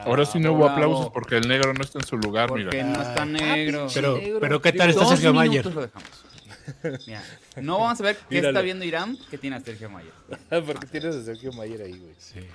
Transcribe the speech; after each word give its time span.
Ahora 0.00 0.24
sí 0.26 0.38
no 0.40 0.52
hubo 0.52 0.68
aplausos 0.68 1.10
porque 1.10 1.36
el 1.36 1.48
negro 1.48 1.72
no 1.74 1.82
está 1.82 1.98
en 1.98 2.06
su 2.06 2.16
lugar, 2.16 2.48
Porque 2.48 2.64
mira. 2.64 2.84
no 2.84 3.02
está 3.02 3.24
negro. 3.24 3.86
Pero, 3.92 4.16
Negro. 4.18 4.40
pero 4.40 4.62
¿qué 4.62 4.72
tal 4.72 4.90
está 4.90 5.06
Sergio 5.06 5.32
Mayer? 5.34 5.66
lo 5.66 5.82
dejamos. 5.82 6.08
Mira, 7.06 7.22
no 7.56 7.78
vamos 7.80 8.00
a 8.00 8.04
ver 8.04 8.16
qué 8.16 8.36
Míralo. 8.36 8.48
está 8.50 8.60
viendo 8.62 8.84
Irán 8.84 9.18
que 9.30 9.38
tiene 9.38 9.56
a 9.56 9.60
Sergio 9.60 9.90
Mayer. 9.90 10.12
Porque 10.64 10.86
tienes 10.86 11.16
a 11.16 11.22
Sergio 11.24 11.52
Mayer 11.52 11.82
ahí, 11.82 11.98
güey. 11.98 12.46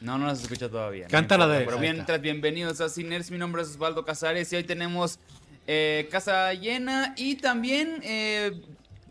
No, 0.00 0.18
no 0.18 0.26
nos 0.26 0.42
escucha 0.42 0.68
todavía. 0.68 1.04
no 1.04 1.10
Canta 1.10 1.36
la 1.38 1.44
importa, 1.44 1.58
de- 1.60 1.64
Pero 1.66 1.78
mientras, 1.78 2.20
bienvenidos 2.20 2.80
a 2.80 2.88
Ciners. 2.88 3.30
Mi 3.30 3.38
nombre 3.38 3.62
es 3.62 3.68
Osvaldo 3.68 4.04
Casares 4.04 4.52
y 4.52 4.56
hoy 4.56 4.64
tenemos 4.64 5.18
eh, 5.66 6.08
casa 6.10 6.52
llena 6.54 7.14
y 7.16 7.36
también, 7.36 8.00
eh, 8.02 8.60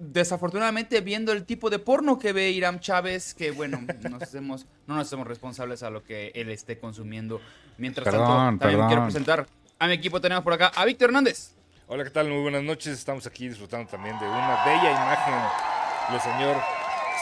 desafortunadamente, 0.02 1.00
viendo 1.02 1.32
el 1.32 1.46
tipo 1.46 1.70
de 1.70 1.80
porno 1.80 2.18
que 2.18 2.34
ve 2.34 2.50
Irán 2.50 2.80
Chávez, 2.80 3.34
que 3.34 3.52
bueno, 3.52 3.80
nos 4.10 4.22
hacemos, 4.24 4.66
no 4.88 4.96
nos 4.96 5.08
hacemos 5.08 5.28
responsables 5.28 5.84
a 5.84 5.90
lo 5.90 6.04
que 6.04 6.32
él 6.34 6.50
esté 6.50 6.80
consumiendo. 6.80 7.40
Mientras 7.78 8.04
Perdón, 8.06 8.28
tanto, 8.28 8.60
también 8.60 8.60
perdón. 8.60 8.88
quiero 8.88 9.04
presentar 9.04 9.48
a 9.80 9.88
mi 9.88 9.94
equipo. 9.94 10.20
Tenemos 10.20 10.44
por 10.44 10.54
acá 10.54 10.72
a 10.76 10.86
Víctor 10.86 11.10
Hernández. 11.10 11.54
Hola, 11.88 12.04
¿qué 12.04 12.10
tal? 12.10 12.30
Muy 12.30 12.42
buenas 12.42 12.64
noches. 12.64 12.98
Estamos 12.98 13.28
aquí 13.28 13.48
disfrutando 13.48 13.90
también 13.90 14.18
de 14.20 14.26
una 14.26 14.64
bella 14.66 14.92
imagen 14.92 15.34
del 16.12 16.22
señor 16.22 16.58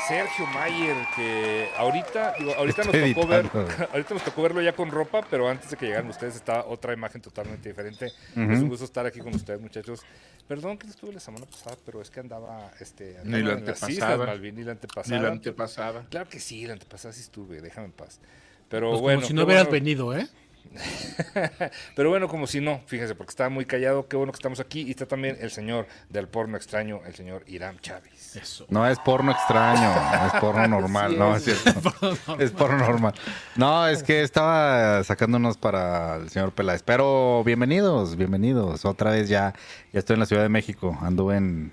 Sergio 0.07 0.45
Mayer, 0.47 0.95
que 1.15 1.69
ahorita, 1.77 2.33
digo, 2.39 2.53
ahorita 2.55 2.83
nos 2.83 2.91
tocó 3.13 3.27
ver, 3.27 3.45
ahorita 3.91 4.13
nos 4.13 4.23
tocó 4.23 4.41
verlo 4.43 4.61
ya 4.61 4.73
con 4.73 4.89
ropa, 4.91 5.21
pero 5.29 5.47
antes 5.47 5.69
de 5.69 5.77
que 5.77 5.85
llegaran 5.87 6.09
ustedes 6.09 6.35
estaba 6.35 6.65
otra 6.65 6.93
imagen 6.93 7.21
totalmente 7.21 7.69
diferente. 7.69 8.05
Es 8.07 8.59
un 8.59 8.69
gusto 8.69 8.85
estar 8.85 9.05
aquí 9.05 9.19
con 9.19 9.33
ustedes, 9.35 9.59
muchachos. 9.61 10.01
Perdón 10.47 10.77
que 10.79 10.87
no 10.87 10.91
estuve 10.93 11.13
la 11.13 11.19
semana 11.19 11.45
pasada, 11.45 11.77
pero 11.85 12.01
es 12.01 12.09
que 12.09 12.19
andaba, 12.21 12.71
este, 12.79 13.17
andaba 13.19 13.25
Ni 13.25 13.31
la 13.31 13.37
en 13.39 13.45
las 13.45 13.83
antepasada. 13.83 13.91
islas, 13.91 14.17
Malvin, 14.27 14.55
ni 14.55 14.63
la 14.63 14.71
antepasada. 14.71 15.15
Ni 15.17 15.23
la 15.23 15.29
antepasada. 15.31 16.05
Claro 16.09 16.29
que 16.29 16.39
sí, 16.39 16.65
la 16.65 16.73
antepasada 16.73 17.13
sí 17.13 17.21
estuve, 17.21 17.61
déjame 17.61 17.87
en 17.87 17.91
paz. 17.93 18.19
Pero 18.67 18.89
Pues 18.91 19.01
bueno, 19.01 19.19
como 19.19 19.27
si 19.27 19.33
no 19.33 19.43
hubieras 19.43 19.65
bueno. 19.65 19.71
venido, 19.73 20.17
¿eh? 20.17 20.27
Pero 21.95 22.09
bueno, 22.09 22.27
como 22.27 22.47
si 22.47 22.61
no, 22.61 22.81
fíjense, 22.85 23.15
porque 23.15 23.31
estaba 23.31 23.49
muy 23.49 23.65
callado, 23.65 24.07
qué 24.07 24.15
bueno 24.15 24.31
que 24.31 24.37
estamos 24.37 24.59
aquí. 24.59 24.81
Y 24.81 24.91
está 24.91 25.05
también 25.05 25.37
el 25.39 25.51
señor 25.51 25.87
del 26.09 26.27
porno 26.27 26.57
extraño, 26.57 27.01
el 27.05 27.15
señor 27.15 27.43
Irán 27.47 27.79
Chávez. 27.79 28.35
Eso. 28.35 28.65
No 28.69 28.87
es 28.87 28.99
porno 28.99 29.31
extraño, 29.31 29.91
es 30.27 30.39
porno 30.39 30.67
normal, 30.79 31.17
no 31.17 31.35
es 31.35 31.43
cierto. 31.43 31.91
Es 32.39 32.51
porno 32.51 32.77
normal. 32.77 33.13
No, 33.55 33.87
es 33.87 34.03
que 34.03 34.21
estaba 34.21 35.03
sacándonos 35.03 35.57
para 35.57 36.17
el 36.17 36.29
señor 36.29 36.51
Peláez. 36.51 36.83
Pero 36.83 37.43
bienvenidos, 37.43 38.15
bienvenidos. 38.15 38.85
Otra 38.85 39.11
vez 39.11 39.29
ya, 39.29 39.53
ya 39.91 39.99
estoy 39.99 40.15
en 40.15 40.19
la 40.19 40.25
Ciudad 40.25 40.43
de 40.43 40.49
México. 40.49 40.97
Anduve 41.01 41.37
en, 41.37 41.71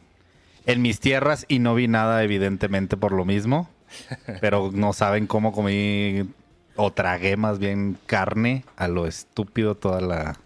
en 0.65 0.83
mis 0.83 1.00
tierras 1.00 1.45
y 1.48 1.59
no 1.59 1.75
vi 1.75 1.89
nada, 1.89 2.23
evidentemente, 2.23 2.97
por 2.97 3.12
lo 3.12 3.25
mismo. 3.25 3.69
Pero 4.41 4.71
no 4.73 4.93
saben 4.93 5.27
cómo 5.27 5.53
comí 5.53 6.27
o 6.77 6.93
tragué 6.93 7.37
más 7.37 7.59
bien 7.59 7.99
carne 8.07 8.65
a 8.77 8.89
lo 8.89 9.07
estúpido 9.07 9.75
toda 9.75 10.01
la 10.01 10.39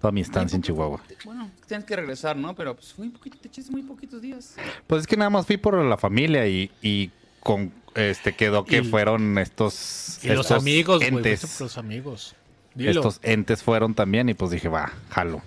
toda 0.00 0.12
mi 0.12 0.20
estancia 0.20 0.54
en 0.56 0.62
Chihuahua. 0.62 1.00
Bueno, 1.24 1.50
tienes 1.66 1.84
que 1.84 1.96
regresar, 1.96 2.36
¿no? 2.36 2.54
Pero 2.54 2.74
pues 2.76 2.92
fue 2.92 3.06
un 3.06 3.12
poquito, 3.12 3.36
te 3.38 3.48
echaste 3.48 3.72
muy 3.72 3.82
poquitos 3.82 4.22
días. 4.22 4.54
Pues 4.86 5.00
es 5.02 5.06
que 5.08 5.16
nada 5.16 5.28
más 5.30 5.44
fui 5.46 5.56
por 5.56 5.74
la 5.82 5.96
familia 5.98 6.46
y, 6.46 6.70
y 6.82 7.10
con 7.40 7.72
este 7.96 8.34
quedó 8.36 8.64
que 8.64 8.78
Y- 8.78 8.84
fueron 8.84 9.38
estos, 9.38 10.20
Y 10.22 10.28
los 10.28 10.46
estos 10.46 10.62
amigos, 10.62 10.98
güey. 10.98 11.08
entes. 11.16 11.40
por 11.46 11.62
Los 11.62 11.78
amigos. 11.78 12.34
Dilo. 12.76 12.90
Estos 12.92 13.18
entes 13.24 13.64
fueron 13.64 13.94
también 13.94 14.28
y 14.28 14.34
pues 14.34 14.52
dije, 14.52 14.68
va, 14.68 14.92
jalo. 15.10 15.42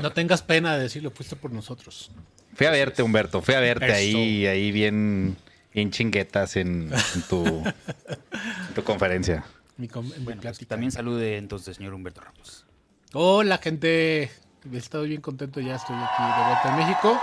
No 0.00 0.12
tengas 0.12 0.42
pena 0.42 0.76
de 0.76 0.82
decirlo, 0.84 1.10
fuiste 1.10 1.34
por 1.34 1.50
nosotros. 1.50 2.12
Fui 2.54 2.66
a 2.68 2.70
verte, 2.70 3.02
Humberto, 3.02 3.42
fui 3.42 3.54
a 3.56 3.60
verte 3.60 3.86
Eso. 3.86 3.94
ahí, 3.96 4.46
ahí 4.46 4.70
bien, 4.70 5.36
bien 5.74 5.90
chinguetas 5.90 6.54
en, 6.56 6.92
en 7.16 7.22
tu, 7.28 7.44
en 7.44 8.74
tu 8.76 8.84
conferencia. 8.84 9.44
Mi, 9.76 9.88
com- 9.88 10.06
mi 10.18 10.24
Bueno, 10.24 10.42
pues, 10.42 10.66
también 10.66 10.90
salude 10.92 11.36
entonces, 11.36 11.76
señor 11.76 11.94
Humberto 11.94 12.20
Ramos. 12.20 12.66
Hola, 13.12 13.58
gente. 13.58 14.30
Estoy 14.72 15.08
bien 15.08 15.20
contento, 15.20 15.60
ya 15.60 15.76
estoy 15.76 15.96
aquí 15.96 16.22
de 16.22 16.44
vuelta 16.44 16.68
en 16.70 16.76
México. 16.76 17.20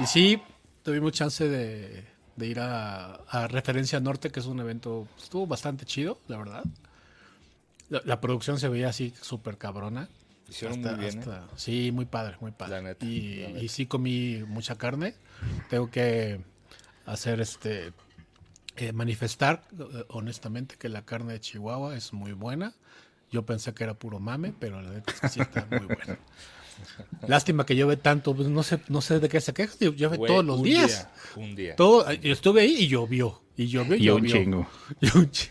Y 0.00 0.06
sí, 0.06 0.42
tuvimos 0.82 1.12
chance 1.12 1.48
de, 1.48 2.04
de 2.34 2.46
ir 2.46 2.58
a, 2.60 3.14
a 3.28 3.46
Referencia 3.46 4.00
Norte, 4.00 4.30
que 4.30 4.40
es 4.40 4.46
un 4.46 4.58
evento, 4.60 5.06
estuvo 5.16 5.46
bastante 5.46 5.84
chido, 5.84 6.18
la 6.28 6.38
verdad. 6.38 6.64
La, 7.88 8.02
la 8.04 8.20
producción 8.20 8.58
se 8.58 8.68
veía 8.68 8.88
así 8.88 9.14
súper 9.20 9.58
cabrona. 9.58 10.08
Hicieron 10.48 10.78
Hasta- 10.84 10.96
muy 10.96 11.04
bien, 11.04 11.20
¿eh? 11.22 11.40
Sí, 11.56 11.92
muy 11.92 12.04
padre, 12.04 12.36
muy 12.40 12.50
padre. 12.50 12.76
La 12.76 12.82
neta, 12.82 13.06
y, 13.06 13.42
la 13.42 13.48
neta. 13.48 13.60
y 13.60 13.68
sí 13.68 13.86
comí 13.86 14.42
mucha 14.48 14.76
carne. 14.76 15.14
Tengo 15.70 15.88
que 15.90 16.40
hacer 17.04 17.40
este 17.40 17.92
eh, 18.76 18.92
manifestar 18.92 19.62
eh, 19.78 20.04
honestamente 20.08 20.76
que 20.78 20.88
la 20.88 21.04
carne 21.04 21.32
de 21.34 21.40
Chihuahua 21.40 21.96
es 21.96 22.12
muy 22.12 22.32
buena. 22.32 22.74
Yo 23.30 23.44
pensé 23.44 23.74
que 23.74 23.84
era 23.84 23.94
puro 23.94 24.20
mame, 24.20 24.54
pero 24.58 24.80
la 24.80 24.90
neta 24.90 25.12
es 25.12 25.20
que 25.20 25.28
sí 25.28 25.40
está 25.40 25.66
muy 25.70 25.86
buena. 25.86 26.18
Lástima 27.26 27.64
que 27.66 27.74
llueve 27.74 27.96
tanto, 27.96 28.34
pues 28.36 28.48
no 28.48 28.62
sé, 28.62 28.80
no 28.88 29.00
sé 29.00 29.18
de 29.18 29.28
qué 29.28 29.40
se 29.40 29.52
queja, 29.54 29.74
llueve 29.80 30.18
todos 30.18 30.44
los 30.44 30.58
un 30.58 30.64
días. 30.64 31.08
día, 31.34 31.42
un 31.44 31.56
día. 31.56 31.76
Todo, 31.76 32.12
yo 32.12 32.32
estuve 32.32 32.60
ahí 32.62 32.76
y 32.80 32.88
llovió. 32.88 33.42
Y 33.56 33.66
llovió 33.68 33.96
y, 33.96 34.04
Y 34.04 34.10
un 34.10 34.18
llovió. 34.22 34.32
chingo. 34.36 34.66
Y 35.00 35.16
un 35.16 35.30
chi- 35.30 35.48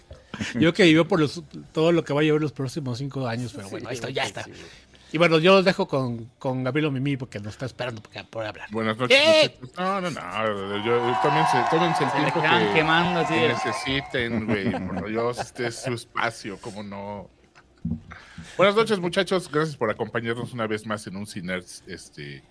Yo 0.59 0.73
que 0.73 0.83
vivió 0.83 1.07
por 1.07 1.19
los, 1.19 1.41
todo 1.73 1.91
lo 1.91 2.03
que 2.03 2.13
va 2.13 2.21
a 2.21 2.23
llover 2.23 2.41
los 2.41 2.51
próximos 2.51 2.97
cinco 2.99 3.27
años, 3.27 3.53
pero 3.55 3.69
bueno, 3.69 3.89
ahí 3.89 3.95
está, 3.95 4.09
ya 4.09 4.23
está. 4.25 4.45
Y 5.15 5.17
bueno, 5.17 5.39
yo 5.39 5.53
los 5.53 5.63
dejo 5.63 5.87
con, 5.87 6.29
con 6.37 6.65
Gabriel 6.65 6.91
Mimi 6.91 7.15
porque 7.15 7.39
nos 7.39 7.53
está 7.53 7.65
esperando 7.65 8.03
para 8.03 8.25
poder 8.25 8.49
hablar. 8.49 8.67
Buenas 8.69 8.97
noches. 8.97 9.17
¡Eh! 9.17 9.57
muchachos. 9.61 9.79
No, 9.79 10.01
no, 10.01 10.11
no. 10.11 10.85
Yo, 10.85 11.17
tómense, 11.23 11.57
tómense 11.71 12.03
el 12.03 12.09
Se 12.09 12.17
tiempo 12.17 12.41
que, 12.41 12.73
quemando 12.73 13.25
que 13.25 13.47
necesiten, 13.47 14.45
güey. 14.45 14.71
Por 14.89 15.07
Dios, 15.07 15.39
este 15.39 15.67
es 15.67 15.83
su 15.83 15.93
espacio, 15.93 16.57
como 16.59 16.83
no. 16.83 17.29
Buenas 18.57 18.75
noches, 18.75 18.99
muchachos. 18.99 19.49
Gracias 19.49 19.77
por 19.77 19.89
acompañarnos 19.89 20.51
una 20.51 20.67
vez 20.67 20.85
más 20.85 21.07
en 21.07 21.15
un 21.15 21.25
Ciners. 21.25 21.81
Este, 21.87 22.43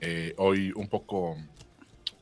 eh, 0.00 0.34
hoy 0.36 0.70
un 0.76 0.86
poco, 0.86 1.36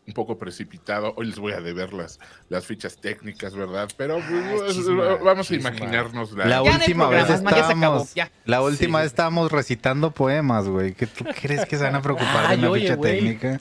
un 0.06 0.14
poco 0.14 0.36
precipitado. 0.36 1.14
Hoy 1.16 1.26
les 1.26 1.38
voy 1.38 1.52
a 1.52 1.60
deber 1.60 1.92
las, 1.92 2.18
las 2.48 2.66
fichas 2.66 2.96
técnicas, 3.00 3.54
¿verdad? 3.54 3.88
Pero 3.96 4.18
pues, 4.58 4.74
chisma, 4.74 5.14
vamos 5.22 5.50
a 5.50 5.54
imaginarnos 5.54 6.32
la. 6.32 6.46
La 6.46 6.62
última 6.62 7.08
vez 7.08 7.24
programas, 7.26 7.42
man, 7.42 7.54
ya 7.54 7.56
se 7.58 7.72
acabó, 7.72 7.74
estábamos, 8.02 8.14
ya. 8.14 8.30
la 8.44 8.62
última 8.62 8.98
Sí. 8.98 9.02
vez 9.02 9.12
estábamos 9.12 9.52
recitando 9.52 10.10
poemas, 10.10 10.66
güey. 10.68 10.94
¿Qué 10.94 11.06
tú 11.06 11.24
crees 11.42 11.64
que 11.66 11.76
se 11.76 11.84
van 11.84 11.94
a 11.94 12.02
preocupar 12.02 12.48
de 12.50 12.56
una 12.58 12.70
oye, 12.70 12.82
ficha 12.82 12.94
güey. 12.96 13.12
técnica? 13.20 13.60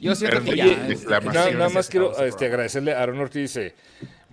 Yo 0.00 0.14
siento 0.14 0.42
que 0.44 0.50
Oye, 0.52 0.56
ya. 0.56 0.86
es- 0.88 1.02
es- 1.02 1.06
más- 1.24 1.34
Nada, 1.34 1.68
más 1.70 1.88
quiero 1.88 2.16
este, 2.24 2.46
agradecerle 2.46 2.94
a 2.94 3.02
Aaron 3.02 3.18
Ortiz. 3.18 3.54
Dice: 3.54 3.74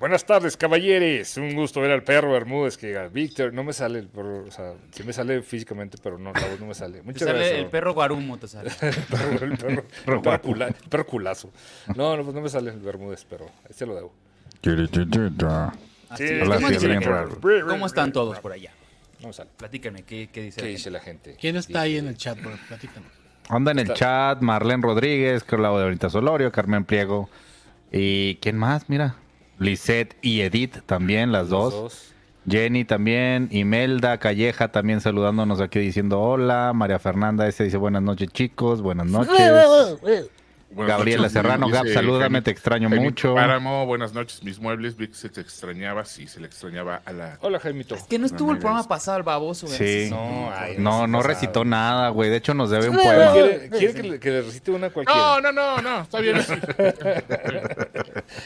Buenas 0.03 0.25
tardes, 0.25 0.57
caballeres. 0.57 1.37
Un 1.37 1.55
gusto 1.55 1.79
ver 1.79 1.91
al 1.91 2.03
perro 2.03 2.33
Bermúdez. 2.33 2.75
Que 2.77 2.87
diga, 2.87 3.07
Víctor, 3.07 3.53
no 3.53 3.63
me 3.63 3.71
sale 3.71 3.99
el 3.99 4.09
perro. 4.09 4.43
O 4.45 4.51
sea, 4.51 4.73
sí 4.91 5.01
me 5.03 5.13
sale 5.13 5.41
físicamente, 5.43 5.97
pero 6.03 6.17
no, 6.17 6.33
la 6.33 6.45
voz 6.45 6.59
no 6.59 6.65
me 6.65 6.73
sale. 6.73 6.97
te 6.97 7.03
Muchas 7.03 7.21
sale 7.25 7.39
gracias. 7.39 7.59
el 7.59 7.65
perro 7.67 7.93
guarumo, 7.93 8.37
te 8.37 8.49
sale. 8.49 8.69
El 8.81 8.95
perro, 9.05 9.45
el 9.45 9.57
perro, 9.57 9.69
el 9.69 10.21
perro 10.21 10.41
cula- 10.41 10.67
el 10.67 10.89
perro 10.89 11.05
culazo. 11.07 11.51
No, 11.95 12.17
no, 12.17 12.23
pues 12.23 12.35
no 12.35 12.41
me 12.41 12.49
sale 12.49 12.71
el 12.71 12.79
Bermúdez, 12.81 13.25
pero 13.29 13.45
se 13.69 13.85
lo 13.85 13.95
debo. 13.95 14.13
Así 16.09 16.27
Sí, 16.27 16.33
es. 16.33 16.41
Hola, 16.43 16.55
¿Cómo, 16.55 16.67
sí, 16.67 16.73
están- 16.75 16.89
bien 16.89 17.01
raro. 17.03 17.39
cómo 17.69 17.85
están 17.85 18.11
todos 18.11 18.39
por 18.41 18.51
allá? 18.51 18.71
No 19.21 19.27
me 19.27 19.33
sale. 19.33 19.51
Platíquenme, 19.55 20.03
¿qué, 20.03 20.27
qué 20.33 20.41
dice? 20.41 20.57
¿Qué 20.59 20.63
la 20.63 20.67
dice 20.67 20.83
gente? 20.83 20.91
la 20.91 20.99
gente? 20.99 21.35
¿Quién 21.39 21.55
está 21.55 21.79
ahí 21.79 21.95
en 21.97 22.09
el 22.09 22.17
chat? 22.17 22.37
Platícanos. 22.67 23.09
Anda 23.47 23.71
en 23.71 23.79
el 23.79 23.93
chat 23.93 24.41
Marlene 24.41 24.83
Rodríguez, 24.83 25.45
Claudia 25.45 25.85
Bonita 25.85 26.09
Solorio, 26.09 26.51
Carmen 26.51 26.83
Pliego. 26.83 27.29
¿Y 27.89 28.35
quién 28.41 28.57
más? 28.57 28.89
Mira. 28.89 29.15
Lisette 29.63 30.17
y 30.21 30.41
Edith 30.41 30.81
también, 30.85 31.31
las 31.31 31.49
dos. 31.49 31.73
Dos. 31.73 32.13
Jenny 32.47 32.83
también. 32.83 33.47
Imelda 33.51 34.17
Calleja 34.17 34.71
también 34.71 34.99
saludándonos 34.99 35.61
aquí 35.61 35.79
diciendo 35.79 36.21
hola. 36.21 36.73
María 36.73 36.99
Fernanda 36.99 37.47
ese 37.47 37.63
dice 37.63 37.77
buenas 37.77 38.03
noches 38.03 38.29
chicos, 38.29 38.81
buenas 38.81 39.07
noches. 39.07 39.31
Buenas 40.73 40.97
Gabriela 40.97 41.21
noches, 41.23 41.33
Serrano, 41.33 41.67
dice 41.67 41.77
Gab, 41.77 41.87
salúdame, 41.93 42.41
te 42.41 42.51
extraño 42.51 42.89
Jaime 42.89 43.03
mucho. 43.03 43.35
Páramo, 43.35 43.85
buenas 43.85 44.13
noches, 44.13 44.43
mis 44.43 44.59
muebles. 44.59 44.95
Vi 44.97 45.07
que 45.07 45.13
se 45.15 45.29
te 45.29 45.41
extrañaba, 45.41 46.03
sí, 46.05 46.27
se 46.27 46.39
le 46.39 46.47
extrañaba 46.47 47.01
a 47.05 47.11
la. 47.13 47.37
Hola, 47.41 47.59
Jaimito. 47.59 47.95
Que 48.09 48.17
no 48.19 48.25
estuvo 48.25 48.51
el 48.51 48.57
programa 48.57 48.87
pasado, 48.87 49.17
el 49.17 49.23
baboso. 49.23 49.67
güey. 49.67 49.77
Sí. 49.77 50.09
No, 50.09 50.51
ay, 50.53 50.75
No, 50.79 51.05
no 51.07 51.21
recitó 51.21 51.63
nada. 51.63 52.09
güey. 52.09 52.29
De 52.29 52.37
hecho, 52.37 52.53
nos 52.53 52.69
debe 52.69 52.89
un 52.89 52.95
poema. 52.97 53.31
¿Quiere, 53.33 53.69
quiere 53.69 53.93
que, 53.93 54.03
le, 54.03 54.19
que 54.19 54.29
le 54.31 54.41
recite 54.41 54.71
una 54.71 54.89
cualquiera? 54.89 55.19
No, 55.19 55.41
no, 55.41 55.51
no, 55.51 55.81
no, 55.81 56.01
está 56.01 56.19
bien 56.19 56.37
así. 56.37 56.53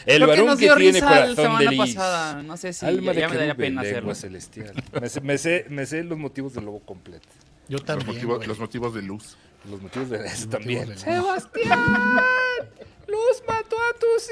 El 0.06 0.20
que 0.20 0.26
varón 0.26 0.46
nos 0.48 0.60
que 0.60 0.66
dio 0.66 0.76
tiene 0.76 0.92
risa 1.00 1.06
la 1.06 1.16
corazón 1.16 1.36
de 1.36 1.42
semana 1.44 1.72
lis. 1.72 1.96
pasada. 1.96 2.44
No 2.44 2.58
sé 2.58 2.74
si 2.74 2.86
Alma 2.86 3.02
ya, 3.02 3.14
de 3.14 3.20
ya 3.22 3.30
me 3.30 3.36
daría 3.38 3.56
pena 3.56 3.82
hacerlo. 3.82 4.16
celestial. 4.16 4.74
Me 5.02 5.10
sé, 5.10 5.22
me, 5.22 5.38
sé, 5.38 5.66
me 5.70 5.86
sé 5.86 6.04
los 6.04 6.18
motivos 6.18 6.54
del 6.54 6.66
lobo 6.66 6.80
completo. 6.80 7.28
Yo 7.70 7.78
Los 7.78 7.86
también. 7.86 8.08
motivos, 8.14 8.48
los 8.48 8.60
motivos 8.60 8.94
de 8.94 9.02
luz. 9.02 9.38
Los 9.70 9.82
motivos 9.82 10.10
de 10.10 10.18
eso 10.18 10.26
Motivos 10.26 10.50
también. 10.50 10.90
de- 10.90 10.98
Sebastián, 10.98 11.80
Luz 13.08 13.44
mató 13.48 13.76
a 13.78 13.94
tus 14.00 14.30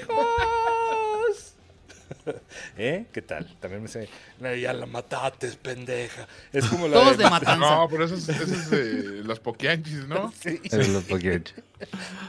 hijos. 0.00 1.54
¿Eh? 2.76 3.06
¿Qué 3.12 3.22
tal? 3.22 3.46
También 3.60 3.82
me 3.82 3.88
sé. 3.88 4.08
"No, 4.40 4.54
Ya 4.54 4.72
la 4.72 4.86
mataste, 4.86 5.48
pendeja. 5.62 6.26
Es 6.52 6.66
como 6.66 6.88
la 6.88 6.94
Todos 6.94 7.18
de 7.18 7.24
matanza. 7.28 7.56
No, 7.56 7.88
pero 7.88 8.04
eso 8.04 8.14
es, 8.16 8.28
eso 8.28 8.42
es 8.44 8.70
de 8.70 9.02
los 9.24 9.40
poquianchis, 9.40 10.06
¿no? 10.06 10.32
Sí, 10.38 10.60
Es 10.64 10.88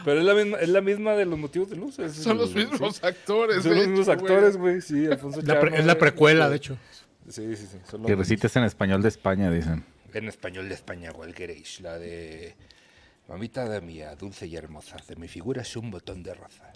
pero 0.06 0.20
es 0.20 0.26
la 0.26 0.34
misma, 0.34 0.58
es 0.60 0.70
la 0.70 0.82
misma 0.82 1.14
de 1.14 1.26
los 1.26 1.38
motivos 1.40 1.70
de 1.70 1.76
luz. 1.78 1.96
Son 2.14 2.38
los 2.38 2.54
mismos 2.54 2.96
sí. 2.98 3.02
actores. 3.06 3.64
Son 3.64 3.72
de 3.72 3.78
los 3.78 3.88
mismos 3.88 4.08
hecho, 4.08 4.12
actores, 4.20 4.58
güey. 4.58 4.82
Sí, 4.82 5.06
Alfonso 5.08 5.42
La 5.44 5.60
es 5.60 5.86
la 5.86 5.98
precuela, 5.98 6.50
de 6.50 6.58
hecho. 6.58 6.78
Sí, 7.28 7.56
sí, 7.56 7.68
sí. 7.70 7.78
son 7.90 8.02
los 8.02 8.08
Que 8.08 8.16
recites 8.16 8.56
en 8.56 8.64
español 8.64 9.02
de 9.02 9.10
España, 9.10 9.52
dicen. 9.52 9.86
En 10.14 10.28
español 10.28 10.68
de 10.68 10.76
España, 10.76 11.12
¿cuál 11.12 11.34
queréis? 11.34 11.82
La 11.82 11.98
de... 11.98 12.56
Mamita 13.28 13.70
de 13.70 13.80
mía, 13.82 14.16
dulce 14.16 14.48
y 14.48 14.56
hermosa, 14.56 14.98
de 15.08 15.16
mi 15.16 15.28
figura 15.28 15.62
es 15.62 15.76
un 15.76 15.92
botón 15.92 16.24
de 16.24 16.34
rosa. 16.34 16.72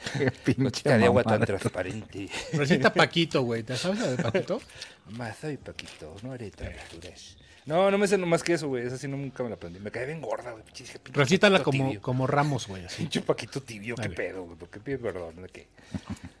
Pinche 0.44 0.88
de 0.88 1.04
agua 1.04 1.22
tan 1.22 1.42
transparente. 1.42 2.28
Recita 2.54 2.90
Paquito, 2.94 3.42
güey. 3.42 3.62
¿Te 3.62 3.76
sabes 3.76 4.00
la 4.00 4.06
de 4.08 4.22
Paquito? 4.22 4.62
Mamá, 5.10 5.34
soy 5.34 5.58
Paquito, 5.58 6.16
no 6.22 6.32
haré 6.32 6.50
travesuras. 6.50 7.36
No, 7.66 7.90
no 7.90 7.98
me 7.98 8.08
sé 8.08 8.16
nomás 8.16 8.42
que 8.42 8.54
eso, 8.54 8.68
güey. 8.68 8.86
Esa 8.86 8.96
sí 8.96 9.08
no, 9.08 9.18
nunca 9.18 9.42
me 9.42 9.50
la 9.50 9.56
aprendí. 9.56 9.78
Me 9.78 9.90
cae 9.90 10.06
bien 10.06 10.22
gorda, 10.22 10.52
güey. 10.52 10.64
Recítala 11.12 11.62
como, 11.62 11.86
tibio. 11.86 12.00
como 12.00 12.26
Ramos, 12.26 12.66
güey. 12.66 12.86
Así. 12.86 13.02
Pinche 13.02 13.20
Paquito 13.20 13.60
tibio, 13.60 13.94
qué 13.96 14.08
pedo, 14.08 14.44
güey. 14.44 14.56
¿Por 14.56 14.70
qué 14.70 14.80
pide 14.80 14.96
perdón? 14.98 15.42
¿De 15.42 15.48
qué? 15.48 15.68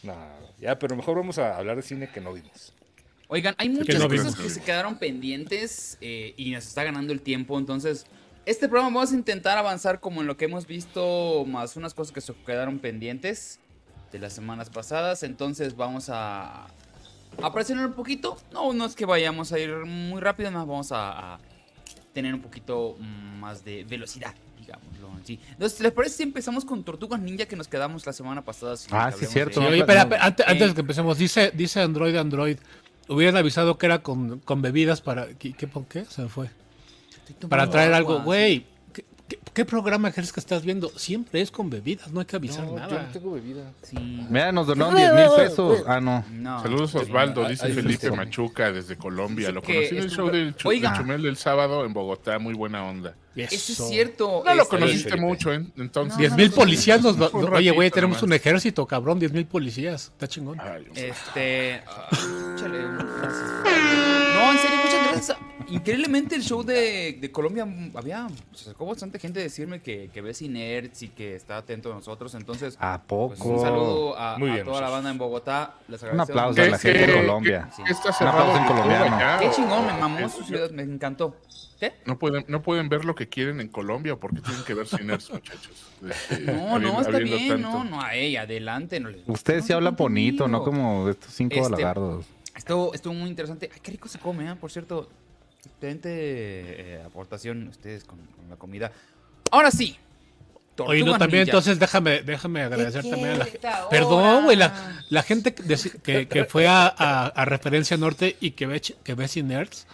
No, 0.00 0.14
ya, 0.60 0.78
pero 0.78 0.94
mejor 0.94 1.16
vamos 1.16 1.38
a 1.38 1.56
hablar 1.56 1.74
de 1.74 1.82
cine 1.82 2.08
que 2.08 2.20
no 2.20 2.32
vimos. 2.32 2.72
Oigan, 3.28 3.54
hay 3.58 3.68
que 3.68 3.74
muchas 3.78 3.98
no 4.00 4.08
cosas 4.08 4.36
que 4.36 4.48
se 4.50 4.60
quedaron 4.62 4.98
pendientes 4.98 5.98
eh, 6.00 6.34
y 6.36 6.50
nos 6.50 6.66
está 6.66 6.82
ganando 6.84 7.12
el 7.12 7.20
tiempo. 7.20 7.58
Entonces, 7.58 8.06
este 8.46 8.68
programa 8.68 8.94
vamos 8.96 9.12
a 9.12 9.14
intentar 9.14 9.58
avanzar 9.58 10.00
como 10.00 10.22
en 10.22 10.26
lo 10.26 10.36
que 10.38 10.46
hemos 10.46 10.66
visto, 10.66 11.44
más 11.46 11.76
unas 11.76 11.92
cosas 11.92 12.12
que 12.12 12.20
se 12.22 12.32
quedaron 12.46 12.78
pendientes 12.78 13.60
de 14.12 14.18
las 14.18 14.32
semanas 14.32 14.70
pasadas. 14.70 15.22
Entonces, 15.22 15.76
vamos 15.76 16.08
a, 16.08 16.68
a 17.42 17.52
presionar 17.52 17.86
un 17.86 17.92
poquito. 17.92 18.38
No, 18.50 18.72
no 18.72 18.86
es 18.86 18.94
que 18.94 19.04
vayamos 19.04 19.52
a 19.52 19.58
ir 19.58 19.70
muy 19.84 20.20
rápido, 20.22 20.50
no, 20.50 20.64
vamos 20.66 20.90
a, 20.92 21.34
a 21.34 21.38
tener 22.14 22.32
un 22.32 22.40
poquito 22.40 22.96
más 23.38 23.62
de 23.62 23.84
velocidad. 23.84 24.34
Digámoslo 24.58 25.10
así. 25.22 25.38
Entonces, 25.50 25.80
¿les 25.80 25.92
parece 25.92 26.16
si 26.16 26.22
empezamos 26.22 26.64
con 26.64 26.82
Tortugas 26.82 27.20
Ninja 27.20 27.44
que 27.46 27.56
nos 27.56 27.68
quedamos 27.68 28.06
la 28.06 28.12
semana 28.14 28.42
pasada? 28.42 28.76
sin 28.78 28.94
Ah, 28.94 29.12
sí, 29.12 29.26
cierto. 29.26 29.60
de- 29.60 29.66
Sí, 29.66 29.82
oye, 29.82 29.98
antes, 30.18 30.46
Eh. 30.46 30.50
antes 30.50 30.68
de 30.68 30.74
que 30.74 30.80
empecemos, 30.80 31.18
dice, 31.18 31.52
dice 31.54 31.80
Android 31.82 32.16
Android. 32.16 32.56
Hubieran 33.08 33.36
avisado 33.36 33.78
que 33.78 33.86
era 33.86 34.02
con, 34.02 34.40
con 34.40 34.62
bebidas 34.62 35.00
para. 35.00 35.28
¿Qué, 35.34 35.52
por 35.66 35.86
qué? 35.86 36.04
Se 36.04 36.22
me 36.22 36.28
fue. 36.28 36.50
Para 37.48 37.68
traer 37.70 37.92
algo. 37.94 38.20
Güey, 38.20 38.60
¿qué, 38.60 38.77
qué, 39.58 39.64
programa 39.64 40.12
crees 40.12 40.32
que 40.32 40.40
estás 40.40 40.64
viendo? 40.64 40.90
Siempre 40.96 41.40
es 41.40 41.50
con 41.50 41.68
bebidas, 41.70 42.10
no 42.12 42.20
hay 42.20 42.26
que 42.26 42.36
avisar 42.36 42.66
nada. 42.70 43.10
bebida. 43.12 43.72
Sí. 43.82 43.96
sí. 43.96 44.26
Mira, 44.30 44.52
nos 44.52 44.66
donaron 44.66 44.96
10 44.96 45.14
mil 45.14 45.26
pesos. 45.36 45.82
Ah, 45.86 46.00
no. 46.00 46.24
No. 46.32 46.62
Saludos 46.62 46.94
Osvaldo, 46.94 47.48
dice 47.48 47.68
Felipe. 47.68 48.10
Machuca 48.10 48.72
desde 48.72 48.96
Colombia. 48.96 49.50
Lo 49.50 49.62
conocí 49.62 49.96
en 49.96 50.02
el 50.04 50.10
show 50.10 50.30
del, 50.30 50.54
Oiga. 50.64 50.94
Chumel 50.96 51.22
del 51.22 51.36
sábado 51.36 51.84
en 51.84 51.92
Bogotá, 51.92 52.38
muy 52.38 52.54
buena 52.54 52.84
onda. 52.84 53.14
Eso 53.34 53.72
es 53.72 53.88
cierto. 53.88 54.42
No 54.44 54.54
lo 54.54 54.66
conociste 54.66 55.10
Felipe. 55.10 55.26
mucho, 55.26 55.52
¿eh? 55.52 55.64
Entonces. 55.76 56.18
Diez 56.18 56.30
No, 56.30 56.36
mil 56.36 56.50
no, 56.50 56.56
policías 56.56 57.02
nos 57.02 57.16
Oye, 57.34 57.70
güey, 57.70 57.90
tenemos 57.90 58.16
nomás. 58.16 58.22
un 58.24 58.32
ejército, 58.32 58.86
cabrón, 58.86 59.18
diez 59.18 59.32
mil 59.32 59.46
policías. 59.46 60.04
Está 60.06 60.26
chingón. 60.26 60.58
Ay. 60.60 60.86
Este. 60.94 61.82
ah. 61.86 62.08
No, 64.34 64.52
en 64.52 64.58
serio, 64.58 64.77
Increíblemente 65.68 66.34
el 66.34 66.42
show 66.42 66.62
de, 66.62 67.18
de 67.20 67.30
Colombia 67.30 67.66
mm, 67.66 67.92
había. 67.94 68.26
Se 68.54 68.62
acercó 68.62 68.86
bastante 68.86 69.18
gente 69.18 69.40
a 69.40 69.42
decirme 69.42 69.80
que, 69.82 70.08
que 70.12 70.20
ve 70.22 70.32
Cinerts 70.32 71.02
y 71.02 71.08
que 71.08 71.34
está 71.34 71.58
atento 71.58 71.92
a 71.92 71.94
nosotros. 71.96 72.34
Entonces, 72.34 72.76
¿A 72.80 73.02
pues, 73.02 73.38
poco? 73.38 73.48
un 73.50 73.60
saludo 73.60 74.16
a, 74.16 74.34
a 74.34 74.38
bien, 74.38 74.64
toda 74.64 74.80
la 74.80 74.88
banda 74.88 75.10
en 75.10 75.18
Bogotá. 75.18 75.74
Les 75.88 76.02
Un 76.02 76.20
aplauso 76.20 76.62
a 76.62 76.66
la 76.66 76.78
gente 76.78 77.06
de 77.06 77.14
Colombia. 77.14 77.68
¿Qué, 77.76 77.82
qué 77.84 77.92
está 77.92 78.08
Un 78.20 78.28
aplauso 78.28 78.56
en 78.56 78.64
colombiano. 78.66 79.40
Qué 79.40 79.50
chingón, 79.50 79.86
me 79.86 79.92
mamó 79.92 80.28
su 80.28 80.42
ciudad, 80.44 80.70
me 80.70 80.82
encantó. 80.82 81.36
¿Qué? 81.78 81.92
No 82.06 82.18
pueden, 82.18 82.44
no 82.48 82.60
pueden 82.62 82.88
ver 82.88 83.04
lo 83.04 83.14
que 83.14 83.28
quieren 83.28 83.60
en 83.60 83.68
Colombia 83.68 84.16
porque 84.16 84.40
tienen 84.40 84.64
que 84.64 84.74
ver 84.74 84.88
Ciners, 84.88 85.30
muchachos. 85.30 85.70
Este, 86.08 86.40
No, 86.40 86.74
habiendo- 86.74 86.92
no, 86.92 87.00
está 87.02 87.18
bien, 87.18 87.48
tanto. 87.62 87.68
no, 87.68 87.84
no, 87.84 88.08
ey, 88.10 88.36
adelante. 88.36 88.98
No 88.98 89.10
les- 89.10 89.20
Ustedes 89.28 89.58
no 89.58 89.62
sí 89.62 89.66
se 89.68 89.74
hablan 89.74 89.94
bonito, 89.94 90.48
no 90.48 90.64
como 90.64 91.08
estos 91.08 91.32
cinco 91.32 91.54
Este, 91.54 91.70
balagardos. 91.70 92.26
Estuvo, 92.58 92.92
estuvo 92.92 93.14
muy 93.14 93.30
interesante. 93.30 93.70
Ay, 93.72 93.80
qué 93.82 93.92
rico 93.92 94.08
se 94.08 94.18
come, 94.18 94.50
¿eh? 94.50 94.54
Por 94.56 94.70
cierto, 94.70 95.08
excelente 95.64 96.08
eh, 96.12 97.02
aportación 97.06 97.68
ustedes 97.68 98.04
con, 98.04 98.18
con 98.18 98.50
la 98.50 98.56
comida. 98.56 98.92
Ahora 99.50 99.70
sí. 99.70 99.96
Oye, 100.80 101.02
no, 101.02 101.18
también 101.18 101.40
Ninja. 101.42 101.50
entonces 101.50 101.80
déjame, 101.80 102.22
déjame 102.22 102.62
agradecer 102.62 103.02
¿Qué 103.02 103.10
también 103.10 103.30
a 103.32 103.36
la 103.38 103.44
gente. 103.46 103.68
Perdón, 103.90 104.44
güey, 104.44 104.56
la, 104.56 105.02
la 105.10 105.22
gente 105.24 105.52
que, 105.52 105.64
que, 106.04 106.28
que 106.28 106.44
fue 106.44 106.68
a, 106.68 106.86
a- 106.86 107.26
a 107.26 107.44
Referencia 107.44 107.96
Norte 107.96 108.36
y 108.40 108.52
que 108.52 108.66
ve, 108.66 108.80
ch- 108.80 108.94
que 109.02 109.14
ve 109.14 109.26
sin 109.26 109.48
nerds. 109.48 109.86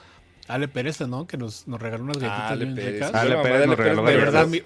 Ale 0.46 0.68
Pérez, 0.68 1.00
¿no? 1.00 1.26
Que 1.26 1.38
nos, 1.38 1.66
nos 1.66 1.80
regaló 1.80 2.04
unas 2.04 2.18
galletitas 2.18 2.50
Ale 2.50 2.64
bien 2.66 2.76
Pérez. 2.76 2.92
ricas. 2.94 3.14
Ale 3.14 3.36
Pérez 3.38 3.66
nos 3.66 3.76
de 3.78 3.82
regaló 3.82 4.02
De 4.04 4.16
verdad, 4.18 4.46
mi- 4.46 4.62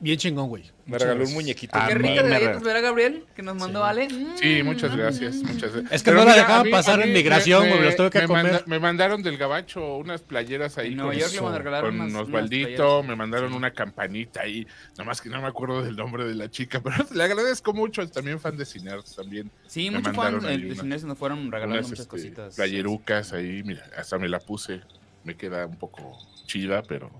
bien 0.00 0.18
chingón, 0.18 0.48
güey. 0.48 0.62
Me 0.86 0.92
Muchas 0.92 1.02
regaló 1.02 1.24
un 1.26 1.34
muñequito. 1.34 1.76
A 1.78 1.86
Qué 1.88 1.94
ricas 1.96 2.26
galletas, 2.28 2.58
re- 2.62 2.64
¿verdad, 2.64 2.82
Gabriel? 2.82 3.24
Que 3.36 3.42
nos 3.42 3.56
mandó 3.56 3.84
Ale. 3.84 4.08
Mm. 4.08 4.36
Sí, 4.38 4.62
muchas 4.62 4.96
gracias, 4.96 5.34
muchas 5.36 5.72
gracias. 5.72 5.92
Es 5.92 6.02
que 6.02 6.10
Pero 6.10 6.20
no 6.20 6.24
la 6.24 6.30
mira, 6.32 6.42
dejaban 6.42 6.64
mí- 6.66 6.70
pasar 6.72 7.00
en 7.02 7.12
migración, 7.12 7.62
me- 7.64 7.68
güey, 7.68 7.80
me 7.80 7.86
las 7.86 7.96
tuve 7.96 8.08
que 8.10 8.20
me 8.20 8.26
comer. 8.26 8.42
manda- 8.44 8.62
me 8.66 8.78
mandaron 8.78 9.22
del 9.22 9.36
gabacho 9.36 9.96
unas 9.98 10.22
playeras 10.22 10.78
ahí 10.78 10.88
En 10.92 10.98
con, 10.98 11.06
Nueva 11.08 11.20
York 11.20 11.32
le 11.34 11.38
con- 11.40 11.54
regalaron 11.56 11.98
con 11.98 12.06
unas- 12.10 12.22
Osvaldito, 12.22 13.02
me 13.02 13.16
mandaron 13.16 13.52
una 13.52 13.70
campanita 13.72 14.40
ahí, 14.40 14.66
nomás 14.96 15.20
que 15.20 15.28
no 15.28 15.42
me 15.42 15.48
acuerdo 15.48 15.82
del 15.82 15.96
nombre 15.96 16.24
de 16.24 16.34
la 16.34 16.50
chica, 16.50 16.80
pero 16.82 16.96
le 17.12 17.22
agradezco 17.22 17.74
mucho, 17.74 18.00
es 18.00 18.10
también 18.10 18.40
fan 18.40 18.56
de 18.56 18.64
Ciners 18.64 19.14
también. 19.14 19.50
Sí, 19.66 19.90
Me 19.90 19.98
muchos 19.98 20.16
fans 20.16 20.32
mandaron 20.34 20.50
eh, 20.62 20.68
de 20.68 20.74
cines 20.74 21.04
nos 21.04 21.18
fueron 21.18 21.52
regalando 21.52 21.80
Unas 21.80 21.90
muchas 21.90 22.00
este, 22.06 22.10
cositas. 22.10 22.54
playerucas 22.56 23.32
ahí, 23.34 23.62
mira, 23.62 23.84
hasta 23.96 24.16
me 24.18 24.28
la 24.28 24.38
puse, 24.40 24.80
me 25.24 25.36
queda 25.36 25.66
un 25.66 25.76
poco 25.76 26.16
chida, 26.46 26.82
pero. 26.82 27.10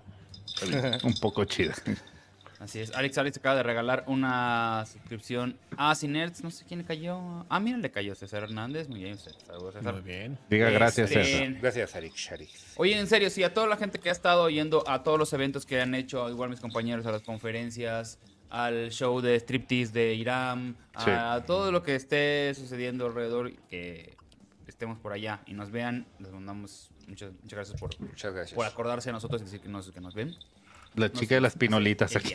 Un 1.04 1.14
poco 1.20 1.44
chida. 1.44 1.74
Así 2.60 2.81
es. 2.81 2.93
Alex 2.94 3.16
Alex 3.19 3.37
acaba 3.38 3.55
de 3.56 3.62
regalar 3.62 4.02
una 4.08 4.84
suscripción 4.90 5.56
a 5.76 5.94
Cinerts. 5.94 6.43
No 6.43 6.50
sé 6.50 6.64
quién 6.66 6.78
le 6.81 6.84
cayó. 6.87 7.46
Ah, 7.49 7.60
mira, 7.60 7.78
le 7.78 7.90
cayó 7.90 8.14
César 8.16 8.43
Hernández. 8.43 8.88
Muy 8.88 9.00
bien, 9.05 9.16
Saludos, 9.16 9.75
César. 9.75 9.94
Muy 9.94 10.02
bien. 10.02 10.38
Diga 10.50 10.69
gracias, 10.70 11.10
Este, 11.10 11.25
César. 11.25 11.52
Gracias, 11.60 11.94
Arik 11.94 12.14
Sharif. 12.16 12.50
Oye, 12.76 12.99
en 12.99 13.06
serio, 13.06 13.31
sí, 13.31 13.44
a 13.44 13.55
toda 13.55 13.69
la 13.69 13.76
gente 13.76 14.00
que 14.00 14.08
ha 14.08 14.12
estado 14.12 14.50
yendo 14.50 14.82
a 14.88 15.05
todos 15.05 15.19
los 15.19 15.32
eventos 15.32 15.64
que 15.66 15.81
han 15.81 15.94
hecho, 15.94 16.28
igual 16.28 16.50
mis 16.50 16.60
compañeros, 16.60 17.06
a 17.06 17.12
las 17.12 17.22
conferencias, 17.22 18.19
al 18.50 18.90
show 18.90 19.20
de 19.20 19.37
striptease 19.38 19.93
de 19.93 20.14
Irán, 20.14 20.76
Sí. 20.99 21.11
a 21.11 21.44
todo 21.46 21.70
lo 21.70 21.82
que 21.84 21.94
esté 21.94 22.52
sucediendo 22.54 23.06
alrededor, 23.06 23.52
que 23.69 24.16
estemos 24.66 24.99
por 24.99 25.12
allá 25.12 25.43
y 25.46 25.52
nos 25.54 25.70
vean, 25.70 26.06
les 26.19 26.32
mandamos 26.32 26.90
muchas, 27.06 27.31
muchas 27.43 27.52
gracias 27.56 27.81
por, 27.81 28.00
Muchas 28.00 28.32
gracias. 28.34 28.54
por 28.56 28.66
acordarse 28.66 29.11
a 29.11 29.12
nosotros 29.12 29.43
y 29.43 29.44
decir 29.44 29.61
que 29.61 29.69
nos, 29.69 29.90
que 29.93 30.00
nos 30.00 30.14
ven. 30.14 30.34
La 30.98 31.12
chica 31.12 31.34
de 31.36 31.40
las 31.40 31.54
pinolitas 31.56 32.14
aquí. 32.16 32.34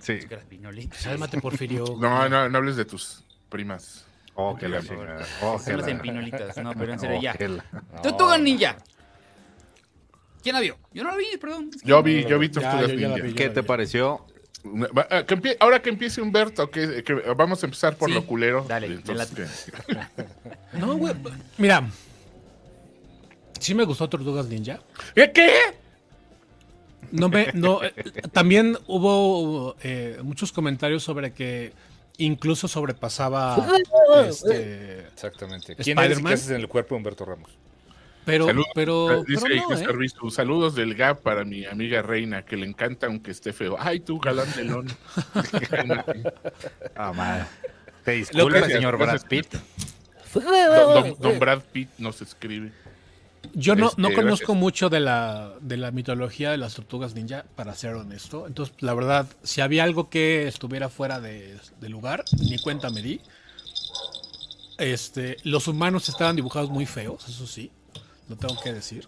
Sí. 0.00 0.18
Que 0.28 0.36
las 0.36 0.44
pinolitas. 0.44 1.02
Cálmate, 1.02 1.40
Porfirio. 1.40 1.84
No, 2.00 2.28
no, 2.28 2.48
no 2.48 2.58
hables 2.58 2.76
de 2.76 2.84
tus 2.84 3.22
primas. 3.48 4.04
Oh, 4.34 4.56
que 4.56 4.68
la 4.68 4.80
Sí. 4.82 4.88
chingada. 4.88 5.24
Oh, 5.42 5.60
que 5.64 5.76
la- 5.76 5.88
en 5.88 6.00
pinolitas, 6.00 6.56
no, 6.58 6.72
pero 6.74 6.92
en 6.92 6.98
serio 6.98 7.16
oh, 7.20 7.22
ya. 7.22 7.32
que 7.34 7.48
la- 7.48 7.64
Tortuga 8.02 8.36
Ninja. 8.38 8.76
¿Quién 10.42 10.54
la 10.54 10.60
vio? 10.60 10.76
Yo 10.92 11.04
no 11.04 11.10
la 11.10 11.16
vi, 11.16 11.24
perdón. 11.40 11.70
Yo 11.84 12.02
vi, 12.02 12.24
yo 12.26 12.38
vi 12.38 12.48
Tortugas 12.48 12.88
la 12.92 13.16
Ninja. 13.18 13.34
¿Qué 13.36 13.48
te 13.50 13.62
pareció? 13.62 14.26
Empie- 14.64 15.56
ahora 15.60 15.80
que 15.82 15.90
empiece 15.90 16.20
Humberto, 16.22 16.70
que, 16.70 17.04
que 17.04 17.12
vamos 17.36 17.62
a 17.62 17.66
empezar 17.66 17.96
por 17.96 18.08
Sí, 18.08 18.14
lo 18.14 18.26
culero. 18.26 18.64
dale, 18.68 18.98
No, 20.72 20.96
güey. 20.96 21.14
Mira. 21.58 21.86
Sí 23.60 23.74
me 23.74 23.84
gustó 23.84 24.08
Tortugas 24.08 24.46
Ninja. 24.46 24.80
¿Qué? 25.14 25.30
No 27.12 27.28
me, 27.28 27.52
no, 27.54 27.82
eh, 27.82 27.92
también 28.32 28.78
hubo 28.86 29.76
eh, 29.82 30.18
muchos 30.22 30.52
comentarios 30.52 31.02
sobre 31.02 31.32
que 31.32 31.72
incluso 32.18 32.68
sobrepasaba 32.68 33.66
este, 34.28 35.00
Exactamente. 35.08 35.76
¿Quién 35.76 35.98
es 35.98 36.18
qué 36.20 36.32
haces 36.34 36.50
en 36.50 36.60
el 36.60 36.68
cuerpo 36.68 36.94
de 36.94 36.98
Humberto 36.98 37.24
Ramos? 37.24 37.50
pero, 38.24 38.46
Saludos, 38.46 38.68
pero, 38.74 39.24
dice 39.24 39.42
pero 39.46 39.94
no, 39.96 40.02
¿eh? 40.04 40.30
Saludos 40.30 40.74
del 40.74 40.94
GAP 40.94 41.20
para 41.22 41.44
mi 41.44 41.66
amiga 41.66 42.00
Reina, 42.00 42.42
que 42.42 42.56
le 42.56 42.66
encanta 42.66 43.06
aunque 43.06 43.30
esté 43.30 43.52
feo. 43.52 43.76
Ay, 43.78 44.00
tú, 44.00 44.18
galán 44.18 44.50
de 44.56 44.64
lón. 44.64 44.86
Ah, 46.96 47.12
madre. 47.12 47.44
Te 48.04 48.12
disculpa, 48.12 48.62
que- 48.62 48.72
señor 48.74 48.96
Brad. 48.98 49.20
Pitt. 49.28 49.54
don, 50.32 50.42
don- 50.44 51.16
don 51.18 51.38
Brad 51.38 51.60
Pitt 51.72 51.90
nos 51.98 52.20
escribe. 52.22 52.72
Yo 53.52 53.74
no, 53.76 53.88
Este, 53.88 54.00
no 54.02 54.08
conozco 54.14 54.46
gracias. 54.52 54.58
mucho 54.58 54.88
de 54.90 55.00
la, 55.00 55.52
de 55.60 55.76
la 55.76 55.90
mitología 55.90 56.50
de 56.50 56.56
las 56.58 56.74
tortugas 56.74 57.14
ninja, 57.14 57.44
para 57.56 57.74
ser 57.74 57.94
honesto. 57.94 58.46
Entonces, 58.46 58.74
la 58.80 58.94
verdad, 58.94 59.26
si 59.42 59.60
había 59.60 59.84
algo 59.84 60.08
que 60.08 60.48
estuviera 60.48 60.88
fuera 60.88 61.20
de, 61.20 61.58
de 61.80 61.88
lugar, 61.88 62.24
ni 62.38 62.58
cuenta 62.58 62.90
me 62.90 63.02
di. 63.02 63.20
Este, 64.78 65.36
los 65.44 65.68
humanos 65.68 66.08
estaban 66.08 66.34
dibujados 66.34 66.68
muy 66.70 66.84
feos, 66.86 67.28
eso 67.28 67.46
sí, 67.46 67.70
lo 68.28 68.36
tengo 68.36 68.60
que 68.60 68.72
decir. 68.72 69.06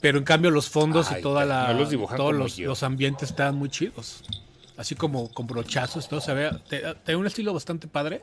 Pero 0.00 0.18
en 0.18 0.24
cambio 0.24 0.50
los 0.50 0.68
fondos 0.68 1.10
Ay, 1.10 1.18
y 1.18 1.22
toda 1.22 1.44
la, 1.44 1.68
no 1.72 1.80
los 1.80 1.90
dibujan 1.90 2.16
todos 2.16 2.34
los, 2.34 2.58
los 2.58 2.82
ambientes 2.82 3.30
estaban 3.30 3.54
muy 3.56 3.68
chidos. 3.68 4.22
Así 4.78 4.94
como 4.94 5.30
con 5.32 5.46
brochazos, 5.46 6.06
todo 6.08 6.20
se 6.20 6.34
ve, 6.34 6.50
tiene 6.68 7.16
un 7.16 7.26
estilo 7.26 7.52
bastante 7.54 7.88
padre, 7.88 8.22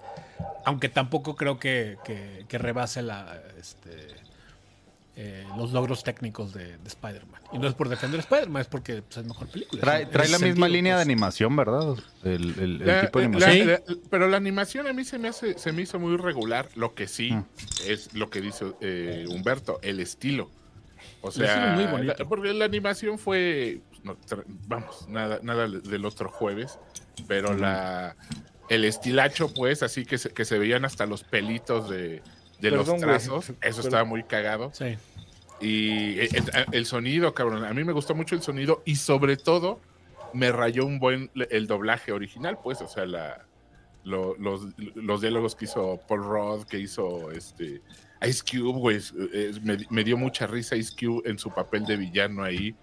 aunque 0.66 0.88
tampoco 0.88 1.36
creo 1.36 1.58
que, 1.60 1.98
que- 2.06 2.46
que 2.48 2.58
rebase 2.60 3.02
la, 3.02 3.40
este, 3.60 4.08
eh, 5.16 5.46
los 5.58 5.72
logros 5.74 6.04
técnicos 6.04 6.54
de, 6.54 6.78
de 6.78 6.88
Spider-Man. 6.88 7.40
Y 7.52 7.60
no 7.60 7.68
es 7.68 7.74
por 7.76 7.88
defender 7.88 8.20
a 8.20 8.24
Spider-Man, 8.24 8.62
es 8.62 8.68
porque 8.68 9.02
pues, 9.04 9.18
es 9.18 9.26
mejor 9.26 9.48
película. 9.48 9.82
Trae, 9.82 10.04
En 10.04 10.10
trae 10.10 10.28
la 10.28 10.40
misma 10.40 10.48
sentido, 10.48 10.68
línea 10.70 10.94
de 10.94 10.98
pues. 10.98 11.08
animación, 11.08 11.56
¿verdad? 11.56 11.96
El, 12.24 12.32
el- 12.60 12.60
el 12.82 12.86
La- 12.88 13.02
tipo 13.02 13.20
de 13.20 13.26
la- 13.30 13.30
animación. 13.48 13.68
la- 13.68 13.82
pero 14.10 14.28
la 14.28 14.38
animación 14.38 14.88
a 14.88 14.94
mí 14.94 15.04
se 15.06 15.20
me 15.20 15.28
hace, 15.28 15.58
se 15.60 15.72
me 15.72 15.84
hizo 15.84 16.00
muy 16.00 16.18
regular. 16.18 16.68
Lo 16.76 16.96
que 16.96 17.08
sí 17.08 17.32
Mm. 17.32 17.46
es 17.88 18.14
lo 18.14 18.30
que 18.30 18.42
dice 18.42 18.74
eh, 18.82 19.26
Humberto, 19.30 19.80
el 19.84 20.00
estilo. 20.00 20.50
O 21.22 21.32
sea, 21.32 21.74
es 21.74 21.80
muy 21.80 21.86
bonito. 21.92 22.16
la- 22.18 22.26
porque 22.28 22.54
la 22.54 22.66
animación 22.66 23.20
fue, 23.20 23.82
pues, 23.90 24.04
no, 24.04 24.18
vamos, 24.68 25.08
nada, 25.10 25.40
nada 25.44 25.68
del 25.68 26.06
otro 26.06 26.30
jueves, 26.30 26.80
pero 27.28 27.54
la 27.54 28.16
el 28.70 28.86
estilacho, 28.86 29.54
pues, 29.54 29.84
así 29.84 30.06
que 30.06 30.18
se, 30.18 30.30
que 30.32 30.46
se 30.46 30.58
veían 30.58 30.86
hasta 30.86 31.06
los 31.06 31.24
pelitos 31.24 31.90
de, 31.90 32.24
de 32.64 32.70
Perdón, 32.72 32.86
los 32.86 32.88
güey. 32.88 33.02
trazos. 33.02 33.52
Eso 33.62 33.82
estaba 33.82 34.04
muy 34.06 34.24
cagado. 34.24 34.72
Sí. 34.74 34.96
Y 35.62 36.20
el, 36.20 36.30
el- 36.36 36.66
el 36.72 36.86
sonido, 36.86 37.34
cabrón. 37.34 37.64
A 37.66 37.74
mí 37.74 37.84
me 37.84 37.94
gustó 37.94 38.16
mucho 38.16 38.36
el 38.36 38.42
sonido 38.42 38.82
y 38.86 38.96
sobre 38.96 39.38
todo 39.38 39.80
me 40.34 40.52
rayó 40.52 40.86
un 40.86 40.98
buen 41.00 41.30
el 41.52 41.68
doblaje 41.68 42.12
original, 42.12 42.58
pues, 42.64 42.82
o 42.82 42.88
sea, 42.88 43.06
la, 43.06 43.46
lo- 44.04 44.36
los, 44.38 44.68
los 44.96 45.22
diálogos 45.22 45.56
que 45.56 45.66
hizo 45.66 46.00
Paul 46.08 46.24
Rudd, 46.24 46.64
que 46.66 46.80
hizo 46.80 47.32
este 47.32 47.82
Ice 48.28 48.42
Cube, 48.50 48.80
güey. 48.80 49.00
me 49.90 50.04
dio 50.04 50.18
mucha 50.18 50.48
risa 50.48 50.76
Ice 50.76 50.94
Cube 51.00 51.22
en 51.30 51.38
su 51.38 51.50
papel 51.52 51.86
de 51.86 51.98
villano 51.98 52.44
ahí. 52.44 52.76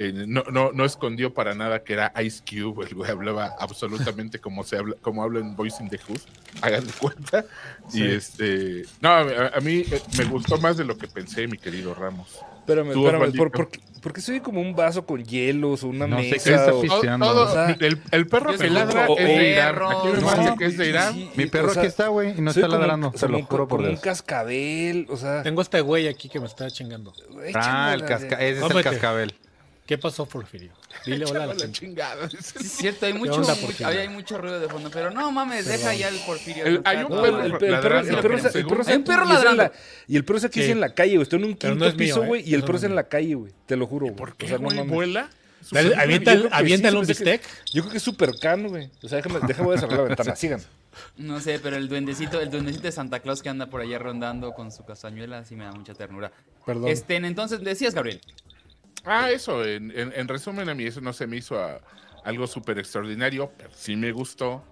Eh, 0.00 0.12
no, 0.28 0.44
no, 0.52 0.70
no 0.72 0.84
escondió 0.84 1.34
para 1.34 1.54
nada 1.54 1.82
que 1.82 1.94
era 1.94 2.12
Ice 2.22 2.40
Cube, 2.48 2.86
el 2.86 2.94
güey 2.94 3.10
hablaba 3.10 3.56
absolutamente 3.58 4.38
como 4.38 4.62
se 4.62 4.76
habla, 4.76 4.94
como 5.02 5.24
habla 5.24 5.40
en 5.40 5.56
Voice 5.56 5.82
in 5.82 5.88
the 5.90 5.98
Hood, 5.98 6.20
hagan 6.62 6.86
de 6.86 6.92
cuenta. 6.92 7.44
Sí. 7.88 8.02
Y 8.04 8.06
este, 8.12 8.82
no, 9.00 9.08
a, 9.10 9.48
a 9.56 9.60
mí 9.60 9.84
eh, 9.90 10.00
me 10.16 10.24
gustó 10.24 10.56
más 10.58 10.76
de 10.76 10.84
lo 10.84 10.96
que 10.96 11.08
pensé, 11.08 11.48
mi 11.48 11.58
querido 11.58 11.94
Ramos. 11.94 12.28
Espérame, 12.60 12.92
Tú, 12.92 13.06
espérame. 13.08 13.32
¿por, 13.36 13.50
por, 13.50 13.70
qué- 13.70 13.80
por 14.02 14.12
qué 14.12 14.20
soy 14.20 14.38
como 14.40 14.60
un 14.60 14.76
vaso 14.76 15.04
con 15.04 15.24
hielos 15.24 15.82
o 15.82 15.88
una 15.88 16.06
No 16.06 16.18
sé 16.18 16.24
qué 16.28 16.30
mesa? 16.36 16.50
está 16.54 16.74
o- 16.74 17.18
Todo- 17.18 17.44
O 17.48 17.52
sea, 17.52 17.76
el, 17.80 18.00
el 18.12 18.26
perro 18.28 18.56
que 18.56 18.70
ladra 18.70 19.06
es 19.16 19.26
de 19.26 19.50
Irán. 19.50 19.78
Aquí 19.82 20.58
que 20.58 20.64
es 20.66 20.76
de 20.78 20.88
Irán. 20.90 21.14
sí, 21.14 21.30
Mi 21.34 21.46
perro 21.46 21.70
o 21.70 21.74
sea, 21.74 21.82
aquí 21.82 21.88
está, 21.88 22.06
güey, 22.08 22.38
y 22.38 22.40
no 22.40 22.50
está 22.52 22.68
ladrando. 22.68 23.12
Se 23.16 23.26
lo 23.28 23.42
juro 23.42 23.66
por 23.66 23.80
un 23.80 23.96
cascabel, 23.96 25.06
o 25.10 25.16
sea... 25.16 25.42
Tengo 25.42 25.60
este 25.62 25.80
güey 25.80 26.06
aquí 26.06 26.28
que 26.28 26.38
me 26.38 26.46
está 26.46 26.70
chingando. 26.70 27.12
Ah, 27.54 27.92
el 27.94 28.04
casca 28.04 28.36
ese 28.36 28.64
es 28.64 28.70
el 28.70 28.82
cascabel. 28.84 29.34
¿Qué 29.88 29.96
pasó, 29.96 30.26
Porfirio? 30.26 30.70
Dile 31.06 31.24
hola 31.24 31.44
a 31.44 31.46
la 31.46 31.54
gente. 31.54 31.72
chingada. 31.72 32.28
Sí, 32.28 32.36
es 32.60 32.72
cierto, 32.72 33.06
hay 33.06 33.14
mucho, 33.14 33.36
onda, 33.36 33.54
hay 33.86 34.06
mucho 34.10 34.36
ruido 34.36 34.60
de 34.60 34.68
fondo, 34.68 34.90
pero 34.92 35.10
no 35.10 35.32
mames, 35.32 35.64
deja 35.64 35.94
ya 35.94 36.08
el 36.08 36.18
Porfirio. 36.26 36.66
El- 36.66 36.82
hay 36.84 36.98
un 36.98 37.08
perro-. 37.08 37.42
El, 37.42 37.52
pe- 37.52 37.56
el 37.68 37.68
perro, 37.70 37.70
ladrando, 37.70 38.12
y 38.12 38.14
el 38.14 38.20
perro 38.20 38.36
está 40.36 40.46
aquí 40.48 40.62
Sí. 40.62 40.70
en 40.72 40.80
la 40.80 40.92
calle, 40.94 41.12
güey. 41.14 41.22
Está 41.22 41.36
en 41.36 41.44
un 41.44 41.50
quinto 41.54 41.74
no 41.74 41.86
es 41.86 41.94
mío, 41.96 42.06
piso, 42.06 42.22
¿eh? 42.22 42.26
güey, 42.26 42.46
y 42.48 42.52
el 42.52 42.64
perro 42.64 42.76
es 42.76 42.82
en 42.84 42.94
la 42.94 43.04
calle, 43.04 43.34
güey. 43.34 43.52
Te 43.64 43.76
lo 43.76 43.86
juro, 43.86 44.04
güey. 44.06 44.16
¿Por 44.16 44.30
O 44.30 44.36
qué, 44.36 44.46
sea, 44.48 44.58
no 44.58 44.68
mames. 44.68 44.88
¿Vuela? 44.88 45.30
Dale, 45.70 45.94
Avienta, 45.96 46.32
se 46.90 46.96
un 46.96 47.06
bistec. 47.06 47.42
Yo 47.72 47.80
creo 47.82 47.92
que 47.92 47.96
es 47.96 48.02
súper 48.02 48.32
cano, 48.38 48.68
güey. 48.68 48.90
O 49.02 49.08
sea, 49.08 49.22
déjame, 49.22 49.40
déjame 49.46 49.70
de 49.72 49.78
cerrar 49.78 49.98
la 50.00 50.04
ventana. 50.04 50.36
Sigan. 50.36 50.60
No 51.16 51.40
sé, 51.40 51.58
pero 51.60 51.76
el 51.76 51.88
duendecito, 51.88 52.40
el 52.40 52.50
duendecito 52.50 52.82
de 52.84 52.92
Santa 52.92 53.20
Claus 53.20 53.42
que 53.42 53.48
anda 53.48 53.66
por 53.66 53.80
allá 53.80 53.98
rondando 53.98 54.52
con 54.52 54.70
su 54.70 54.84
castañuela, 54.84 55.44
sí 55.46 55.56
me 55.56 55.64
da 55.64 55.72
mucha 55.72 55.94
ternura. 55.94 56.30
Perdón. 56.66 56.88
Este, 56.88 57.16
entonces, 57.16 57.60
decías, 57.62 57.94
Gabriel. 57.94 58.20
Ah, 59.08 59.30
eso, 59.30 59.64
en, 59.64 59.90
en- 59.98 60.12
en 60.14 60.28
resumen, 60.28 60.68
a 60.68 60.74
mí 60.74 60.84
eso 60.84 61.00
no 61.00 61.12
se 61.12 61.26
me 61.26 61.36
hizo 61.36 61.58
a- 61.58 61.80
algo 62.24 62.46
súper 62.46 62.78
extraordinario, 62.78 63.50
pero 63.56 63.70
sí 63.74 63.96
me 63.96 64.12
gustó. 64.12 64.62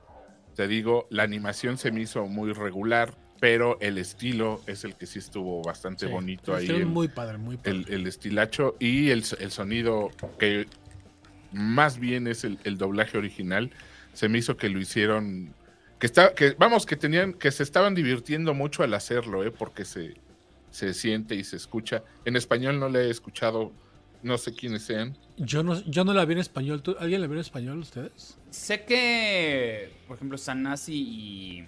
Te 0.55 0.69
digo, 0.69 1.07
la 1.11 1.23
animación 1.23 1.79
se 1.79 1.91
me 1.91 2.03
hizo 2.03 2.27
muy 2.27 2.53
regular, 2.53 3.15
pero 3.41 3.79
el 3.81 3.99
estilo 3.99 4.61
es 4.67 4.85
el 4.85 4.95
que 4.95 5.07
sí 5.07 5.19
estuvo 5.19 5.63
bastante 5.63 6.07
Sí. 6.07 6.13
bonito 6.13 6.55
ahí. 6.55 6.67
El- 6.69 6.87
muy 6.87 7.09
padre, 7.09 7.39
muy 7.39 7.57
padre. 7.57 7.71
el, 7.71 7.87
el 7.93 8.07
estilacho 8.07 8.77
y 8.79 9.11
el, 9.11 9.25
el 9.39 9.51
sonido 9.51 10.11
que 10.39 10.67
más 11.53 11.99
bien 11.99 12.27
es 12.27 12.45
el, 12.45 12.59
el 12.65 12.77
doblaje 12.77 13.17
original 13.19 13.71
se 14.13 14.29
me 14.29 14.39
hizo 14.39 14.57
que 14.57 14.69
lo 14.69 14.81
hicieron 14.81 15.55
que 15.99 16.07
está 16.07 16.35
que 16.35 16.55
vamos 16.59 16.85
que 16.87 16.97
tenían 16.97 17.33
que 17.35 17.51
se 17.51 17.63
estaban 17.63 17.95
divirtiendo 17.95 18.53
mucho 18.53 18.83
al 18.83 18.93
hacerlo 18.95 19.45
eh, 19.45 19.51
porque 19.51 19.85
se 19.85 20.15
se 20.71 20.93
siente 20.93 21.35
y 21.35 21.45
se 21.45 21.57
escucha 21.57 22.03
en 22.25 22.37
español 22.37 22.79
no 22.81 22.89
le 22.89 23.07
he 23.07 23.11
escuchado 23.11 23.73
no 24.27 24.37
sé 24.39 24.53
quiénes 24.55 24.83
sean 24.83 25.17
Yo 25.37 25.63
no, 25.63 25.81
yo 25.85 26.05
no 26.05 26.13
la 26.13 26.25
vi 26.25 26.33
en 26.35 26.39
español. 26.41 26.83
¿Tú- 26.83 26.97
¿Alguien 26.99 27.21
la 27.21 27.27
vio 27.27 27.35
en 27.37 27.41
español 27.41 27.79
ustedes? 27.79 28.37
Sé 28.51 28.85
que, 28.85 29.91
por 30.09 30.17
ejemplo, 30.17 30.37
Sanasi 30.37 30.95
y 30.95 31.59
eh, 31.61 31.65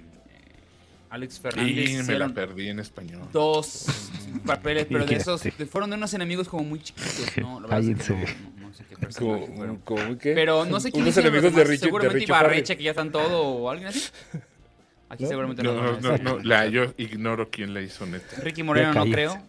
Alex 1.11 1.39
Fernández 1.41 1.91
y 1.91 2.03
me 2.03 2.19
la 2.19 2.29
perdí 2.31 2.69
en 2.69 2.81
español 2.81 3.29
dos 3.33 3.87
papeles, 4.45 4.87
pero 4.91 5.07
de 5.07 5.15
esos 5.17 5.43
fueron 5.71 5.91
de 5.91 5.97
unos 5.97 6.13
enemigos 6.15 6.49
como 6.49 6.65
muy 6.65 6.81
chiquitos, 6.81 7.37
¿no? 7.39 7.61
La 7.61 7.69
verdad 7.69 7.91
es 7.91 8.07
que 8.07 8.15
no, 8.61 8.75
sé 8.75 8.85
qué 8.89 8.97
Como, 9.19 9.47
fueron. 9.47 9.77
como 9.79 10.19
¿qué? 10.19 10.33
Pero 10.35 10.65
no 10.65 10.81
sé 10.81 10.91
quién 10.91 11.03
Unos 11.05 11.13
hicieron 11.17 11.33
los 11.33 11.43
enemigos 11.45 11.55
de 11.55 11.59
demás, 11.63 11.69
Richie, 11.71 11.81
de 11.81 11.87
Seguramente 11.87 12.19
Richie 12.19 12.33
Ibarreche, 12.33 12.77
que 12.77 12.83
ya 12.83 12.91
están 12.91 13.13
todo, 13.13 13.43
o 13.43 13.71
alguien 13.71 13.89
así. 13.89 14.09
Aquí 15.11 15.23
¿No? 15.23 15.29
seguramente 15.31 15.63
no, 15.63 15.73
no, 15.75 16.01
no, 16.01 16.19
no, 16.19 16.39
la 16.41 16.67
yo 16.67 16.93
ignoro 16.99 17.49
quién 17.51 17.73
la 17.73 17.81
hizo 17.81 18.05
neta 18.05 18.43
Ricky 18.43 18.63
Moreno 18.63 18.93
no 18.93 19.05
creo. 19.11 19.43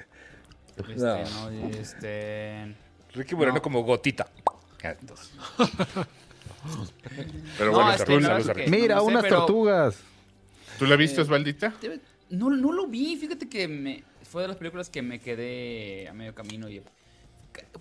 Este, 0.78 0.96
No. 0.96 1.50
no, 1.51 1.68
este... 1.72 2.74
Ricky 3.13 3.36
Moreno 3.36 3.56
No. 3.56 3.62
como 3.62 3.84
gotita. 3.84 4.28
Entonces. 4.82 5.32
pero 7.58 7.72
No, 7.72 7.78
bueno 7.78 7.92
es 7.94 7.98
que 8.00 8.06
tú, 8.06 8.20
la 8.20 8.28
la- 8.30 8.34
verdad 8.36 8.58
es 8.60 8.66
que- 8.66 8.72
Mira, 8.72 8.96
no 8.96 9.01
sé, 9.01 9.08
unas 9.08 9.24
pero 9.24 9.38
tortugas. 9.38 9.98
¿tú 10.78 10.86
la 10.86 10.96
viste 10.96 11.22
Osvaldita 11.22 11.74
debe- 11.82 12.00
No, 12.30 12.50
no 12.50 12.72
lo 12.72 12.88
vi, 12.88 13.16
fíjate 13.18 13.48
que 13.50 13.68
me, 13.68 14.04
fue 14.24 14.44
de 14.44 14.48
las 14.50 14.58
películas 14.58 14.89
que 14.89 15.01
me 15.01 15.20
quedé 15.20 16.08
a 16.08 16.13
medio 16.13 16.34
camino. 16.36 16.70
Y, 16.70 16.82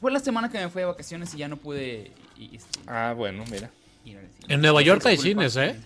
fue 0.00 0.11
la 0.11 0.20
semana 0.20 0.50
que 0.50 0.58
me 0.58 0.68
fui 0.70 0.80
de 0.80 0.87
vacaciones 0.87 1.32
y 1.35 1.38
ya 1.38 1.49
no 1.49 1.56
pude 1.56 2.11
y- 2.37 2.44
y- 2.56 2.61
Ah, 2.87 3.14
bueno, 3.16 3.44
mira. 3.50 3.70
En 4.49 4.61
Nueva 4.62 4.80
York 4.80 5.04
hay 5.04 5.18
cines, 5.18 5.54
¿eh? 5.56 5.78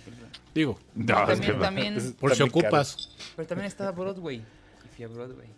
Digo, 0.55 0.79
no, 0.95 1.29
es 1.31 1.41
que 1.41 1.53
También, 1.53 1.61
también, 1.97 2.13
por 2.21 2.31
si 2.33 2.39
caro. 2.39 2.51
ocupas. 2.51 3.09
pero 3.35 3.49
también 3.49 3.67
está 3.67 3.91
Broadway. 3.91 4.37
Y 4.85 4.95
fui 4.95 5.05
a 5.05 5.09
Broadway. 5.09 5.49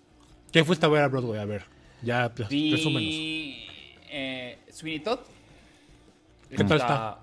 ¿Qué 0.50 0.64
fuiste 0.64 0.86
a 0.86 0.88
ver 0.88 1.02
a 1.02 1.08
Broadway? 1.08 1.40
A 1.40 1.44
ver, 1.44 1.64
ya 2.00 2.32
pues, 2.34 2.48
presúmenos. 2.48 3.12
Eh, 4.16 4.58
Sweeney 4.70 5.00
Todd. 5.00 5.18
¿Qué 6.48 6.62
tal 6.62 6.76
está? 6.78 7.18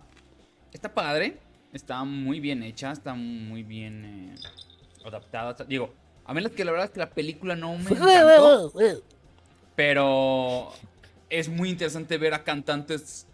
Está 0.74 0.94
padre. 0.94 1.38
Está 1.72 2.04
muy 2.04 2.42
bien 2.42 2.64
hecha. 2.64 2.92
Está 2.92 3.14
muy 3.14 3.64
bien 3.64 4.36
eh, 4.36 4.36
adaptada. 5.06 5.52
Está- 5.52 5.64
Digo, 5.64 5.94
a 6.26 6.34
mí 6.34 6.42
la, 6.42 6.50
que 6.50 6.66
la 6.66 6.72
verdad 6.72 6.88
es 6.88 6.92
que 6.92 7.00
la 7.00 7.10
película 7.10 7.56
no 7.56 7.78
me 7.78 7.92
encantó. 7.92 8.74
Pero 9.78 10.74
es 11.30 11.48
muy 11.48 11.70
interesante 11.70 12.18
ver 12.18 12.34
a 12.34 12.44
cantantes 12.44 13.26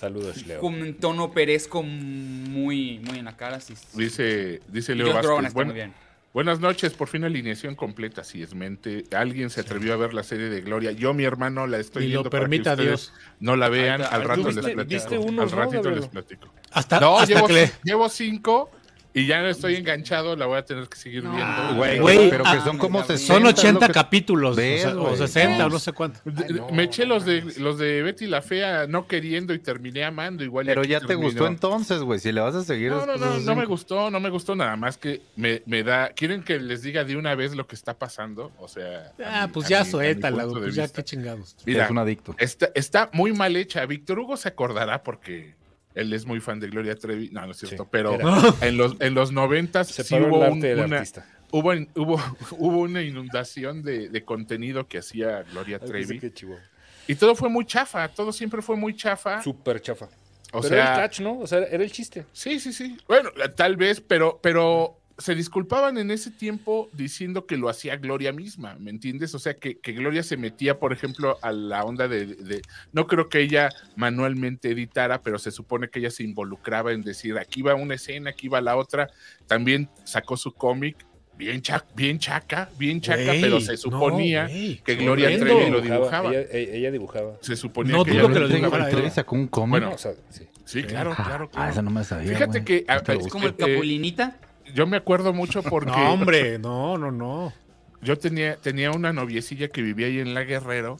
Saludos, 0.00 0.46
Leo. 0.46 0.60
con 0.60 0.80
un 0.80 0.94
tono 0.94 1.24
operesco 1.24 1.82
muy, 1.82 3.00
muy 3.00 3.18
en 3.18 3.26
la 3.26 3.36
cara. 3.36 3.60
Sí, 3.60 3.76
sí. 3.76 3.86
dice 3.92 4.62
dice 4.68 4.94
Leo 4.94 5.12
Vázquez 5.12 5.30
está 5.30 5.52
bueno, 5.52 5.72
muy 5.72 5.74
bien. 5.74 5.94
Buenas 6.34 6.58
noches, 6.58 6.94
por 6.94 7.06
fin 7.06 7.22
alineación 7.22 7.76
completa, 7.76 8.24
si 8.24 8.42
es 8.42 8.56
mente. 8.56 9.04
Alguien 9.16 9.50
se 9.50 9.60
atrevió 9.60 9.94
a 9.94 9.96
ver 9.96 10.12
la 10.14 10.24
serie 10.24 10.48
de 10.48 10.62
Gloria. 10.62 10.90
Yo, 10.90 11.14
mi 11.14 11.22
hermano, 11.22 11.68
la 11.68 11.78
estoy 11.78 12.02
Y 12.02 12.06
viendo 12.08 12.24
lo 12.24 12.30
para 12.30 12.40
que 12.40 12.50
permita 12.50 12.74
Dios. 12.74 13.12
No 13.38 13.54
la 13.54 13.68
vean, 13.68 14.02
al 14.02 14.24
rato 14.24 14.42
viste- 14.42 14.62
les 14.62 14.74
platico. 14.74 14.94
viste 14.94 15.16
unos, 15.18 15.52
al 15.52 15.58
¿no, 15.58 15.64
ratito 15.64 15.82
Gabriel? 15.84 16.00
les 16.00 16.08
platico. 16.08 16.52
Hasta, 16.72 16.98
No, 16.98 17.18
hasta 17.20 17.34
llevo, 17.36 17.46
que 17.46 17.52
le- 17.52 17.72
llevo 17.84 18.08
cinco 18.08 18.68
y 19.16 19.26
ya 19.26 19.40
no 19.40 19.46
estoy 19.48 19.76
enganchado, 19.76 20.34
la 20.34 20.46
voy 20.46 20.58
a 20.58 20.64
tener 20.64 20.88
que 20.88 20.96
seguir 20.96 21.22
No, 21.22 21.32
viendo. 21.34 21.76
Güey, 21.76 21.98
Güey, 22.00 22.30
pero 22.30 22.42
que 22.42 22.50
ah, 22.50 22.64
son 22.64 22.78
como 22.78 22.98
Gabriel. 22.98 23.18
60. 23.20 23.34
Son 23.34 23.46
80 23.46 23.80
lo 23.80 23.86
que- 23.86 23.92
capítulos, 23.92 24.56
Ves, 24.56 24.84
o, 24.84 24.88
sea, 24.90 24.96
o 24.98 25.02
güey. 25.04 25.16
60 25.16 25.66
o 25.66 25.70
no 25.70 25.78
sé 25.78 25.92
cuánto. 25.92 26.18
De- 26.24 26.44
Ay, 26.48 26.52
no, 26.54 26.68
me 26.70 26.82
eché 26.82 27.06
los 27.06 27.24
de 27.24 27.42
los 27.58 27.78
de 27.78 28.02
Betty 28.02 28.26
la 28.26 28.42
Fea 28.42 28.86
no 28.88 29.06
queriendo 29.06 29.54
y 29.54 29.60
terminé 29.60 30.04
amando 30.04 30.42
igual. 30.42 30.66
Pero 30.66 30.82
ya 30.82 30.98
te 31.00 31.06
terminó. 31.06 31.28
gustó 31.28 31.46
entonces, 31.46 32.00
güey. 32.02 32.18
Si 32.18 32.32
le 32.32 32.40
vas 32.40 32.54
a 32.56 32.64
seguir. 32.64 32.90
No, 32.90 33.06
no, 33.06 33.16
no, 33.16 33.38
de 33.38 33.44
no 33.44 33.54
me 33.54 33.66
gustó, 33.66 34.10
no 34.10 34.18
me 34.18 34.30
gustó 34.30 34.56
nada 34.56 34.74
más 34.76 34.98
que 34.98 35.22
me, 35.36 35.62
me 35.66 35.82
da. 35.84 36.08
¿Quieren 36.10 36.42
que 36.42 36.58
les 36.58 36.82
diga 36.82 37.04
de 37.04 37.16
una 37.16 37.34
vez 37.36 37.54
lo 37.54 37.66
que 37.68 37.76
está 37.76 37.94
pasando? 37.96 38.50
O 38.58 38.66
sea. 38.68 39.12
Ah, 39.24 39.46
mi- 39.46 39.52
pues 39.52 39.66
a 39.66 39.68
ya 39.70 39.84
suéltala, 39.84 40.46
pues 40.48 40.74
ya 40.74 40.88
qué 40.88 41.04
chingados. 41.04 41.56
Mira, 41.64 41.84
Es 41.84 41.90
un 41.92 41.98
adicto. 41.98 42.34
Está, 42.38 42.68
está 42.74 43.10
muy 43.12 43.32
mal 43.32 43.54
hecha. 43.54 43.86
Víctor 43.86 44.18
Hugo 44.18 44.36
se 44.36 44.48
acordará 44.48 45.02
porque 45.02 45.54
él 45.94 46.12
es 46.12 46.26
muy 46.26 46.40
fan 46.40 46.60
de 46.60 46.68
Gloria 46.68 46.94
Trevi. 46.96 47.30
No, 47.30 47.44
no 47.46 47.52
es 47.52 47.58
cierto, 47.58 47.84
Sí, 47.84 47.88
pero 47.92 48.14
era. 48.14 48.26
en 48.62 48.76
los, 48.76 48.96
en 49.00 49.14
los 49.14 49.32
noventas 49.32 49.88
sí 49.88 50.02
Separó 50.02 50.28
hubo, 50.28 50.38
un- 50.38 50.64
una, 50.64 51.04
hubo, 51.50 51.72
hubo, 51.94 52.20
hubo 52.58 52.78
una 52.80 53.02
inundación 53.02 53.82
de, 53.82 54.08
de 54.08 54.24
contenido 54.24 54.86
que 54.88 54.98
hacía 54.98 55.42
Gloria 55.44 55.78
Ay, 55.82 55.88
Trevi. 55.88 56.18
que. 56.18 56.58
Y 57.06 57.14
todo 57.16 57.34
fue 57.34 57.48
muy 57.48 57.64
chafa, 57.66 58.08
todo 58.08 58.32
siempre 58.32 58.62
fue 58.62 58.76
muy 58.76 58.94
chafa. 58.96 59.42
Súper 59.42 59.80
chafa. 59.80 60.08
O 60.52 60.60
Pero 60.60 60.74
era 60.76 60.82
el 60.84 60.88
sea, 60.94 60.96
catch, 61.04 61.20
¿no? 61.20 61.38
O 61.40 61.46
sea, 61.46 61.58
era 61.58 61.82
el 61.82 61.90
chiste. 61.90 62.24
sí, 62.32 62.60
sí, 62.60 62.72
sí. 62.72 62.96
Bueno, 63.08 63.30
tal 63.56 63.76
vez, 63.76 64.00
pero, 64.00 64.38
pero 64.42 65.00
se 65.16 65.34
disculpaban 65.34 65.96
en 65.98 66.10
ese 66.10 66.30
tiempo 66.30 66.90
diciendo 66.92 67.46
que 67.46 67.56
lo 67.56 67.68
hacía 67.68 67.96
Gloria 67.96 68.32
misma, 68.32 68.76
¿me 68.80 68.90
entiendes? 68.90 69.34
O 69.34 69.38
sea, 69.38 69.54
que, 69.54 69.78
que 69.78 69.92
Gloria 69.92 70.22
se 70.24 70.36
metía, 70.36 70.78
por 70.80 70.92
ejemplo, 70.92 71.38
a 71.40 71.52
la 71.52 71.84
onda 71.84 72.08
de, 72.08 72.26
de- 72.26 72.62
No 72.92 73.06
creo 73.06 73.28
que 73.28 73.40
ella 73.40 73.70
manualmente 73.96 74.70
editara, 74.70 75.22
pero 75.22 75.38
se 75.38 75.50
supone 75.52 75.88
que 75.88 76.00
ella 76.00 76.10
se 76.10 76.24
involucraba 76.24 76.92
en 76.92 77.02
decir, 77.02 77.38
aquí 77.38 77.62
va 77.62 77.74
una 77.74 77.94
escena, 77.94 78.30
aquí 78.30 78.48
va 78.48 78.60
la 78.60 78.76
otra. 78.76 79.08
También 79.46 79.88
sacó 80.04 80.36
su 80.36 80.52
cómic 80.52 81.06
bien, 81.36 81.62
cha- 81.62 81.84
bien 81.94 82.18
chaca, 82.18 82.68
bien 82.78 83.00
chaca, 83.00 83.32
pero 83.40 83.60
se 83.60 83.72
no, 83.72 83.78
suponía 83.78 84.48
que 84.84 84.96
Gloria. 84.96 85.28
Trevi 85.38 85.70
lo 85.70 85.80
dibujaba. 85.80 86.32
Ella, 86.34 86.90
dibujaba. 86.90 87.36
Se 87.40 87.54
suponía 87.56 87.96
No 87.96 88.04
que 88.04 88.12
ella 88.12 88.28
que 88.32 88.40
lo 88.40 88.48
dibujaba. 88.48 88.88
Trevi 88.88 89.10
sacó 89.10 89.36
un 89.36 89.46
cómic. 89.46 89.70
Bueno, 89.80 89.92
O 89.94 89.98
sea, 89.98 90.12
sí. 90.30 90.44
Sí, 90.64 90.82
claro, 90.82 91.14
claro, 91.14 91.44
Ah, 91.44 91.50
claro. 91.52 91.70
eso 91.72 91.82
no 91.82 91.90
me 91.90 92.02
sabía. 92.04 92.32
Fíjate 92.32 92.64
que 92.64 92.84
ah, 92.88 93.02
es 93.06 93.28
como 93.28 93.46
el 93.46 93.52
Eh, 93.52 93.56
Capulinita. 93.58 94.38
Yo 94.72 94.86
me 94.86 94.96
acuerdo 94.96 95.32
mucho 95.32 95.62
porque 95.70 95.90
No, 95.90 96.12
hombre, 96.12 96.58
no, 96.58 96.96
no, 96.98 97.10
no. 97.10 97.52
yo 98.00 98.18
tenía, 98.18 98.56
tenía 98.56 98.90
una 98.90 99.12
noviecilla 99.12 99.68
que 99.68 99.82
vivía 99.82 100.06
ahí 100.06 100.18
en 100.20 100.34
La 100.34 100.44
Guerrero 100.44 100.98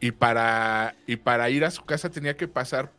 y 0.00 0.10
para, 0.12 0.94
y 1.06 1.16
para 1.16 1.48
ir 1.50 1.64
a 1.64 1.70
su 1.70 1.84
casa 1.84 2.10
tenía 2.10 2.36
que 2.36 2.48
pasar 2.48 2.92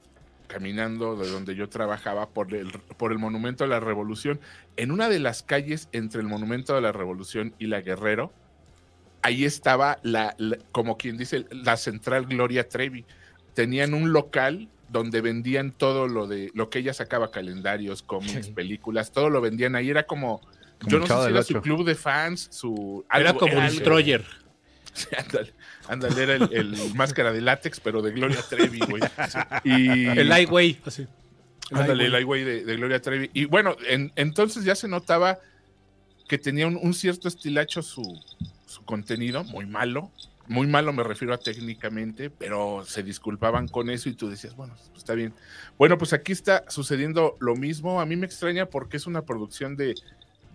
caminando 0.48 1.16
de 1.16 1.30
donde 1.30 1.56
yo 1.56 1.70
trabajaba 1.70 2.30
por 2.30 2.54
el, 2.54 2.72
por 2.98 3.12
el 3.12 3.18
Monumento 3.20 3.64
a 3.64 3.68
la 3.68 3.80
Revolución. 3.80 4.40
En 4.78 4.92
una 4.92 5.10
de 5.10 5.20
las 5.20 5.42
calles 5.44 5.90
entre 5.92 6.22
el 6.22 6.28
Monumento 6.28 6.76
a 6.76 6.82
la 6.82 6.92
Revolución 6.92 7.54
y 7.60 7.66
La 7.68 7.82
Guerrero, 7.82 8.32
ahí 9.24 9.44
estaba 9.46 9.98
la, 10.04 10.36
la- 10.38 10.58
como 10.72 10.98
quien 10.98 11.18
dice, 11.18 11.46
la 11.52 11.78
central 11.78 12.26
Gloria 12.28 12.70
Trevi. 12.70 13.06
Tenían 13.56 13.94
un 13.96 14.14
local 14.14 14.70
donde 14.90 15.22
vendían 15.22 15.72
todo 15.72 16.08
lo 16.08 16.28
de 16.28 16.52
lo 16.54 16.70
que 16.70 16.80
ella 16.80 16.94
sacaba, 16.94 17.32
calendarios, 17.32 18.02
cómics, 18.04 18.48
Sí. 18.48 18.52
películas, 18.54 19.12
todo 19.12 19.30
lo 19.30 19.42
vendían 19.42 19.76
ahí. 19.76 19.90
Era 19.90 20.04
como, 20.04 20.40
Como 20.80 20.90
yo 20.92 21.00
no 21.00 21.08
sé 21.08 21.14
si 21.26 21.30
era 21.32 21.44
su 21.44 21.62
club 21.62 21.86
de 21.86 21.96
fans, 21.96 22.48
su... 22.52 23.06
Era 23.14 23.30
algo- 23.32 23.40
como 23.40 23.54
un 23.54 23.60
algo. 23.60 23.74
destroyer. 23.74 24.26
Sí, 24.96 25.08
ándale, 25.18 25.54
ándale, 25.90 26.24
era 26.24 26.36
el, 26.36 26.50
el 26.54 26.76
máscara 26.96 27.34
de 27.34 27.42
látex, 27.42 27.82
pero 27.82 28.02
de 28.02 28.12
Gloria 28.12 28.42
Trevi, 28.50 28.80
güey. 28.80 29.04
Y, 29.66 30.06
El 30.08 30.28
highway, 30.32 30.80
así. 30.86 31.06
El 31.72 31.78
ándale, 31.78 32.06
el 32.06 32.12
highway. 32.14 32.22
highway 32.22 32.44
de, 32.46 32.64
de 32.64 32.76
Gloria 32.78 33.02
Trevi. 33.02 33.30
Y 33.34 33.44
bueno, 33.44 33.76
en- 33.90 34.14
entonces 34.16 34.64
ya 34.64 34.74
se 34.74 34.88
notaba 34.88 35.40
que 36.30 36.38
tenía 36.38 36.66
un, 36.66 36.78
un 36.82 36.94
cierto 36.94 37.28
estilacho 37.28 37.82
su, 37.82 38.04
su 38.68 38.86
contenido, 38.86 39.44
muy 39.44 39.66
malo. 39.66 40.12
Muy 40.48 40.68
malo 40.68 40.94
me 40.94 41.04
refiero 41.04 41.34
a 41.34 41.38
técnicamente, 41.38 42.30
pero 42.30 42.84
se 42.86 43.02
disculpaban 43.02 43.68
con 43.68 43.90
eso 43.90 44.10
y 44.10 44.14
tú 44.14 44.30
decías, 44.30 44.56
bueno, 44.56 44.76
pues 44.76 44.92
está 44.98 45.14
bien. 45.14 45.34
Bueno, 45.78 45.98
pues 45.98 46.14
aquí 46.14 46.32
está 46.32 46.64
sucediendo 46.68 47.36
lo 47.40 47.56
mismo. 47.56 48.00
A 48.00 48.06
mí 48.06 48.16
me 48.16 48.26
extraña 48.26 48.68
porque 48.68 48.98
es 48.98 49.08
una 49.08 49.24
producción 49.24 49.76
de, 49.76 49.96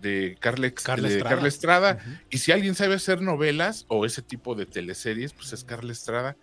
de 0.01 0.37
Carla, 0.39 0.69
de 0.69 0.73
Estrada. 0.73 1.47
Estrada. 1.47 1.99
Y 2.29 2.37
si 2.37 2.51
alguien 2.51 2.75
sabe 2.75 2.95
hacer 2.95 3.21
novelas 3.21 3.85
o 3.89 4.05
ese 4.05 4.21
tipo 4.21 4.55
de 4.55 4.65
teleseries, 4.65 5.33
pues 5.33 5.51
es 5.51 5.63
Carla 5.63 5.91
Estrada. 5.91 6.37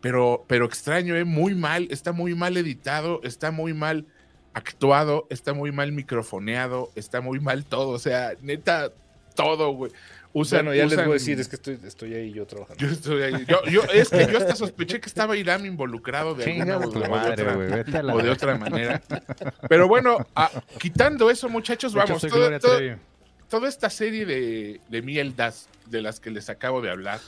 Pero, 0.00 0.44
pero 0.46 0.64
extraño, 0.64 1.16
¿eh? 1.16 1.24
Muy 1.24 1.54
mal, 1.54 1.88
está 1.90 2.12
muy 2.12 2.34
mal 2.34 2.56
editado, 2.56 3.20
está 3.22 3.50
muy 3.50 3.74
mal 3.74 4.06
actuado, 4.54 5.26
está 5.30 5.52
muy 5.52 5.72
mal 5.72 5.92
microfoneado, 5.92 6.90
está 6.94 7.20
muy 7.20 7.40
mal 7.40 7.64
todo. 7.64 7.90
O 7.90 7.98
sea, 7.98 8.32
neta, 8.40 8.92
todo, 9.34 9.72
güey. 9.72 9.92
Usan- 10.32 10.64
bueno, 10.64 10.74
ya 10.74 10.84
les 10.84 10.96
voy 10.96 11.10
a 11.10 11.14
decir, 11.14 11.40
es 11.40 11.48
que 11.48 11.56
estoy, 11.56 11.78
estoy 11.84 12.14
ahí 12.14 12.32
yo 12.32 12.46
trabajando. 12.46 12.80
Yo 12.86 12.92
estoy 12.92 13.22
ahí. 13.22 13.44
Yo, 13.48 13.64
yo- 13.64 13.82
es 13.92 14.08
que 14.10 14.26
yo 14.30 14.38
hasta 14.38 14.54
sospeché 14.54 15.00
que 15.00 15.08
estaba 15.08 15.36
Irán 15.36 15.66
involucrado 15.66 16.34
de 16.36 16.44
alguna 16.52 16.76
o, 16.86 16.90
de 17.00 17.08
madre, 17.08 17.42
otra, 17.42 18.02
la 18.02 18.14
o 18.14 18.22
de 18.22 18.30
otra 18.30 18.56
manera. 18.56 19.02
Pero 19.68 19.88
bueno, 19.88 20.24
ah, 20.36 20.50
quitando 20.78 21.30
eso, 21.30 21.48
muchachos, 21.48 21.92
vamos. 21.94 22.22
todo- 22.28 22.44
toda 23.48 23.68
esta 23.68 23.90
serie 23.90 24.24
de, 24.24 24.80
de 24.88 25.02
mieldas 25.02 25.68
de 25.86 26.00
las 26.02 26.20
que 26.20 26.30
les 26.30 26.48
acabo 26.48 26.80
de 26.80 26.90
hablar, 26.90 27.18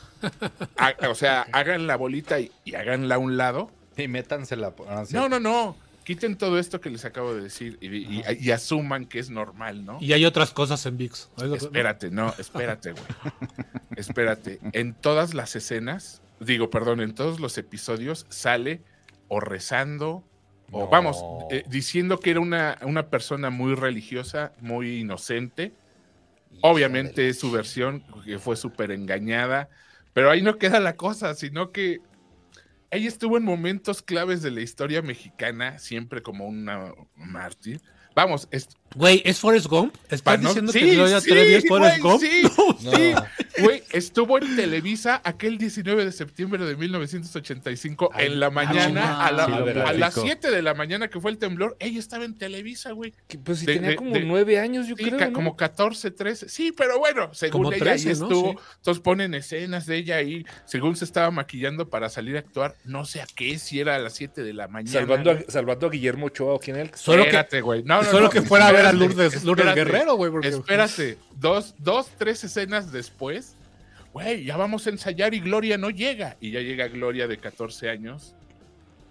ha- 0.76 0.94
o 1.08 1.14
sea, 1.16 1.46
hagan 1.50 1.88
la 1.88 1.96
bolita 1.96 2.38
y, 2.38 2.52
y 2.64 2.76
háganla 2.76 3.16
a 3.16 3.18
un 3.18 3.36
lado. 3.36 3.70
Y 3.96 4.06
métansela. 4.06 4.72
ah. 4.88 5.02
No, 5.10 5.28
no, 5.28 5.40
no. 5.40 5.76
Quiten 6.04 6.36
todo 6.36 6.58
esto 6.58 6.80
que 6.80 6.90
les 6.90 7.04
acabo 7.04 7.34
de 7.34 7.42
decir 7.42 7.78
y, 7.80 7.86
y- 7.96 8.22
y 8.40 8.50
asuman 8.50 9.06
que 9.06 9.18
es 9.20 9.30
normal, 9.30 9.84
¿no? 9.84 9.98
Y 10.00 10.12
hay 10.12 10.24
otras 10.24 10.50
cosas 10.50 10.84
en 10.86 10.96
VIX. 10.96 11.28
Espérate, 11.54 12.10
no, 12.10 12.34
espérate, 12.38 12.92
güey. 12.92 13.04
Espérate. 13.96 14.58
En 14.72 14.94
todas 14.94 15.34
las 15.34 15.54
escenas, 15.54 16.22
digo, 16.40 16.70
perdón, 16.70 17.00
en 17.00 17.14
todos 17.14 17.38
los 17.40 17.56
episodios 17.58 18.26
sale 18.30 18.80
o 19.28 19.38
rezando 19.40 20.24
o 20.70 20.80
No. 20.84 20.88
vamos, 20.88 21.18
eh, 21.50 21.62
diciendo 21.68 22.18
que 22.18 22.30
era 22.30 22.40
una, 22.40 22.78
una 22.82 23.08
persona 23.08 23.50
muy 23.50 23.74
religiosa, 23.74 24.52
muy 24.60 25.00
inocente. 25.00 25.72
Obviamente 26.62 27.28
es 27.28 27.38
su 27.38 27.50
versión, 27.50 28.02
que 28.24 28.38
fue 28.38 28.56
súper 28.56 28.90
engañada, 28.90 29.68
pero 30.12 30.30
ahí 30.30 30.42
no 30.42 30.58
queda 30.58 30.80
la 30.80 30.96
cosa, 30.96 31.34
sino 31.34 31.70
que 31.72 32.00
ella 32.92 33.08
estuvo 33.08 33.38
en 33.38 33.44
momentos 33.44 34.02
claves 34.02 34.42
de 34.42 34.50
la 34.50 34.60
historia 34.60 35.00
mexicana, 35.00 35.78
siempre 35.78 36.22
como 36.22 36.46
una 36.46 36.92
mártir. 37.16 37.80
Vamos, 38.14 38.48
es, 38.50 38.68
Güey, 38.94 39.22
¿es 39.24 39.38
Forrest 39.38 39.66
Gump? 39.66 39.94
¿Estás 40.10 40.40
no- 40.40 40.48
diciendo 40.48 40.72
sí, 40.72 40.80
que 40.80 40.94
Gloria 40.94 41.20
sí, 41.20 41.30
Trevi 41.30 41.54
es 41.54 41.68
Forrest 41.68 42.00
Gump? 42.00 42.20
Sí, 42.20 42.42
No. 42.82 42.96
sí, 42.96 43.14
güey, 43.62 43.82
estuvo 43.92 44.38
en 44.38 44.56
Televisa 44.56 45.20
aquel 45.24 45.56
19 45.58 46.04
de 46.04 46.12
septiembre 46.12 46.64
de 46.64 46.74
1985 46.76 48.10
Ay, 48.12 48.26
en 48.26 48.40
la 48.40 48.50
mañana, 48.50 49.18
ah, 49.20 49.26
a, 49.26 49.32
la- 49.32 49.46
sí, 49.46 49.52
a 49.52 49.60
las 49.60 49.94
platico. 49.96 50.22
7 50.22 50.50
de 50.50 50.62
la 50.62 50.74
mañana 50.74 51.08
que 51.08 51.20
fue 51.20 51.30
el 51.30 51.38
temblor, 51.38 51.76
ella 51.80 51.98
estaba 51.98 52.24
en 52.24 52.36
Televisa, 52.36 52.92
güey. 52.92 53.12
Que, 53.28 53.38
Pues 53.38 53.60
si 53.60 53.66
de- 53.66 53.74
tenía 53.74 53.90
de- 53.90 53.96
como 53.96 54.12
de- 54.14 54.20
nueve 54.24 54.58
años, 54.58 54.86
yo 54.88 54.96
Sí, 54.96 55.04
creo. 55.04 55.18
ca- 55.18 55.26
¿no? 55.28 55.32
como 55.32 55.56
14, 55.56 56.10
13. 56.10 56.48
Sí, 56.48 56.72
pero 56.76 56.98
bueno, 56.98 57.32
según 57.34 57.62
Como 57.64 57.72
ella 57.72 57.84
13, 57.84 58.10
ahí 58.10 58.16
¿no? 58.18 58.26
estuvo. 58.26 58.50
Sí. 58.52 58.58
Entonces 58.78 59.02
ponen 59.02 59.34
escenas 59.34 59.86
de 59.86 59.96
ella 59.96 60.16
ahí, 60.16 60.44
según 60.64 60.96
se 60.96 61.04
estaba 61.04 61.30
maquillando 61.30 61.88
para 61.88 62.08
salir 62.08 62.36
a 62.36 62.40
actuar, 62.40 62.74
no 62.84 63.04
sé 63.04 63.20
a 63.22 63.26
qué, 63.34 63.58
si 63.58 63.80
era 63.80 63.96
a 63.96 63.98
las 63.98 64.14
7 64.14 64.42
de 64.42 64.52
la 64.52 64.68
mañana. 64.68 64.92
Salvando 64.92 65.30
a, 65.30 65.38
salvando 65.48 65.86
a 65.86 65.90
Guillermo 65.90 66.26
Ochoa 66.26 66.54
o 66.54 66.58
quién 66.58 66.76
era 66.76 66.84
el 66.84 66.90
que 66.90 66.98
Solo 66.98 67.24
que, 67.24 67.60
güey. 67.60 67.82
No, 67.84 68.02
no, 68.02 68.10
solo 68.10 68.24
no, 68.24 68.30
que 68.30 68.42
fuera 68.42 68.68
a 68.68 68.72
ver 68.72 68.81
a 68.86 68.90
espérate, 68.90 69.14
Lourdes, 69.14 69.44
Lourdes 69.44 69.66
espérate. 69.66 69.90
Guerrero, 69.92 70.14
güey. 70.16 70.30
porque- 70.30 70.48
Espérate, 70.48 71.18
dos, 71.40 71.74
dos, 71.78 72.08
tres 72.18 72.44
escenas 72.44 72.92
después, 72.92 73.54
güey, 74.12 74.44
ya 74.44 74.56
vamos 74.56 74.86
a 74.86 74.90
ensayar 74.90 75.34
y 75.34 75.40
Gloria 75.40 75.78
no 75.78 75.90
llega. 75.90 76.36
Y 76.40 76.50
ya 76.52 76.60
llega 76.60 76.88
Gloria 76.88 77.26
de 77.26 77.38
14 77.38 77.88
años. 77.90 78.34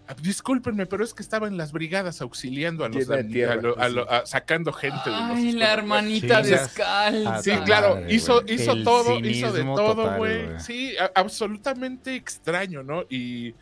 Ah, 0.07 0.15
Discúlpenme, 0.21 0.87
pero 0.87 1.03
es 1.05 1.13
que 1.13 1.21
estaba 1.23 1.47
en 1.47 1.55
las 1.57 1.71
brigadas 1.71 2.21
auxiliando 2.21 2.83
a 2.83 2.89
los 2.89 3.07
de 3.07 3.19
a 3.19 3.23
tierra, 3.25 3.55
lo- 3.55 3.71
a 3.71 3.75
pues, 3.75 3.93
lo- 3.93 4.11
a- 4.11 4.25
sacando 4.25 4.73
gente 4.73 5.09
de 5.09 5.11
los 5.15 5.37
Ay, 5.37 5.51
la 5.53 5.71
hermanita 5.73 6.43
Sí, 6.43 6.49
descalza. 6.51 7.41
Sí, 7.43 7.51
claro, 7.65 7.95
madre, 7.95 8.13
hizo, 8.13 8.43
hizo 8.47 8.83
todo, 8.83 9.19
hizo 9.19 9.53
de 9.53 9.63
todo, 9.63 10.17
güey. 10.17 10.47
güey. 10.47 10.59
Sí, 10.59 10.95
a- 10.97 11.11
absolutamente 11.15 12.15
extraño, 12.15 12.83
¿no? 12.83 13.03
Y, 13.09 13.53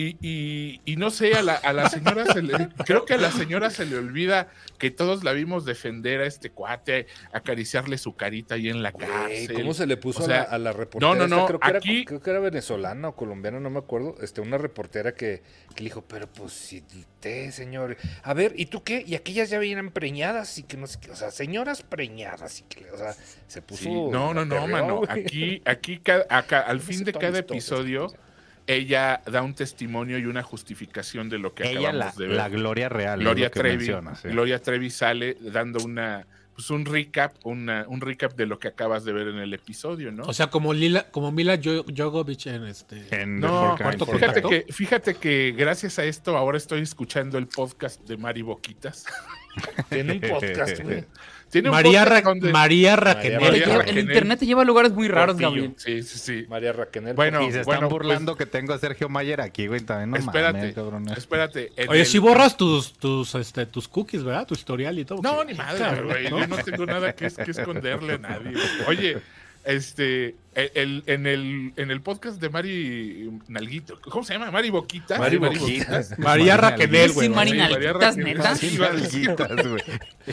y, 0.00 0.16
y- 0.20 0.80
y 0.84 0.96
no 0.96 1.10
sé, 1.10 1.34
a 1.34 1.42
la, 1.42 1.54
a 1.54 1.72
la 1.72 1.88
señora 1.90 2.24
se 2.32 2.40
le, 2.42 2.52
creo 2.86 3.04
que 3.04 3.14
a 3.14 3.18
la 3.18 3.32
señora 3.32 3.70
se 3.70 3.84
le 3.84 3.96
olvida 3.96 4.48
que 4.78 4.92
todos 4.92 5.24
la 5.24 5.32
vimos 5.32 5.64
defender 5.64 6.20
a 6.20 6.26
este 6.26 6.50
cuate, 6.50 7.08
acariciarle 7.32 7.98
su 7.98 8.14
carita 8.14 8.54
ahí 8.54 8.68
en 8.68 8.82
la 8.84 8.92
cárcel. 8.92 9.52
¿Cómo 9.54 9.74
se 9.74 9.86
le 9.86 9.96
puso 9.96 10.22
O 10.22 10.24
a, 10.26 10.28
la, 10.28 10.42
a 10.42 10.58
la 10.58 10.72
reportera? 10.72 11.10
no, 11.12 11.16
no, 11.18 11.24
esta? 11.24 11.36
no, 11.36 11.46
Creo 11.46 11.58
que, 11.60 11.68
era, 11.70 11.78
aquí- 11.78 12.04
creo 12.04 12.20
que 12.22 12.30
era 12.30 12.38
venezolana 12.38 13.08
o 13.08 13.16
colombiana, 13.16 13.58
no 13.58 13.70
me 13.70 13.80
acuerdo. 13.80 14.14
Este, 14.22 14.40
una 14.40 14.56
reportera 14.56 15.14
que, 15.14 15.42
que 15.74 15.82
le 15.82 15.88
dijo, 15.88 16.02
pero 16.06 16.28
pues 16.28 16.52
si 16.52 16.84
te, 17.18 17.50
señor. 17.50 17.96
A 18.22 18.34
ver, 18.34 18.52
¿y 18.56 18.66
tú 18.66 18.84
qué? 18.84 19.02
Y 19.04 19.16
aquellas 19.16 19.50
ya 19.50 19.58
vienen 19.58 19.90
preñadas 19.90 20.58
y 20.58 20.62
que 20.62 20.76
no 20.76 20.86
sé 20.86 20.98
qué. 21.00 21.10
O 21.10 21.16
sea, 21.16 21.32
señoras 21.32 21.82
preñadas 21.82 22.60
y 22.60 22.62
que, 22.64 22.88
o 22.92 22.96
sea, 22.96 23.14
se 23.48 23.62
puso. 23.62 23.82
Sí, 23.82 23.90
no, 23.90 24.32
no, 24.32 24.44
no, 24.44 24.66
mano. 24.68 25.02
Aquí, 25.08 25.60
aquí, 25.64 26.00
acá, 26.28 26.60
al 26.60 26.80
fin 26.80 27.02
de 27.02 27.12
cada 27.12 27.38
episodio. 27.40 28.12
Ella 28.68 29.22
da 29.26 29.42
un 29.42 29.54
testimonio 29.54 30.18
y 30.18 30.26
una 30.26 30.42
justificación 30.42 31.28
de 31.28 31.38
lo 31.38 31.54
que 31.54 31.64
Ella, 31.64 31.80
la, 31.80 31.88
acabamos 31.88 32.16
de 32.16 32.26
ver. 32.28 32.36
la 32.36 32.48
Gloria 32.48 32.88
Real. 32.88 33.18
Gloria 33.18 33.46
lo 33.46 33.50
que 33.50 33.60
Trevi, 33.60 33.86
sí. 33.86 34.28
Gloria 34.28 34.62
Trevi 34.62 34.90
sale 34.90 35.36
dando 35.40 35.82
una 35.82 36.26
pues 36.54 36.70
un 36.70 36.84
recap, 36.86 37.34
una, 37.44 37.84
un 37.86 38.00
recap 38.00 38.34
de 38.34 38.44
lo 38.44 38.58
que 38.58 38.66
acabas 38.66 39.04
de 39.04 39.12
ver 39.12 39.28
en 39.28 39.36
el 39.38 39.54
episodio, 39.54 40.10
¿no? 40.10 40.24
O 40.24 40.32
sea, 40.32 40.48
como 40.48 40.74
Lila, 40.74 41.04
como 41.12 41.30
Mila 41.30 41.56
Jo- 41.62 41.84
Jovovich 41.96 42.48
en 42.48 42.64
este. 42.64 43.06
En 43.12 43.38
no, 43.38 43.76
fíjate 43.76 44.42
que, 44.42 44.66
fíjate 44.72 45.14
que 45.14 45.54
gracias 45.56 46.00
a 46.00 46.04
esto 46.04 46.36
ahora 46.36 46.58
estoy 46.58 46.80
escuchando 46.80 47.38
el 47.38 47.46
podcast 47.46 48.00
de 48.08 48.16
Mari 48.16 48.42
Boquitas. 48.42 49.04
Tiene 49.88 50.14
un 50.14 50.20
podcast, 50.20 50.82
güey. 50.82 51.04
Tiene 51.50 51.70
María, 51.70 52.04
Ra- 52.04 52.20
donde- 52.20 52.52
María 52.52 52.96
lleva- 52.96 53.82
el 53.84 53.98
internet 53.98 54.38
te 54.40 54.46
lleva 54.46 54.62
a 54.62 54.64
lugares 54.64 54.92
muy 54.92 55.08
raros, 55.08 55.34
Portillo. 55.36 55.48
Gabriel. 55.50 55.74
Sí, 55.78 56.02
sí, 56.02 56.18
sí. 56.18 56.46
María 56.48 56.72
Raquel. 56.72 57.14
Bueno, 57.14 57.40
Y 57.42 57.52
se 57.52 57.60
están 57.60 57.64
bueno, 57.64 57.88
burlando 57.88 58.36
que 58.36 58.44
tengo 58.46 58.74
a 58.74 58.78
Sergio 58.78 59.08
Mayer 59.08 59.40
aquí, 59.40 59.66
güey. 59.66 59.80
También 59.80 60.10
no 60.10 60.16
espérate, 60.18 60.58
mames, 60.58 60.74
cabrones. 60.74 61.16
espérate. 61.18 61.72
Oye, 61.88 62.00
el- 62.00 62.06
si 62.06 62.18
borras 62.18 62.56
tus, 62.56 62.92
tus, 62.92 63.34
este, 63.34 63.66
tus 63.66 63.88
cookies, 63.88 64.22
¿verdad? 64.24 64.46
Tu 64.46 64.54
historial 64.54 64.98
y 64.98 65.04
todo. 65.04 65.22
No, 65.22 65.42
ni 65.44 65.54
madre, 65.54 66.02
güey. 66.02 66.28
¿no? 66.30 66.38
Yo 66.40 66.46
no 66.48 66.56
tengo 66.58 66.86
nada 66.86 67.14
que, 67.14 67.30
que 67.30 67.50
esconderle 67.50 68.14
a 68.14 68.18
nadie. 68.18 68.52
Oye, 68.86 69.18
este, 69.68 70.36
el, 70.54 70.70
el- 70.74 71.02
en, 71.06 71.26
el, 71.26 71.72
en 71.76 71.90
el 71.90 72.00
podcast 72.00 72.40
de 72.40 72.48
Mari 72.50 73.30
Nalguito, 73.48 74.00
¿cómo 74.00 74.24
se 74.24 74.32
llama? 74.34 74.50
Mari 74.50 74.70
Boquita. 74.70 75.18
Mari 75.18 75.36
Sí, 75.36 75.38
Boquitas. 75.38 76.18
María 76.18 76.56
Raquel, 76.56 77.12
güey. 77.12 77.28
Sí, 77.28 77.34
Mari 77.34 77.52
Nalguitas, 77.52 78.16
neta. 78.16 78.54
Sí, 78.56 78.78
nalguitas, 78.78 79.66
güey. 79.68 79.82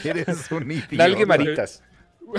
Eres 0.04 0.52
un 0.52 0.72
idiota. 0.72 0.96
Nalgue 0.96 1.26
Maritas. 1.26 1.84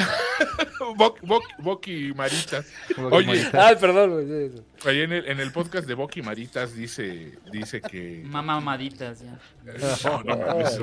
Boc- 0.96 1.20
Boc- 1.20 1.54
Boqui 1.58 2.12
Maritas. 2.14 2.66
Boqui 2.96 3.14
Oye, 3.16 3.26
Maritas. 3.26 3.54
Ay, 3.54 3.76
perdón. 3.80 4.10
güey. 4.26 4.50
Ahí 4.84 5.02
en 5.02 5.12
el, 5.12 5.26
en 5.28 5.40
el 5.40 5.52
podcast 5.52 5.86
de 5.86 5.94
Boqui 5.94 6.22
Maritas 6.22 6.74
dice, 6.74 7.38
dice 7.52 7.80
que. 7.80 8.22
Mamá 8.26 8.58
maditas, 8.60 9.20
ya. 9.22 9.38
No, 10.04 10.22
no, 10.24 10.36
mames, 10.36 10.78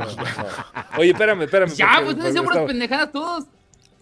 Oye, 0.97 1.09
espérame, 1.11 1.41
espérame. 1.43 1.73
Ya, 1.75 1.87
porque- 1.95 2.05
pues 2.05 2.17
no 2.17 2.23
decían 2.25 2.43
puras 2.45 2.63
pendejadas 2.65 3.11
todos. 3.11 3.45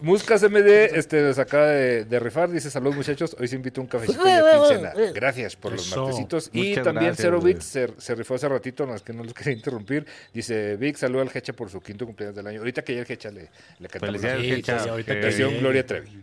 Muscas 0.02 0.42
MD 0.42 0.96
este, 0.96 1.22
nos 1.22 1.38
acaba 1.38 1.66
de, 1.66 2.04
de 2.04 2.20
rifar. 2.20 2.50
Dice: 2.50 2.70
Salud, 2.70 2.94
muchachos. 2.94 3.36
Hoy 3.38 3.48
se 3.48 3.56
invita 3.56 3.80
un 3.80 3.86
cafecito 3.86 4.26
y 4.26 4.30
a 4.30 4.58
quincena. 4.58 4.92
Gracias 5.14 5.56
por 5.56 5.72
los 5.72 5.86
Eso. 5.86 6.02
martesitos. 6.02 6.50
Y 6.52 6.70
Muchas 6.70 6.84
también 6.84 7.06
gracias, 7.06 7.30
güey. 7.32 7.54
Bits 7.54 7.64
se, 7.64 7.88
se 7.98 8.14
rifó 8.14 8.34
hace 8.34 8.48
ratito. 8.48 8.84
No 8.84 8.94
es 8.94 9.02
que 9.02 9.12
no 9.12 9.24
los 9.24 9.32
quería 9.34 9.52
interrumpir. 9.52 10.06
Dice: 10.34 10.76
Vic, 10.76 10.96
saluda 10.96 11.22
al 11.22 11.30
Hecha 11.32 11.52
por 11.52 11.70
su 11.70 11.80
quinto 11.80 12.04
cumpleaños 12.04 12.36
del 12.36 12.46
año. 12.46 12.58
Ahorita 12.58 12.82
que 12.82 12.94
ya 12.94 13.02
el 13.02 13.10
Hecha 13.10 13.30
le, 13.30 13.50
le 13.78 13.88
cantamos. 13.88 14.20
Felicidades. 14.20 15.60
Gloria 15.60 15.86
Trevi. 15.86 16.22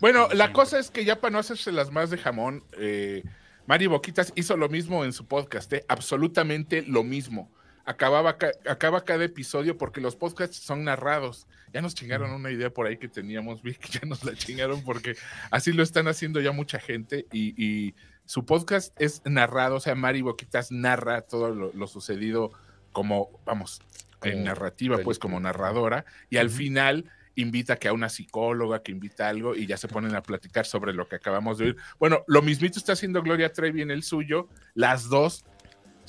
Bueno, 0.00 0.28
la 0.32 0.52
cosa 0.52 0.78
es 0.78 0.90
que 0.90 1.04
ya 1.04 1.20
para 1.20 1.32
no 1.32 1.38
hacerse 1.38 1.72
las 1.72 1.90
más 1.90 2.10
de 2.10 2.18
jamón, 2.18 2.64
eh, 2.78 3.22
Mari 3.66 3.86
Boquitas 3.86 4.32
hizo 4.34 4.56
lo 4.56 4.68
mismo 4.68 5.04
en 5.04 5.12
su 5.12 5.26
podcast, 5.26 5.72
¿eh? 5.72 5.84
absolutamente 5.88 6.82
lo 6.82 7.04
mismo. 7.04 7.50
Acababa 7.84 8.38
ca- 8.38 8.52
acaba 8.68 9.04
cada 9.04 9.24
episodio 9.24 9.76
porque 9.78 10.00
los 10.00 10.16
podcasts 10.16 10.56
son 10.56 10.84
narrados. 10.84 11.46
Ya 11.72 11.80
nos 11.80 11.94
chingaron 11.94 12.30
una 12.32 12.50
idea 12.50 12.70
por 12.70 12.86
ahí 12.86 12.96
que 12.96 13.08
teníamos, 13.08 13.62
Vic, 13.62 13.88
ya 13.90 14.00
nos 14.06 14.24
la 14.24 14.34
chingaron 14.34 14.82
porque 14.84 15.16
así 15.50 15.72
lo 15.72 15.82
están 15.82 16.08
haciendo 16.08 16.40
ya 16.40 16.52
mucha 16.52 16.78
gente 16.78 17.26
y, 17.32 17.54
y 17.62 17.94
su 18.24 18.44
podcast 18.44 18.94
es 19.00 19.22
narrado, 19.24 19.76
o 19.76 19.80
sea, 19.80 19.94
Mari 19.94 20.22
Boquitas 20.22 20.70
narra 20.70 21.22
todo 21.22 21.54
lo, 21.54 21.72
lo 21.72 21.86
sucedido 21.86 22.52
como, 22.92 23.30
vamos, 23.44 23.80
en 24.22 24.44
narrativa, 24.44 24.98
pues 24.98 25.18
como 25.18 25.40
narradora, 25.40 26.04
y 26.28 26.36
al 26.36 26.50
final 26.50 27.10
invita 27.36 27.76
que 27.76 27.88
a 27.88 27.92
una 27.92 28.08
psicóloga, 28.08 28.82
que 28.82 28.92
invita 28.92 29.28
algo, 29.28 29.54
y 29.56 29.66
ya 29.66 29.76
se 29.76 29.88
ponen 29.88 30.14
a 30.14 30.22
platicar 30.22 30.66
sobre 30.66 30.92
lo 30.92 31.08
que 31.08 31.16
acabamos 31.16 31.58
de 31.58 31.64
oír. 31.66 31.76
Bueno, 31.98 32.22
lo 32.26 32.42
mismito 32.42 32.78
está 32.78 32.92
haciendo 32.92 33.22
Gloria 33.22 33.52
Trevi 33.52 33.80
en 33.80 33.90
el 33.90 34.02
suyo, 34.02 34.48
las 34.74 35.08
dos 35.08 35.44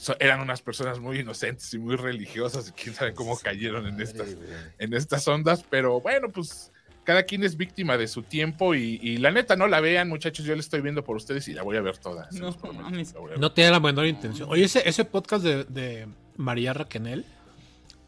so- 0.02 0.16
eran 0.20 0.40
unas 0.42 0.62
personas 0.62 1.00
muy 1.00 1.20
inocentes 1.20 1.74
y 1.74 1.80
muy 1.80 1.96
religiosas, 1.96 2.70
y 2.70 2.72
quién 2.72 2.96
sabe 2.96 3.14
cómo 3.14 3.38
cayeron 3.38 3.86
en 3.88 4.02
estas, 4.02 4.36
en 4.80 4.94
estas 4.94 5.28
ondas, 5.28 5.64
pero 5.70 6.02
bueno, 6.02 6.30
pues 6.30 6.72
cada 7.04 7.24
quien 7.24 7.44
es 7.44 7.58
víctima 7.58 7.98
de 7.98 8.08
su 8.08 8.22
tiempo 8.24 8.76
y, 8.76 9.00
y 9.02 9.18
la 9.18 9.32
neta 9.32 9.56
no 9.56 9.68
la 9.68 9.80
vean, 9.82 10.08
muchachos, 10.10 10.46
yo 10.46 10.54
la 10.56 10.60
estoy 10.62 10.82
viendo 10.82 11.04
por 11.04 11.16
ustedes 11.18 11.48
y 11.48 11.54
la 11.54 11.64
voy 11.64 11.76
a 11.78 11.82
ver 11.82 11.98
toda. 11.98 12.28
No 12.32 12.56
mames. 12.74 13.14
ver. 13.14 13.50
Tiene 13.54 13.72
la 13.72 13.80
menor 13.80 14.06
intención. 14.06 14.48
Oye, 14.50 14.66
ese, 14.66 14.88
ese 14.88 15.04
podcast 15.06 15.44
de, 15.44 15.64
de 15.66 16.08
María 16.38 16.74
Raquenel 16.74 17.26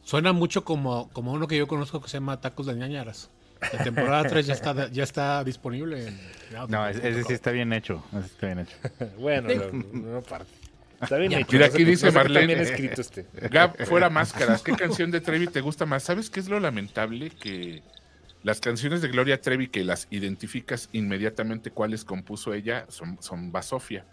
suena 0.04 0.32
mucho 0.34 0.64
como, 0.64 1.10
como 1.12 1.32
uno 1.34 1.48
que 1.48 1.58
yo 1.58 1.68
conozco 1.68 2.02
que 2.02 2.08
se 2.10 2.18
llama 2.18 2.40
Tacos 2.40 2.68
de 2.68 2.76
ñañaras. 2.76 3.30
La 3.72 3.84
temporada 3.84 4.24
3 4.30 4.46
ya 4.46 4.54
está, 4.54 4.92
ya 4.92 5.04
está 5.04 5.44
disponible. 5.44 6.08
En, 6.10 6.20
No, 6.70 6.88
ese, 6.88 7.08
ese 7.10 7.24
sí 7.24 7.34
está 7.34 7.52
bien 7.52 7.74
hecho. 7.74 8.04
Ese 8.12 8.26
está 8.28 8.46
bien 8.48 8.60
hecho. 8.60 8.76
Bueno, 9.18 9.50
no, 9.72 10.12
no 10.12 10.22
parte. 10.22 10.52
Está 11.04 11.18
bien 11.18 11.34
hecho. 11.34 11.48
Mira, 11.52 11.68
no 11.68 11.74
aquí 11.74 11.84
sé- 11.84 11.90
dice 11.90 12.06
no 12.08 12.12
Marlene. 12.14 12.48
bien 12.48 12.60
escrito 12.60 13.02
este. 13.02 13.26
Gab, 13.50 13.86
fuera 13.86 14.10
máscaras. 14.10 14.62
¿Qué 14.64 14.74
canción 14.74 15.12
de 15.12 15.22
Trevi 15.22 15.48
te 15.48 15.62
gusta 15.62 15.86
más? 15.86 16.04
¿Sabes 16.04 16.30
qué 16.30 16.40
es 16.40 16.50
lo 16.50 16.60
lamentable? 16.60 17.30
Que 17.30 17.82
las 18.44 18.60
canciones 18.60 19.02
de 19.02 19.08
Gloria 19.08 19.40
Trevi, 19.42 19.68
que 19.68 19.84
las 19.86 20.08
identificas 20.12 20.90
inmediatamente 20.92 21.72
cuáles 21.72 22.04
compuso 22.04 22.54
ella, 22.54 22.86
son, 22.90 23.18
son 23.22 23.52
Basofia. 23.52 24.06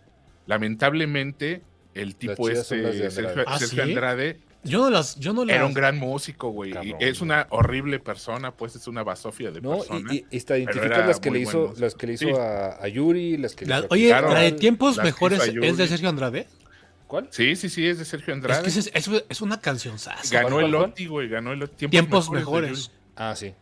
Lamentablemente, 0.47 1.63
el 1.95 2.17
tipo 2.17 2.49
este. 2.49 3.11
Sergio, 3.11 3.45
¿Ah, 3.47 3.59
Sergio 3.59 3.85
sí? 3.85 3.91
Andrade, 3.91 4.39
Yo 4.63 4.81
no 4.81 4.91
las, 4.91 5.17
yo 5.19 5.33
no 5.33 5.45
las. 5.45 5.57
era 5.57 5.65
un 5.65 5.73
gran 5.75 5.97
músico, 5.99 6.51
güey. 6.51 6.73
y 6.83 6.95
es 7.01 7.21
una 7.23 7.47
horrible 7.51 7.99
persona, 7.99 8.51
pues 8.53 8.77
es 8.77 8.87
una 8.87 9.03
Basofia 9.03 9.51
de 9.51 9.61
No, 9.63 9.79
persona. 9.79 10.13
y, 10.13 10.27
y, 10.31 10.37
está, 10.37 10.59
identificas 10.59 11.07
las 11.07 11.19
que 11.19 11.31
le 11.31 11.39
hizo, 11.41 11.73
las 11.79 11.95
que 11.95 12.07
le 12.07 12.13
hizo 12.15 12.27
Sí. 12.27 12.33
a, 12.39 12.77
a 12.83 12.89
Yuri, 12.89 13.37
las 13.39 13.55
que 13.55 13.65
le 13.65 13.71
La- 13.71 13.79
hizo 13.79 13.87
a 13.87 13.95
oye, 13.95 14.11
la 14.11 14.41
de 14.41 14.53
tiempos 14.53 14.99
mejores 14.99 15.41
es 15.63 15.77
de 15.79 15.89
Sergio 15.89 16.09
Andrade. 16.09 16.47
¿Cuál? 17.11 17.27
Sí, 17.33 17.57
sí, 17.57 17.69
sí, 17.69 17.85
es 17.89 17.99
de 17.99 18.05
Sergio 18.05 18.33
Es 18.33 18.37
Andrade. 18.37 18.63
que 18.63 18.69
es, 18.69 18.77
es- 18.95 19.11
es 19.29 19.41
una 19.41 19.61
canción 19.61 19.99
Ganó 20.31 20.51
¿Cuál, 20.51 20.65
el 20.67 20.71
cuál? 20.71 20.91
Oti, 20.91 21.07
güey. 21.07 21.29
Ganó 21.29 21.53
el. 21.53 21.69
Tiempos 21.69 22.31
de 22.31 22.37
mejores. 22.39 22.93
Ah, 23.17 23.35
sí. 23.37 23.53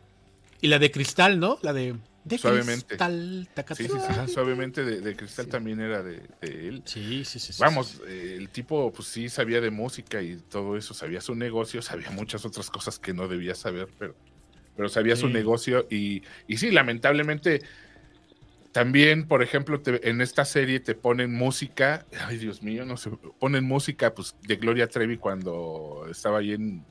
Y 0.60 0.66
la 0.68 0.78
de 0.78 0.90
Cristal, 0.90 1.40
¿no? 1.40 1.58
La 1.62 1.72
de. 1.72 1.96
de 2.24 2.36
Suavemente. 2.36 2.84
Cristal. 2.98 3.48
Sí, 3.74 3.88
sí, 3.88 3.88
sí. 4.26 4.32
Suavemente 4.34 4.84
de, 4.84 5.00
de 5.00 5.16
Cristal 5.16 5.46
también 5.46 5.80
era 5.80 6.02
de, 6.02 6.20
de 6.42 6.68
él. 6.68 6.82
Sí, 6.84 7.24
sí, 7.24 7.38
sí. 7.38 7.54
sí, 7.54 7.58
Vamos, 7.62 7.86
sí. 7.86 8.02
eh, 8.06 8.34
el 8.36 8.50
tipo 8.50 8.92
pues 8.92 9.08
sí 9.08 9.30
sabía 9.30 9.62
de 9.62 9.70
música 9.70 10.20
y 10.20 10.36
todo 10.36 10.76
eso, 10.76 10.92
sabía 10.92 11.22
su 11.22 11.34
negocio, 11.34 11.80
sabía 11.80 12.10
muchas 12.10 12.44
otras 12.44 12.68
cosas 12.68 12.98
que 12.98 13.14
no 13.14 13.28
debía 13.28 13.54
saber, 13.54 13.88
pero, 13.98 14.14
pero 14.76 14.90
sabía 14.90 15.16
su 15.16 15.28
negocio 15.28 15.86
y, 15.90 16.22
y 16.46 16.58
sí, 16.58 16.70
lamentablemente 16.70 17.62
también, 18.72 19.26
por 19.26 19.42
ejemplo, 19.42 19.80
te- 19.80 20.08
en 20.08 20.20
esta 20.20 20.44
serie 20.44 20.78
te 20.80 20.94
ponen 20.94 21.34
música, 21.34 22.06
ay 22.26 22.36
Dios 22.38 22.62
mío, 22.62 22.84
no 22.84 22.96
sé, 22.96 23.10
ponen 23.38 23.64
música 23.64 24.14
pues 24.14 24.36
de 24.42 24.56
Gloria 24.56 24.86
Trevi 24.88 25.16
cuando 25.18 26.06
estaba 26.10 26.38
ahí 26.38 26.52
en 26.52 26.84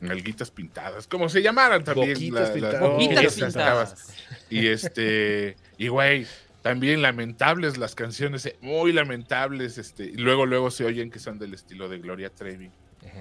Nalguitas 0.00 0.50
pintadas, 0.50 1.06
como 1.06 1.28
se 1.28 1.42
llamaran 1.42 1.84
también. 1.84 2.14
Boquitas 2.14 2.48
la- 2.48 2.54
pintadas. 2.54 2.80
Boquitas 2.80 3.36
chavas. 3.36 3.52
pintadas. 3.52 4.14
Y 4.48 4.66
este, 4.68 5.56
y 5.76 5.88
güey, 5.88 6.26
también 6.62 7.02
lamentables 7.02 7.76
las 7.76 7.94
canciones, 7.94 8.46
eh, 8.46 8.56
muy 8.62 8.92
lamentables, 8.94 9.76
este, 9.76 10.04
y 10.04 10.14
luego, 10.16 10.46
luego 10.46 10.70
se 10.70 10.86
oyen 10.86 11.10
que 11.10 11.18
son 11.18 11.38
del 11.38 11.52
estilo 11.52 11.88
de 11.90 11.98
Gloria 11.98 12.30
Trevi, 12.30 12.70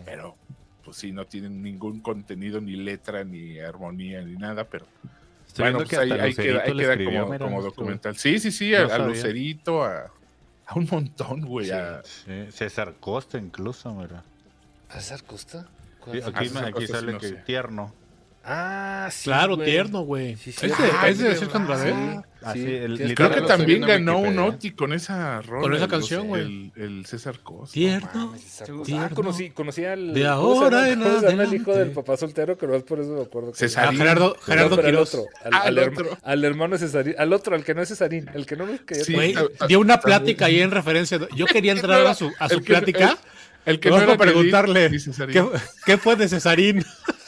pero 0.06 0.38
pues 0.86 0.96
sí, 0.96 1.12
no 1.12 1.26
tienen 1.28 1.62
ningún 1.62 2.00
contenido, 2.00 2.62
ni 2.62 2.78
letra, 2.78 3.26
ni 3.26 3.60
armonía, 3.60 4.22
ni 4.22 4.38
nada, 4.38 4.64
pero 4.70 4.86
Estoy 5.50 5.64
bueno, 5.64 5.78
pues 5.80 5.94
ahí, 6.00 6.12
hasta 6.12 6.24
ahí 6.24 6.34
queda, 6.36 6.62
ahí 6.62 6.74
queda 6.78 6.92
escribió, 6.94 7.20
como, 7.22 7.32
mira, 7.34 7.46
como 7.46 7.58
estuvo- 7.58 7.70
documental. 7.72 8.16
Sí, 8.18 8.40
sí, 8.40 8.52
sí, 8.52 8.72
No 8.72 8.78
a. 8.94 8.98
Lucerito, 9.00 9.84
a, 9.84 10.12
a 10.68 10.74
un 10.76 10.88
montón, 10.90 11.42
güey. 11.42 11.70
a- 11.72 12.02
Sí, 12.04 12.48
César 12.52 12.94
Costa 13.00 13.38
incluso, 13.38 13.94
mira. 13.94 14.24
¿César 14.94 15.22
Costa? 15.24 15.68
Aquí, 16.02 16.20
Ah, 16.20 16.32
César 16.44 16.66
aquí 16.66 16.72
Costa 16.74 16.88
sí 16.88 16.94
sale 16.94 17.12
no 17.14 17.18
que 17.20 17.28
sé. 17.28 17.36
tierno. 17.46 17.94
Ah, 18.46 19.10
sí. 19.12 19.26
Claro, 19.26 19.58
tierno, 19.58 20.02
güey. 20.02 20.36
Sí, 20.38 20.52
es 20.52 20.56
sí. 20.56 20.68
de, 20.68 20.74
Ah, 20.98 21.10
es 21.10 21.18
de 21.20 21.28
es 21.28 21.34
de 21.34 21.36
Sergio 21.40 21.60
Andrade. 21.60 22.22
Sí. 22.40 22.46
Ah, 22.46 22.54
sí, 22.54 22.64
sí, 22.66 22.72
el- 22.74 22.92
literal 22.94 23.16
Creo 23.16 23.32
que 23.32 23.42
también 23.48 23.82
ganó 23.82 24.18
un. 24.20 24.40
Oti 24.40 24.72
con 24.72 24.94
esa 24.94 25.42
rola. 25.42 25.62
Con 25.62 25.74
esa 25.74 25.84
el- 25.86 25.90
canción, 25.92 26.28
güey. 26.28 26.42
El, 26.42 26.72
el 26.82 27.06
César 27.06 27.40
Costa. 27.42 27.74
César 27.74 28.02
Sí, 28.68 28.84
tierno. 28.86 29.06
Ah, 29.06 29.10
conocí, 29.14 29.50
conocí 29.50 29.84
al. 29.84 30.14
De 30.14 30.24
¿cómo 30.24 30.56
se 30.60 30.64
ahora 30.64 30.90
en 30.90 31.00
¿Cómo 31.02 31.10
se 31.10 31.16
llama 31.16 31.28
el 31.28 31.40
adelante. 31.40 31.56
hijo 31.58 31.74
del 31.76 31.92
papá 31.92 32.16
soltero? 32.16 32.58
Que 32.58 32.66
no 32.68 32.76
es 32.76 32.84
por 32.84 33.00
eso 33.02 33.10
me 33.12 33.22
acuerdo. 33.24 33.52
que- 33.52 33.58
César. 33.58 33.88
Ah, 33.90 33.94
Gerardo, 33.94 34.36
No, 34.38 34.42
Gerardo 34.42 34.76
pero 34.78 34.88
al 34.88 34.96
otro. 34.96 35.26
Al, 35.44 35.54
Ah, 35.54 35.58
al 35.64 35.68
al 35.68 35.78
herma- 35.84 36.02
otro. 36.02 36.18
al 36.24 36.44
hermano 36.46 36.78
Cesarín. 36.78 37.16
Al 37.18 37.34
otro, 37.34 37.56
al 37.56 37.64
que 37.66 37.74
no 37.76 37.82
es 37.82 37.90
Cesarín. 37.90 38.30
El 38.34 38.46
que 38.46 38.56
no 38.56 38.66
quería. 38.86 39.04
Sí, 39.04 39.14
Güey, 39.14 39.36
dio 39.68 39.80
una 39.82 40.00
plática 40.00 40.46
ahí 40.46 40.62
en 40.62 40.72
referencia. 40.72 41.20
Yo 41.36 41.46
quería 41.46 41.72
entrar 41.74 42.08
a 42.08 42.14
su, 42.16 42.32
a 42.40 42.48
su 42.48 42.56
El 42.56 42.64
que 42.64 42.72
no- 42.74 42.80
plática. 42.80 43.18
El 43.66 43.80
que 43.80 43.90
Vamos 43.90 44.06
no 44.06 44.12
a 44.12 44.16
era 44.16 44.24
preguntarle. 44.24 44.90
¿qué, 45.32 45.46
qué 45.86 45.98
fue 45.98 46.16
de 46.16 46.28
Cesarín. 46.28 46.84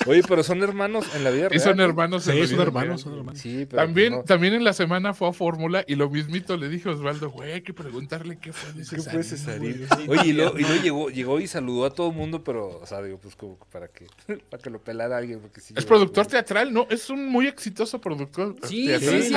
Oye, 0.08 0.24
pero 0.28 0.42
son 0.42 0.64
hermanos 0.64 1.06
en 1.16 1.24
la 1.24 1.30
vida 1.30 1.44
Sí, 1.52 1.58
real. 1.58 1.62
son 1.62 1.80
hermanos. 1.80 2.24
Sí, 2.24 2.48
son 2.48 2.60
hermanos, 2.62 3.02
son 3.02 3.14
hermanos. 3.18 3.40
Sí, 3.40 3.68
pero 3.70 3.84
También, 3.84 4.14
no. 4.14 4.24
también 4.24 4.54
en 4.56 4.64
la 4.64 4.74
semana 4.74 5.14
fue 5.14 5.30
a 5.30 5.34
Fórmula 5.34 5.84
y 5.88 5.94
lo 5.94 6.10
mismito 6.10 6.58
le 6.58 6.70
dije 6.70 6.90
a 6.90 6.94
Osvaldo, 6.94 7.30
güey, 7.30 7.52
hay 7.52 7.62
que 7.62 7.74
preguntarle 7.74 8.40
qué 8.40 8.52
fue 8.52 8.72
de 8.74 8.80
¿Qué 8.80 8.86
Cesarín. 8.86 9.12
fue 9.12 9.24
Cesarín? 9.24 9.88
güey". 10.08 10.20
Oye, 10.20 10.30
y 10.30 10.34
luego, 10.34 10.58
y 10.58 10.62
luego 10.64 10.82
llegó, 10.82 11.10
llegó 11.10 11.40
y 11.40 11.46
saludó 11.48 11.86
a 11.86 11.94
todo 11.94 12.10
el 12.10 12.16
mundo, 12.16 12.44
pero, 12.44 12.80
o 12.80 12.86
sea, 12.88 13.04
digo, 13.04 13.20
pues 13.20 13.36
como 13.36 13.58
para 13.72 13.90
que, 13.90 14.08
para 14.50 14.64
que 14.64 14.70
lo 14.72 14.80
pelara 14.80 15.18
alguien. 15.18 15.40
Porque 15.40 15.62
sí 15.62 15.76
Es 15.78 15.86
productor 15.86 16.26
teatral, 16.26 16.74
¿no? 16.74 16.88
Es 16.90 17.12
un 17.12 17.28
muy 17.28 17.46
exitoso 17.46 18.02
productor 18.02 18.56
Sí, 18.64 18.88
teatral. 18.88 19.12
sí, 19.12 19.22
sí, 19.22 19.28
sí, 19.28 19.36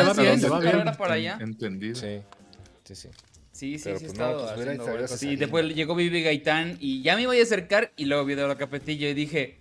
allá. 1.10 1.36
Entendido. 1.40 1.96
Sí, 1.96 2.20
sí, 2.84 2.94
sí. 2.94 3.08
Sí, 3.54 3.78
sí, 3.78 3.84
Pero, 3.84 3.98
sí, 4.00 4.04
he 4.04 4.08
pues, 4.08 4.18
no, 4.18 4.24
estado 4.24 4.38
pues, 4.40 4.50
haciendo 4.60 4.84
vueltas. 4.84 5.10
Cesarín. 5.12 5.38
después 5.38 5.74
llegó 5.76 5.94
Vivi 5.94 6.22
Gaitán 6.24 6.76
y 6.80 7.02
ya 7.02 7.14
me 7.14 7.22
iba 7.22 7.32
a 7.34 7.40
acercar 7.42 7.92
y 7.96 8.06
luego 8.06 8.24
vi 8.24 8.34
de 8.34 8.48
la 8.48 8.56
capetillo 8.56 9.08
y 9.08 9.14
dije... 9.14 9.58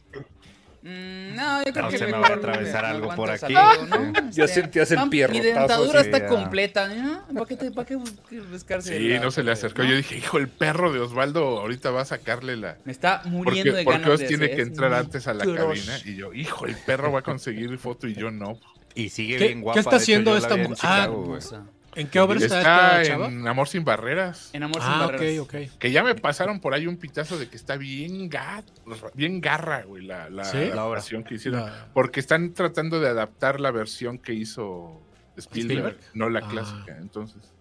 "Mm, 0.81 1.35
no, 1.35 1.63
yo 1.63 1.71
creo 1.71 1.85
No, 1.85 1.89
que 1.91 1.97
se 1.99 2.05
me 2.07 2.11
va 2.13 2.27
a 2.27 2.33
atravesar 2.33 2.85
algo 2.85 3.15
por 3.15 3.29
aquí. 3.29 3.53
saludo, 3.53 3.85
¿no? 3.87 4.31
Ya 4.31 4.45
Este, 4.45 4.61
sentías 4.61 4.91
el 4.91 4.97
ah, 4.97 5.05
Mi 5.05 5.19
dentadura 5.39 6.01
está 6.01 6.19
ya. 6.19 6.25
completa. 6.25 6.87
¿no? 6.93 7.23
¿Para 7.35 7.45
qué, 7.45 7.55
te, 7.55 7.71
para 7.71 7.87
qué 7.87 7.95
buscarse? 8.51 8.97
Sí, 8.97 9.09
la- 9.09 9.19
no 9.19 9.29
se 9.31 9.43
le 9.43 9.51
acercó. 9.51 9.83
¿no? 9.83 9.89
Yo 9.91 9.95
dije, 9.97 10.17
hijo, 10.17 10.39
el 10.39 10.47
perro 10.49 10.91
de 10.91 10.99
Osvaldo 10.99 11.59
ahorita 11.59 11.91
va 11.91 12.01
a 12.01 12.05
sacarle 12.05 12.57
la... 12.57 12.77
Me 12.85 12.91
está 12.91 13.21
Porque, 13.21 13.29
muriendo 13.37 13.75
de 13.75 13.83
porque 13.83 13.99
ganas 13.99 14.13
Os 14.15 14.19
de 14.21 14.27
tiene 14.27 14.49
que 14.49 14.61
entrar 14.63 14.93
antes 14.93 15.27
a 15.27 15.33
la 15.35 15.43
Crush. 15.45 15.55
cabina. 15.55 15.99
Y 16.05 16.15
yo, 16.15 16.33
hijo, 16.33 16.65
el 16.65 16.75
perro 16.75 17.11
va 17.11 17.19
a 17.19 17.23
conseguir 17.23 17.77
foto 17.77 18.07
y 18.07 18.15
yo 18.15 18.31
no. 18.31 18.59
Y 18.95 19.09
sigue 19.09 19.37
¿Qué- 19.37 19.45
bien 19.45 19.59
qué 19.59 19.63
guapa. 19.63 19.79
está 19.79 19.91
de 19.91 19.95
hecho, 19.97 20.03
haciendo 20.03 20.31
yo 20.31 20.37
esta 20.37 20.55
vi 20.55 20.61
en 20.61 20.67
mu- 20.67 20.73
ah, 20.73 20.75
Chicago, 20.75 21.13
güey. 21.23 21.25
Hermosa. 21.37 21.65
¿En 21.95 22.07
qué 22.07 22.19
obra 22.19 22.37
está, 22.39 22.57
Está 22.59 23.01
esta 23.01 23.13
chava? 23.13 23.27
en 23.27 23.47
Amor 23.47 23.67
sin 23.67 23.83
Barreras. 23.83 24.49
En 24.53 24.63
Amor 24.63 24.81
sin 24.81 24.91
Ah, 24.91 25.05
ok, 25.05 25.11
Barreras. 25.13 25.39
ok. 25.39 25.55
Que 25.79 25.91
ya 25.91 26.03
me 26.03 26.15
pasaron 26.15 26.59
por 26.59 26.73
ahí 26.73 26.87
un 26.87 26.97
pitazo 26.97 27.37
de 27.37 27.47
que 27.49 27.55
está 27.55 27.77
bien, 27.77 28.29
ga- 28.29 28.63
bien 29.13 29.41
garra, 29.41 29.83
güey, 29.83 30.05
la, 30.05 30.29
la, 30.29 30.45
¿Sí? 30.45 30.57
la 30.73 31.23
que 31.23 31.35
hicieron. 31.35 31.61
La- 31.61 31.89
Porque 31.93 32.19
están 32.19 32.53
tratando 32.53 32.99
de 32.99 33.09
adaptar 33.09 33.59
la 33.59 33.71
versión 33.71 34.17
que 34.17 34.33
hizo 34.33 35.01
Spielberg, 35.37 35.79
¿Spielberg? 35.95 35.97
no 36.13 36.29
la 36.29 36.39
Ah. 36.39 36.47
clásica. 36.49 36.97
Entonces, 36.99 37.53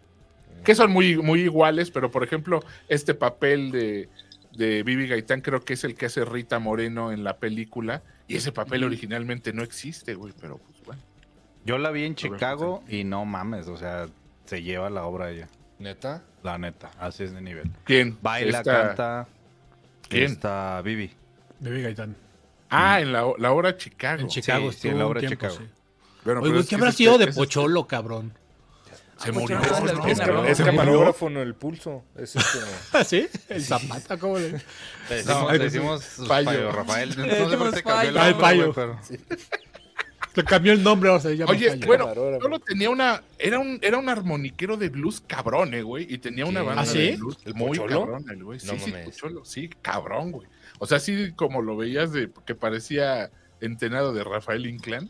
que 0.64 0.75
son 0.75 0.90
muy, 0.92 1.16
muy 1.16 1.40
iguales, 1.42 1.90
pero 1.90 2.11
por 2.11 2.23
ejemplo, 2.23 2.62
este 2.88 3.14
papel 3.14 3.71
de, 3.73 4.09
de 4.53 4.83
Vivi 4.83 5.09
Gaitán 5.09 5.40
creo 5.40 5.61
que 5.61 5.73
es 5.75 5.85
el 5.85 5.95
que 5.95 6.07
hace 6.07 6.25
Rita 6.25 6.59
Moreno 6.59 7.11
en 7.12 7.25
la 7.25 7.38
película. 7.38 8.03
Y 8.29 8.37
ese 8.37 8.53
papel 8.53 8.85
originalmente 8.85 9.53
no 9.53 9.62
existe, 9.62 10.14
güey, 10.14 10.33
pero 10.40 10.59
pues 10.59 10.83
bueno. 10.85 11.03
Yo 11.64 11.79
la 11.79 11.90
vi 11.90 12.05
en 12.05 12.14
Chicago 12.14 12.83
y 12.88 13.05
no 13.05 13.25
mames, 13.25 13.68
o 13.68 13.77
sea, 13.77 14.07
se 14.46 14.62
lleva 14.62 14.90
la 14.90 15.05
obra 15.05 15.31
ella. 15.31 15.48
¿Neta? 15.78 16.22
La 16.42 16.59
neta, 16.59 16.90
así 16.98 17.24
es 17.24 17.33
de 17.33 17.40
nivel. 17.40 17.70
¿Quién? 17.85 18.18
Baila, 18.20 18.59
Esta- 18.59 18.83
canta. 18.88 19.28
¿Quién? 20.09 20.33
Está 20.33 20.81
Vivi. 20.83 21.11
Baby 21.61 21.83
Gaitán. 21.83 22.16
Ah, 22.70 23.00
en 23.00 23.12
la, 23.12 23.24
la 23.38 23.52
obra 23.52 23.76
Chicago. 23.76 24.20
En 24.20 24.28
Chicago 24.28 24.72
sí, 24.72 24.88
en 24.88 24.98
la 24.98 25.07
obra 25.07 25.20
tiempo, 25.20 25.35
Chicago. 25.48 25.57
sí. 25.57 25.64
Bueno, 26.24 26.40
Oye, 26.40 26.64
¿qué 26.66 26.74
habrá 26.76 26.92
sido 26.92 27.18
de 27.18 27.28
Pocholo, 27.33 27.87
cabrón? 27.87 28.33
Se 29.18 29.31
murió. 29.31 29.59
No 29.59 29.62
¿no? 29.62 29.76
es 30.07 30.26
¿no? 30.26 30.46
es 31.11 31.22
en 31.22 31.37
el 31.37 31.55
pulso. 31.55 32.05
Es 32.16 32.35
este, 32.35 32.59
¿Ah, 32.92 33.05
sí? 33.05 33.28
¿El 33.48 33.62
Zapata? 33.62 34.18
¿Cómo 34.18 34.38
le...? 34.38 34.50
Le 34.50 35.16
decimos, 35.16 35.46
ay, 35.48 35.59
le 35.59 35.64
decimos 35.64 36.02
Payo. 36.26 36.46
Payo, 36.46 36.72
Rafael. 36.72 37.09
No 37.16 37.50
sé 37.50 37.57
por 37.57 37.70
qué 37.70 37.76
se 37.76 37.83
cambió 37.83 38.09
el 38.09 38.14
nombre, 38.14 38.72
pero- 38.74 38.98
Le 40.37 40.45
cambió 40.45 40.73
el 40.73 40.83
nombre, 40.83 41.11
ahora 41.11 41.23
se 41.23 41.37
llama 41.37 41.53
Oye, 41.53 41.77
bueno, 41.87 42.12
solo 42.40 42.59
tenía 42.59 42.90
una. 42.90 43.23
Era 43.38 43.59
un, 43.59 43.79
era 43.83 43.99
un 43.99 44.09
armoniquero 44.09 44.77
de 44.77 44.88
blues 44.88 45.23
cabrón, 45.27 45.75
eh, 45.75 45.83
güey. 45.83 46.07
Y 46.12 46.18
tenía 46.18 46.47
una 46.47 46.62
banda 46.62 46.83
¿Ah, 46.83 46.87
sí? 46.87 46.99
de 46.99 47.16
blues 47.16 47.38
¿El 47.45 47.55
muy 47.55 47.77
cabrón, 47.77 48.25
el 48.31 48.42
güey. 48.42 48.59
Sí, 48.59 48.66
No 48.66 48.79
sí, 48.79 48.90
mames. 48.90 49.21
Sí, 49.45 49.71
cabrón, 49.83 50.33
güey. 50.33 50.49
O 50.79 50.87
sea, 50.87 50.99
sí, 51.01 51.33
como 51.37 51.61
lo 51.61 51.77
veías 51.77 52.12
de 52.12 52.31
que 52.47 52.55
parecía 52.55 53.31
entenado 53.62 54.12
de 54.12 54.22
Rafael 54.25 54.66
Inclán. 54.66 55.09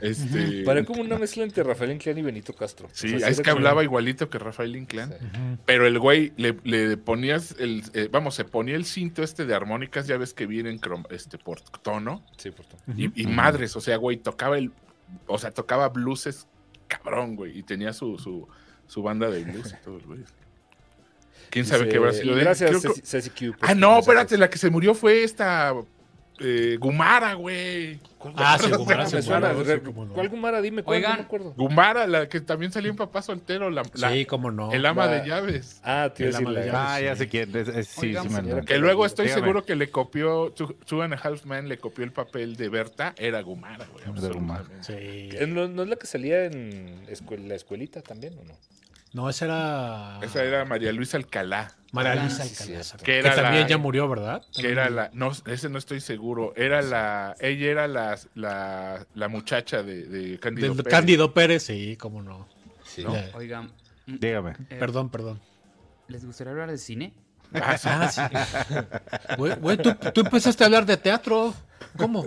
Este. 0.00 0.62
Parece 0.64 0.86
como 0.86 1.00
una 1.02 1.18
mezcla 1.18 1.42
entre 1.42 1.62
Rafael 1.64 1.90
Inclán 1.92 2.16
y 2.18 2.22
Benito 2.22 2.52
Castro. 2.54 2.86
O 2.86 2.90
Sí, 2.92 3.18
sea, 3.18 3.28
es 3.28 3.38
que 3.38 3.42
como- 3.44 3.56
hablaba 3.56 3.82
igualito 3.82 4.30
que 4.30 4.38
Rafael 4.38 4.76
Inclán. 4.76 5.10
Sí. 5.10 5.26
Pero 5.66 5.86
el 5.86 5.98
güey 5.98 6.32
le, 6.36 6.56
le 6.64 6.96
ponías 6.96 7.56
el, 7.58 7.82
eh, 7.94 8.08
vamos, 8.10 8.34
se 8.36 8.44
ponía 8.44 8.76
el 8.76 8.84
cinto 8.84 9.22
este 9.22 9.46
de 9.46 9.54
armónicas, 9.54 10.06
ya 10.06 10.16
ves 10.16 10.32
que 10.32 10.46
vienen 10.46 10.80
este 11.10 11.38
por 11.38 11.60
tono. 11.60 12.24
Sí, 12.36 12.50
por 12.52 12.66
todo. 12.66 12.80
Y, 12.96 13.10
y 13.20 13.26
madres, 13.26 13.74
o 13.76 13.80
sea, 13.80 13.96
güey, 13.96 14.16
tocaba 14.18 14.58
el, 14.58 14.70
o 15.26 15.38
sea, 15.38 15.50
tocaba 15.50 15.88
blueses 15.88 16.46
cabrón, 16.86 17.36
güey, 17.36 17.58
y 17.58 17.62
tenía 17.62 17.92
su, 17.92 18.18
su, 18.18 18.48
su 18.86 19.02
banda 19.02 19.30
de 19.30 19.44
blues 19.44 19.74
y 19.80 19.84
todo, 19.84 19.98
el 19.98 20.04
güey. 20.06 20.20
¿Quién 21.50 21.66
sabe 21.66 21.80
Dice, 21.84 21.90
qué 21.92 21.98
habrá 21.98 22.12
sido 22.12 22.34
de 22.34 22.40
él? 22.40 22.44
Gracias, 22.44 22.70
Creo 22.70 22.80
que- 22.82 22.88
Ceci, 23.00 23.28
Ceci 23.28 23.30
Q, 23.30 23.56
por 23.58 23.68
Ah, 23.68 23.74
no, 23.74 23.98
espérate, 23.98 24.38
la 24.38 24.48
que 24.50 24.58
se 24.58 24.70
murió 24.70 24.94
fue 24.94 25.24
esta 25.24 25.74
eh, 26.40 26.76
Gumara, 26.80 27.34
güey. 27.34 27.98
Ah, 28.36 28.58
sí, 28.60 28.70
Gumara, 28.70 29.06
suena. 29.06 29.52
Gumara, 29.52 29.80
no. 29.82 30.12
¿Cuál 30.14 30.28
Gumara? 30.28 30.60
Dime, 30.60 30.82
¿cuál? 30.82 30.96
Oigan. 30.98 31.12
No 31.12 31.16
me 31.18 31.22
acuerdo. 31.24 31.54
Gumara, 31.56 32.06
la 32.06 32.28
que 32.28 32.40
también 32.40 32.70
salió 32.72 32.90
en 32.90 32.96
Papá 32.96 33.22
Soltero, 33.22 33.70
la, 33.70 33.82
la- 33.94 34.10
Sí, 34.12 34.26
cómo 34.26 34.50
no. 34.50 34.72
el 34.72 34.84
ama 34.84 35.06
La- 35.06 35.12
de 35.22 35.28
llaves. 35.28 35.80
Ah, 35.84 36.12
tío, 36.14 36.26
El 36.26 36.32
sí, 36.34 36.38
ama 36.42 36.50
de 36.50 36.56
la- 36.60 36.66
llaves. 36.66 36.80
Ah, 36.86 37.00
ya 37.00 37.16
sé 37.16 37.28
quién. 37.28 37.56
es- 37.56 37.68
es- 37.68 37.88
sí, 37.88 38.08
Oigan, 38.08 38.28
sí 38.28 38.34
señora, 38.34 38.62
Que 38.62 38.78
luego 38.78 39.06
estoy 39.06 39.26
Dígame. 39.26 39.40
seguro 39.42 39.64
que 39.64 39.74
le 39.76 39.90
copió 39.90 40.52
Two, 40.52 41.02
and 41.02 41.14
a 41.14 41.16
Half 41.16 41.44
Men, 41.46 41.68
le 41.68 41.78
copió 41.78 42.04
el 42.04 42.12
papel 42.12 42.56
de 42.56 42.68
Berta, 42.68 43.14
era 43.16 43.40
Gumara, 43.42 43.86
güey. 43.92 44.04
Gumara. 44.06 44.60
absolutamente. 44.60 45.30
Sí. 45.38 45.46
¿No, 45.46 45.68
no 45.68 45.82
es 45.84 45.88
la 45.88 45.96
que 45.96 46.06
salía 46.06 46.44
en 46.44 47.06
escuel- 47.08 47.46
la 47.48 47.54
escuelita 47.54 48.02
también 48.02 48.38
o 48.38 48.44
no? 48.44 48.54
No, 49.12 49.28
esa 49.28 49.44
era... 49.46 50.18
Esa 50.22 50.44
era 50.44 50.64
María 50.64 50.92
Luisa 50.92 51.16
Alcalá, 51.16 51.72
María 51.92 52.12
Ah, 52.12 52.14
Luisa 52.16 52.44
sí, 52.44 52.50
Alcalá. 52.50 52.82
cierto. 52.84 53.04
que 53.04 53.12
Que 53.12 53.18
era 53.18 53.34
también 53.34 53.62
la, 53.62 53.68
ya 53.68 53.78
murió, 53.78 54.08
¿verdad? 54.08 54.42
que 54.54 54.70
era 54.70 54.88
la, 54.88 55.10
no, 55.12 55.32
ese 55.46 55.68
no 55.68 55.78
estoy 55.78 56.00
seguro, 56.00 56.52
era 56.56 56.80
la, 56.82 57.34
ella 57.40 57.66
era 57.70 57.88
la, 57.88 58.16
la, 58.34 59.04
la 59.14 59.28
muchacha 59.28 59.82
de, 59.82 60.04
de 60.04 60.38
Cándido 60.38 60.68
Del 60.74 60.84
Pérez. 60.84 60.90
Cándido 60.98 61.34
Pérez, 61.34 61.62
sí, 61.64 61.96
cómo 61.96 62.22
no. 62.22 62.46
Sí. 62.84 63.04
Oigan, 63.34 63.72
mm, 64.06 64.16
Dígame. 64.20 64.50
eh, 64.70 64.76
Perdón, 64.78 65.10
perdón. 65.10 65.40
¿les 66.08 66.24
gustaría 66.24 66.52
hablar 66.52 66.70
de 66.70 66.78
cine? 66.78 67.12
Ah, 67.52 67.76
sí. 67.76 67.88
Ah, 67.90 68.08
sí. 68.08 68.22
Güey, 69.36 69.56
güey, 69.56 69.76
tú, 69.76 69.92
tú 70.14 70.20
empezaste 70.20 70.62
a 70.62 70.66
hablar 70.66 70.86
de 70.86 70.96
teatro. 70.96 71.52
¿Cómo? 71.96 72.26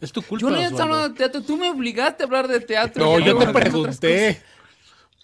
Es 0.00 0.12
tu 0.12 0.22
culpa. 0.22 0.42
Yo 0.42 0.50
no 0.50 0.56
he 0.56 0.66
Osvaldo. 0.66 0.82
hablando 0.84 1.08
de 1.08 1.14
teatro, 1.16 1.42
tú 1.42 1.56
me 1.56 1.68
obligaste 1.70 2.22
a 2.22 2.26
hablar 2.26 2.46
de 2.46 2.60
teatro. 2.60 3.04
No, 3.04 3.18
yo 3.18 3.36
te 3.36 3.48
pregunté. 3.48 4.40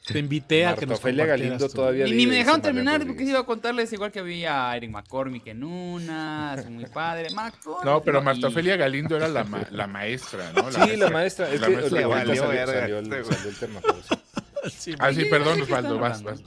Te 0.06 0.18
invité 0.18 0.66
a 0.66 0.74
que 0.74 0.84
nos 0.84 0.98
Ofelia 0.98 1.24
Galindo 1.24 1.66
tu- 1.66 1.76
todavía 1.76 2.06
Y 2.06 2.12
ni 2.12 2.26
me 2.26 2.32
de 2.32 2.38
dejaron 2.40 2.60
terminar 2.60 3.06
porque 3.06 3.24
iba 3.24 3.38
a 3.38 3.44
contarles 3.46 3.90
igual 3.94 4.12
que 4.12 4.18
había 4.18 4.70
a 4.70 4.76
Eric 4.76 4.90
McCormick 4.90 5.46
en 5.46 5.64
una, 5.64 6.54
es 6.58 6.68
muy 6.68 6.84
padre. 6.86 7.30
McCormick, 7.34 7.84
No, 7.86 8.02
pero 8.02 8.20
Marta 8.20 8.48
Ofelia 8.48 8.76
Galindo 8.76 9.16
era 9.16 9.28
la, 9.28 9.44
ma- 9.44 9.66
la 9.70 9.86
maestra, 9.86 10.52
¿no? 10.54 10.70
Sí, 10.70 10.96
la 10.98 11.08
maestra. 11.08 11.50
Es 11.50 11.58
la 11.60 11.68
que 11.68 11.72
maestra 11.76 12.00
Le 12.00 12.06
valió 12.06 12.34
salió, 12.34 12.48
verga 12.50 12.80
salió 12.80 12.98
el, 12.98 13.12
este, 13.12 13.34
salió 13.34 13.48
el 13.50 13.56
tema. 13.56 13.80
sí. 14.70 14.94
Ah, 14.98 15.12
sí, 15.12 15.24
perdón, 15.24 15.54
sí, 15.54 15.60
¿qué 15.60 15.72
Osvaldo, 15.72 15.98
vas, 15.98 16.22
vas. 16.22 16.40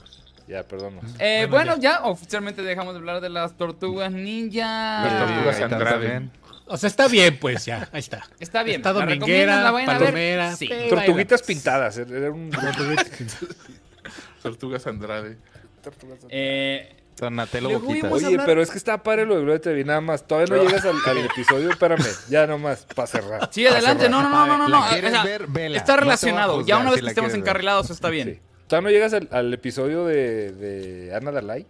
Ya, 0.46 0.62
perdón. 0.62 1.00
Eh, 1.18 1.46
Bueno, 1.50 1.72
bueno, 1.72 1.82
ya 1.82 2.04
oficialmente 2.04 2.62
dejamos 2.62 2.94
de 2.94 3.00
hablar 3.00 3.20
de 3.20 3.28
las 3.28 3.56
tortugas 3.56 4.12
ninja. 4.12 5.04
Las 5.04 5.26
tortugas 5.26 5.60
Andrade. 5.60 6.28
O 6.68 6.76
sea, 6.76 6.86
está 6.88 7.08
bien, 7.08 7.38
pues 7.38 7.64
ya. 7.64 7.88
Ahí 7.92 8.00
está. 8.00 8.26
Está 8.40 8.62
bien. 8.62 8.76
Está 8.80 8.92
dominguera, 8.92 9.62
¿La 9.62 9.72
palomera. 9.86 10.54
Sí. 10.56 10.68
eh, 10.70 10.86
Tortuguitas 10.90 11.42
pintadas. 11.42 11.98
Era 11.98 12.30
un... 12.30 12.50
Tortugas 14.42 14.86
Andrade. 14.86 15.38
Eh, 16.28 16.94
Donatello 17.16 17.68
Luego 17.70 17.86
Boquitas. 17.86 18.12
Oye, 18.12 18.26
hablar- 18.26 18.46
pero 18.46 18.62
es 18.62 18.70
que 18.70 18.78
está 18.78 19.02
padre 19.02 19.26
lo 19.26 19.34
de 19.36 19.42
Gloria 19.42 19.60
Trevi, 19.60 19.84
nada 19.84 20.00
más. 20.00 20.26
Todavía 20.26 20.54
no 20.56 20.62
llegas 20.62 20.84
al, 20.84 20.96
al 21.04 21.18
episodio, 21.18 21.70
espérame, 21.70 22.04
ya 22.28 22.46
nomás, 22.46 22.86
para 22.94 23.06
cerrar. 23.08 23.48
sí, 23.52 23.66
adelante. 23.66 24.08
No, 24.08 24.18
cerrar. 24.22 24.30
no, 24.32 24.46
no, 24.46 24.58
no, 24.58 24.68
no. 24.68 24.68
¿La 24.68 24.80
no, 24.86 24.88
quieres 24.92 25.10
o 25.10 25.14
sea, 25.14 25.24
ver? 25.24 25.46
Vela. 25.48 25.76
Está 25.76 25.94
No 25.94 26.00
relacionado. 26.02 26.64
ya 26.64 26.76
una 26.78 26.90
vez 26.90 27.00
si 27.00 27.04
que 27.04 27.08
estemos 27.10 27.34
encarrilados, 27.34 27.90
está 27.90 28.08
bien. 28.10 28.34
Sí. 28.34 28.40
¿Todavía 28.68 28.88
no 28.88 28.92
llegas 28.92 29.12
al, 29.14 29.28
al 29.32 29.52
episodio 29.54 30.04
de, 30.04 30.52
de 30.52 31.14
Ana 31.14 31.32
Dalai? 31.32 31.66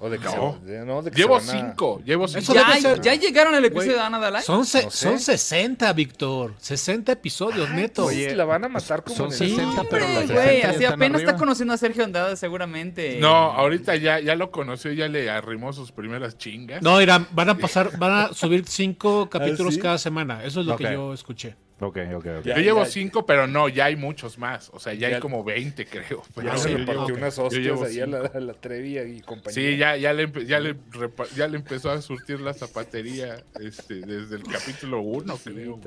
¿O 0.00 0.08
de 0.08 0.18
que 0.18 0.26
No. 0.26 0.56
se- 0.64 0.70
de- 0.72 0.84
no, 0.86 1.02
de 1.02 1.10
que 1.10 1.16
Llevo 1.16 1.40
se 1.40 1.48
van 1.48 1.56
a- 1.56 1.60
cinco, 1.70 2.00
llevo 2.04 2.28
cinco. 2.28 2.54
¿Ya, 2.54 2.76
ser- 2.80 3.00
¿Ya 3.00 3.14
llegaron 3.16 3.52
al 3.56 3.64
episodio 3.64 3.94
de 3.94 4.00
Ana 4.00 4.20
Dalai? 4.20 4.42
Son, 4.44 4.64
se- 4.64 4.84
No 4.84 4.90
sé. 4.92 4.96
son 5.08 5.18
60, 5.18 5.92
Víctor. 5.92 6.54
60 6.58 7.10
episodios, 7.12 7.68
neto. 7.70 8.04
Oye, 8.04 8.32
la 8.36 8.44
van 8.44 8.64
a 8.64 8.68
matar 8.68 9.02
como 9.02 9.16
son 9.16 9.26
en 9.26 9.32
el- 9.32 9.38
60, 9.38 9.82
pero 9.90 10.04
Hombre, 10.04 10.20
los 10.20 10.30
güey, 10.30 10.46
60 10.46 10.62
ya 10.62 10.70
así 10.70 10.84
apenas 10.84 11.16
arriba. 11.16 11.30
está 11.32 11.36
conociendo 11.36 11.74
a 11.74 11.76
Sergio 11.78 12.04
Andrade 12.04 12.36
seguramente. 12.36 13.18
No, 13.20 13.28
ahorita 13.52 13.96
ya, 13.96 14.20
ya 14.20 14.36
lo 14.36 14.52
conoció, 14.52 14.92
ya 14.92 15.08
le 15.08 15.28
arrimó 15.30 15.72
sus 15.72 15.90
primeras 15.90 16.38
chingas. 16.38 16.80
No, 16.80 17.02
irán, 17.02 17.26
van 17.32 17.48
a 17.48 17.58
pasar, 17.58 17.98
van 17.98 18.12
a 18.12 18.32
subir 18.34 18.66
cinco 18.68 19.28
capítulos 19.64 19.74
sí? 19.74 19.80
cada 19.80 19.98
semana. 19.98 20.44
Eso 20.44 20.60
es 20.60 20.66
lo 20.66 20.76
que 20.76 20.84
yo 20.92 21.12
escuché. 21.12 21.56
Ok, 21.80 21.96
ok, 22.14 22.26
ok. 22.40 22.44
Ya, 22.44 22.56
Yo 22.56 22.60
llevo 22.62 22.82
ya. 22.84 22.90
cinco, 22.90 23.24
pero 23.24 23.46
no, 23.46 23.68
ya 23.68 23.84
hay 23.84 23.94
muchos 23.94 24.36
más. 24.36 24.68
O 24.74 24.80
sea, 24.80 24.94
ya, 24.94 25.08
Ya- 25.10 25.14
hay 25.16 25.20
como 25.22 25.44
20, 25.44 25.86
creo. 25.86 26.22
Pero 26.34 26.48
Ya 26.48 26.52
yo 26.54 26.58
se 26.58 26.70
llevo- 26.76 27.06
unas 27.06 27.38
hostias 27.38 27.82
ahí 27.82 28.00
a 28.00 28.06
la, 28.06 28.18
a 28.34 28.40
la 28.40 28.52
Trevi 28.54 28.98
y 28.98 29.20
compañía. 29.20 29.54
Sí, 29.54 29.76
ya, 29.76 29.96
ya, 29.96 30.12
le, 30.12 30.28
ya, 30.44 30.58
le 30.58 30.74
repa- 30.90 31.28
ya 31.36 31.46
le 31.46 31.56
empezó 31.56 31.90
a 31.90 32.02
surtir 32.02 32.40
la 32.40 32.52
zapatería 32.52 33.44
este, 33.60 33.94
desde 34.00 34.36
el 34.36 34.42
capítulo 34.42 35.00
1, 35.02 35.38
creo. 35.44 35.80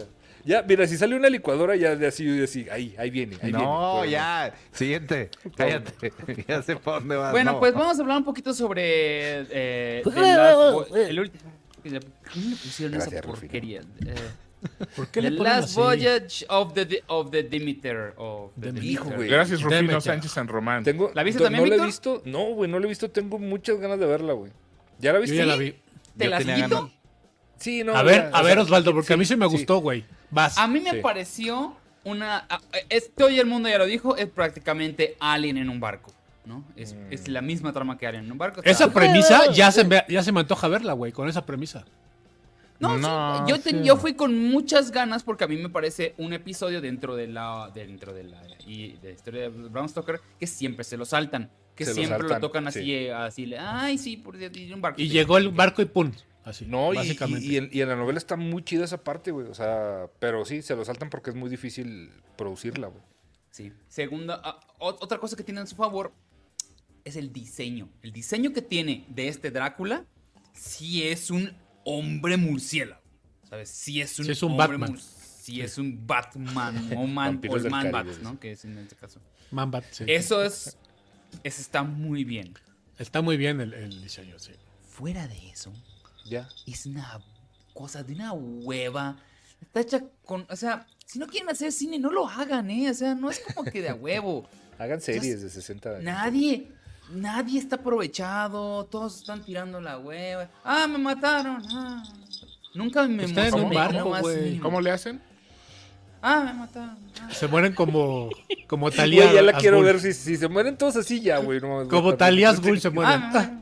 Ya, 0.45 0.63
mira, 0.63 0.88
si 0.88 0.97
sale 0.97 1.15
una 1.15 1.30
licuadora, 1.30 1.75
ya 1.75 1.95
de 1.95 2.08
así, 2.08 2.25
de 2.25 2.45
así, 2.45 2.67
ahí, 2.71 2.95
ahí 2.97 3.10
viene. 3.12 3.38
Ahí 3.43 3.51
No, 3.51 3.97
viene, 4.01 4.12
ya. 4.12 4.54
Siguiente. 4.71 5.30
Cállate. 5.56 6.13
ya 6.47 6.63
sé 6.63 6.77
por 6.77 6.95
dónde 7.01 7.15
vas. 7.17 7.32
Bueno, 7.32 7.51
no. 7.54 7.60
pues 7.60 7.73
vamos 7.73 7.99
a 7.99 8.01
hablar 8.01 8.17
un 8.17 8.23
poquito 8.25 8.54
sobre. 8.54 9.45
Eh, 9.51 10.01
Vo- 10.06 10.95
el 10.95 11.19
último. 11.19 11.51
¿Cómo 11.84 12.49
le 12.49 12.56
pusieron 12.56 12.93
Gracias, 12.93 13.13
esa 13.13 13.27
porquería? 13.27 13.82
Eh, 14.06 14.15
¿Por 14.95 15.08
qué 15.08 15.21
the 15.21 15.32
le 15.32 15.39
Last 15.39 15.69
así? 15.69 15.76
Voyage 15.80 16.45
of 16.50 16.74
the, 16.74 17.04
of 17.08 17.32
the 17.32 17.43
Demeter. 17.43 18.13
Of 18.17 18.52
the 18.60 18.67
Demeter. 18.67 18.84
Hijo, 18.84 19.10
güey. 19.10 19.28
Gracias, 19.30 19.62
Rufino. 19.62 20.00
Sánchez 20.02 20.32
San 20.32 20.47
Román. 20.47 20.84
Tengo, 20.84 21.12
¿La 21.15 21.24
viste 21.24 21.41
también, 21.43 21.63
No 21.63 21.69
la 21.69 21.76
he 21.76 21.88
Víctor? 21.88 21.88
visto. 21.88 22.21
No, 22.26 22.54
güey, 22.54 22.69
no 22.69 22.80
la 22.80 22.86
he 22.86 22.89
visto. 22.89 23.10
Tengo 23.10 23.39
muchas 23.39 23.78
ganas 23.80 24.00
de 24.00 24.06
verla, 24.06 24.34
güey. 24.34 24.52
¿Ya 25.00 25.12
la 25.13 25.19
Yo 25.19 25.21
viste? 25.24 25.38
ya 25.38 25.45
la 25.45 25.56
vi. 25.56 25.71
¿Te 26.17 26.26
Yo 26.26 26.30
las 26.30 26.39
tenía 26.45 26.65
quito? 26.65 26.91
Sí, 27.58 27.84
no. 27.84 27.95
A 27.95 28.04
ver, 28.04 28.30
ya, 28.32 28.38
a 28.38 28.41
ver, 28.41 28.54
sea, 28.54 28.63
Osvaldo, 28.63 28.93
porque 28.93 29.13
a 29.13 29.17
mí 29.17 29.26
sí 29.26 29.36
me 29.36 29.45
sí. 29.47 29.52
gustó, 29.52 29.78
güey. 29.78 30.04
Vas. 30.30 30.58
A 30.58 30.67
mí 30.67 30.80
me 30.80 30.91
Sí. 30.91 30.97
pareció 31.02 31.76
una. 32.04 32.47
Esto 32.89 33.26
hoy 33.26 33.39
el 33.39 33.45
mundo 33.47 33.69
ya 33.69 33.78
lo 33.78 33.86
dijo, 33.86 34.15
es 34.17 34.28
prácticamente 34.28 35.15
Alien 35.19 35.58
en 35.58 35.69
un 35.69 35.80
barco. 35.80 36.12
¿No? 36.43 36.63
Es, 36.76 36.93
Mm. 36.95 36.97
es 37.12 37.28
la 37.28 37.41
misma 37.41 37.71
trama 37.71 37.97
que 38.00 38.08
Alien 38.08 38.26
en 38.26 38.32
un 38.32 38.38
barco. 38.39 38.62
Esa 38.63 38.91
premisa 38.91 39.52
ya 39.52 39.71
se, 39.71 39.84
me, 39.86 40.04
ya 40.10 40.24
se 40.24 40.32
me 40.32 40.39
antoja 40.39 40.67
verla, 40.67 40.93
güey, 40.93 41.12
con 41.12 41.30
esa 41.30 41.45
premisa. 41.45 41.86
No, 42.82 42.96
sí, 42.96 43.02
No, 43.02 43.48
yo, 43.48 43.58
sí. 43.58 43.82
yo 43.84 43.96
fui 43.98 44.15
con 44.15 44.38
muchas 44.38 44.91
ganas 44.91 45.24
porque 45.24 45.44
a 45.44 45.48
mí 45.48 45.56
me 45.58 45.70
parece 45.70 46.13
un 46.17 46.34
episodio 46.34 46.82
dentro 46.82 47.15
de 47.15 47.28
la 47.28 47.72
dentro 47.74 48.13
de 48.13 48.24
la 48.24 48.41
y 48.65 48.94
de 48.94 49.10
la 49.10 49.13
historia 49.13 49.41
de 49.44 49.50
Brown 49.50 49.88
Stoker 49.88 50.20
que 50.39 50.48
siempre 50.48 50.84
se 50.84 50.98
lo 50.98 51.06
saltan, 51.06 51.50
que 51.76 51.86
Se 51.86 51.94
siempre 51.94 52.17
lo, 52.17 52.24
saltan, 52.24 52.41
tocan 52.41 52.67
así, 52.67 52.82
sí. 52.82 52.94
eh, 52.96 53.13
así, 53.13 53.54
ay 53.58 53.98
sí, 53.98 54.17
por 54.17 54.36
y 54.41 54.74
un 54.74 54.82
barco. 54.82 55.00
Y 55.02 55.10
llegó 55.10 55.38
el 55.38 55.50
barco 55.50 55.82
y 55.82 55.86
pum. 55.86 56.12
Así. 56.44 56.65
No, 56.65 56.91
y, 56.91 56.96
básicamente. 56.98 57.46
y, 57.46 57.52
y 57.54 57.58
en, 57.58 57.70
y 57.72 57.82
en 57.82 57.89
la 57.89 57.96
novela 57.96 58.17
está 58.17 58.36
muy 58.36 58.63
chida 58.63 58.84
esa 58.84 59.04
parte, 59.04 59.30
güey. 59.30 59.46
O 59.48 59.54
sea, 59.54 60.08
pero 60.20 60.44
sí, 60.44 60.63
se 60.63 60.76
lo 60.76 60.84
saltan 60.84 61.12
porque 61.12 61.30
es 61.30 61.36
muy 61.36 61.52
difícil 61.52 62.10
producirla, 62.36 62.88
güey. 62.88 63.04
Sí. 63.52 63.72
Segunda, 63.88 64.41
ah, 64.44 64.60
ot- 64.80 64.98
otra 65.02 65.20
cosa 65.20 65.36
que 65.36 65.44
tiene 65.44 65.62
en 65.62 65.67
su 65.67 65.76
favor 65.76 66.12
es 67.04 67.15
el 67.15 67.32
diseño. 67.32 67.89
El 68.02 68.12
diseño 68.12 68.54
que 68.54 68.63
tiene 68.63 69.06
de 69.10 69.28
este 69.28 69.52
Drácula 69.52 70.06
sí 70.54 71.04
es 71.04 71.30
un 71.30 71.52
hombre 71.86 72.38
murciélago. 72.38 73.02
¿Sabes? 73.50 73.70
Sí 73.70 74.02
es 74.02 74.17
un, 74.20 74.26
Sí 74.26 74.32
es 74.32 74.44
un 74.44 74.52
hombre 74.52 74.78
Batman. 74.78 75.00
Sí 75.00 75.62
es 75.62 75.78
un 75.78 76.06
Batman 76.08 76.89
o 76.96 77.08
man, 77.08 77.41
o 77.50 77.70
man 77.70 77.91
bat, 77.91 78.06
¿no? 78.22 78.39
Que 78.39 78.52
es 78.54 78.63
en 78.65 78.78
este 78.78 78.96
caso. 78.96 79.20
Mambat, 79.52 79.84
sí. 79.91 80.06
Eso 80.08 80.44
es. 80.44 80.78
Eso 81.44 81.62
está 81.62 81.84
muy 81.84 82.24
bien. 82.24 82.54
Está 82.98 83.22
muy 83.22 83.38
bien 83.38 83.60
el, 83.62 83.74
el 83.74 84.02
diseño, 84.02 84.38
sí. 84.39 84.52
Fuera 84.88 85.28
de 85.28 85.50
eso, 85.50 85.74
Ya. 86.26 86.48
es 86.67 86.86
una 86.86 87.20
cosa 87.74 88.04
de 88.04 88.13
una 88.13 88.34
hueva. 88.34 89.17
Está 89.62 89.82
hecha 89.82 90.04
con. 90.26 90.46
O 90.50 90.56
sea, 90.56 90.86
si 91.06 91.17
no 91.20 91.28
quieren 91.28 91.50
hacer 91.50 91.72
cine, 91.72 91.98
no 92.00 92.12
lo 92.12 92.28
hagan, 92.28 92.70
¿eh? 92.70 92.89
O 92.89 92.94
sea, 92.94 93.15
no 93.15 93.30
es 93.32 93.39
como 93.39 93.70
que 93.70 93.82
de 93.82 93.89
a 93.89 93.96
huevo. 93.96 94.48
Hagan 94.78 95.00
series 95.02 95.41
de 95.41 95.50
60 95.50 95.89
años. 95.89 96.04
Nadie. 96.04 96.72
Nadie 97.13 97.60
está 97.60 97.76
aprovechado. 97.78 98.86
Todos 98.86 99.17
están 99.17 99.43
tirando 99.43 99.80
la 99.82 99.97
hueva. 99.97 100.50
Ah, 100.63 100.88
me 100.88 100.97
mataron. 100.97 101.62
ah. 101.74 102.04
Nunca 102.74 103.06
me 103.08 103.26
Está 103.26 103.47
en 103.47 103.54
un 103.56 103.69
barco, 103.69 104.17
güey. 104.19 104.58
¿Cómo 104.60 104.80
le 104.82 104.91
hacen? 104.91 105.21
Ah, 106.21 106.41
me 106.45 106.54
mataron. 106.54 106.97
Ah. 107.19 107.30
Se 107.34 107.47
mueren 107.47 107.74
como, 107.74 108.30
como 108.67 108.91
Talía. 108.91 109.24
Güey, 109.24 109.36
ya 109.36 109.41
la 109.41 109.54
quiero 109.54 109.82
ver 109.82 110.00
si, 110.00 110.13
si 110.13 110.38
se 110.38 110.47
mueren 110.47 110.78
todos 110.78 110.95
así 110.95 111.19
ya, 111.21 111.38
güey. 111.39 111.60
no 111.60 111.88
Como 111.89 112.02
güey, 112.04 112.17
Talías 112.17 112.54
también. 112.56 112.74
Gul 112.76 112.82
se 112.82 112.89
mueren. 112.91 113.21
Ah, 113.24 113.52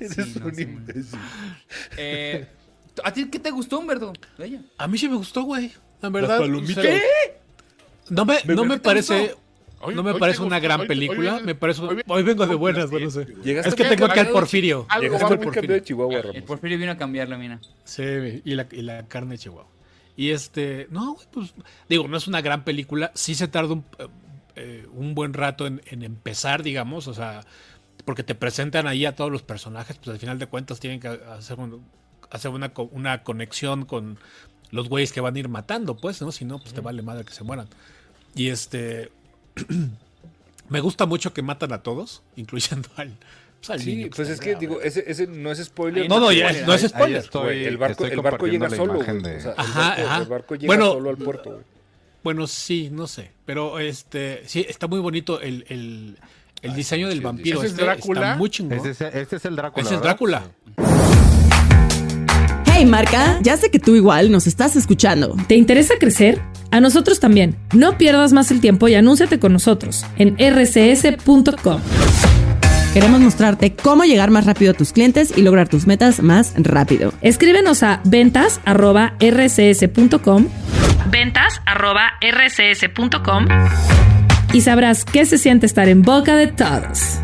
Eres 0.00 0.14
Sí, 0.14 0.34
no, 0.40 0.46
un 0.46 0.60
imbécil. 0.60 1.18
eh, 1.96 2.48
¿A 3.04 3.12
ti 3.12 3.26
qué 3.30 3.38
te 3.38 3.50
gustó, 3.50 3.78
Humberto? 3.78 4.12
A 4.78 4.88
mí 4.88 4.98
sí 4.98 5.08
me 5.08 5.16
gustó, 5.16 5.42
güey. 5.42 5.72
La 6.02 6.08
verdad. 6.08 6.38
palomitas. 6.38 6.84
se- 6.84 7.02
No 8.08 8.24
me, 8.24 8.38
no 8.46 8.64
me 8.64 8.74
¿Qué 8.76 8.80
parece. 8.80 9.36
Hoy- 9.82 9.94
No 9.94 10.02
me 10.02 10.10
hoy 10.12 10.20
parece 10.20 10.42
una 10.42 10.60
gran 10.60 10.80
hoy- 10.80 10.84
hoy 10.84 10.88
película. 10.88 11.30
vienes- 11.32 11.44
Me 11.44 11.54
parece. 11.54 11.82
hoy 11.82 12.02
Hoy 12.06 12.22
vengo 12.22 12.46
de 12.46 12.54
buenas, 12.54 12.90
bueno, 12.90 13.10
sé. 13.10 13.26
Es 13.44 13.74
que 13.74 13.84
tengo 13.84 14.04
aquí 14.06 14.18
al 14.18 14.26
Algo- 14.26 14.32
Porfirio. 14.38 14.86
algo 14.88 15.02
Llegaste 15.04 15.24
va 15.24 15.36
muy 15.36 15.46
cambiado 15.54 15.74
de 15.74 15.82
Chihuahua, 15.82 16.16
El 16.16 16.22
Ramos. 16.22 16.42
Porfirio 16.42 16.78
vino 16.78 16.92
a 16.92 16.96
cambiarlo, 16.96 17.38
mira. 17.38 17.60
Sí, 17.84 18.02
y 18.44 18.54
la, 18.54 18.66
y 18.70 18.82
la 18.82 19.06
carne 19.06 19.32
de 19.32 19.38
Chihuahua. 19.38 19.70
Y 20.16 20.30
este, 20.30 20.86
no, 20.90 21.14
güey, 21.14 21.26
pues, 21.32 21.54
digo, 21.88 22.06
no 22.08 22.16
es 22.18 22.26
una 22.28 22.42
gran 22.42 22.62
película. 22.64 23.10
Sí 23.14 23.34
se 23.34 23.48
tarda 23.48 23.72
un, 23.72 23.84
eh, 24.56 24.86
un 24.92 25.14
buen 25.14 25.32
rato 25.32 25.66
en, 25.66 25.80
en 25.86 26.02
empezar, 26.02 26.62
digamos, 26.62 27.06
o 27.08 27.14
sea, 27.14 27.40
porque 28.04 28.22
te 28.22 28.34
presentan 28.34 28.86
ahí 28.86 29.06
a 29.06 29.14
todos 29.16 29.30
los 29.32 29.42
personajes, 29.42 29.96
pues 29.96 30.08
al 30.08 30.18
final 30.18 30.38
de 30.38 30.46
cuentas 30.46 30.78
tienen 30.78 31.00
que 31.00 31.08
hacer, 31.08 31.58
un- 31.58 31.82
hacer 32.30 32.50
una, 32.50 32.70
una 32.90 33.22
conexión 33.22 33.86
con 33.86 34.18
los 34.70 34.88
güeyes 34.90 35.12
que 35.12 35.20
van 35.22 35.36
a 35.36 35.38
ir 35.38 35.48
matando, 35.48 35.96
pues, 35.96 36.20
¿no? 36.20 36.32
Si 36.32 36.44
no, 36.44 36.58
pues 36.58 36.74
te 36.74 36.80
vale 36.82 37.00
madre 37.02 37.24
que 37.24 37.32
se 37.32 37.44
mueran. 37.44 37.68
Y 38.34 38.48
este, 38.48 39.10
me 40.68 40.80
gusta 40.80 41.06
mucho 41.06 41.32
que 41.32 41.42
matan 41.42 41.72
a 41.72 41.82
todos, 41.82 42.22
incluyendo 42.36 42.88
al, 42.96 43.12
pues, 43.58 43.70
al 43.70 43.80
Sí, 43.80 43.96
niño 43.96 44.08
pues 44.14 44.28
es 44.28 44.40
que, 44.40 44.54
digo, 44.56 44.74
güey. 44.76 44.86
ese, 44.86 45.04
ese 45.06 45.26
no 45.26 45.50
es 45.52 45.62
spoiler. 45.64 46.08
No, 46.08 46.20
no, 46.20 46.32
ya, 46.32 46.52
no 46.66 46.72
es 46.74 46.82
Ahí 46.84 46.88
spoiler. 46.88 47.22
estoy- 47.22 47.64
el 47.64 47.76
barco, 47.76 48.04
estoy 48.04 48.18
el 48.18 48.22
barco 48.24 48.46
llega 48.46 48.70
solo, 48.70 48.94
de- 48.94 49.36
O 49.36 49.40
sea, 49.40 49.52
el 49.52 49.58
Ajá, 49.58 49.80
barco- 49.90 50.02
ajá. 50.06 50.22
el 50.22 50.28
barco 50.28 50.54
llega 50.54 50.66
Bueno, 50.66 50.92
solo 50.92 51.10
al 51.10 51.16
puerto. 51.16 51.62
Bueno, 52.22 52.46
sí, 52.46 52.90
no 52.92 53.06
sé. 53.06 53.30
Pero 53.46 53.78
este, 53.78 54.42
sí, 54.46 54.66
está 54.68 54.86
muy 54.86 54.98
bonito 55.00 55.40
el, 55.40 55.64
el, 55.70 56.18
el 56.60 56.74
diseño 56.74 57.08
del 57.08 57.22
vampiro. 57.22 57.58
¿Ese 57.58 57.66
es 57.68 57.72
este, 57.72 57.84
Drácula? 57.84 58.20
Está 58.20 58.36
muy 58.36 58.50
chingón. 58.50 58.76
Este 58.76 58.90
es, 58.90 59.00
este 59.14 59.36
es 59.36 59.44
el 59.46 59.56
Drácula. 59.56 59.86
Ese 59.86 59.94
es. 59.94 60.02
Drácula. 60.02 60.50
Hey 62.66 62.84
Marca, 62.86 63.38
ya 63.42 63.56
sé 63.56 63.70
que 63.70 63.78
tú 63.78 63.94
igual 63.94 64.30
nos 64.30 64.46
estás 64.46 64.76
escuchando. 64.76 65.34
¿Te 65.48 65.54
interesa 65.54 65.94
crecer? 65.98 66.40
A 66.70 66.80
nosotros 66.80 67.20
también. 67.20 67.56
No 67.74 67.98
pierdas 67.98 68.32
más 68.32 68.50
el 68.50 68.60
tiempo 68.60 68.88
y 68.88 68.94
anúnciate 68.94 69.38
con 69.38 69.52
nosotros 69.52 70.06
en 70.16 70.36
rcs.com. 70.38 71.82
Queremos 72.92 73.20
mostrarte 73.20 73.74
cómo 73.74 74.04
llegar 74.04 74.30
más 74.30 74.46
rápido 74.46 74.70
a 74.72 74.74
tus 74.74 74.92
clientes 74.92 75.32
y 75.36 75.42
lograr 75.42 75.68
tus 75.68 75.86
metas 75.86 76.20
más 76.22 76.54
rápido. 76.56 77.12
Escríbenos 77.22 77.84
a 77.84 78.00
ventas@rcs.com. 78.04 80.46
ventas@rcs.com 81.10 83.46
y 84.52 84.60
sabrás 84.60 85.04
qué 85.04 85.24
se 85.26 85.38
siente 85.38 85.66
estar 85.66 85.88
en 85.88 86.02
boca 86.02 86.34
de 86.34 86.48
todos. 86.48 87.20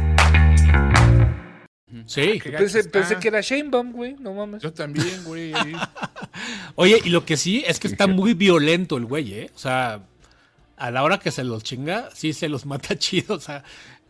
Sí. 2.06 2.38
Gacho 2.38 2.90
Pensé, 2.90 3.16
que 3.18 3.28
era 3.28 3.40
Shanebaum, 3.40 3.92
güey. 3.92 4.14
No 4.18 4.32
mames. 4.32 4.62
Yo 4.62 4.72
también, 4.72 5.24
güey. 5.24 5.52
Oye, 6.76 7.00
y 7.04 7.10
lo 7.10 7.24
que 7.24 7.36
sí 7.36 7.64
es 7.66 7.78
que 7.80 7.88
está 7.88 8.06
muy 8.06 8.34
violento 8.34 8.96
el 8.96 9.04
güey, 9.06 9.32
¿eh? 9.34 9.50
O 9.54 9.58
sea, 9.58 10.02
a 10.76 10.90
la 10.90 11.02
hora 11.02 11.18
que 11.18 11.30
se 11.30 11.44
los 11.44 11.62
chinga, 11.62 12.08
sí 12.14 12.32
se 12.32 12.48
los 12.48 12.64
mata 12.66 12.96
chido. 12.98 13.34
O 13.34 13.40
sea, 13.40 13.64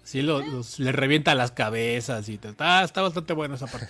sí 0.04 0.22
los, 0.22 0.46
los- 0.48 0.78
le 0.78 0.92
revienta 0.92 1.34
las 1.34 1.52
cabezas 1.52 2.28
y 2.28 2.38
te- 2.38 2.48
está, 2.48 2.84
está 2.84 3.02
bastante 3.02 3.32
bueno 3.32 3.54
esa 3.54 3.66
parte. 3.66 3.88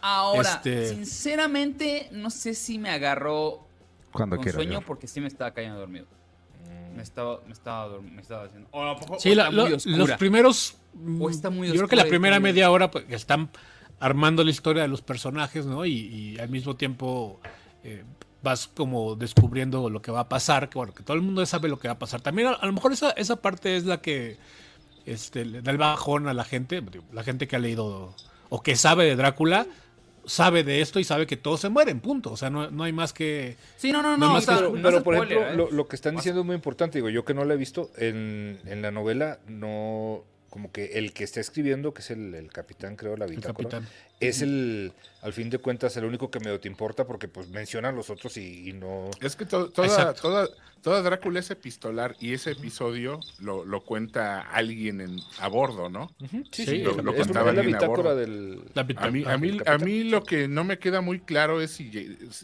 Ahora, 0.00 0.54
Este- 0.54 0.88
sinceramente, 0.88 2.08
no 2.12 2.30
sé 2.30 2.54
si 2.54 2.78
me 2.78 2.90
agarró 2.90 3.66
Cuando 4.12 4.36
con 4.36 4.42
quiera. 4.42 4.56
sueño 4.56 4.80
yo. 4.80 4.86
porque 4.86 5.06
sí 5.06 5.20
me 5.20 5.28
estaba 5.28 5.52
cayendo 5.52 5.78
dormido. 5.78 6.06
Me 6.94 7.02
estaba, 7.02 7.40
me 7.46 7.52
estaba, 7.52 8.00
me 8.00 8.20
estaba 8.22 8.44
haciendo. 8.44 8.68
O 8.72 8.82
a 8.82 8.92
lo 8.94 8.98
mejor- 9.00 9.20
Sí, 9.20 9.32
o 9.32 9.34
la- 9.34 9.42
está 9.44 9.54
lo- 9.56 9.62
muy 9.64 9.70
los 9.98 10.10
primeros. 10.12 10.76
O 11.20 11.28
está 11.30 11.50
muy 11.50 11.68
Yo 11.68 11.74
creo 11.74 11.88
que 11.88 11.96
la 11.96 12.04
primera 12.06 12.38
media 12.40 12.70
hora 12.70 12.90
pues, 12.90 13.04
están 13.10 13.50
armando 14.00 14.44
la 14.44 14.50
historia 14.50 14.82
de 14.82 14.88
los 14.88 15.02
personajes, 15.02 15.66
¿no? 15.66 15.84
Y, 15.86 15.92
y 15.92 16.38
al 16.38 16.48
mismo 16.50 16.76
tiempo 16.76 17.40
eh, 17.82 18.04
vas 18.42 18.68
como 18.68 19.16
descubriendo 19.16 19.88
lo 19.90 20.00
que 20.02 20.10
va 20.12 20.20
a 20.20 20.28
pasar, 20.28 20.68
que 20.68 20.78
bueno, 20.78 20.92
que 20.94 21.02
todo 21.02 21.16
el 21.16 21.22
mundo 21.22 21.44
sabe 21.46 21.68
lo 21.68 21.78
que 21.78 21.88
va 21.88 21.94
a 21.94 21.98
pasar. 21.98 22.20
También 22.20 22.48
a, 22.48 22.52
a 22.52 22.66
lo 22.66 22.72
mejor 22.72 22.92
esa, 22.92 23.10
esa 23.12 23.36
parte 23.36 23.76
es 23.76 23.84
la 23.86 24.00
que 24.00 24.36
este, 25.06 25.44
le 25.44 25.62
da 25.62 25.70
el 25.72 25.78
bajón 25.78 26.28
a 26.28 26.34
la 26.34 26.44
gente, 26.44 26.82
la 27.12 27.22
gente 27.24 27.48
que 27.48 27.56
ha 27.56 27.58
leído 27.58 28.14
o 28.50 28.62
que 28.62 28.76
sabe 28.76 29.04
de 29.06 29.16
Drácula, 29.16 29.66
sabe 30.26 30.64
de 30.64 30.80
esto 30.80 30.98
y 31.00 31.04
sabe 31.04 31.26
que 31.26 31.36
todos 31.36 31.60
se 31.60 31.68
mueren, 31.68 32.00
punto. 32.00 32.32
O 32.32 32.36
sea, 32.36 32.50
no, 32.50 32.70
no 32.70 32.84
hay 32.84 32.92
más 32.92 33.12
que... 33.12 33.56
Sí, 33.76 33.92
no, 33.92 34.02
no, 34.02 34.16
No 34.16 34.26
no. 34.28 34.32
más 34.34 34.42
o 34.44 34.46
sea, 34.46 34.54
que- 34.56 34.60
Pero, 34.64 34.76
no 34.76 34.82
pero, 34.82 35.02
por 35.04 35.14
spoiler, 35.16 35.38
ejemplo, 35.38 35.64
¿eh? 35.64 35.68
lo, 35.70 35.76
lo 35.76 35.88
que 35.88 35.96
están 35.96 36.16
diciendo 36.16 36.40
es 36.40 36.46
muy 36.46 36.54
importante. 36.56 36.98
Digo, 36.98 37.08
yo 37.10 37.24
que 37.24 37.34
no 37.34 37.44
lo 37.44 37.54
he 37.54 37.56
visto, 37.56 37.90
en, 37.96 38.58
en 38.66 38.82
la 38.82 38.90
novela 38.90 39.38
no... 39.48 40.22
Como 40.50 40.70
que 40.70 40.98
el 40.98 41.12
que 41.12 41.24
está 41.24 41.40
escribiendo, 41.40 41.92
que 41.94 42.00
es 42.02 42.10
el, 42.12 42.32
el 42.32 42.52
capitán, 42.52 42.94
creo, 42.94 43.16
la 43.16 43.24
El 43.24 43.32
bitácora, 43.32 43.68
capitán. 43.70 43.88
Es 44.20 44.42
el, 44.42 44.92
al 45.22 45.32
fin 45.32 45.50
de 45.50 45.58
cuentas, 45.58 45.96
el 45.96 46.04
único 46.04 46.30
que 46.30 46.40
medio 46.40 46.58
te 46.60 46.68
importa 46.68 47.06
porque 47.06 47.28
pues 47.28 47.48
mencionan 47.48 47.94
los 47.96 48.10
otros 48.10 48.36
y, 48.36 48.68
y 48.70 48.72
no... 48.72 49.10
Es 49.20 49.36
que 49.36 49.44
to- 49.44 49.68
toda, 49.70 50.14
toda, 50.14 50.48
toda 50.82 51.02
Drácula 51.02 51.40
es 51.40 51.50
epistolar 51.50 52.16
y 52.20 52.32
ese 52.32 52.52
episodio 52.52 53.20
lo, 53.40 53.64
lo 53.64 53.82
cuenta 53.84 54.40
alguien 54.40 55.00
en, 55.00 55.18
a 55.40 55.48
bordo, 55.48 55.88
¿no? 55.90 56.10
Sí, 56.52 56.64
sí, 56.64 56.78
lo- 56.78 56.94
lo 57.02 57.12
es, 57.14 57.26
contaba 57.26 57.50
es 57.50 57.56
la 57.56 57.60
alguien 57.62 57.82
a 57.82 57.86
bordo. 57.86 58.16
del... 58.16 58.62
A 58.74 59.10
mí, 59.10 59.24
a, 59.26 59.36
mí, 59.36 59.48
el 59.48 59.60
a 59.60 59.64
capitán. 59.64 59.84
mí 59.84 60.04
lo 60.04 60.22
que 60.24 60.48
no 60.48 60.64
me 60.64 60.78
queda 60.78 61.00
muy 61.00 61.20
claro 61.20 61.60
es 61.60 61.72
si 61.72 61.90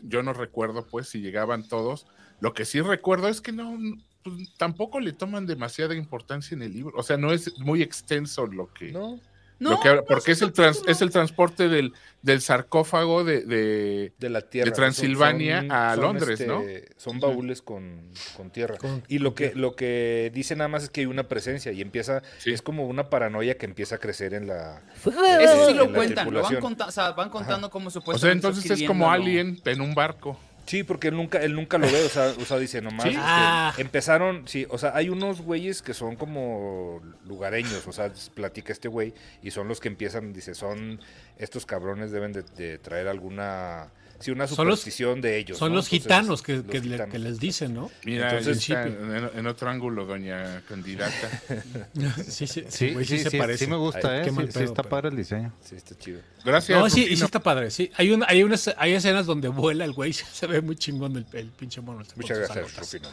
yo 0.05 0.23
no 0.23 0.33
recuerdo 0.33 0.87
pues 0.87 1.09
si 1.09 1.21
llegaban 1.21 1.67
todos. 1.67 2.07
Lo 2.41 2.53
que 2.55 2.65
sí 2.65 2.81
recuerdo 2.81 3.29
es 3.29 3.41
que 3.41 3.53
no 3.53 3.79
pues, 4.23 4.55
tampoco 4.57 5.01
le 5.01 5.13
toman 5.13 5.47
demasiada 5.47 5.95
importancia 5.95 6.55
en 6.55 6.63
el 6.63 6.73
libro. 6.73 6.93
O 6.99 7.03
sea, 7.03 7.17
no 7.17 7.33
es 7.33 7.59
muy 7.59 7.83
extenso 7.83 8.47
lo 8.47 8.73
que, 8.73 8.93
¿No? 8.93 9.21
No, 9.61 9.73
lo 9.73 9.81
que 9.81 9.95
no, 9.95 10.05
porque 10.05 10.33
es 10.33 10.41
el 10.43 10.49
no, 10.49 10.55
trans- 10.55 10.83
no. 10.85 10.91
es 10.91 11.03
el 11.03 11.11
transporte 11.11 11.69
del, 11.69 11.93
del 12.23 12.41
sarcófago 12.41 13.25
de, 13.25 13.43
de- 13.43 14.13
de 14.19 14.31
la 14.31 14.41
tierra. 14.41 14.71
De 14.71 14.75
Transilvania 14.75 15.67
a 15.69 15.95
Londres, 15.97 16.45
¿no? 16.47 16.63
este, 16.63 16.93
Son 16.97 17.21
baúles 17.21 17.61
con, 17.61 18.11
con 18.37 18.51
tierra. 18.51 18.77
Con- 18.79 19.03
y 19.07 19.19
lo 19.19 19.31
con 19.31 19.35
que, 19.37 19.45
tierra. 19.49 19.61
lo 19.61 19.77
que 19.77 20.31
dice 20.35 20.57
nada 20.57 20.69
más 20.69 20.85
es 20.85 20.89
que 20.91 21.03
hay 21.03 21.07
una 21.07 21.25
presencia 21.29 21.73
y 21.73 21.83
empieza, 21.83 22.23
Sí. 22.39 22.53
es 22.53 22.63
como 22.63 22.87
una 22.87 23.11
paranoia 23.11 23.59
que 23.59 23.67
empieza 23.67 23.97
a 23.97 23.99
crecer 23.99 24.33
en 24.35 24.47
la... 24.47 24.83
Eso 25.05 25.69
sí 25.69 25.75
lo 25.75 25.93
cuentan, 25.93 26.33
lo 26.33 26.43
van, 26.43 26.57
conta- 26.57 26.87
o 26.87 26.91
sea, 26.91 27.13
van 27.13 27.29
contando 27.29 27.69
cómo 27.71 27.89
o 27.89 27.91
supuestamente. 27.91 28.41
sea, 28.43 28.49
está 28.51 28.59
entonces 28.65 28.81
es 28.83 28.89
como 28.89 29.11
alguien 29.11 29.61
en 29.65 29.81
un 29.83 29.95
barco. 29.95 30.41
Sí, 30.67 30.85
porque 30.85 31.09
él 31.09 31.17
nunca, 31.17 31.39
él 31.43 31.55
nunca 31.55 31.79
lo 31.79 31.87
ve, 31.91 32.05
o 32.05 32.09
sea, 32.09 32.33
o 32.41 32.45
sea 32.45 32.59
dice 32.59 32.81
nomás. 32.81 33.05
Sí. 33.05 33.11
este, 33.11 33.21
Ah. 33.23 33.75
Empezaron, 33.79 34.47
sí, 34.47 34.67
o 34.71 34.79
sea, 34.79 34.93
hay 34.95 35.09
unos 35.09 35.41
güeyes 35.41 35.83
que 35.83 35.95
son 35.95 36.17
como 36.17 37.01
lugareños, 37.27 37.87
o 37.87 37.93
sea, 37.93 38.13
platica 38.35 38.73
este 38.73 38.89
güey, 38.89 39.13
y 39.43 39.51
son 39.51 39.67
los 39.69 39.81
que 39.81 39.89
empiezan, 39.89 40.33
dice, 40.33 40.55
son 40.55 41.01
estos 41.39 41.67
cabrones 41.67 42.13
deben 42.13 42.33
de, 42.33 42.43
de 42.43 42.79
traer 42.79 43.09
alguna, 43.09 43.91
sí, 44.21 44.31
una 44.31 44.47
Son 44.47 44.69
los- 44.69 44.81
superstición 44.81 45.21
de 45.21 45.39
ellos. 45.39 45.59
Son 45.59 45.71
¿no? 45.73 45.77
los 45.77 45.87
Entonces, 45.87 46.03
gitanos 46.05 46.43
que, 46.43 46.57
los 46.57 46.65
que 46.67 46.81
gitanos. 46.81 47.09
que 47.13 47.19
les 47.19 47.41
dicen, 47.41 47.75
¿no? 47.75 47.91
Mira, 48.05 48.31
Entonces, 48.39 48.59
está 48.69 48.87
en, 48.87 49.31
en 49.35 49.47
otro 49.47 49.69
ángulo, 49.71 50.07
doña 50.07 50.63
candidata. 50.69 51.43
Sí, 52.29 52.47
sí, 52.47 52.47
sí, 52.47 52.65
Sí, 52.69 52.93
güey, 52.93 53.05
sí, 53.05 53.19
sí, 53.19 53.25
sí, 53.25 53.31
se 53.31 53.39
parece. 53.39 53.65
sí 53.65 53.71
me 53.71 53.77
gusta, 53.77 54.13
Ay, 54.13 54.19
¿eh? 54.21 54.23
qué 54.25 54.31
Sí, 54.31 54.37
mal 54.37 54.47
sí 54.47 54.53
pedo, 54.53 54.65
está 54.65 54.83
pero- 54.83 54.89
padre 54.91 55.09
el 55.11 55.17
diseño. 55.17 55.53
Sí, 55.65 55.75
está 55.77 55.95
chido. 55.99 56.21
Gracias. 56.45 56.79
No, 56.79 56.89
sí, 56.91 57.07
y 57.11 57.17
sí 57.17 57.25
está 57.25 57.41
padre. 57.41 57.71
Sí, 57.71 57.91
hay, 57.97 58.11
una, 58.13 58.27
hay, 58.29 58.43
unas, 58.43 58.71
hay 58.77 58.93
escenas 58.93 59.27
donde 59.27 59.49
vuela 59.49 59.85
el 59.85 59.93
güey, 59.93 60.13
se 60.13 60.47
ve 60.47 60.61
muy 60.61 60.77
chingón 60.77 61.17
el, 61.17 61.27
el 61.33 61.47
pinche 61.49 61.81
mono. 61.81 62.03
Muchas 62.17 62.39
gracias. 62.39 62.77
Rufino. 62.77 63.09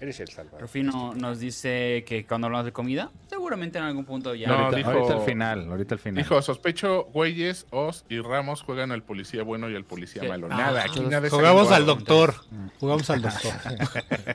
Eres 0.00 0.20
el 0.20 0.28
salvador. 0.28 0.60
Rufino 0.60 1.12
nos 1.14 1.40
dice 1.40 2.04
que 2.06 2.24
cuando 2.26 2.46
hablamos 2.46 2.66
de 2.66 2.72
comida, 2.72 3.10
seguramente 3.28 3.78
en 3.78 3.84
algún 3.84 4.04
punto 4.04 4.34
ya. 4.34 4.48
No, 4.48 4.54
ahorita, 4.54 4.76
dijo- 4.76 4.90
ahorita 4.90 5.14
al 5.14 5.20
final, 5.22 5.68
ahorita 5.70 5.94
al 5.94 5.98
final. 6.00 6.22
Dijo, 6.22 6.40
sospecho, 6.42 7.04
güeyes, 7.12 7.66
Oz 7.70 8.04
y 8.08 8.20
Ramos 8.20 8.62
juegan 8.62 8.92
al 8.92 9.02
policía 9.02 9.42
bueno 9.42 9.68
y 9.70 9.74
al 9.76 9.84
policía 9.84 10.22
Sí. 10.22 10.28
malo. 10.28 10.48
Ah, 10.50 10.56
Nada, 10.56 10.84
aquí 10.84 11.00
nada 11.00 11.26
es 11.26 11.32
Jugamos 11.32 11.70
al 11.72 11.86
doctor. 11.86 12.34
Jugamos 12.78 13.10
al 13.10 13.22
doctor. 13.22 13.52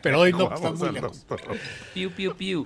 Pero 0.01 0.19
hoy 0.19 0.31
no, 0.33 0.53
está 0.53 0.71
muy 0.71 0.91
lejos. 0.91 1.25
Piu, 1.93 2.11
piu, 2.11 2.35
piu. 2.35 2.65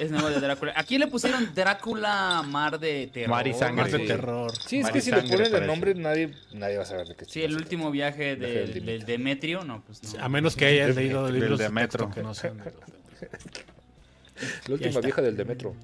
Es 0.00 0.10
nuevo 0.10 0.28
de 0.30 0.40
Drácula. 0.40 0.72
Aquí 0.76 0.98
le 0.98 1.06
pusieron 1.06 1.54
Drácula 1.54 2.42
Mar 2.46 2.80
de 2.80 3.08
Terror. 3.12 3.30
Mar 3.30 3.46
y 3.46 3.54
sangre. 3.54 3.82
Mar 3.82 3.90
de 3.90 3.98
terror. 4.00 4.52
Sí, 4.66 4.78
es 4.78 4.84
Mar 4.84 4.92
que 4.92 5.00
si 5.00 5.10
le 5.10 5.22
ponen 5.22 5.54
el 5.54 5.66
nombre, 5.66 5.94
nadie, 5.94 6.32
nadie 6.52 6.76
va 6.76 6.82
a 6.82 6.86
saber 6.86 7.06
de 7.06 7.14
qué 7.14 7.24
Sí, 7.26 7.42
el 7.42 7.54
último 7.54 7.90
viaje 7.90 8.36
del, 8.36 9.04
Demetrio, 9.06 9.64
no, 9.64 9.82
pues 9.86 10.02
no. 10.14 10.24
A 10.24 10.28
menos 10.28 10.56
que 10.56 10.66
hayas 10.66 10.96
leído 10.96 11.30
libros 11.30 11.58
de 11.58 11.64
Demetro. 11.64 12.10
No 12.32 12.34
sean 12.34 12.56
de-. 12.58 12.72
La 14.68 14.74
última 14.74 15.00
vieja 15.00 15.22
del 15.22 15.36
Demetro. 15.36 15.74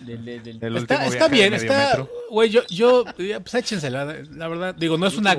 Del- 0.00 0.24
del- 0.24 0.42
del- 0.42 0.58
El 0.64 0.76
Está, 0.78 1.06
está 1.06 1.28
bien, 1.28 1.50
de 1.50 1.58
está. 1.58 2.04
Güey, 2.28 2.50
yo, 2.50 2.62
yo, 2.68 3.04
pues 3.16 3.54
échensela. 3.54 4.04
La 4.32 4.48
verdad, 4.48 4.74
digo, 4.74 4.98
no 4.98 5.06
es 5.06 5.16
una, 5.16 5.36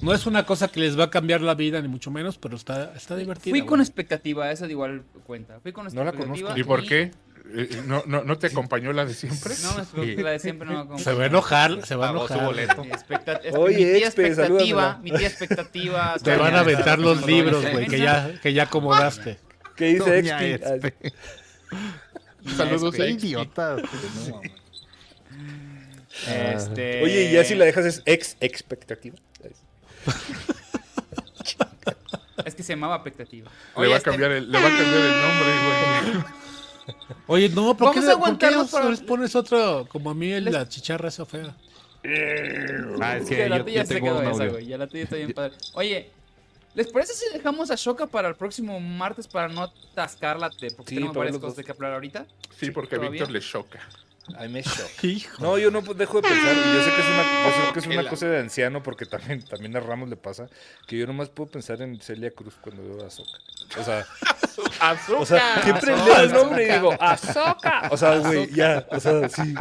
no 0.00 0.14
es 0.14 0.24
una 0.24 0.46
cosa 0.46 0.68
que 0.68 0.80
les 0.80 0.98
va 0.98 1.04
a 1.04 1.10
cambiar 1.10 1.42
la 1.42 1.54
vida, 1.54 1.82
ni 1.82 1.88
mucho 1.88 2.10
menos, 2.10 2.38
pero 2.38 2.56
está, 2.56 2.94
está 2.96 3.14
divertida. 3.16 3.50
Fui 3.52 3.66
con 3.66 3.80
expectativa, 3.82 4.50
esa 4.50 4.64
de 4.66 4.72
igual 4.72 5.02
cuenta. 5.26 5.60
Fui 5.60 5.72
con 5.72 5.84
No 5.92 6.02
la 6.04 6.10
expectativa. 6.10 6.48
conozco. 6.48 6.58
¿Y 6.60 6.64
por 6.64 6.86
qué? 6.86 7.10
eh, 7.54 7.82
¿no, 7.86 8.02
no, 8.06 8.24
¿No 8.24 8.38
te 8.38 8.46
acompañó 8.46 8.92
la 8.94 9.04
de 9.04 9.12
siempre? 9.12 9.52
No, 9.62 10.02
me 10.02 10.16
la 10.22 10.30
de 10.30 10.38
siempre 10.38 10.66
no 10.66 10.86
me 10.86 10.98
Se 10.98 11.12
va 11.12 11.24
a 11.24 11.26
enojar, 11.26 11.84
se 11.84 11.94
va 11.96 12.06
a 12.06 12.12
su 12.12 12.16
enojar. 12.16 12.44
boleto. 12.46 12.84
Mi 12.84 12.90
expecta- 12.92 13.40
Oye, 13.58 13.76
mi 13.76 13.84
tía 13.98 14.06
Expe, 14.06 14.26
expectativa, 14.28 14.98
mi 15.02 15.10
tía 15.10 15.28
expectativa. 15.28 16.14
Te 16.24 16.36
van 16.36 16.54
a 16.54 16.60
aventar 16.60 16.98
los 16.98 17.26
libros, 17.26 17.62
güey, 17.70 17.86
que 17.86 17.98
ya, 17.98 18.32
que 18.40 18.54
ya 18.54 18.62
acomodaste. 18.62 19.38
¿Qué 19.76 19.84
dice 19.94 20.10
Doña 20.10 20.44
Expi? 20.44 20.86
Espe. 20.86 21.12
Saludos 22.56 22.98
a 22.98 23.06
idiota. 23.06 23.76
Este... 26.28 27.02
Oye, 27.02 27.24
y 27.30 27.32
ya 27.32 27.44
si 27.44 27.54
la 27.54 27.64
dejas 27.66 27.84
es 27.84 28.02
ex 28.06 28.36
expectativa. 28.40 29.16
Es 32.44 32.54
que 32.54 32.62
se 32.62 32.72
llamaba 32.74 32.96
expectativa. 32.96 33.50
Le 33.76 33.88
va, 33.88 33.94
a 33.94 33.96
este, 33.98 34.10
cambiar 34.10 34.30
el, 34.32 34.50
le 34.50 34.58
va 34.60 34.66
a 34.66 34.70
cambiar 34.70 35.04
el 35.04 35.22
nombre, 35.22 35.48
güey. 36.14 36.24
Oye, 37.26 37.48
no, 37.48 37.76
¿por 37.76 37.92
qué, 37.92 37.98
a 38.10 38.16
¿por 38.16 38.38
qué 38.38 38.50
les- 38.50 38.70
para- 38.70 38.88
les 38.90 39.00
pones 39.00 39.34
otro, 39.34 39.86
como 39.90 40.10
a 40.10 40.14
mí, 40.14 40.30
el- 40.32 40.44
Les- 40.44 40.54
la 40.54 40.68
chicharra 40.68 41.08
esa 41.08 41.26
fea? 41.26 41.54
Ah, 43.00 43.16
es 43.16 43.28
que 43.28 43.36
que 43.36 43.48
la 43.48 43.64
tuya 43.64 43.84
se 43.84 44.00
quedó 44.00 44.22
esa, 44.22 44.46
güey. 44.46 44.66
Ya 44.66 44.78
la 44.78 44.86
tuya 44.86 45.02
está 45.04 45.16
bien 45.16 45.32
padre. 45.32 45.54
Oye, 45.74 46.10
¿les 46.76 46.86
parece 46.86 47.14
si 47.14 47.24
dejamos 47.32 47.70
a 47.72 47.74
Shoka 47.74 48.06
para 48.06 48.28
el 48.28 48.36
próximo 48.36 48.78
martes 48.78 49.26
para 49.26 49.48
no 49.48 49.62
atascarla? 49.62 50.50
Porque 50.50 50.90
Sí, 50.90 50.94
tenemos 50.94 51.16
varias 51.16 51.38
cosas 51.38 51.56
de 51.56 51.64
que 51.64 51.72
hablar 51.72 51.94
ahorita. 51.94 52.26
Sí, 52.56 52.70
porque 52.70 52.94
a. 52.94 53.10
Víctor 53.10 53.32
le 53.32 53.40
choca. 53.40 53.80
Ay, 54.36 54.48
me 54.48 54.62
shock. 54.62 54.90
Hijo. 55.04 55.42
No, 55.42 55.58
yo 55.58 55.70
no 55.70 55.82
dejo 55.82 56.20
de 56.20 56.28
pensar, 56.28 56.54
y 56.56 56.74
yo 56.74 56.82
sé 56.82 56.90
que 56.90 57.00
es 57.00 57.06
una, 57.06 57.22
yo 57.22 57.50
sé 57.50 57.72
que 57.72 57.78
es 57.78 57.86
una 57.86 58.08
cosa 58.08 58.26
de 58.26 58.38
anciano, 58.40 58.82
porque 58.82 59.06
también, 59.06 59.42
también 59.42 59.76
a 59.76 59.80
Ramos 59.80 60.08
le 60.08 60.16
pasa, 60.16 60.48
que 60.86 60.98
yo 60.98 61.06
nomás 61.06 61.28
puedo 61.28 61.50
pensar 61.50 61.80
en 61.82 62.00
Celia 62.00 62.30
Cruz 62.30 62.54
cuando 62.60 62.82
veo 62.82 63.04
a 63.04 63.06
Azoka. 63.06 63.38
O 63.78 63.84
sea, 63.84 64.06
¡Azúcar! 64.80 65.20
o 65.20 65.26
sea, 65.26 65.62
siempre 65.62 65.96
leo 65.96 66.20
el 66.20 66.32
nombre 66.32 66.64
y 66.64 66.72
digo, 66.72 66.94
¡Azoka! 66.98 67.88
O 67.90 67.96
sea, 67.96 68.18
güey, 68.18 68.50
ya, 68.52 68.86
o 68.90 69.00
sea, 69.00 69.28
sí. 69.28 69.54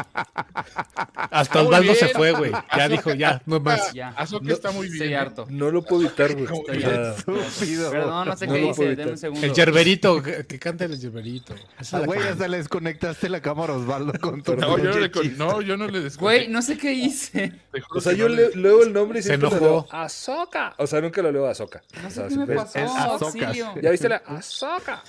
Hasta 1.15 1.61
Osvaldo 1.61 1.93
se 1.95 2.09
fue, 2.09 2.31
güey. 2.31 2.51
Ya 2.75 2.87
dijo, 2.89 3.13
ya, 3.13 3.41
no 3.45 3.59
más. 3.59 3.93
Ya. 3.93 4.15
No, 4.41 4.53
está 4.53 4.71
muy 4.71 4.87
bien. 4.87 5.03
Estoy 5.03 5.13
harto. 5.13 5.47
No 5.49 5.71
lo 5.71 5.83
puedo 5.83 6.03
evitar, 6.03 6.33
güey. 6.33 6.45
Perdón, 7.25 8.27
no 8.27 8.37
sé 8.37 8.47
No 8.47 8.53
qué 8.53 8.73
puedo 8.75 8.95
Denme 8.95 9.11
un 9.11 9.17
segundo. 9.17 9.45
El 9.45 9.53
yerberito, 9.53 10.21
que, 10.21 10.45
que 10.45 10.59
cante 10.59 10.85
el 10.85 10.99
yerberito. 10.99 11.55
Ah, 11.91 11.99
güey, 12.05 12.21
hasta 12.21 12.47
le 12.47 12.57
desconectaste 12.57 13.29
la 13.29 13.41
cámara 13.41 13.73
a 13.73 13.77
Osvaldo 13.77 14.13
con 14.19 14.41
tu 14.43 14.54
No, 14.61 14.77
yo 14.77 14.91
no 14.91 14.99
le, 14.99 15.11
con- 15.11 15.23
chiste. 15.23 15.37
no, 15.37 15.61
yo 15.61 15.77
no 15.77 15.87
le 15.87 16.01
desconecté. 16.01 16.19
Güey, 16.21 16.47
no 16.47 16.61
sé 16.61 16.77
qué 16.77 16.93
hice. 16.93 17.53
O 17.91 18.01
sea, 18.01 18.13
yo 18.13 18.27
le- 18.29 18.55
leo 18.55 18.83
el 18.83 18.93
nombre 18.93 19.19
y 19.19 19.21
Se 19.21 19.29
siempre 19.29 19.49
enojó. 19.49 19.65
leo 19.65 19.87
Azoka. 19.91 20.73
O 20.77 20.87
sea, 20.87 21.01
nunca 21.01 21.21
lo 21.21 21.31
leo 21.31 21.47
Azoka. 21.47 21.81
No 22.01 22.07
O 22.07 22.11
sé 22.11 22.15
sea, 22.15 22.27
qué 22.27 22.35
me 22.37 22.47
pasó. 22.55 22.79
es 22.79 22.91
auxilio. 22.91 23.73
¿Ya 23.81 23.91
viste 23.91 24.09
la 24.09 24.17
Azoka? 24.25 25.03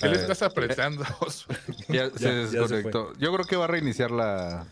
¿Qué 0.00 0.08
le 0.08 0.16
estás 0.16 0.42
apretando? 0.42 1.04
Ya, 1.88 2.06
Ya, 2.06 2.10
se 2.18 2.42
ya 2.42 2.48
se 2.48 2.58
desconectó. 2.58 3.12
Yo 3.18 3.32
creo 3.32 3.44
que 3.46 3.56
va 3.56 3.64
a 3.64 3.68
reiniciar 3.68 4.10
la. 4.10 4.66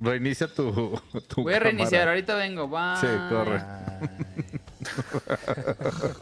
Reinicia 0.00 0.48
tu. 0.48 1.00
tu 1.28 1.42
Voy 1.42 1.54
a 1.54 1.58
reiniciar, 1.60 2.02
cámara. 2.02 2.10
ahorita 2.12 2.34
vengo. 2.34 2.68
Bye. 2.68 2.96
Sí, 3.00 3.06
corre. 3.30 3.62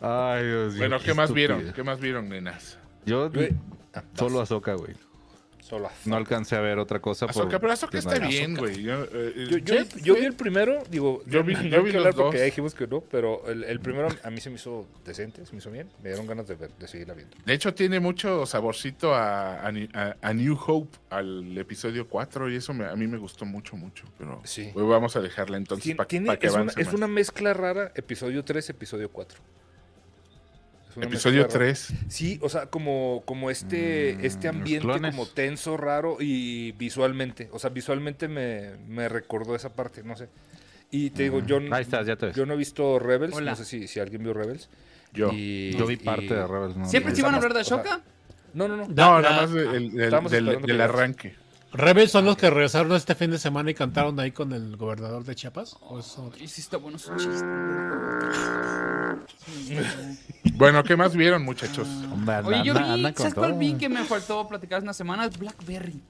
Ay, 0.00 0.44
Dios 0.46 0.72
mío. 0.72 0.78
bueno, 0.80 0.98
¿qué 1.00 1.14
más 1.14 1.32
vieron? 1.32 1.72
¿Qué 1.72 1.82
más 1.82 2.00
vieron, 2.00 2.28
nenas? 2.28 2.78
Yo. 3.06 3.30
Solo 4.14 4.40
Azoka, 4.40 4.74
güey. 4.74 4.94
Solo 5.60 5.90
No 6.06 6.16
alcancé 6.16 6.56
a 6.56 6.60
ver 6.60 6.78
otra 6.78 6.98
cosa. 6.98 7.26
por 7.26 7.42
Azoka, 7.42 7.58
pero 7.58 7.72
Azoka 7.74 7.98
está 7.98 8.18
bien, 8.18 8.56
güey. 8.56 8.80
Yo, 8.82 9.04
eh, 9.12 9.48
Yo, 9.50 9.58
yo, 9.58 9.84
sí, 9.84 10.00
yo 10.02 10.14
sí. 10.14 10.20
vi 10.20 10.26
el 10.26 10.32
primero, 10.32 10.82
digo, 10.88 11.22
Yo 11.26 11.44
vi- 11.44 11.54
vi 11.56 11.68
los 11.68 12.04
porque 12.14 12.22
dos. 12.22 12.34
ya 12.36 12.44
dijimos 12.44 12.74
que 12.74 12.86
no, 12.86 13.02
pero 13.02 13.46
el, 13.46 13.64
el 13.64 13.78
primero 13.78 14.08
a 14.22 14.30
mí 14.30 14.40
se 14.40 14.48
me 14.48 14.56
hizo 14.56 14.86
decente, 15.04 15.44
se 15.44 15.52
me 15.52 15.58
hizo 15.58 15.70
bien, 15.70 15.90
me 16.02 16.08
dieron 16.08 16.26
ganas 16.26 16.48
de, 16.48 16.54
ver, 16.54 16.70
de 16.78 16.88
seguirla 16.88 17.12
viendo. 17.12 17.36
De 17.44 17.52
hecho, 17.52 17.74
tiene 17.74 18.00
mucho 18.00 18.46
saborcito 18.46 19.14
a, 19.14 19.60
a 19.60 19.70
Ni- 19.70 19.90
a- 19.92 20.16
a 20.22 20.32
New 20.32 20.56
Hope, 20.66 20.96
al 21.10 21.58
episodio 21.58 22.08
4, 22.08 22.50
y 22.50 22.56
eso 22.56 22.72
me- 22.72 22.86
a 22.86 22.96
mí 22.96 23.06
me 23.06 23.18
gustó 23.18 23.44
mucho, 23.44 23.76
mucho. 23.76 24.04
Pero 24.16 24.40
Sí. 24.44 24.72
vamos 24.74 25.16
a 25.16 25.20
dejarla 25.20 25.58
entonces 25.58 25.94
para 25.96 26.06
que 26.06 26.16
es, 26.46 26.54
una, 26.54 26.72
es 26.78 26.94
una 26.94 27.08
mezcla 27.08 27.52
rara, 27.52 27.92
episodio 27.94 28.42
3, 28.42 28.70
episodio 28.70 29.10
4. 29.10 29.38
Episodio 31.02 31.42
mezcla 31.42 31.58
rara. 31.60 31.72
3. 31.74 31.92
Sí, 32.08 32.38
o 32.42 32.48
sea, 32.48 32.66
como, 32.66 33.22
como 33.24 33.50
este, 33.50 34.16
Mm, 34.18 34.24
este 34.24 34.48
ambiente 34.48 34.86
como 35.10 35.26
tenso, 35.26 35.76
raro 35.76 36.16
y 36.20 36.72
visualmente. 36.72 37.48
O 37.52 37.58
sea, 37.58 37.70
visualmente 37.70 38.28
me, 38.28 38.76
me 38.88 39.08
recordó 39.08 39.54
esa 39.54 39.74
parte, 39.74 40.02
no 40.02 40.16
sé. 40.16 40.28
Y 40.90 41.10
te 41.10 41.24
digo, 41.24 41.44
yo, 41.44 41.60
Mm, 41.60 41.72
Ahí 41.72 41.82
estás, 41.82 42.06
ya 42.06 42.16
te 42.16 42.26
ves. 42.26 42.36
yo 42.36 42.46
no 42.46 42.54
he 42.54 42.56
visto 42.56 42.98
Rebels, 42.98 43.34
Hola. 43.34 43.50
no 43.52 43.56
sé 43.56 43.64
si, 43.64 43.86
si 43.88 44.00
alguien 44.00 44.22
vio 44.22 44.32
Rebels. 44.34 44.68
Yo. 45.12 45.30
Y- 45.32 45.72
Yo 45.78 45.86
vi 45.86 45.94
y- 45.94 45.96
parte 45.98 46.34
de 46.34 46.46
Rebels. 46.46 46.76
No, 46.76 46.88
¿Siempre 46.88 47.10
no. 47.12 47.16
se 47.16 47.20
iban 47.22 47.34
a 47.34 47.36
hablar 47.38 47.54
de 47.54 47.60
o 47.60 47.64
sea, 47.64 47.76
Shoka? 47.78 48.00
No, 48.54 48.66
no, 48.68 48.76
no. 48.76 48.86
No, 48.88 48.94
Da- 48.94 49.20
nada 49.20 49.22
da- 49.22 49.40
más 50.20 50.30
del, 50.32 50.60
del- 50.62 50.80
arranque. 50.80 51.34
Rebels 51.72 52.10
son 52.10 52.24
los 52.24 52.36
que 52.36 52.48
regresaron 52.48 52.92
este 52.92 53.14
fin 53.14 53.30
de 53.30 53.38
semana 53.38 53.70
y 53.70 53.74
cantaron 53.74 54.18
ahí 54.20 54.30
con 54.32 54.52
el 54.52 54.76
gobernador 54.76 55.24
de 55.24 55.34
Chiapas. 55.34 55.76
¿O 55.82 55.98
es 55.98 56.18
otro? 56.18 56.42
Y 56.42 56.48
sí 56.48 56.60
está 56.62 56.78
bueno 56.78 56.98
su 56.98 57.14
chiste. 57.16 57.44
Bueno, 60.54 60.82
¿qué 60.82 60.96
más 60.96 61.14
vieron, 61.14 61.42
muchachos? 61.44 61.86
Hombre, 62.10 62.36
anda- 62.36 62.48
Oye, 62.48 62.64
yo 62.64 62.74
vi, 62.74 62.80
anda 62.80 63.12
con 63.12 63.18
¿sabes 63.18 63.34
cuál 63.34 63.50
todo. 63.50 63.58
vi 63.58 63.74
que 63.74 63.88
me 63.88 64.04
faltó 64.04 64.48
platicar 64.48 64.78
hace 64.78 64.84
unas 64.84 64.96
semanas? 64.96 65.38
Blackberry. 65.38 66.02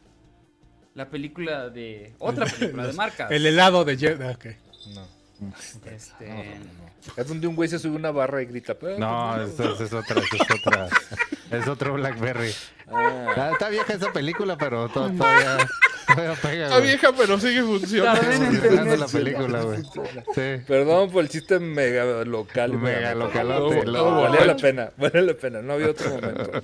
La 0.95 1.09
película 1.11 1.69
de... 1.71 2.15
Otra 2.19 2.47
película 2.59 2.87
de 2.87 2.93
marcas. 2.93 3.31
El 3.31 3.45
helado 3.47 3.85
de 3.85 3.97
Jet. 3.97 4.21
ah, 4.23 4.31
ok. 4.37 4.47
no. 4.95 5.18
Este... 5.85 6.59
Es 7.17 7.29
donde 7.29 7.47
un 7.47 7.55
güey 7.57 7.69
se 7.69 7.79
sube 7.79 7.97
una 7.97 8.11
barra 8.11 8.43
y 8.43 8.47
grita. 8.47 8.75
"Pero, 8.75 8.99
No, 8.99 9.35
pues, 9.37 9.51
eso, 9.55 9.75
eso 9.75 9.85
es 9.85 9.93
otra, 9.93 10.21
eso 10.21 10.37
es 10.37 10.61
otra. 10.67 10.89
Es 11.51 11.67
otro 11.67 11.95
Blackberry. 11.95 12.53
Ah, 12.89 13.25
Está, 13.31 13.53
está 13.53 13.69
vieja 13.71 13.95
esa 13.95 14.13
película, 14.13 14.59
pero 14.59 14.87
to- 14.91 15.11
todavía, 15.13 15.57
todavía 16.07 16.35
pega. 16.43 16.65
Está 16.67 16.77
güey. 16.77 16.89
vieja, 16.91 17.13
pero 17.17 17.41
sigue 17.41 17.63
funcionando. 17.63 18.97
La 18.99 19.07
película, 19.07 19.63
güey. 19.63 19.83
Sí. 20.35 20.63
Perdón 20.67 21.11
por 21.11 21.23
el 21.23 21.31
chiste 21.31 21.59
mega 21.59 22.23
local. 22.27 22.75
Mega 22.75 23.15
localote, 23.15 23.83
no, 23.87 24.21
valía 24.21 24.45
la 24.45 24.57
pena, 24.57 24.91
valía 24.99 25.23
la 25.23 25.33
pena. 25.35 25.63
No 25.63 25.73
había 25.73 25.89
otro 25.89 26.11
momento. 26.11 26.63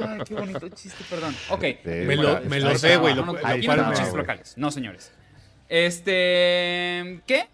Ay, 0.00 0.20
qué 0.26 0.34
bonito 0.34 0.68
chiste, 0.70 1.04
perdón. 1.10 1.36
Ok. 1.50 1.62
Sí, 1.62 1.78
Me 1.84 2.16
lo, 2.16 2.40
me 2.42 2.60
lo 2.60 2.78
sé, 2.78 2.96
güey. 2.96 3.14
No, 3.14 3.26
Lo, 3.26 3.32
no, 3.34 3.92
no 3.92 4.16
locales. 4.16 4.54
No, 4.56 4.70
señores. 4.70 5.12
Este... 5.68 7.20
¿Qué? 7.26 7.46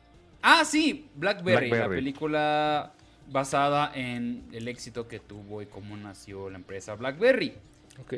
Ah, 0.47 0.63
sí. 0.65 1.09
Blackberry, 1.15 1.71
la 1.71 1.89
película 1.89 2.93
basada 3.31 3.91
en 3.95 4.45
el 4.53 4.69
éxito 4.69 5.09
que 5.09 5.19
tuvo 5.19 5.63
y 5.63 5.67
cómo 5.67 5.97
nació 5.97 6.51
la 6.51 6.57
empresa 6.57 6.95
Blackberry. 6.95 7.55
Ok. 8.01 8.15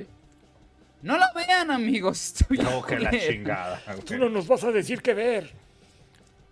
No 1.03 1.17
la 1.17 1.31
vean, 1.35 1.71
amigos. 1.71 2.35
No, 2.51 2.83
que 2.85 2.99
la 2.99 3.11
chingada. 3.11 3.81
Tú 4.07 4.19
no 4.19 4.29
nos 4.29 4.49
vas 4.49 4.65
a 4.65 4.73
decir 4.73 5.03
qué 5.03 5.15
ver. 5.15 5.53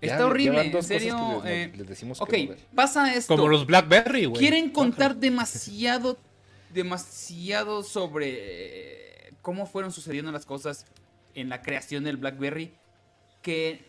Está 0.00 0.18
Ya- 0.18 0.26
horrible, 0.26 0.60
en 0.66 0.82
serio. 0.82 1.40
que 1.42 1.48
les- 1.48 1.68
eh, 1.68 1.72
les 1.76 1.86
decimos 1.88 2.18
que 2.18 2.22
ok, 2.24 2.32
no 2.44 2.48
ver. 2.50 2.58
pasa 2.74 3.12
esto. 3.14 3.34
Como 3.34 3.48
los 3.48 3.66
Blackberry, 3.66 4.26
güey. 4.26 4.38
Quieren 4.38 4.70
contar 4.70 5.16
demasiado, 5.16 6.18
demasiado 6.72 7.82
sobre 7.82 8.28
eh, 9.28 9.32
cómo 9.42 9.66
fueron 9.66 9.90
sucediendo 9.92 10.30
las 10.30 10.44
cosas 10.46 10.86
en 11.34 11.48
la 11.48 11.62
creación 11.62 12.04
del 12.04 12.16
BlackBerry, 12.18 12.72
que 13.42 13.82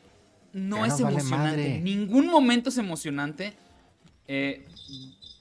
no 0.56 0.78
Ya 0.88 0.93
es 0.93 1.01
vale 1.01 1.16
emocionante. 1.18 1.58
madre. 1.58 1.82
Ningún 1.82 2.28
momento 2.28 2.70
es 2.70 2.78
emocionante. 2.78 3.53
Eh, 4.28 4.66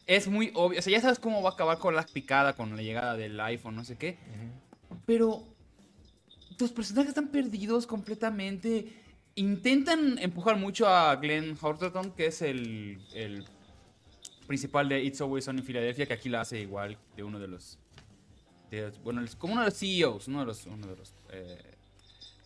es 0.07 0.29
muy 0.29 0.51
obvio. 0.55 0.79
O 0.79 0.83
sea, 0.83 0.93
ya 0.93 1.01
sabes 1.01 1.19
cómo 1.19 1.41
va 1.41 1.51
a 1.51 1.53
acabar 1.55 1.79
con 1.79 1.95
la 1.95 2.03
picada, 2.05 2.55
con 2.55 2.75
la 2.77 2.83
llegada 2.83 3.17
del 3.17 3.41
iPhone, 3.41 3.77
no 3.77 3.85
sé 3.85 3.97
qué. 3.97 4.19
Pero 5.07 5.45
los 6.59 6.73
personajes 6.73 7.11
están 7.11 7.29
perdidos 7.29 7.87
completamente. 7.87 8.89
Intentan 9.37 10.19
empujar 10.19 10.57
mucho 10.57 10.87
a 10.89 11.15
Glenn 11.17 11.57
Howerton, 11.61 12.11
que 12.13 12.27
es 12.27 12.43
el, 12.43 12.99
el 13.15 13.45
principal 14.47 14.89
de 14.89 15.03
It's 15.03 15.21
Always 15.21 15.49
On 15.49 15.59
en 15.59 15.65
Filadelfia, 15.65 16.07
que 16.07 16.13
aquí 16.15 16.29
la 16.29 16.43
hace 16.43 16.61
igual 16.61 16.99
de 17.17 17.23
uno 17.23 17.39
de 17.39 17.49
los. 17.49 17.79
de- 18.71 18.91
bueno, 19.03 19.23
como 19.39 19.55
uno 19.55 19.63
de 19.63 19.71
los 19.71 19.79
CEOs, 19.79 20.29
uno 20.29 20.41
de 20.41 20.47
los. 20.47 20.67
Uno 20.67 20.87
de 20.87 20.97
los 20.97 21.13
eh, 21.31 21.74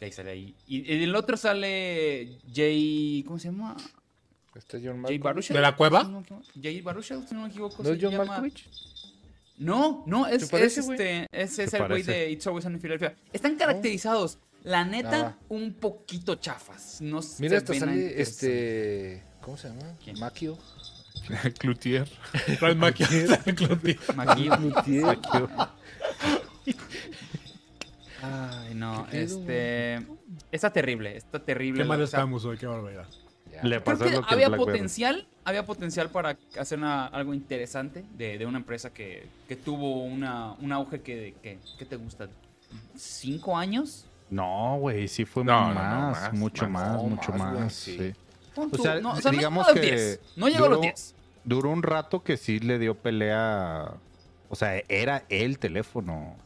ahí 0.07 0.13
sale 0.13 0.31
ahí. 0.31 0.55
Y 0.67 0.93
en 0.93 1.03
el 1.03 1.15
otro 1.15 1.37
sale 1.37 2.39
Jay. 2.55 3.25
¿Cómo 3.27 3.39
se 3.39 3.49
llama? 3.49 3.77
Este 4.55 4.79
es 4.79 4.83
John 4.85 5.03
Jay. 5.05 5.19
Baruchel. 5.19 5.55
¿De 5.57 5.63
la 5.63 5.77
cueva? 5.77 6.03
No. 6.05 6.25
Jay 6.61 6.81
Baruchel, 6.81 7.27
si 7.29 7.35
no 7.35 7.43
me 7.43 7.49
equivoco. 7.49 7.83
¿No 7.83 7.91
es 7.91 7.99
John 8.01 8.13
llama. 8.13 8.25
Malkovich? 8.25 8.69
No, 9.59 10.05
no, 10.07 10.27
es, 10.29 10.45
este, 10.45 11.27
es, 11.33 11.59
es 11.59 11.71
¿Te 11.73 11.77
el 11.79 11.89
güey 11.89 12.05
de 12.05 12.31
It's 12.31 12.47
Always 12.47 12.63
Sunny 12.63 12.77
in 12.77 12.81
Philadelphia. 12.81 13.17
Están 13.33 13.57
caracterizados, 13.57 14.39
la 14.63 14.85
neta, 14.85 15.37
Ah. 15.37 15.39
un 15.49 15.75
poquito 15.75 16.37
chafas. 16.37 17.01
No 17.01 17.19
Mira, 17.41 17.59
hasta 17.59 17.75
sale 17.75 18.21
este. 18.23 19.25
¿Cómo 19.41 19.57
se 19.57 19.67
llama? 19.69 19.97
¿Quién? 20.03 20.17
Maquio. 20.21 20.57
Cloutier. 21.59 22.09
Ral 22.61 22.77
Maquia- 22.77 23.09
Maquillo. 24.15 25.07
Maquio. 25.07 25.49
Ay, 28.23 28.75
no, 28.75 29.07
¿Qué 29.11 29.19
pedo, 29.19 29.39
este. 29.41 30.07
Está 30.51 30.73
terrible, 30.73 31.17
está 31.17 31.39
terrible. 31.39 31.83
Qué 31.83 31.89
mal 31.89 32.01
estamos 32.03 32.45
hoy, 32.45 32.57
qué 32.59 32.67
barbaridad. 32.67 33.07
Le 33.63 33.81
Creo 33.81 33.85
pasó 33.85 34.05
que 34.05 34.11
lo 34.11 34.23
que 34.23 34.35
el 34.35 34.45
había 34.45 34.57
potencial, 34.57 35.27
había 35.45 35.65
potencial 35.67 36.11
para 36.11 36.37
hacer 36.59 36.79
una- 36.79 37.07
algo 37.07 37.35
interesante 37.35 38.05
de, 38.17 38.39
de 38.39 38.47
una 38.47 38.59
empresa 38.59 38.91
que, 38.91 39.27
que 39.49 39.57
tuvo 39.57 40.05
una, 40.05 40.53
un 40.61 40.71
auge 40.71 41.01
que, 41.01 41.35
que, 41.43 41.59
¿qué 41.79 41.85
te 41.85 41.97
gusta? 41.97 42.29
¿Cinco 42.95 43.57
años? 43.57 44.07
No, 44.31 44.77
güey, 44.79 45.09
sí 45.09 45.25
fue 45.25 45.43
No, 45.45 45.73
no, 45.73 45.75
no, 45.75 46.11
más, 46.11 46.33
mucho 46.35 46.69
más. 46.69 47.03
mucho 47.03 47.33
más, 47.33 47.39
más. 47.41 47.55
güey, 47.55 47.71
sí. 47.71 47.97
sí. 47.99 48.15
Pon 48.55 48.69
O 48.73 48.79
sea, 48.79 49.01
no, 49.01 49.13
o 49.13 49.17
sea, 49.21 49.33
no 49.33 49.39
digamos 49.39 49.67
llegó 49.67 49.71
a 49.71 49.75
los 49.75 49.81
que 49.91 49.97
10. 49.97 50.21
No 50.37 50.49
llegó 50.49 50.65
a 50.65 50.69
los 50.69 50.79
duró- 50.79 50.83
10. 50.83 51.15
Duró 51.45 51.71
un 51.71 51.83
rato 51.83 52.23
que 52.23 52.37
sí 52.37 52.61
le 52.61 52.79
dio 52.79 52.95
pelea. 52.95 53.93
O 54.51 54.55
sea, 54.57 54.83
era 54.89 55.25
el 55.31 55.59
teléfono. 55.59 56.37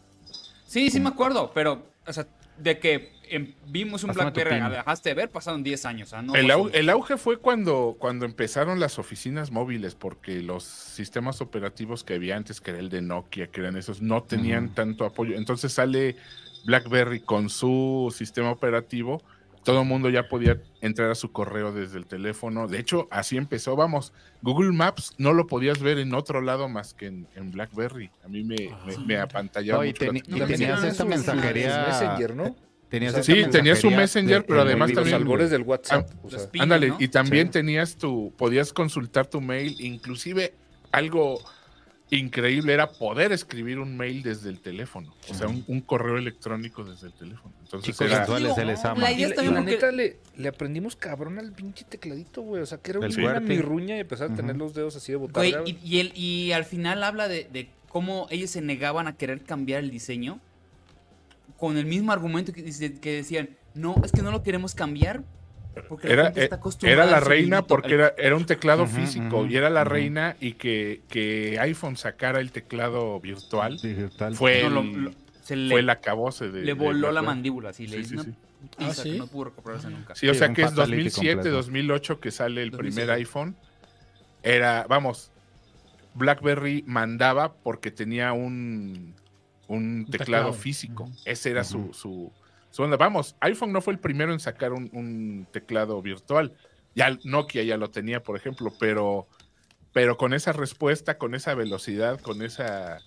Sí, 0.72 0.88
sí 0.90 1.00
me 1.00 1.10
acuerdo, 1.10 1.52
pero, 1.54 1.86
o 2.06 2.12
sea, 2.12 2.26
de 2.56 2.78
que 2.78 3.12
em, 3.28 3.52
vimos 3.66 4.04
un 4.04 4.10
tu 4.10 4.14
BlackBerry, 4.14 4.58
la 4.60 4.70
dejaste 4.70 5.10
de 5.10 5.14
ver, 5.14 5.30
pasaron 5.30 5.62
10 5.62 5.84
años. 5.84 6.08
o 6.08 6.10
sea, 6.10 6.22
no 6.22 6.34
El, 6.34 6.50
au- 6.50 6.70
el 6.72 6.88
auge 6.88 7.18
fue 7.18 7.36
cuando, 7.36 7.96
cuando 7.98 8.24
empezaron 8.24 8.80
las 8.80 8.98
oficinas 8.98 9.50
móviles, 9.50 9.94
porque 9.94 10.40
los 10.42 10.64
sistemas 10.64 11.42
operativos 11.42 12.04
que 12.04 12.14
había 12.14 12.36
antes, 12.36 12.60
que 12.62 12.70
era 12.70 12.80
el 12.80 12.88
de 12.88 13.02
Nokia, 13.02 13.48
que 13.48 13.60
eran 13.60 13.76
esos, 13.76 14.00
no 14.00 14.22
tenían 14.22 14.70
tanto 14.74 15.04
apoyo. 15.04 15.36
Entonces 15.36 15.72
sale 15.74 16.16
BlackBerry 16.64 17.20
con 17.20 17.50
su 17.50 18.12
sistema 18.16 18.50
operativo. 18.50 19.22
Todo 19.64 19.82
el 19.82 19.86
mundo 19.86 20.08
ya 20.10 20.28
podía 20.28 20.60
entrar 20.80 21.10
a 21.10 21.14
su 21.14 21.30
correo 21.30 21.72
desde 21.72 21.96
el 21.98 22.06
teléfono. 22.06 22.66
De 22.66 22.78
hecho, 22.80 23.06
así 23.10 23.36
empezó. 23.36 23.76
Vamos, 23.76 24.12
Google 24.42 24.72
Maps 24.72 25.14
no 25.18 25.32
lo 25.32 25.46
podías 25.46 25.78
ver 25.80 25.98
en 25.98 26.14
otro 26.14 26.40
lado 26.40 26.68
más 26.68 26.94
que 26.94 27.06
en, 27.06 27.28
en 27.36 27.52
BlackBerry. 27.52 28.10
A 28.24 28.28
mí 28.28 28.42
me, 28.42 28.56
me, 28.86 28.98
me 29.06 29.16
apantallaba 29.18 29.78
No, 29.78 29.84
y 29.84 29.88
mucho. 29.92 30.04
la 30.12 30.18
y 30.18 30.22
tenías 30.48 30.80
sí, 30.80 30.86
esta 30.88 31.04
mensajería. 31.04 31.86
Messenger, 31.88 32.34
¿no? 32.36 32.56
Tenías 32.88 33.14
O 33.14 33.22
sea, 33.22 33.34
sí, 33.36 33.50
tenía 33.50 33.74
su 33.76 33.86
mensajería 33.86 33.96
Messenger, 33.96 34.38
de- 34.42 34.48
pero 34.48 34.60
además 34.62 34.90
los 34.90 34.96
también- 34.96 35.16
albores 35.16 35.50
del 35.50 35.62
WhatsApp. 35.62 36.10
o 36.22 36.28
sea, 36.28 36.38
Los 36.40 36.48
ping, 36.48 36.60
Ándale, 36.62 36.88
¿no? 36.88 36.96
y 36.98 37.08
también 37.08 37.46
Sí. 37.46 37.52
tenías 37.52 37.96
tu, 37.96 38.34
podías 38.36 38.72
consultar 38.72 39.26
tu 39.28 39.40
mail, 39.40 39.76
inclusive 39.80 40.54
algo 40.90 41.38
increíble 42.18 42.72
era 42.74 42.90
poder 42.92 43.32
escribir 43.32 43.78
un 43.78 43.96
mail 43.96 44.22
desde 44.22 44.50
el 44.50 44.60
teléfono, 44.60 45.14
o 45.30 45.34
sea, 45.34 45.48
un, 45.48 45.64
un 45.66 45.80
correo 45.80 46.18
electrónico 46.18 46.84
desde 46.84 47.06
el 47.08 47.12
teléfono. 47.14 47.54
Entonces 47.62 47.86
Chicos 47.94 48.06
era, 48.10 48.26
Digo, 48.26 48.54
se 48.54 48.64
les 48.64 48.84
ama. 48.84 49.00
la 49.02 49.12
Y 49.12 49.16
idea 49.16 49.28
la, 49.28 49.30
está 49.34 49.42
y 49.42 49.44
bien 49.46 49.54
la 49.54 49.60
porque- 49.60 49.74
neta 49.74 49.92
le, 49.92 50.16
le 50.36 50.48
aprendimos 50.48 50.94
cabrón 50.96 51.38
al 51.38 51.52
pinche 51.52 51.84
tecladito, 51.84 52.42
güey. 52.42 52.62
O 52.62 52.66
sea, 52.66 52.78
que 52.78 52.90
era 52.90 53.00
El 53.06 53.18
una 53.18 53.40
mirruña 53.40 53.96
y 53.96 54.00
empezar 54.00 54.30
a 54.30 54.34
tener 54.34 54.56
los 54.56 54.74
dedos 54.74 54.94
así 54.96 55.12
de 55.12 55.16
botarga. 55.16 55.60
Güey, 55.62 55.78
y, 55.82 55.96
y, 55.96 56.00
el- 56.00 56.12
y 56.16 56.52
al 56.52 56.64
final 56.64 57.02
habla 57.02 57.28
de, 57.28 57.48
de 57.52 57.68
cómo 57.88 58.26
ellos 58.30 58.50
se 58.50 58.60
negaban 58.60 59.06
a 59.06 59.16
querer 59.16 59.42
cambiar 59.42 59.82
el 59.82 59.90
diseño 59.90 60.38
con 61.56 61.76
el 61.76 61.86
mismo 61.86 62.12
argumento 62.12 62.52
que 62.52 62.62
decían, 62.62 63.50
no, 63.74 63.94
es 64.04 64.12
que 64.12 64.20
no 64.22 64.30
lo 64.30 64.42
queremos 64.42 64.74
cambiar 64.74 65.22
porque 65.88 66.08
la 66.08 66.14
era, 66.14 66.24
gente 66.24 66.40
está 66.44 66.56
eh, 66.56 66.58
acostumbrada 66.58 67.02
era 67.04 67.10
la 67.12 67.20
reina 67.20 67.56
sonidito". 67.56 67.66
porque 67.68 67.94
era, 67.94 68.14
era 68.18 68.36
un 68.36 68.46
teclado 68.46 68.86
físico 68.86 69.46
y 69.46 69.56
era 69.56 69.70
la 69.70 69.84
reina 69.84 70.36
y 70.40 70.52
que, 70.54 71.02
que 71.08 71.58
iPhone 71.60 71.96
sacara 71.96 72.40
el 72.40 72.52
teclado 72.52 73.20
virtual 73.20 73.80
Digital. 73.82 74.34
fue, 74.34 74.62
no, 74.62 74.70
lo- 74.70 74.82
el, 74.82 75.04
lo- 75.04 75.10
se 75.42 75.56
le, 75.56 75.70
fue 75.70 75.80
el 75.80 75.90
acabose 75.90 76.50
de... 76.50 76.60
le 76.60 76.66
de 76.66 76.72
voló 76.74 77.10
la 77.10 77.20
BlackBerry. 77.20 77.26
mandíbula, 77.26 77.70
así 77.70 77.86
le 77.86 77.96
Sí, 77.96 78.02
hizo 78.04 78.08
sí, 78.10 78.14
una 78.14 78.24
sí. 78.24 78.30
putiza 78.60 78.90
¿Ah, 78.90 78.94
sí? 78.94 79.12
que 79.12 79.18
no 79.18 79.26
pudo 79.26 79.44
recuperarse 79.44 79.90
nunca. 79.90 80.14
Sí, 80.14 80.28
o 80.28 80.32
Sí, 80.32 80.38
sea 80.38 80.48
un 80.48 80.54
que 80.54 80.62
es 80.62 80.70
fatality 80.70 80.96
2007, 81.10 81.34
completo. 81.34 81.56
2008 81.56 82.20
que 82.20 82.30
sale 82.30 82.62
el 82.62 82.70
2007. 82.70 83.02
primer 83.02 83.18
iPhone. 83.18 83.56
Era, 84.42 84.86
vamos, 84.88 85.30
BlackBerry 86.14 86.84
mandaba 86.86 87.54
porque 87.54 87.90
tenía 87.90 88.32
un, 88.32 89.14
un 89.68 90.06
teclado, 90.10 90.18
teclado. 90.18 90.52
físico. 90.52 91.10
Ese 91.24 91.50
era 91.50 91.64
su, 91.64 91.92
su, 91.92 92.32
su 92.72 92.82
onda. 92.82 92.96
Vamos, 92.96 93.36
iPhone 93.38 93.72
no 93.72 93.80
fue 93.80 93.92
el 93.92 94.00
primero 94.00 94.32
en 94.32 94.40
sacar 94.40 94.72
un, 94.72 94.90
un 94.92 95.46
teclado 95.52 96.02
virtual. 96.02 96.52
Ya 96.96 97.16
Nokia 97.22 97.62
ya 97.62 97.76
lo 97.76 97.90
tenía, 97.90 98.22
por 98.24 98.36
ejemplo, 98.36 98.72
pero, 98.80 99.28
pero 99.92 100.16
con 100.16 100.34
esa 100.34 100.52
respuesta, 100.52 101.16
con 101.18 101.34
esa 101.36 101.54
velocidad, 101.54 102.20
con 102.20 102.42
esa 102.42 102.98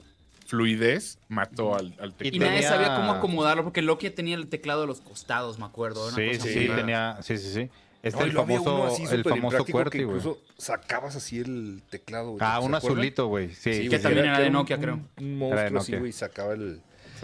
fluidez, 0.45 1.17
mató 1.27 1.75
al, 1.75 1.93
al 1.99 2.09
Y 2.09 2.13
teclado. 2.31 2.45
nadie 2.51 2.61
tenía- 2.61 2.69
sabía 2.69 2.95
cómo 2.95 3.11
acomodarlo 3.11 3.63
porque 3.63 3.81
Loki 3.81 4.09
tenía 4.11 4.35
el 4.35 4.47
teclado 4.47 4.81
de 4.81 4.87
los 4.87 5.01
costados, 5.01 5.59
me 5.59 5.65
acuerdo. 5.65 6.07
una 6.07 6.15
Sí, 6.15 6.27
cosa 6.37 6.43
sí, 6.43 6.53
sí, 6.53 6.67
tenía, 6.67 7.17
sí, 7.21 7.37
sí, 7.37 7.53
sí. 7.53 7.69
Este 8.03 8.19
No, 8.19 8.27
y 8.27 8.29
el 8.29 8.35
famoso, 8.35 8.83
así 8.85 9.03
el 9.11 9.23
famoso 9.23 9.65
QWERTY, 9.65 10.03
güey. 10.03 10.17
incluso 10.17 10.39
sacabas 10.59 11.15
así 11.15 11.39
el 11.39 11.81
teclado. 11.89 12.37
Ah, 12.39 12.59
¿Se 12.59 12.65
un 12.67 12.75
acuerdan? 12.75 12.97
azulito, 12.97 13.25
güey. 13.27 13.49
Sí, 13.55 13.73
Sí, 13.73 13.81
sí, 13.83 13.89
que 13.89 13.97
también 13.97 14.25
era 14.25 14.39
de 14.39 14.51
Nokia, 14.51 14.75
un- 14.75 14.81
creo. 14.83 14.93
Un 14.93 15.01
Era 15.41 15.63
de 15.63 15.71
monstruo 15.71 15.79
así, 15.81 15.91
Nokia. 15.93 15.99
güey, 15.99 16.11
sacaba 16.11 16.53
el... 16.53 16.81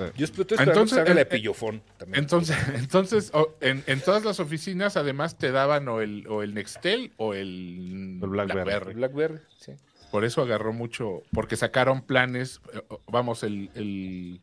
sí. 0.08 0.14
Yo 0.18 0.26
estoy 0.26 0.41
esperando 0.43 0.72
Entonces, 0.72 0.97
que 0.97 1.02
salga 1.02 1.14
la 1.14 1.22
el- 1.22 1.28
pillofón 1.28 1.82
también. 1.97 2.24
Entonces, 2.24 2.58
entonces 2.76 3.32
o- 3.34 3.54
en, 3.62 3.84
en 3.88 4.02
todas 4.02 4.24
las 4.26 4.39
oficinas 4.39 4.97
además 4.97 5.38
te 5.38 5.52
daban 5.52 5.88
o 5.88 6.02
el, 6.02 6.26
o 6.28 6.43
el 6.43 6.54
Nextel 6.54 7.12
o 7.18 7.34
el, 7.34 8.20
El 8.22 8.30
BlackBerry. 8.30 8.64
BlackBerry. 8.64 8.93
Blackberry, 8.95 9.39
sí. 9.58 9.74
Por 10.12 10.26
eso 10.26 10.41
agarró 10.41 10.74
mucho, 10.74 11.24
porque 11.32 11.56
sacaron 11.56 12.02
planes, 12.02 12.60
eh, 12.74 12.82
vamos, 13.08 13.43
el, 13.43 13.70
el- 13.76 14.41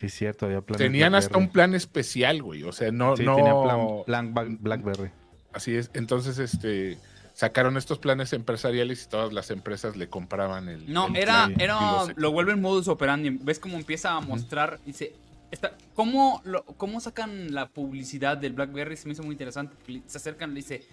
Sí, 0.00 0.06
es 0.06 0.14
cierto, 0.14 0.46
había 0.46 0.60
planes 0.60 0.78
tenían 0.86 1.14
hasta 1.14 1.36
un 1.38 1.44
Blackberry. 1.44 1.52
plan 1.52 1.74
especial, 1.74 2.42
güey. 2.42 2.62
O 2.64 2.72
sea, 2.72 2.90
no, 2.90 3.16
Sí, 3.16 3.24
no. 3.24 3.36
tenía 3.36 3.52
plan, 3.62 4.04
plan 4.04 4.34
Black- 4.34 4.60
Blackberry. 4.60 5.10
Así 5.52 5.76
es. 5.76 5.90
Entonces, 5.94 6.38
este, 6.38 6.98
sacaron 7.34 7.76
estos 7.76 7.98
planes 7.98 8.32
empresariales 8.32 9.04
y 9.04 9.08
todas 9.08 9.32
las 9.32 9.50
empresas 9.50 9.96
le 9.96 10.08
compraban 10.08 10.68
el. 10.68 10.90
No, 10.90 11.08
el 11.08 11.16
era, 11.16 11.46
plan 11.46 11.60
era, 11.60 11.78
lo 12.16 12.32
vuelven 12.32 12.62
modus 12.62 12.88
operandi. 12.88 13.30
¿Ves 13.30 13.58
cómo 13.58 13.76
empieza 13.76 14.12
a 14.12 14.20
mostrar? 14.20 14.78
Dice, 14.86 15.14
está, 15.50 15.76
¿cómo, 15.94 16.40
lo- 16.44 16.64
¿cómo 16.64 17.00
sacan 17.00 17.52
la 17.52 17.68
publicidad 17.68 18.38
del 18.38 18.52
BlackBerry? 18.54 18.96
Se 18.96 19.06
me 19.08 19.12
hizo 19.12 19.22
muy 19.24 19.32
interesante. 19.34 19.74
Se 20.06 20.16
acercan 20.16 20.52
y 20.52 20.54
le 20.54 20.60
dice, 20.60 20.86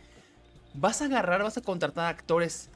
vas 0.74 1.02
a 1.02 1.06
agarrar, 1.06 1.44
vas 1.44 1.58
a 1.58 1.62
contratar 1.62 2.08
actores 2.08 2.70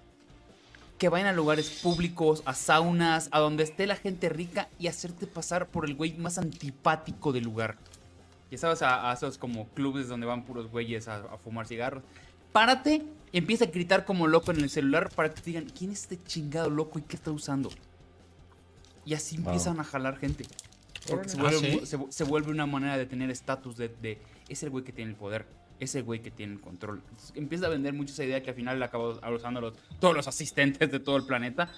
que 0.99 1.09
vayan 1.09 1.27
a 1.27 1.33
lugares 1.33 1.81
públicos, 1.83 2.41
a 2.45 2.53
saunas, 2.53 3.27
a 3.31 3.39
donde 3.39 3.63
esté 3.63 3.85
la 3.85 3.97
gente 3.97 4.29
rica 4.29 4.69
y 4.79 4.87
hacerte 4.87 5.27
pasar 5.27 5.67
por 5.67 5.85
el 5.85 5.95
güey 5.95 6.13
más 6.13 6.37
antipático 6.37 7.33
del 7.33 7.43
lugar. 7.43 7.75
Ya 8.51 8.57
sabes, 8.59 8.81
a, 8.81 9.09
a 9.09 9.13
esos 9.13 9.37
como 9.37 9.67
clubes 9.69 10.07
donde 10.07 10.25
van 10.25 10.45
puros 10.45 10.69
güeyes 10.71 11.07
a, 11.09 11.15
a 11.17 11.37
fumar 11.37 11.67
cigarros. 11.67 12.03
Párate, 12.59 13.03
empieza 13.33 13.65
a 13.65 13.67
gritar 13.67 14.05
como 14.05 14.27
loco 14.27 14.51
en 14.53 14.61
el 14.61 14.69
celular 14.69 15.09
para 15.13 15.27
que 15.33 15.41
te 15.41 15.47
digan, 15.47 15.65
¿quién 15.77 15.91
es 15.91 16.03
este 16.03 16.23
chingado 16.23 16.69
loco 16.69 16.97
y 16.99 17.01
qué 17.01 17.17
está 17.17 17.29
usando? 17.31 17.69
Y 19.03 19.13
así 19.13 19.35
empiezan 19.35 19.77
a 19.81 19.83
jalar 19.83 20.15
gente. 20.17 20.45
Porque 21.09 21.27
se 21.27 21.37
Ah, 21.41 21.51
se, 21.85 21.97
vu- 21.99 22.07
se 22.09 22.23
vuelve 22.23 22.51
una 22.51 22.65
manera 22.65 22.97
de 22.97 23.05
tener 23.05 23.29
estatus 23.29 23.75
de, 23.75 23.89
de, 24.01 24.21
es 24.47 24.63
el 24.63 24.69
güey 24.69 24.85
que 24.85 24.93
tiene 24.93 25.11
el 25.11 25.17
poder, 25.17 25.45
es 25.81 25.95
el 25.95 26.03
güey 26.03 26.21
que 26.21 26.31
tiene 26.31 26.53
el 26.53 26.61
control. 26.61 27.01
Entonces, 27.09 27.33
empieza 27.35 27.65
a 27.65 27.69
vender 27.69 27.91
mucho 27.93 28.13
esa 28.13 28.23
idea 28.23 28.41
que 28.41 28.51
al 28.51 28.55
final 28.55 28.79
la 28.79 28.85
acabó 28.85 29.19
usando 29.35 29.59
los- 29.59 29.73
todos 29.99 30.15
los 30.15 30.25
asistentes 30.29 30.89
de 30.89 30.99
todo 31.01 31.17
el 31.17 31.25
planeta. 31.25 31.69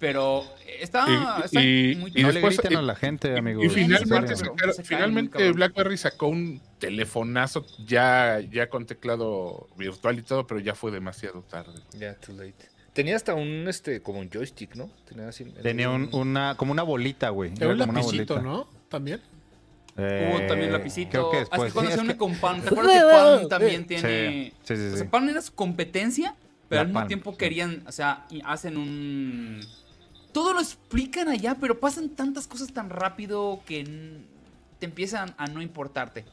Pero 0.00 0.44
eh, 0.66 0.78
está, 0.80 1.06
Y- 1.08 1.44
está 1.44 1.62
y- 1.62 1.94
muy 1.96 2.10
y 2.14 2.22
no 2.22 2.32
después- 2.32 2.56
le 2.56 2.62
griten 2.62 2.78
a 2.78 2.82
y- 2.82 2.86
la 2.86 2.94
gente, 2.96 3.36
amigo. 3.38 3.62
Y 3.62 3.68
finalmente, 3.68 4.34
sacaron-. 4.34 5.54
BlackBerry 5.54 5.96
sacó 5.98 6.28
un 6.28 6.60
telefonazo 6.78 7.66
ya, 7.84 8.40
ya 8.40 8.68
con 8.70 8.86
teclado 8.86 9.68
virtual 9.76 10.18
y 10.18 10.22
todo, 10.22 10.46
pero 10.46 10.58
ya 10.60 10.74
fue 10.74 10.90
demasiado 10.90 11.42
tarde. 11.42 11.78
Ya, 11.98 12.14
too 12.14 12.32
late. 12.32 12.54
Tenía 12.94 13.14
hasta 13.14 13.34
un, 13.34 13.66
este, 13.68 14.00
como 14.02 14.18
un 14.20 14.30
joystick, 14.30 14.74
¿no? 14.74 14.90
Tenía, 15.08 15.28
así, 15.28 15.44
Tenía 15.44 15.90
un- 15.90 16.08
una, 16.12 16.56
como 16.56 16.72
una 16.72 16.82
bolita, 16.82 17.28
güey. 17.28 17.52
Era 17.56 17.68
un 17.68 17.78
como 17.78 17.92
una 17.92 18.00
lapicito, 18.00 18.34
bolita. 18.34 18.50
¿no? 18.50 18.68
También. 18.88 19.20
Hubo 19.96 20.38
también 20.46 20.70
Eh, 20.70 20.72
lapicito. 20.72 21.10
Creo 21.10 21.30
que 21.30 21.36
Así 21.38 21.48
después. 21.50 21.72
cuando 21.74 21.90
sí, 21.90 21.96
se 21.98 22.02
une 22.02 22.12
que- 22.14 22.18
con 22.18 22.34
Palm. 22.36 22.62
¿Te 22.62 22.68
acuerdas 22.70 22.94
que 22.94 23.10
Palm 23.10 23.48
también 23.48 23.86
tiene. 23.86 24.52
Sí, 24.64 24.74
sí, 24.74 24.76
sí, 24.76 24.94
O 24.94 24.96
sea, 24.96 25.10
Palm 25.10 25.28
era 25.28 25.42
su 25.42 25.54
competencia, 25.54 26.34
pero 26.68 26.76
La 26.78 26.80
al 26.82 26.86
mismo 26.88 27.00
Palm, 27.00 27.08
tiempo 27.08 27.30
sí. 27.32 27.36
querían, 27.38 27.82
o 27.86 27.92
sea, 27.92 28.24
y 28.30 28.40
hacen 28.44 28.76
un... 28.78 29.60
Todo 30.32 30.52
lo 30.54 30.60
explican 30.60 31.28
allá, 31.28 31.56
pero 31.60 31.78
pasan 31.80 32.10
tantas 32.10 32.46
cosas 32.46 32.72
tan 32.72 32.90
rápido 32.90 33.60
que 33.66 33.80
n- 33.80 34.18
te 34.78 34.86
empiezan 34.86 35.34
a 35.38 35.46
no 35.46 35.60
importarte. 35.62 36.24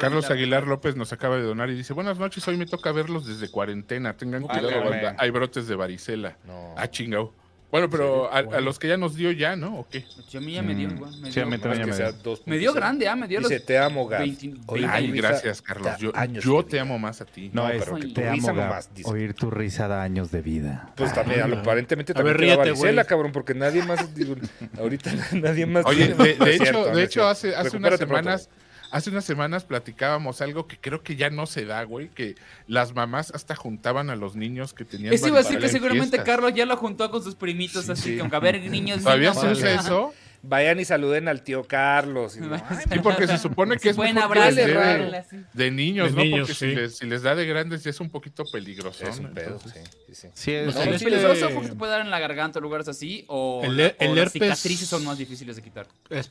Carlos 0.00 0.28
la- 0.28 0.34
Aguilar 0.34 0.66
López 0.66 0.96
nos 0.96 1.12
acaba 1.12 1.36
de 1.36 1.42
donar 1.42 1.70
y 1.70 1.74
dice, 1.76 1.92
buenas 1.92 2.18
noches, 2.18 2.46
hoy 2.48 2.56
me 2.56 2.66
toca 2.66 2.90
verlos 2.92 3.26
desde 3.26 3.48
cuarentena, 3.50 4.16
tengan 4.16 4.42
cuidado, 4.42 4.68
banda, 4.90 5.16
hay 5.18 5.30
brotes 5.30 5.68
de 5.68 5.76
varicela. 5.76 6.36
No. 6.46 6.74
Ah, 6.76 6.88
chingao. 6.90 7.32
Bueno, 7.70 7.90
pero 7.90 8.32
a, 8.32 8.42
los 8.60 8.78
que 8.78 8.86
ya 8.88 8.96
nos 8.96 9.16
dio 9.16 9.32
ya, 9.32 9.56
¿no? 9.56 9.80
¿O 9.80 9.88
qué? 9.88 10.04
Sí, 10.28 10.36
a 10.36 10.40
mí 10.40 10.52
ya 10.52 10.62
me 10.62 10.74
dio, 10.74 10.88
Mm. 10.88 11.00
Me 11.20 11.32
sí, 11.32 11.40
dio, 11.40 11.50
que 11.50 11.86
me 11.86 11.92
sea 11.92 12.12
dio. 12.12 12.22
2.0. 12.22 12.42
me 12.46 12.58
dio 12.58 12.72
grande, 12.72 13.08
ah, 13.08 13.16
me 13.16 13.26
dio 13.26 13.40
Dice, 13.40 13.54
los 13.56 13.66
te 13.66 13.76
amo, 13.78 14.06
Gab. 14.06 14.20
20 14.20 14.46
Oye, 14.66 14.82
20 14.82 14.86
Ay, 14.96 15.10
gracias, 15.12 15.60
Carlos. 15.62 15.98
Yo, 15.98 16.12
años 16.14 16.44
yo 16.44 16.64
te 16.64 16.78
amo 16.78 16.98
más 16.98 17.20
a 17.20 17.24
ti. 17.26 17.50
No, 17.52 17.64
No, 17.64 17.70
es 17.70 17.82
pero 17.84 17.96
que 17.96 18.02
tu 18.06 18.12
te 18.14 18.30
risa 18.30 18.50
amo, 18.50 18.58
Gab. 18.60 18.68
nomás, 18.68 18.94
dice. 18.94 19.10
Oír 19.10 19.34
tu 19.34 19.50
risa 19.50 19.88
da 19.88 20.02
años 20.02 20.30
de 20.30 20.42
vida. 20.42 20.90
Pues 20.96 21.12
también, 21.12 21.42
aparentemente 21.52 22.12
A 22.12 22.14
también 22.14 22.36
ver, 22.36 22.40
te 22.40 22.42
ríete, 22.54 22.56
varicela, 22.70 23.02
güey. 23.02 23.06
cabrón, 23.08 23.32
porque 23.32 23.54
nadie 23.54 23.82
más, 23.84 24.14
digo, 24.14 24.36
ahorita 24.78 25.10
nadie 25.32 25.66
más. 25.66 25.84
Oye, 25.86 26.14
tiene- 26.14 26.34
de, 26.34 26.54
hecho, 26.54 26.84
de 26.86 27.02
hecho 27.02 27.26
hace, 27.28 27.54
hace 27.56 27.76
unas 27.76 27.96
pronto, 27.96 28.06
semanas, 28.06 28.48
hace 28.90 29.10
unas 29.10 29.24
semanas 29.24 29.64
platicábamos 29.64 30.40
algo 30.40 30.66
que 30.66 30.76
creo 30.78 31.02
que 31.02 31.16
ya 31.16 31.30
no 31.30 31.46
se 31.46 31.64
da, 31.64 31.82
güey, 31.84 32.08
que 32.08 32.34
las 32.66 32.94
mamás 32.94 33.30
hasta 33.34 33.54
juntaban 33.56 34.10
a 34.10 34.16
los 34.16 34.36
niños 34.36 34.72
que 34.74 34.84
tenían 34.84 35.12
Eso 35.12 35.28
iba 35.28 35.38
a 35.38 35.42
decir 35.42 35.58
que 35.58 35.66
en 35.66 35.72
seguramente 35.72 36.16
fiestas. 36.18 36.24
Carlos 36.26 36.52
ya 36.54 36.66
lo 36.66 36.76
juntó 36.76 37.10
con 37.10 37.22
sus 37.22 37.34
primitos, 37.34 37.86
Sí, 37.86 37.92
así 37.92 38.02
sí. 38.02 38.14
que 38.16 38.20
aunque 38.20 38.36
a 38.36 38.40
ver, 38.40 38.60
niños, 38.70 39.02
¿Todavía 39.02 39.34
se 39.34 39.46
usa 39.48 39.72
eso? 39.74 40.12
Vayan 40.48 40.78
y 40.78 40.84
saluden 40.84 41.26
al 41.26 41.42
tío 41.42 41.64
Carlos. 41.64 42.36
Y 42.36 42.40
no, 42.40 42.54
ay, 42.54 42.76
Sí, 42.92 42.98
porque 43.02 43.26
se 43.26 43.36
supone 43.36 43.78
que 43.78 43.88
es 43.88 43.96
Buen 43.96 44.14
mejor 44.14 44.34
que 44.34 44.38
abrazo. 44.42 45.10
les 45.10 45.26
de, 45.54 45.70
niños, 45.72 46.10
De 46.10 46.16
¿no? 46.16 46.22
niños, 46.22 46.40
porque 46.48 46.54
si, 46.54 46.66
les, 46.66 46.96
si 46.98 47.06
les 47.06 47.22
da 47.22 47.34
de 47.34 47.46
grandes 47.46 47.82
ya 47.82 47.90
es 47.90 47.98
un 47.98 48.10
poquito 48.10 48.44
peligroso. 48.44 49.04
Es 49.08 49.18
un 49.18 49.32
pedo, 49.34 49.54
Entonces, 49.56 49.72
sí, 49.72 49.96
sí, 50.06 50.14
sí. 50.14 50.28
Sí, 50.34 50.52
es, 50.52 50.72
No, 50.72 50.82
¿Es 50.82 51.02
peligroso 51.02 51.48
porque 51.52 51.70
te 51.70 51.74
puede 51.74 51.90
dar 51.92 52.02
en 52.02 52.10
la 52.12 52.20
garganta 52.20 52.60
o 52.60 52.62
lugares 52.62 52.86
así? 52.86 53.24
¿O, 53.26 53.62
El- 53.64 53.70
o 53.72 53.74
el 53.98 54.14
las 54.14 54.26
herpes- 54.28 54.32
cicatrices 54.32 54.88
son 54.88 55.04
más 55.04 55.18
difíciles 55.18 55.56
de 55.56 55.62
quitar? 55.62 55.88
Es- 56.10 56.30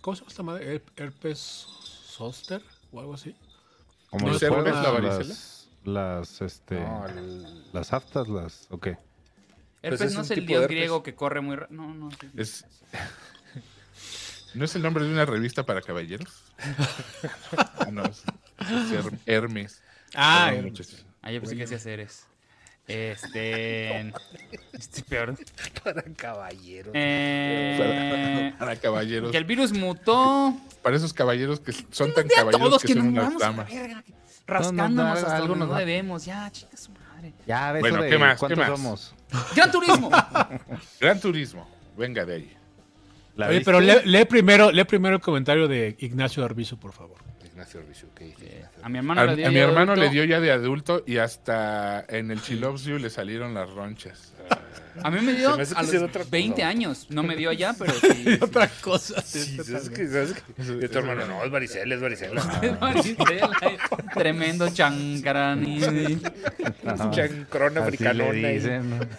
¿Cómo 0.00 0.16
se 0.16 0.22
llama 0.22 0.30
esta 0.30 0.42
madre? 0.42 0.76
Her- 0.76 0.82
¿Herpes 0.96 1.66
zoster 2.16 2.62
o 2.92 3.00
algo 3.00 3.14
así? 3.14 3.34
como 4.10 4.28
no 4.28 4.36
¿es 4.36 4.42
la 4.42 4.50
varicela? 4.90 5.24
las, 5.24 5.68
las, 5.84 6.40
este, 6.42 6.76
No, 6.80 7.06
el- 7.08 7.72
las 7.72 7.92
aftas, 7.92 8.28
las, 8.28 8.66
ok. 8.70 8.88
Herpes 9.82 10.00
es 10.00 10.14
no 10.14 10.22
es 10.22 10.30
el 10.30 10.46
dios 10.46 10.66
griego 10.68 11.02
que 11.02 11.14
corre 11.14 11.40
muy 11.40 11.56
rápido. 11.56 11.82
No, 11.82 11.92
no. 11.94 12.10
sí. 12.12 12.30
Es... 12.36 12.64
¿No 14.54 14.64
es 14.64 14.74
el 14.76 14.82
nombre 14.82 15.04
de 15.04 15.10
una 15.12 15.24
revista 15.24 15.66
para 15.66 15.82
caballeros? 15.82 16.28
No, 17.92 18.02
es, 18.04 18.22
es 18.58 18.92
Her- 18.92 19.18
Hermes. 19.26 19.82
Ah, 20.14 20.48
Hermes. 20.52 20.64
muchachos. 20.72 21.04
Ah, 21.22 21.30
yo 21.32 21.40
pensé 21.40 21.56
que 21.56 21.64
hacía 21.64 21.78
Ceres. 21.78 22.26
Este. 22.86 24.12
Este 24.72 25.02
peor. 25.02 25.36
para 25.84 26.02
caballeros. 26.14 26.92
Eh, 26.94 28.54
Para 28.58 28.76
caballeros. 28.76 29.30
que 29.32 29.36
el 29.36 29.44
virus 29.44 29.72
mutó. 29.72 30.54
Para 30.84 30.96
esos 30.96 31.12
caballeros 31.12 31.58
que 31.60 31.72
son 31.90 32.14
tan 32.14 32.28
caballeros 32.28 32.60
todos 32.60 32.82
que, 32.82 32.88
que 32.88 32.94
son 32.94 33.12
nos 33.14 33.26
unas 33.28 33.38
damas. 33.40 33.68
verga. 33.68 34.04
Rascándonos 34.46 34.94
no, 34.94 35.12
hasta 35.12 35.36
algo 35.36 35.48
donde 35.48 35.66
nos 35.66 35.78
debemos. 35.78 36.24
Ya, 36.26 36.50
chica 36.52 36.76
su 36.76 36.92
madre. 36.92 37.32
Ya, 37.46 37.72
de 37.72 37.80
Bueno, 37.80 37.96
eso 37.96 38.04
de 38.04 38.10
¿qué 38.10 38.18
más? 38.18 38.34
¿Qué 38.34 38.38
¿Cuántos 38.38 38.58
más? 38.58 38.68
somos? 38.68 39.14
Gran 39.56 39.70
Turismo. 39.72 40.10
Gran 41.00 41.20
turismo. 41.20 41.68
Venga 41.96 42.24
de 42.26 42.34
ahí. 42.34 42.56
¿La 43.36 43.48
Oye, 43.48 43.62
pero 43.64 43.80
lee, 43.80 43.94
lee 44.04 44.26
primero, 44.26 44.70
lee 44.70 44.84
primero 44.84 45.16
el 45.16 45.22
comentario 45.22 45.66
de 45.66 45.96
Ignacio 45.98 46.44
Arbizu, 46.44 46.78
por 46.78 46.92
favor. 46.92 47.16
Ignacio 47.54 47.80
Orbizu, 47.80 48.08
¿qué 48.14 48.24
dice 48.26 48.46
Ignacio? 48.46 48.80
A 48.82 48.88
mi 48.88 48.98
hermano 48.98 49.20
A, 49.20 49.24
le 49.26 49.36
dio 49.36 49.46
a 49.46 49.48
mi 49.48 49.54
ya 49.54 49.62
hermano 49.62 49.94
le 49.94 50.10
dio 50.10 50.24
ya 50.24 50.40
de 50.40 50.50
adulto 50.50 51.04
y 51.06 51.18
hasta 51.18 52.04
en 52.08 52.32
el 52.32 52.40
You 52.42 52.98
le 52.98 53.10
salieron 53.10 53.54
las 53.54 53.70
ronchas. 53.70 54.33
A 55.02 55.10
mí 55.10 55.20
me 55.22 55.32
dio 55.32 55.56
me 55.56 55.62
a 55.62 55.66
sí 55.66 55.74
los 55.74 55.94
otra 56.02 56.20
cosa. 56.20 56.28
20 56.30 56.62
años. 56.62 57.06
No 57.10 57.24
me 57.24 57.34
dio 57.34 57.50
allá, 57.50 57.74
pero 57.76 57.92
sí. 57.94 58.38
Otra 58.40 58.68
cosa. 58.80 59.20
Sí, 59.22 59.56
¿sabes 59.56 59.90
qué? 59.90 60.06
¿Sabes 60.06 60.34
qué? 60.56 60.62
De 60.62 60.88
tu 60.88 60.98
hermano, 60.98 61.26
no, 61.26 61.44
es 61.44 61.50
varicela, 61.50 61.94
es 61.96 62.00
varicela. 62.00 62.40
Es 62.62 62.78
varicela, 62.78 63.50
eh. 63.62 63.76
Tremendo 64.14 64.68
chancarani. 64.70 65.80
Le 65.80 66.12
y- 68.52 68.54
dicen, 68.54 68.90
¿no? 68.90 68.98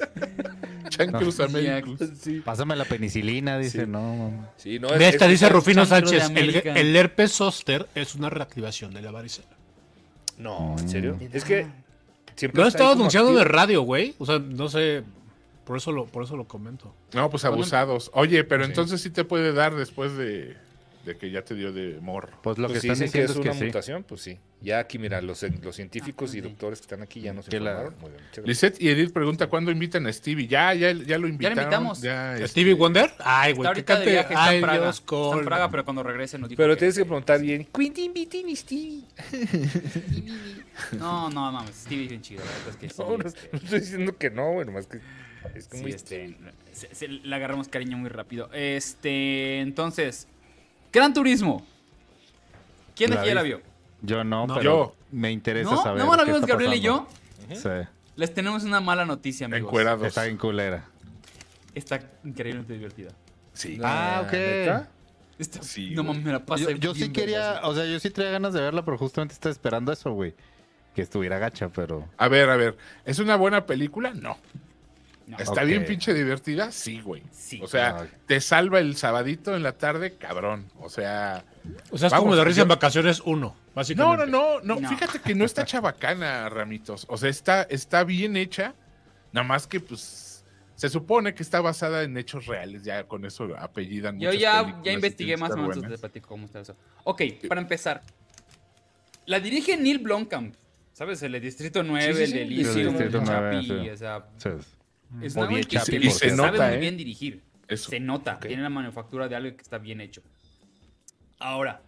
Sí, 2.22 2.42
Pásame 2.44 2.76
la 2.76 2.86
penicilina, 2.86 3.58
dice, 3.58 3.82
Sí. 3.82 3.88
no, 3.88 4.16
mamá. 4.16 4.50
sí, 4.58 4.80
no, 4.80 4.88
es- 4.90 5.02
esta 5.02 5.26
es- 5.26 5.32
dice 5.32 5.50
Rufino 5.50 5.86
Sánchez, 5.86 6.30
el, 6.34 6.96
herpes 6.96 7.32
zoster 7.34 7.88
es 7.96 8.16
una 8.16 8.30
reactivación 8.30 8.94
de 8.94 9.02
la 9.02 9.12
varicela. 9.12 9.48
No, 10.38 10.76
¿en 10.80 10.90
serio? 10.90 11.20
Es 11.34 11.44
que 11.44 11.66
siempre 12.36 12.68
estado 12.68 12.90
como 12.92 13.02
anunciando 13.04 13.32
en 13.32 13.38
el 13.40 13.46
radio, 13.46 13.82
güey. 13.82 14.16
O 14.20 14.26
sea, 14.26 14.40
no 14.40 14.70
sé, 14.70 15.04
por 15.66 15.78
eso 15.78 15.92
lo, 15.92 16.06
por 16.06 16.24
eso 16.24 16.36
lo 16.38 16.46
comento. 16.48 16.94
No, 17.14 17.30
pues 17.30 17.46
abusados. 17.46 18.12
Oye, 18.14 18.44
pero 18.44 18.64
Sí. 18.66 18.70
entonces 18.72 19.02
sí 19.02 19.10
te 19.10 19.24
puede 19.24 19.54
dar 19.54 19.76
después 19.76 20.16
de, 20.18 20.56
de 21.06 21.18
que 21.18 21.30
ya 21.32 21.44
te 21.44 21.54
dio 21.56 21.72
de 21.72 22.00
morro. 22.02 22.38
Pues 22.42 22.58
lo 22.58 22.68
Pues 22.68 22.78
que 22.78 22.82
si 22.82 22.88
están 22.90 23.06
dicen 23.06 23.12
que 23.14 23.28
diciendo 23.28 23.32
es 23.34 23.38
es 23.40 23.42
una 23.44 23.52
que 23.54 23.58
sí. 23.60 23.66
mutación, 23.66 24.04
pues 24.04 24.22
sí. 24.22 24.40
Ya 24.62 24.80
aquí, 24.80 24.98
mira, 24.98 25.22
los, 25.22 25.44
los 25.62 25.76
científicos 25.76 26.32
Ah, 26.32 26.38
y 26.38 26.42
sí. 26.42 26.42
doctores 26.42 26.80
que 26.80 26.84
están 26.86 27.02
aquí 27.04 27.22
ya 27.22 27.34
nos 27.34 27.48
Que 27.48 27.60
la- 27.60 27.72
informaron. 27.72 28.00
Muy 28.02 28.10
bien. 28.12 28.24
Lisette 28.48 28.82
y 28.82 28.90
Edith 28.90 29.14
pregunta 29.14 29.48
cuándo 29.48 29.70
invitan 29.72 30.08
a 30.08 30.12
Stevie. 30.14 30.48
Ya, 30.48 30.74
ya, 30.74 30.92
ya 30.92 31.18
lo 31.20 31.28
invitaron. 31.28 31.60
invitamos. 31.60 32.02
ya, 32.02 32.34
este, 32.34 32.48
¿Stevie 32.48 32.74
Wonder? 32.74 33.12
Ay, 33.20 33.54
güey, 33.54 33.72
que 33.74 33.84
cante. 33.84 34.10
viaje, 34.12 34.34
está 34.34 34.46
Ay, 34.46 34.56
en 34.58 34.62
Praga. 34.64 34.82
Dios, 34.82 34.96
Está 34.96 35.02
en 35.04 35.06
col. 35.32 35.46
Praga, 35.46 35.70
pero 35.70 35.86
cuando 35.86 36.02
regrese 36.04 36.38
nos 36.40 36.50
dijo 36.50 36.58
Pero 36.58 36.74
que- 36.74 36.80
tienes 36.80 36.98
que 36.98 37.06
preguntar 37.06 37.40
bien. 37.42 37.66
Quentin 37.74 38.14
Bitin 38.14 38.56
Stevie. 38.56 39.04
No, 40.98 41.30
no, 41.30 41.52
mames. 41.52 41.76
Stevie 41.76 42.04
es 42.04 42.10
bien 42.10 42.22
chido. 42.22 42.44
La 42.44 42.52
verdad 42.52 42.70
es 42.70 42.76
que 42.78 42.90
sí. 42.90 42.96
No, 42.98 43.18
no, 43.18 43.26
este, 43.28 43.50
no 43.52 43.58
estoy 43.60 43.80
diciendo 43.80 44.18
que 44.18 44.30
no, 44.32 44.54
bueno, 44.54 44.72
más 44.72 44.88
que 44.88 45.00
es 45.54 45.68
como 45.68 45.84
sí, 45.86 45.90
este, 45.92 46.36
se- 46.72 46.94
se- 46.96 47.08
le 47.08 47.36
agarramos 47.36 47.68
cariño 47.68 47.98
muy 47.98 48.10
rápido. 48.10 48.50
Este, 48.54 49.60
entonces, 49.62 50.28
Gran 50.96 51.14
Turismo. 51.14 51.66
¿Quién 52.96 53.12
de 53.12 53.18
aquí 53.18 53.28
ya 53.28 53.36
la 53.36 53.42
vi- 53.44 53.50
vio? 53.50 53.62
Yo 54.02 54.24
no, 54.24 54.48
No. 54.48 54.54
pero 54.56 54.64
Yo. 54.64 54.96
me 55.12 55.30
interesa 55.32 55.72
¿No? 55.72 55.84
saber. 55.84 56.04
¿No 56.06 56.16
la 56.16 56.24
vimos 56.24 56.46
Gabriel 56.46 56.74
y 56.74 56.80
yo? 56.80 57.06
Sí, 57.54 57.68
Les 58.16 58.34
tenemos 58.34 58.64
una 58.64 58.80
mala 58.80 59.06
noticia, 59.06 59.46
amigos. 59.48 59.68
encuerados. 59.68 60.08
está 60.08 60.24
bien 60.24 60.38
culera. 60.38 60.86
Está 61.74 62.00
increíblemente 62.24 62.74
divertida. 62.74 63.12
Sí. 63.54 63.78
Ah, 63.84 64.22
ok. 64.26 64.32
¿neta? 64.32 64.90
Está- 65.38 65.62
Sí, 65.64 65.92
no 65.92 66.06
mames, 66.06 66.24
me 66.24 66.32
la 66.32 66.46
pasé 66.46 66.64
Yo, 66.64 66.72
yo 66.78 66.96
sí 66.96 67.12
quería, 67.12 67.60
o 67.64 67.76
sea, 67.76 67.86
yo 67.86 68.00
sí 68.00 68.10
traía 68.10 68.32
ganas 68.32 68.54
de 68.54 68.62
verla, 68.62 68.86
pero 68.86 68.98
justamente 68.98 69.34
estaba 69.34 69.52
esperando 69.52 69.92
eso, 69.92 70.12
güey. 70.14 70.34
Que 70.96 71.02
estuviera 71.02 71.38
gacha, 71.40 71.68
pero... 71.68 72.08
A 72.18 72.30
ver, 72.30 72.50
a 72.50 72.56
ver. 72.56 72.78
¿Es 73.04 73.20
una 73.20 73.36
buena 73.36 73.66
película? 73.66 74.14
No. 74.14 74.38
No. 75.28 75.38
¿Está 75.40 75.64
bien 75.64 75.86
pinche 75.86 76.14
divertida? 76.14 76.72
Sí, 76.72 77.02
güey. 77.02 77.24
Sí. 77.32 77.60
O 77.64 77.68
sea, 77.68 78.08
te 78.28 78.40
salva 78.42 78.80
el 78.80 78.96
sabadito 78.96 79.56
en 79.56 79.64
la 79.64 79.72
tarde, 79.74 80.16
cabrón. 80.18 80.72
O 80.80 80.90
sea... 80.90 81.44
O 81.90 81.98
sea, 81.98 82.08
es 82.08 82.12
Vamos, 82.12 82.26
como 82.26 82.36
de 82.36 82.44
risa 82.44 82.58
yo- 82.58 82.64
en 82.64 82.70
vacaciones 82.70 83.22
uno, 83.26 83.48
No, 83.48 83.56
básicamente. 83.74 84.28
no, 84.28 84.60
no, 84.60 84.62
no, 84.62 84.80
No. 84.80 84.90
Fíjate 84.90 85.20
que 85.20 85.34
no 85.34 85.44
está 85.46 85.66
chabacana, 85.66 86.48
Ramitos. 86.50 87.06
O 87.10 87.18
sea, 87.18 87.30
está, 87.30 87.64
está 87.64 88.04
bien 88.04 88.38
hecha. 88.38 88.76
Nada 89.32 89.48
más 89.48 89.66
que, 89.66 89.80
pues, 89.80 90.44
se 90.76 90.90
supone 90.90 91.34
que 91.34 91.42
está 91.42 91.60
basada 91.60 92.04
en 92.04 92.16
hechos 92.18 92.46
reales. 92.46 92.84
Ya 92.84 93.06
con 93.08 93.26
eso 93.26 93.48
apellidan 93.58 94.20
Yo 94.20 94.32
ya, 94.32 94.80
ya 94.84 94.92
investigué 94.92 95.38
más 95.38 95.52
o 95.52 95.58
menos, 95.58 95.82
te 95.82 95.98
platico 95.98 96.28
cómo 96.28 96.46
está 96.46 96.60
eso. 96.60 96.76
Ok, 97.04 97.22
para 97.50 97.62
empezar. 97.62 98.04
La 99.26 99.40
dirige 99.40 99.76
Neil 99.76 100.00
Blomkamp. 100.00 100.54
¿Sabes? 100.94 101.22
El 101.24 101.34
de 101.34 101.40
Distrito 101.42 101.84
9, 101.84 102.14
sí, 102.14 102.22
el 102.22 102.28
sí, 102.28 102.34
de 102.34 102.42
el 102.44 102.48
Elysium, 102.54 102.94
Distrito 102.94 103.18
el 103.18 103.24
9, 103.26 103.52
Chapi, 103.52 103.66
sí. 103.68 103.90
o 103.90 103.98
sea, 103.98 104.26
sí. 104.38 104.50
Es 105.22 105.36
güey 105.36 105.50
bien 105.50 105.64
que, 105.64 105.78
Chapi, 105.78 106.00
por 106.00 106.12
se 106.12 106.36
sabe 106.36 106.58
muy 106.58 106.76
¿eh? 106.76 106.80
bien 106.80 106.98
dirigir. 106.98 107.44
Eso. 107.68 107.90
Se 107.90 108.00
nota, 108.00 108.40
tiene 108.40 108.62
la 108.62 108.70
manufactura 108.70 109.28
de 109.28 109.36
algo 109.36 109.56
que 109.56 109.62
está 109.62 109.78
bien 109.80 110.00
hecho. 110.00 110.22
Ahora, 111.40 111.82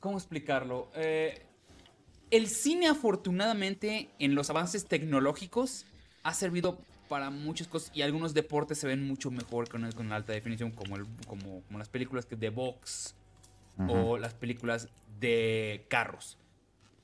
¿cómo 0.00 0.16
explicarlo? 0.16 0.90
Eh, 0.94 1.44
el 2.30 2.48
cine, 2.48 2.88
afortunadamente, 2.88 4.08
en 4.18 4.34
los 4.34 4.48
avances 4.48 4.86
tecnológicos, 4.86 5.84
ha 6.22 6.32
servido 6.32 6.78
para 7.08 7.28
muchas 7.28 7.68
cosas 7.68 7.90
y 7.94 8.00
algunos 8.00 8.32
deportes 8.32 8.78
se 8.78 8.86
ven 8.86 9.06
mucho 9.06 9.30
mejor 9.30 9.68
con, 9.68 9.90
con 9.92 10.08
la 10.08 10.16
alta 10.16 10.32
definición, 10.32 10.70
como, 10.70 10.96
el, 10.96 11.04
como, 11.26 11.60
como 11.62 11.78
las 11.78 11.90
películas 11.90 12.26
de 12.28 12.48
box 12.48 13.14
o 13.88 14.16
las 14.16 14.32
películas 14.32 14.88
de 15.20 15.84
carros. 15.88 16.38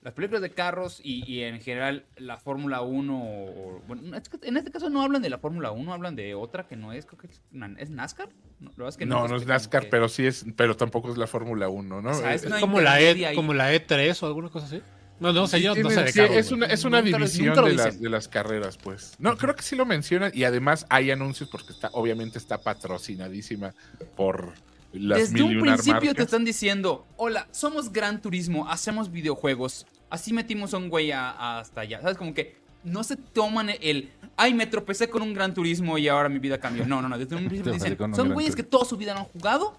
Las 0.01 0.15
películas 0.15 0.43
de 0.43 0.51
carros 0.51 1.01
y, 1.03 1.25
y 1.31 1.43
en 1.43 1.61
general 1.61 2.05
la 2.17 2.37
Fórmula 2.39 2.83
1, 2.83 3.19
o, 3.21 3.77
o- 3.77 3.83
bueno, 3.89 4.17
es 4.17 4.29
que 4.29 4.39
en 4.47 4.57
este 4.57 4.71
caso 4.71 4.89
no 4.91 5.03
hablan 5.03 5.23
de 5.23 5.29
la 5.29 5.39
Fórmula 5.39 5.73
1, 5.73 5.93
hablan 5.93 6.15
de 6.15 6.35
otra 6.37 6.69
que 6.69 6.77
no 6.77 6.93
es, 6.93 7.05
creo 7.05 7.19
que 7.19 7.27
es, 7.27 7.43
¿es 7.79 7.91
NASCAR. 7.91 8.29
No, 8.77 8.89
es 8.89 8.97
que 8.97 9.07
No, 9.07 9.27
es 9.35 9.45
NASCAR, 9.47 9.89
pero 9.91 10.09
sí 10.09 10.25
es, 10.27 10.47
pero 10.57 10.77
tampoco 10.77 11.11
es 11.11 11.19
la 11.19 11.27
Fórmula 11.27 11.69
1, 11.69 12.01
¿no? 12.01 12.11
O 12.11 12.15
sea, 12.15 12.33
es 12.33 12.45
Eh, 12.45 12.47
una 12.47 12.61
como 12.61 12.81
la, 12.81 13.01
e, 13.01 13.35
como 13.35 13.55
la 13.55 13.75
E3 13.75 14.23
o 14.23 14.27
alguna 14.27 14.51
cosa 14.51 14.67
así. 14.67 14.81
No, 15.21 15.33
no 15.33 15.49
sé, 15.49 15.61
yo 15.61 15.75
no 15.75 15.91
sé 15.91 16.05
de 16.05 16.13
sí, 16.13 16.21
es 16.21 16.53
una, 16.53 16.67
es 16.67 16.85
una 16.85 17.03
Nunca 17.03 17.19
división 17.19 17.47
nunca 17.49 17.63
de 17.63 17.75
las, 17.75 18.01
de 18.01 18.09
las 18.09 18.29
carreras, 18.29 18.79
pues. 18.79 19.17
No, 19.19 19.37
creo 19.37 19.57
que 19.57 19.63
sí 19.63 19.75
lo 19.75 19.85
mencionan 19.85 20.31
y 20.33 20.45
además 20.45 20.87
hay 20.91 21.11
anuncios 21.11 21.49
porque 21.49 21.73
está, 21.73 21.91
obviamente 21.93 22.39
está 22.39 22.63
patrocinadísima 22.63 23.75
por 24.17 24.53
las 24.93 25.19
Desde 25.19 25.35
mil 25.35 25.43
un 25.45 25.51
y 25.53 25.57
una 25.57 25.73
principio 25.77 26.15
te 26.15 26.23
están 26.23 26.45
diciendo, 26.45 27.07
hola, 27.17 27.47
somos 27.51 27.93
Gran 27.93 28.21
Turismo, 28.23 28.69
hacemos 28.69 29.11
videojuegos. 29.11 29.87
Así 30.11 30.33
metimos 30.33 30.73
a 30.75 30.79
un 30.79 30.89
güey 30.89 31.13
a- 31.13 31.31
a 31.31 31.59
hasta 31.61 31.83
allá. 31.83 32.01
¿Sabes? 32.01 32.17
Como 32.17 32.33
que 32.35 32.57
no 32.85 33.05
se 33.05 33.17
toman 33.17 33.69
el, 33.81 34.11
ay, 34.37 34.55
me 34.55 34.67
tropecé 34.67 35.11
con 35.11 35.21
un 35.23 35.35
Gran 35.35 35.53
Turismo 35.53 35.99
y 35.99 36.09
ahora 36.09 36.29
mi 36.31 36.39
vida 36.39 36.59
cambió. 36.59 36.87
No, 36.87 37.03
no, 37.03 37.09
no. 37.09 37.19
Desde 37.19 37.37
un 37.37 37.43
principio 37.49 37.73
Tropecé 37.73 37.91
dicen, 37.97 38.15
son 38.15 38.33
güeyes 38.33 38.57
que 38.57 38.63
toda 38.63 38.85
su 38.87 38.97
vida 38.97 39.13
no 39.15 39.21
han 39.21 39.27
jugado 39.27 39.77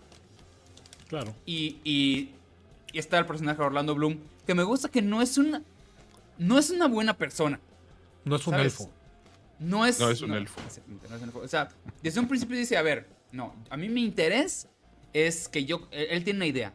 Claro. 1.07 1.33
y, 1.45 1.77
y- 1.83 2.29
y 2.93 2.99
está 2.99 3.17
el 3.19 3.25
personaje 3.25 3.57
de 3.59 3.63
Orlando 3.65 3.95
Bloom, 3.95 4.17
que 4.45 4.53
me 4.55 4.63
gusta 4.63 4.89
que 4.89 5.01
no 5.01 5.21
es 5.21 5.37
una, 5.37 5.61
no 6.37 6.57
es 6.59 6.69
una 6.69 6.87
buena 6.87 7.15
persona. 7.17 7.59
No 8.25 8.35
es 8.35 8.45
un 8.47 8.53
¿Sabes? 8.53 8.65
elfo. 8.79 8.91
No 9.59 9.85
es, 9.85 9.99
No 9.99 10.09
es 10.09 10.21
un 10.21 10.33
elfo. 10.33 10.61
no 10.61 11.15
es 11.15 11.21
un 11.21 11.27
elfo. 11.27 11.39
O 11.39 11.47
sea, 11.47 11.69
desde 12.01 12.19
un 12.19 12.27
principio 12.27 12.57
dice, 12.57 12.77
a 12.77 12.81
ver, 12.81 13.07
no, 13.31 13.53
a 13.69 13.77
mí 13.77 13.89
mi 13.89 14.03
interés 14.03 14.67
es 15.13 15.47
que 15.49 15.65
yo, 15.65 15.87
él, 15.91 16.07
él 16.11 16.23
tiene 16.23 16.37
una 16.37 16.45
idea, 16.47 16.73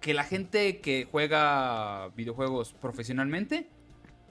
que 0.00 0.14
la 0.14 0.24
gente 0.24 0.80
que 0.80 1.06
juega 1.10 2.08
videojuegos 2.16 2.72
profesionalmente, 2.80 3.66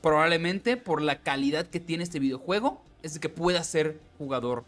probablemente 0.01 0.77
por 0.77 1.01
la 1.01 1.21
calidad 1.21 1.67
que 1.67 1.79
tiene 1.79 2.03
este 2.03 2.19
videojuego, 2.19 2.83
es 3.03 3.13
de 3.15 3.19
que 3.19 3.29
pueda 3.29 3.63
ser 3.63 3.99
jugador. 4.17 4.65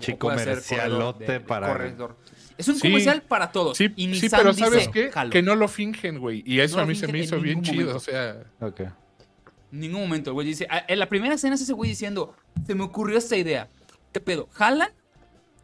ser 0.00 0.16
corredor 0.16 0.44
comercialote 0.44 1.40
para- 1.40 1.68
corredor. 1.68 2.16
Es 2.56 2.68
un 2.68 2.76
Sí. 2.76 2.82
comercial 2.82 3.22
para 3.22 3.50
todos. 3.50 3.76
Sí, 3.76 3.92
y 3.96 4.14
sí, 4.14 4.28
pero 4.28 4.50
dice, 4.52 4.64
¿sabes 4.64 4.88
qué? 4.88 5.10
"Jalo". 5.10 5.30
Que 5.30 5.42
no 5.42 5.56
lo 5.56 5.66
fingen, 5.66 6.18
güey. 6.20 6.42
Y 6.46 6.60
eso 6.60 6.76
No 6.76 6.82
a 6.84 6.86
mí 6.86 6.94
se 6.94 7.08
me 7.08 7.18
hizo 7.18 7.40
bien 7.40 7.62
chido, 7.62 7.78
momento. 7.86 7.96
o 7.96 8.00
sea... 8.00 8.44
Ok. 8.60 8.80
En 8.80 9.80
ningún 9.80 10.02
momento 10.02 10.32
güey 10.32 10.46
dice. 10.46 10.66
"Ah, 10.70 10.84
En 10.88 10.98
la 11.00 11.08
primera 11.08 11.34
escena 11.34 11.56
es 11.56 11.60
ese 11.62 11.72
güey 11.72 11.90
diciendo: 11.90 12.34
Se 12.66 12.74
me 12.76 12.84
ocurrió 12.84 13.18
esta 13.18 13.36
idea. 13.36 13.68
¿Qué 14.12 14.20
pedo? 14.20 14.48
¿Jalan? 14.52 14.90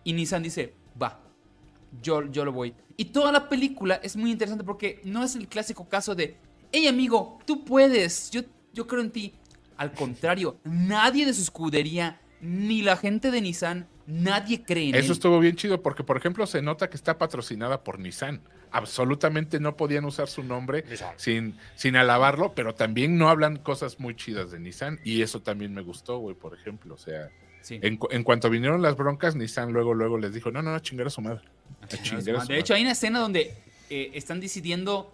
Y 0.02 0.12
Nissan 0.14 0.42
dice, 0.42 0.74
yo, 2.02 2.22
yo 2.30 2.44
lo 2.44 2.52
voy. 2.52 2.74
Y 2.96 3.06
toda 3.06 3.32
la 3.32 3.48
película 3.48 3.94
es 4.02 4.16
muy 4.16 4.30
interesante 4.30 4.64
porque 4.64 5.00
no 5.04 5.22
es 5.24 5.34
el 5.36 5.48
clásico 5.48 5.88
caso 5.88 6.14
de, 6.14 6.36
hey 6.72 6.86
amigo, 6.86 7.38
tú 7.46 7.64
puedes, 7.64 8.30
yo, 8.30 8.42
yo 8.72 8.86
creo 8.86 9.00
en 9.02 9.10
ti. 9.10 9.34
Al 9.76 9.92
contrario, 9.92 10.58
nadie 10.64 11.26
de 11.26 11.34
su 11.34 11.42
escudería, 11.42 12.20
ni 12.40 12.82
la 12.82 12.96
gente 12.96 13.30
de 13.32 13.40
Nissan, 13.40 13.88
nadie 14.06 14.62
cree 14.62 14.90
en 14.90 14.94
Eso 14.94 15.06
él. 15.06 15.12
estuvo 15.12 15.40
bien 15.40 15.56
chido 15.56 15.82
porque, 15.82 16.04
por 16.04 16.16
ejemplo, 16.16 16.46
se 16.46 16.62
nota 16.62 16.88
que 16.88 16.96
está 16.96 17.18
patrocinada 17.18 17.82
por 17.82 17.98
Nissan. 17.98 18.40
Absolutamente 18.70 19.60
no 19.60 19.76
podían 19.76 20.04
usar 20.04 20.28
su 20.28 20.42
nombre 20.44 20.84
Nissan. 20.88 21.14
sin, 21.16 21.56
sin 21.74 21.96
alabarlo, 21.96 22.54
pero 22.54 22.74
también 22.74 23.16
no 23.18 23.28
hablan 23.28 23.56
cosas 23.56 23.98
muy 23.98 24.14
chidas 24.14 24.50
de 24.50 24.60
Nissan 24.60 25.00
y 25.04 25.22
eso 25.22 25.40
también 25.42 25.72
me 25.74 25.82
gustó, 25.82 26.18
güey, 26.18 26.36
por 26.36 26.54
ejemplo. 26.54 26.94
O 26.94 26.98
sea, 26.98 27.30
Sí. 27.62 27.78
en, 27.80 27.98
en 28.10 28.24
cuanto 28.24 28.50
vinieron 28.50 28.82
las 28.82 28.94
broncas, 28.94 29.34
Nissan 29.36 29.72
luego, 29.72 29.94
luego 29.94 30.18
les 30.18 30.34
dijo, 30.34 30.50
no, 30.50 30.60
no, 30.60 30.70
no, 30.72 30.78
chingar 30.80 31.06
a 31.06 31.10
su 31.10 31.22
madre. 31.22 31.40
A 31.82 31.86
chingar 31.88 32.36
a 32.36 32.40
su 32.42 32.48
De 32.48 32.58
hecho, 32.58 32.72
madre". 32.72 32.76
hay 32.76 32.82
una 32.82 32.92
escena 32.92 33.18
donde 33.18 33.54
eh, 33.90 34.10
están 34.14 34.40
decidiendo 34.40 35.10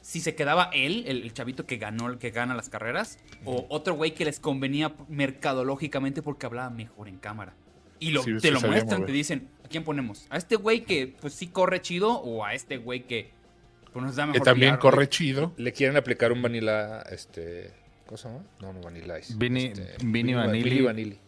si 0.00 0.20
se 0.20 0.34
quedaba 0.34 0.70
él, 0.72 1.04
el, 1.06 1.22
el 1.22 1.32
chavito 1.32 1.64
que 1.66 1.76
ganó, 1.76 2.08
el 2.10 2.18
que 2.18 2.30
gana 2.30 2.54
las 2.54 2.68
carreras, 2.68 3.18
o 3.44 3.66
otro 3.68 3.94
güey 3.94 4.14
que 4.14 4.24
les 4.24 4.40
convenía 4.40 4.92
mercadológicamente 5.08 6.22
porque 6.22 6.46
hablaba 6.46 6.70
mejor 6.70 7.08
en 7.08 7.18
cámara. 7.18 7.54
Y 8.00 8.10
lo, 8.10 8.22
Sí, 8.24 8.32
te 8.40 8.50
lo 8.50 8.60
muestran, 8.60 9.00
mover. 9.00 9.06
te 9.06 9.12
dicen, 9.12 9.48
¿a 9.64 9.68
quién 9.68 9.84
ponemos? 9.84 10.26
¿A 10.30 10.36
este 10.38 10.56
güey 10.56 10.84
que 10.84 11.14
pues 11.20 11.34
sí 11.34 11.46
corre 11.46 11.80
chido 11.82 12.14
o 12.14 12.44
a 12.44 12.52
este 12.54 12.78
güey 12.78 13.04
que 13.06 13.30
pues, 13.92 14.04
nos 14.04 14.16
da 14.16 14.24
que 14.24 14.32
mejor 14.32 14.44
también 14.44 14.76
corre 14.78 14.96
güey? 14.96 15.08
chido. 15.08 15.52
Le 15.56 15.72
quieren 15.72 15.96
aplicar 15.96 16.32
un 16.32 16.42
vanilla, 16.42 17.02
este... 17.02 17.70
¿Cómo 18.06 18.16
se 18.18 18.28
llama? 18.28 18.44
No, 18.60 18.72
no, 18.72 18.80
Vanilla 18.80 19.18
Ice. 19.20 19.34
Vini- 19.36 19.66
Este, 19.72 19.96
Vini 20.04 20.34
Va- 20.34 20.46
Vanilli. 20.46 20.68
Vini 20.70 20.80
Vanilli. 20.82 21.18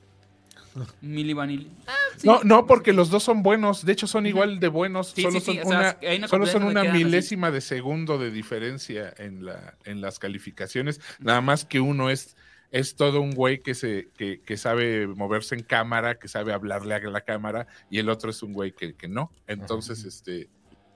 Milli 1.01 1.33
Vanilli. 1.33 1.71
Ah, 1.87 1.95
sí. 2.17 2.27
No, 2.27 2.41
no, 2.43 2.67
porque 2.67 2.93
los 2.93 3.11
dos 3.11 3.23
son 3.23 3.43
buenos. 3.43 3.85
De 3.85 3.93
hecho, 3.93 4.07
son 4.07 4.27
igual 4.27 4.61
de 4.61 4.69
buenos. 4.69 5.13
Sí, 5.15 5.23
solo 5.23 5.41
sí, 5.41 5.53
sí, 5.53 5.59
son 5.59 5.67
o 5.67 5.71
sea, 5.71 5.79
una, 5.79 6.09
hay 6.09 6.19
una 6.19 6.29
solo 6.29 6.47
son 6.47 6.55
competencia 6.55 6.59
una 6.59 6.67
donde 6.67 6.83
quedan 6.83 6.97
así. 6.97 7.05
milésima 7.05 7.51
de 7.51 7.61
segundo 7.61 8.19
de 8.19 8.31
diferencia 8.31 9.15
en, 9.19 9.45
la, 9.45 9.75
en 9.85 10.01
las 10.01 10.19
calificaciones. 10.19 11.01
Nada 11.21 11.41
más 11.41 11.65
que 11.65 11.81
uno 11.81 12.11
es, 12.11 12.37
es 12.71 12.97
todo 12.97 13.21
un 13.21 13.35
güey 13.35 13.63
que, 13.63 13.75
se, 13.75 14.09
que, 14.17 14.41
que 14.41 14.57
sabe 14.57 15.07
moverse 15.07 15.55
en 15.55 15.63
cámara, 15.63 16.19
que 16.19 16.29
sabe 16.29 16.53
hablarle 16.53 16.95
a 16.95 17.01
la 17.01 17.21
cámara, 17.21 17.67
y 17.91 17.99
el 17.99 18.09
otro 18.09 18.31
es 18.31 18.43
un 18.43 18.53
güey 18.53 18.73
que, 18.73 18.95
que 18.95 19.07
no. 19.07 19.31
Entonces, 19.47 20.05
este, 20.05 20.49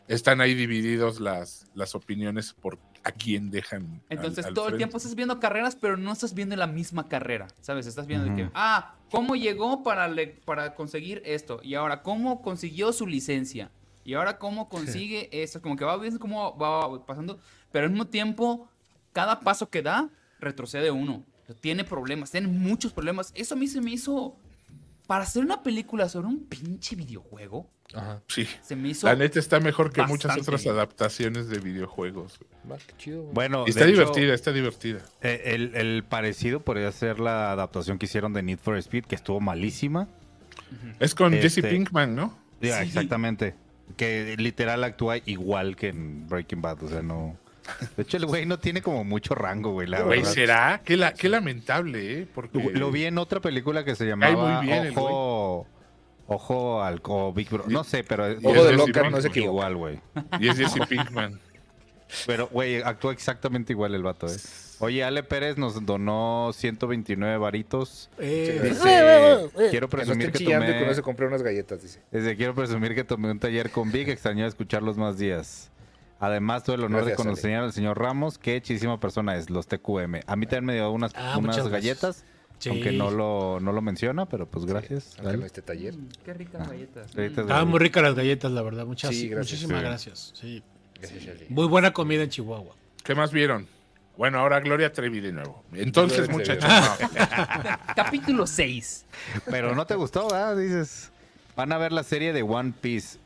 están 0.08 0.40
ahí 0.40 0.54
divididos 0.54 1.20
las, 1.20 1.66
las 1.74 1.94
opiniones 1.94 2.52
por 2.54 2.78
a 3.04 3.12
quién 3.12 3.50
dejan. 3.50 4.02
Entonces 4.10 4.44
al 4.46 4.54
todo 4.54 4.66
el 4.66 4.72
tiempo 4.78 4.96
estás 4.96 5.14
viendo 5.14 5.38
carreras, 5.38 5.76
pero 5.76 5.96
no 5.96 6.12
estás 6.12 6.34
viendo 6.34 6.56
la 6.56 6.66
misma 6.66 7.08
carrera, 7.08 7.46
¿sabes? 7.60 7.86
Estás 7.86 8.06
viendo 8.06 8.26
de 8.26 8.34
que, 8.34 8.50
ah, 8.54 8.96
¿cómo 9.10 9.36
llegó 9.36 9.82
para, 9.82 10.08
le- 10.08 10.26
para 10.44 10.74
conseguir 10.74 11.22
esto? 11.24 11.60
Y 11.62 11.74
ahora, 11.74 12.02
¿cómo 12.02 12.42
consiguió 12.42 12.92
su 12.92 13.06
licencia? 13.06 13.70
Y 14.04 14.14
ahora, 14.14 14.38
¿cómo 14.38 14.68
consigue 14.68 15.28
eso? 15.42 15.62
Como 15.62 15.76
que 15.76 15.84
va 15.84 15.96
viendo 15.98 16.18
cómo 16.18 16.56
va 16.58 17.04
pasando, 17.06 17.38
pero 17.70 17.84
al 17.84 17.90
mismo 17.92 18.06
tiempo, 18.08 18.68
cada 19.12 19.40
paso 19.40 19.68
que 19.70 19.82
da, 19.82 20.08
retrocede 20.40 20.90
uno. 20.90 21.24
Tiene 21.60 21.84
problemas, 21.84 22.30
tiene 22.30 22.48
muchos 22.48 22.92
problemas. 22.92 23.32
Eso 23.34 23.54
a 23.54 23.58
mí 23.58 23.68
se 23.68 23.80
me 23.80 23.90
hizo, 23.92 24.36
para 25.06 25.24
hacer 25.24 25.42
una 25.44 25.62
película 25.62 26.08
sobre 26.08 26.26
un 26.26 26.44
pinche 26.46 26.96
videojuego, 26.96 27.70
Ajá. 27.94 28.20
Sí. 28.28 28.46
se 28.62 28.76
me 28.76 28.88
hizo... 28.88 29.06
La 29.06 29.14
neta 29.16 29.38
está 29.38 29.60
mejor 29.60 29.90
que 29.92 30.02
muchas 30.02 30.36
otras 30.36 30.66
adaptaciones 30.66 31.48
de 31.48 31.58
videojuegos. 31.58 32.38
Va, 32.70 32.76
qué 32.76 32.94
chido. 32.98 33.22
güey. 33.22 33.34
Bueno, 33.34 33.64
Y 33.66 33.70
está 33.70 33.84
hecho, 33.84 33.92
divertida, 33.92 34.34
está 34.34 34.52
divertida. 34.52 35.00
eh, 35.22 35.42
el, 35.46 35.74
el 35.74 36.04
parecido 36.04 36.60
podría 36.60 36.92
ser 36.92 37.18
la 37.18 37.50
adaptación 37.52 37.98
que 37.98 38.04
hicieron 38.06 38.32
de 38.34 38.42
Need 38.42 38.58
for 38.58 38.76
Speed, 38.76 39.04
que 39.06 39.14
estuvo 39.14 39.40
malísima. 39.40 40.06
Es 41.00 41.14
con 41.14 41.32
Jesse 41.32 41.58
Este- 41.58 41.70
Pinkman, 41.70 42.14
¿no? 42.14 42.38
Ya, 42.60 42.82
Sí. 42.82 42.88
exactamente. 42.88 43.54
Que 43.96 44.34
literal 44.36 44.84
actúa 44.84 45.16
igual 45.24 45.74
que 45.76 45.88
en 45.88 46.28
Breaking 46.28 46.60
Bad, 46.60 46.82
o 46.82 46.88
sea, 46.88 47.00
no... 47.02 47.38
De 47.96 48.02
hecho, 48.02 48.16
el 48.18 48.26
güey 48.26 48.44
no 48.46 48.58
tiene 48.58 48.80
como 48.82 49.04
mucho 49.04 49.34
rango, 49.34 49.72
güey, 49.72 49.86
la 49.88 50.02
Güey, 50.02 50.20
verdad. 50.20 50.32
¿será? 50.34 50.80
Qué, 50.84 50.96
la, 50.96 51.12
qué 51.14 51.28
lamentable, 51.28 52.20
¿eh? 52.20 52.26
Porque 52.34 52.58
Lo, 52.72 52.90
vi 52.90 53.04
en 53.04 53.16
otra 53.18 53.40
película 53.40 53.84
que 53.84 53.94
se 53.94 54.06
llamaba 54.06 54.58
muy 54.60 54.66
bien 54.66 54.84
el 54.86 54.92
Ojo... 54.96 55.66
Ojo 56.28 56.82
al... 56.82 57.00
o 57.04 57.32
Big 57.32 57.48
Bro- 57.50 57.64
No 57.68 57.82
sé, 57.84 58.04
pero... 58.04 58.24
Ojo 58.44 58.64
de 58.64 58.72
loca, 58.74 59.10
no 59.10 59.20
se 59.20 59.28
equivoca. 59.28 59.50
Igual, 59.50 59.76
güey. 59.76 60.00
Y 60.38 60.48
es 60.48 60.56
Jesse 60.58 60.86
Pinkman. 60.88 61.40
Pero, 62.26 62.48
güey, 62.48 62.80
actúa 62.80 63.12
exactamente 63.12 63.74
igual 63.74 63.94
el 63.94 64.02
vato, 64.02 64.28
¿eh? 64.28 64.36
Oye, 64.78 65.04
Ale 65.04 65.22
Pérez 65.24 65.58
nos 65.58 65.84
donó 65.84 66.52
129 66.54 67.36
varitos. 67.36 68.08
Eh, 68.18 68.60
Dice, 68.62 69.50
quiero 69.52 69.70
Que 69.70 69.80
no 69.80 69.88
presumir 69.90 70.26
estén 70.28 70.32
que 70.32 70.44
y 70.44 70.46
que 70.46 70.54
tomé... 70.54 70.86
no 70.86 70.94
se 70.94 71.02
compré 71.02 71.26
unas 71.26 71.42
galletas, 71.42 71.82
dice. 71.82 72.00
Dice, 72.10 72.34
quiero 72.34 72.54
presumir 72.54 72.94
que 72.94 73.04
tomé 73.04 73.30
un 73.30 73.38
taller 73.38 73.70
con 73.70 73.92
Vic, 73.92 74.08
extrañaba 74.08 74.48
escucharlos 74.48 74.96
más 74.96 75.18
días. 75.18 75.70
Además, 76.18 76.64
tuve 76.64 76.76
el 76.76 76.84
honor 76.84 77.00
Gracias, 77.04 77.18
de 77.18 77.22
conocer 77.24 77.54
al 77.56 77.72
señor 77.74 77.98
Ramos, 77.98 78.38
qué 78.38 78.60
chidísima 78.62 78.98
persona 78.98 79.36
es, 79.36 79.50
los 79.50 79.66
TQM. 79.66 80.20
A 80.26 80.34
mí 80.36 80.46
también 80.46 80.64
me 80.64 80.74
dio 80.76 80.90
unas, 80.90 81.12
Ah, 81.14 81.36
unas 81.38 81.68
galletas, 81.68 82.24
Sí. 82.58 82.70
aunque 82.70 82.92
no 82.92 83.10
lo, 83.10 83.60
no 83.60 83.72
lo 83.72 83.80
menciona, 83.82 84.26
pero 84.26 84.46
pues 84.46 84.64
gracias. 84.66 85.10
Aunque 85.16 85.22
Dale. 85.26 85.38
no 85.38 85.46
esté 85.46 85.62
taller. 85.62 85.94
Mm, 85.96 86.08
Qué 86.24 86.34
ricas 86.34 86.68
galletas. 86.68 87.14
Galletas 87.14 87.38
Mm. 87.38 87.48
Estaban 87.48 87.68
muy 87.68 87.78
ricas 87.78 88.02
las 88.02 88.14
galletas, 88.14 88.50
la 88.52 88.62
verdad. 88.62 88.84
Muchas, 88.86 89.14
Sí, 89.14 89.28
gracias. 89.28 89.60
muchísimas 89.60 89.80
Sí. 89.80 89.86
gracias. 89.86 90.32
Sí. 90.34 90.62
Gracias. 91.00 91.50
Muy 91.50 91.66
buena 91.68 91.92
comida 91.92 92.22
en 92.24 92.30
Chihuahua. 92.30 92.74
¿Qué 93.04 93.14
más 93.14 93.30
vieron? 93.32 93.66
Bueno, 94.16 94.40
ahora 94.40 94.58
Gloria 94.58 94.92
Trevi 94.92 95.20
de 95.20 95.30
nuevo. 95.30 95.62
Entonces, 95.72 96.28
muchachos, 96.28 96.68
no. 96.68 97.08
Capítulo 97.94 98.48
6. 98.48 99.06
Pero 99.48 99.76
no 99.76 99.86
te 99.86 99.94
gustó, 99.94 100.24
¿verdad? 100.28 100.56
Dices, 100.56 101.12
van 101.56 101.70
a 101.70 101.78
ver 101.78 101.92
la 101.92 102.02
serie 102.02 102.32
de 102.32 102.42
One 102.42 102.72
Piece. 102.80 103.18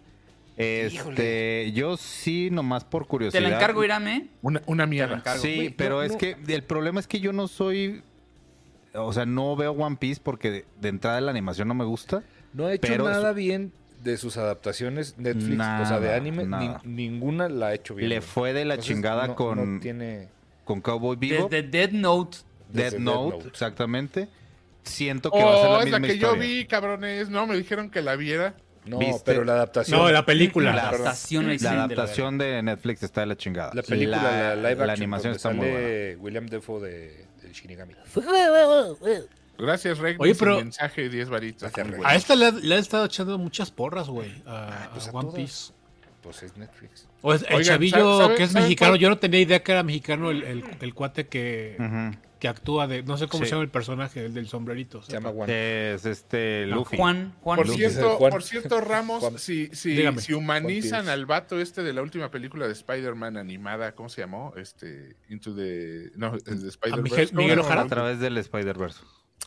Este, 0.59 1.73
yo 1.73 1.97
sí, 1.97 2.51
nomás 2.53 2.85
por 2.85 3.05
Te 3.05 3.09
curiosidad. 3.09 3.43
la 3.43 3.57
encargo, 3.57 3.83
Irán, 3.85 4.07
¿eh? 4.07 4.29
una, 4.43 4.61
una 4.67 4.85
Te 4.85 4.91
mierda. 4.91 5.17
encargo. 5.17 5.43
Sí, 5.43 5.75
pero 5.77 5.97
no, 5.97 6.03
es 6.03 6.13
no. 6.13 6.19
que 6.19 6.37
el 6.47 6.63
problema 6.65 7.01
es 7.01 7.07
que 7.07 7.21
yo 7.21 7.33
no 7.33 7.49
soy. 7.49 8.03
O 8.95 9.13
sea, 9.13 9.25
no 9.27 9.57
veo 9.57 9.73
One 9.73 9.97
Piece 9.97 10.21
porque 10.23 10.51
de, 10.51 10.65
de 10.81 10.89
entrada 10.89 11.21
la 11.21 11.31
animación 11.31 11.69
no 11.69 11.75
me 11.75 11.85
gusta. 11.85 12.23
No 12.53 12.67
ha 12.67 12.75
hecho 12.75 12.83
Pero 12.89 13.09
nada 13.09 13.31
es- 13.31 13.37
bien 13.37 13.73
de 14.03 14.17
sus 14.17 14.37
adaptaciones 14.37 15.17
Netflix, 15.17 15.61
o 15.61 15.87
sea, 15.87 16.01
de 16.01 16.13
anime. 16.15 16.45
ni- 16.45 16.75
ninguna 17.09 17.49
la 17.49 17.69
ha 17.69 17.75
hecho 17.75 17.95
bien. 17.95 18.09
Le 18.09 18.21
fue 18.21 18.53
de 18.53 18.65
la 18.65 18.75
Entonces, 18.75 18.95
chingada 18.95 19.29
no- 19.29 19.35
con, 19.37 19.75
no 19.77 19.81
tiene... 19.81 20.29
con 20.65 20.81
Cowboy 20.81 21.17
Vivo. 21.17 21.49
Desde 21.49 21.69
Dead 21.69 21.91
Note. 21.93 22.39
Dead 22.73 22.95
Note, 22.99 23.37
Note. 23.37 23.49
exactamente. 23.49 24.29
Siento 24.83 25.31
que 25.31 25.39
va 25.43 25.53
a 25.55 25.57
ser 25.57 25.67
Oh, 25.71 25.79
la 25.79 25.85
es 25.85 25.91
la 25.91 26.01
que 26.01 26.19
yo 26.19 26.37
vi, 26.37 26.65
cabrones. 26.67 27.31
No, 27.31 27.47
me 27.47 27.57
dijeron 27.57 27.89
que 27.91 28.03
la 28.03 28.17
viera. 28.17 28.55
No, 28.85 28.99
¿Viste? 28.99 29.23
pero 29.25 29.45
la 29.45 29.53
adaptación... 29.53 29.97
No, 29.97 30.11
la 30.11 30.27
película. 30.27 30.73
La 30.75 30.89
adaptación 30.89 31.47
la 31.47 31.55
de 31.57 31.69
adaptación 31.69 32.37
de 32.37 32.61
Netflix 32.65 33.05
está 33.05 33.21
de 33.21 33.29
la 33.29 33.37
chingada. 33.37 33.71
La 33.75 33.83
película, 33.85 34.21
la, 34.21 34.57
live 34.57 34.69
action, 34.71 34.87
la 34.89 34.93
animación 34.95 35.35
está 35.37 35.51
muy 35.51 35.69
buena. 35.71 36.19
William 36.21 36.47
Defoe 36.47 36.81
de, 36.81 37.27
Shinigami. 37.53 37.95
Gracias, 39.59 39.99
Reg. 39.99 40.21
Oye, 40.21 40.35
pero- 40.35 40.57
mensaje 40.57 41.09
10 41.09 41.29
varitas. 41.29 41.73
A 42.05 42.15
esta 42.15 42.35
le, 42.35 42.47
ha- 42.47 42.51
le 42.51 42.75
han 42.75 42.81
estado 42.81 43.05
echando 43.05 43.39
muchas 43.39 43.71
porras, 43.71 44.09
güey. 44.09 44.43
A, 44.47 44.89
pues 44.93 45.07
a 45.07 45.11
a 45.11 45.13
One 45.15 45.23
todas. 45.31 45.35
Piece. 45.41 45.73
Pues 46.23 46.43
es 46.43 46.57
Netflix. 46.57 47.09
O 47.21 47.35
es 47.35 47.43
el 47.43 47.49
Oigan, 47.57 47.65
chavillo 47.65 48.19
¿sabe- 48.19 48.35
que 48.37 48.43
es 48.45 48.51
sabe 48.53 48.63
mexicano. 48.65 48.93
cuál? 48.93 49.01
Yo 49.01 49.09
no 49.09 49.19
tenía 49.19 49.41
idea 49.41 49.63
que 49.63 49.73
era 49.73 49.83
mexicano 49.83 50.31
el, 50.31 50.43
el- 50.45 50.65
el 50.81 50.95
cuate 50.95 51.27
que, 51.27 51.77
Ujú. 51.79 52.17
Que 52.43 52.49
actúa 52.49 52.89
de. 52.89 53.05
No 53.05 53.17
sé 53.17 53.29
cómo 53.29 53.45
Sí. 53.45 53.51
se 53.51 53.55
llama 53.55 53.63
el 53.63 53.71
personaje, 53.71 54.25
el 54.25 54.35
del 54.35 54.49
sombrerito. 54.49 55.01
Se 55.01 55.13
llama 55.13 55.31
One. 55.31 55.93
Es 55.95 56.05
este 56.05 56.67
No, 56.69 56.75
Luffy. 56.79 56.97
Juan, 56.97 57.33
Juan 57.41 57.57
Por 57.57 57.69
Luis. 57.69 57.79
cierto, 57.79 58.17
Juan. 58.17 58.31
por 58.33 58.43
cierto, 58.43 58.81
Ramos, 58.81 59.21
Juan. 59.21 59.39
si, 59.39 59.69
si, 59.73 59.91
Dígame. 59.95 60.21
si 60.21 60.33
humanizan 60.35 61.05
Juan 61.05 61.09
al 61.11 61.25
vato 61.27 61.61
este 61.61 61.85
de 61.85 61.93
la 61.93 62.03
última 62.03 62.33
película 62.33 62.67
de 62.67 62.73
Spider-Man 62.73 63.37
animada, 63.37 63.95
¿cómo 63.95 64.09
se 64.09 64.23
llamó? 64.23 64.53
Este, 64.57 65.15
Into 65.29 65.55
the... 65.55 66.11
No, 66.17 66.35
es 66.35 66.63
de 66.63 66.69
Spider-Man. 66.69 67.05
Miguel-. 67.35 67.61
Ojara? 67.61 67.83
A 67.83 67.87
través 67.87 68.19
del 68.19 68.37
Spider-Verse. 68.39 68.99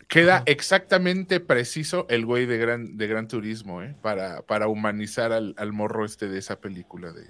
Queda 0.08 0.44
exactamente 0.46 1.42
preciso 1.42 2.06
el 2.10 2.26
güey 2.26 2.46
de 2.46 2.58
Gran, 2.58 2.96
de 2.96 3.08
gran 3.08 3.28
Turismo, 3.28 3.82
¿eh? 3.82 3.94
Para, 4.02 4.42
para 4.44 4.70
humanizar 4.70 5.34
al, 5.34 5.54
al 5.58 5.74
morro 5.74 6.06
este 6.06 6.30
de 6.30 6.40
esa 6.40 6.62
película 6.62 7.12
de... 7.12 7.28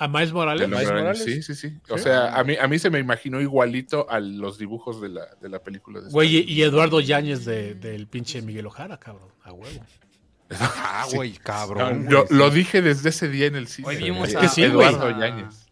A 0.00 0.06
Miles 0.08 0.28
de 0.28 0.34
Morales. 0.34 0.68
Miles? 0.68 1.24
Sí, 1.24 1.42
sí, 1.42 1.54
sí. 1.54 1.76
O 1.88 1.98
sea, 1.98 2.34
a 2.38 2.44
mí, 2.44 2.56
a 2.60 2.68
mí 2.68 2.78
se 2.78 2.88
me 2.88 2.98
imaginó 3.00 3.40
igualito 3.40 4.08
a 4.08 4.20
los 4.20 4.56
dibujos 4.58 5.00
de 5.00 5.08
la, 5.08 5.26
de 5.40 5.48
la 5.48 5.58
película 5.60 6.00
de 6.00 6.10
Güey, 6.10 6.36
y, 6.50 6.62
Eduardo 6.62 7.00
Yáñez 7.00 7.44
de- 7.44 7.74
del 7.74 8.06
pinche 8.06 8.40
Miguel 8.42 8.66
Ojara, 8.66 8.98
cabrón. 8.98 9.30
A 9.42 9.52
huevo. 9.52 9.84
Ah, 10.50 11.04
güey, 11.12 11.32
No, 11.32 11.38
cabrón. 11.42 12.08
yo 12.08 12.24
güey. 12.26 12.38
lo 12.38 12.50
dije 12.50 12.80
desde 12.80 13.08
ese 13.10 13.28
día 13.28 13.46
en 13.46 13.56
el 13.56 13.66
cine. 13.68 13.88
Hoy 13.88 13.96
vimos 13.96 14.20
güey. 14.32 14.36
a... 14.36 14.40
que 14.40 14.48
sí, 14.48 14.62
Eduardo 14.62 15.06
a- 15.06 15.18
Yáñez. 15.18 15.66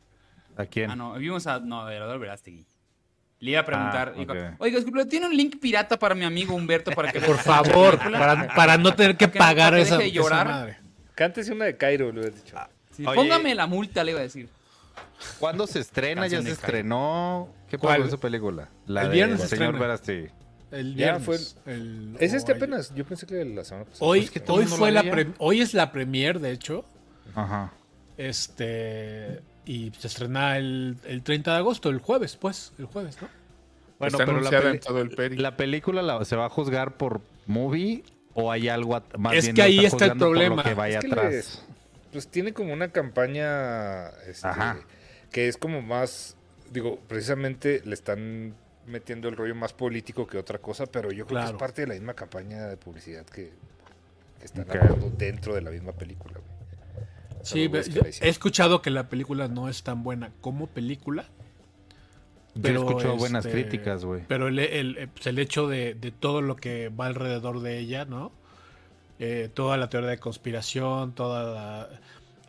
¿A 0.57 0.66
quién? 0.66 0.91
Ah, 0.91 0.97
no, 0.97 1.14
vimos 1.14 1.47
a... 1.47 1.61
No, 1.61 1.87
de 1.87 1.97
Eduardo 1.97 2.18
Verástegui. 2.18 2.66
Le 3.41 3.51
iba 3.53 3.61
a 3.61 3.64
preguntar. 3.64 4.12
Ah, 4.14 4.18
dijo, 4.18 4.33
ok. 4.33 4.39
Oiga, 4.59 5.05
¿tiene 5.09 5.27
un 5.27 5.37
link 5.37 5.61
pirata 5.61 5.99
para 5.99 6.14
mi 6.14 6.24
amigo 6.24 6.55
Humberto 6.55 6.91
para 6.93 7.12
que... 7.12 7.20
Por 7.20 7.37
favor, 7.39 7.99
para, 7.99 8.49
para 8.55 8.77
no 8.79 8.95
tener 8.95 9.16
que 9.16 9.27
no- 9.29 9.33
pagar 9.35 9.74
esa, 9.79 9.99
de 9.99 10.11
llorar. 10.11 10.47
esa 10.47 10.57
madre. 10.57 10.79
Cántese 11.14 11.53
una 11.53 11.66
de 11.66 11.77
Cairo, 11.77 12.07
le 12.12 12.20
hubieras 12.20 12.43
dicho. 12.45 12.57
Sí, 12.97 13.07
Oye. 13.07 13.14
Póngame 13.16 13.55
la 13.55 13.66
multa, 13.66 14.03
le 14.05 14.12
iba 14.12 14.20
a 14.20 14.24
decir. 14.24 14.49
¿Cuándo 15.38 15.66
se 15.66 15.80
estrena? 15.80 16.26
¿Ya 16.26 16.40
se 16.42 16.51
estrenó? 16.51 17.49
¿Qué 17.68 17.78
pasó 17.78 17.99
con 17.99 18.09
esa 18.09 18.16
película? 18.18 18.68
La 18.86 19.03
El 19.03 19.09
de 19.09 19.14
viernes 19.14 19.40
se 19.40 19.49
Señor. 19.49 19.78
Verasti. 19.78 20.26
El 20.70 20.94
viernes. 20.94 21.57
el- 21.66 22.16
Es 22.20 22.32
este 22.32 22.53
apenas. 22.53 22.94
Yo 22.94 23.05
pensé 23.05 23.26
que 23.26 23.44
la 23.44 23.64
semana 23.64 23.84
pasada. 23.86 24.07
Hoy, 24.11 24.20
Es 24.20 24.30
que 24.30 24.40
todo 24.40 24.57
hoy 24.59 24.66
fue 24.66 24.90
la 24.90 25.03
pre- 25.03 25.32
hoy 25.38 25.61
es 25.61 25.74
la 25.74 25.92
premier, 25.92 26.40
de 26.40 26.53
hecho. 26.53 26.84
Ajá. 27.34 27.72
Este. 28.16 29.40
Y 29.64 29.90
se 29.99 30.07
estrena 30.07 30.57
el, 30.59 30.97
el 31.07 31.22
30 31.22 31.53
de 31.53 31.57
agosto, 31.59 31.88
el 31.88 31.99
jueves, 31.99 32.36
pues. 32.36 32.72
El 32.78 32.86
jueves, 32.86 33.18
¿no? 33.20 33.28
Bueno, 33.99 34.18
Está 34.18 34.26
pero 34.26 34.40
la, 34.40 34.80
todo 34.80 35.01
el 35.01 35.11
peri. 35.11 35.36
la 35.36 35.57
película 35.57 36.03
la- 36.03 36.24
se 36.24 36.36
va 36.36 36.47
a 36.47 36.49
juzgar 36.51 36.97
por 36.97 37.20
movie 37.47 38.05
o 38.34 38.53
hay 38.53 38.68
algo 38.68 39.01
más 39.18 39.34
Es 39.34 39.44
bien 39.44 39.57
que 39.57 39.62
ahí 39.62 39.78
está 39.84 40.05
está 40.05 40.12
el 40.12 40.18
problema. 40.18 40.62
que 40.62 40.74
vaya 40.74 40.99
Es 40.99 41.05
que 41.05 41.11
atrás. 41.12 41.64
Pues 42.12 42.28
tiene 42.28 42.52
como 42.52 42.72
una 42.72 42.90
campaña 42.92 44.09
este, 44.28 44.46
Ajá. 44.48 44.78
que 45.30 45.48
es 45.48 45.57
como 45.57 45.82
más, 45.82 46.36
digo, 46.70 46.98
precisamente 47.09 47.82
le 47.84 47.94
están 47.94 48.54
metiendo 48.86 49.28
el 49.28 49.36
rollo 49.36 49.54
más 49.54 49.72
político 49.72 50.26
que 50.26 50.38
otra 50.38 50.59
cosa, 50.59 50.86
pero 50.86 51.11
yo 51.12 51.26
creo 51.26 51.40
que 51.40 51.46
es 51.46 51.52
parte 51.54 51.82
de 51.82 51.88
la 51.88 51.94
misma 51.94 52.14
campaña 52.14 52.66
de 52.66 52.76
publicidad 52.76 53.24
que, 53.26 53.52
que 54.38 54.44
están 54.44 54.64
Ok. 54.68 54.76
hablando 54.76 55.11
dentro 55.11 55.54
de 55.54 55.61
la 55.62 55.70
misma 55.70 55.92
película. 55.92 56.34
güey. 56.34 56.57
Sí, 57.42 57.68
yo 57.68 58.02
he 58.22 58.28
escuchado 58.28 58.82
que 58.82 58.90
la 58.90 59.09
película 59.09 59.46
no 59.48 59.68
es 59.68 59.82
tan 59.84 60.02
buena 60.02 60.32
como 60.40 60.66
película. 60.66 61.24
Yo 62.54 62.61
he 62.61 62.62
pero, 62.62 62.80
escuchado 62.88 63.16
buenas 63.16 63.44
este, 63.46 63.61
críticas, 63.62 64.04
güey. 64.04 64.22
Pero 64.26 64.48
el, 64.48 64.59
el- 64.59 64.98
eh, 64.98 65.09
pues, 65.12 65.26
el 65.26 65.38
hecho 65.38 65.68
de, 65.68 65.94
de 65.94 66.11
todo 66.11 66.40
lo 66.42 66.57
que 66.57 66.88
va 66.88 67.07
alrededor 67.07 67.61
de 67.61 67.78
ella, 67.78 68.04
¿no? 68.04 68.32
Eh, 69.18 69.50
toda 69.52 69.76
la 69.76 69.88
teoría 69.88 70.10
de 70.10 70.18
conspiración, 70.18 71.14
toda 71.14 71.88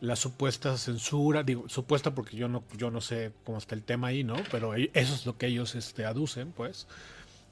la, 0.01 0.15
supuesta 0.15 0.77
censura, 0.77 1.43
digo, 1.43 1.69
supuesta 1.69 2.13
porque 2.13 2.35
yo 2.35 2.47
no, 2.49 2.63
yo 2.77 2.91
no 2.91 2.99
sé 3.01 3.31
cómo 3.45 3.57
está 3.57 3.75
el 3.75 3.83
tema 3.83 4.07
ahí, 4.07 4.23
¿no? 4.23 4.35
Pero 4.51 4.75
e- 4.75 4.91
eso 4.93 5.13
es 5.15 5.25
lo 5.25 5.37
que 5.37 5.47
ellos 5.47 5.75
este, 5.75 6.05
aducen, 6.05 6.51
pues. 6.51 6.87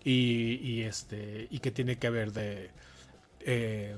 Y, 0.04 0.60
y, 0.62 0.82
este, 0.84 1.48
y 1.50 1.60
que 1.60 1.72
tiene 1.72 1.98
que 1.98 2.10
ver 2.10 2.32
de... 2.34 2.70
eh, 3.42 3.96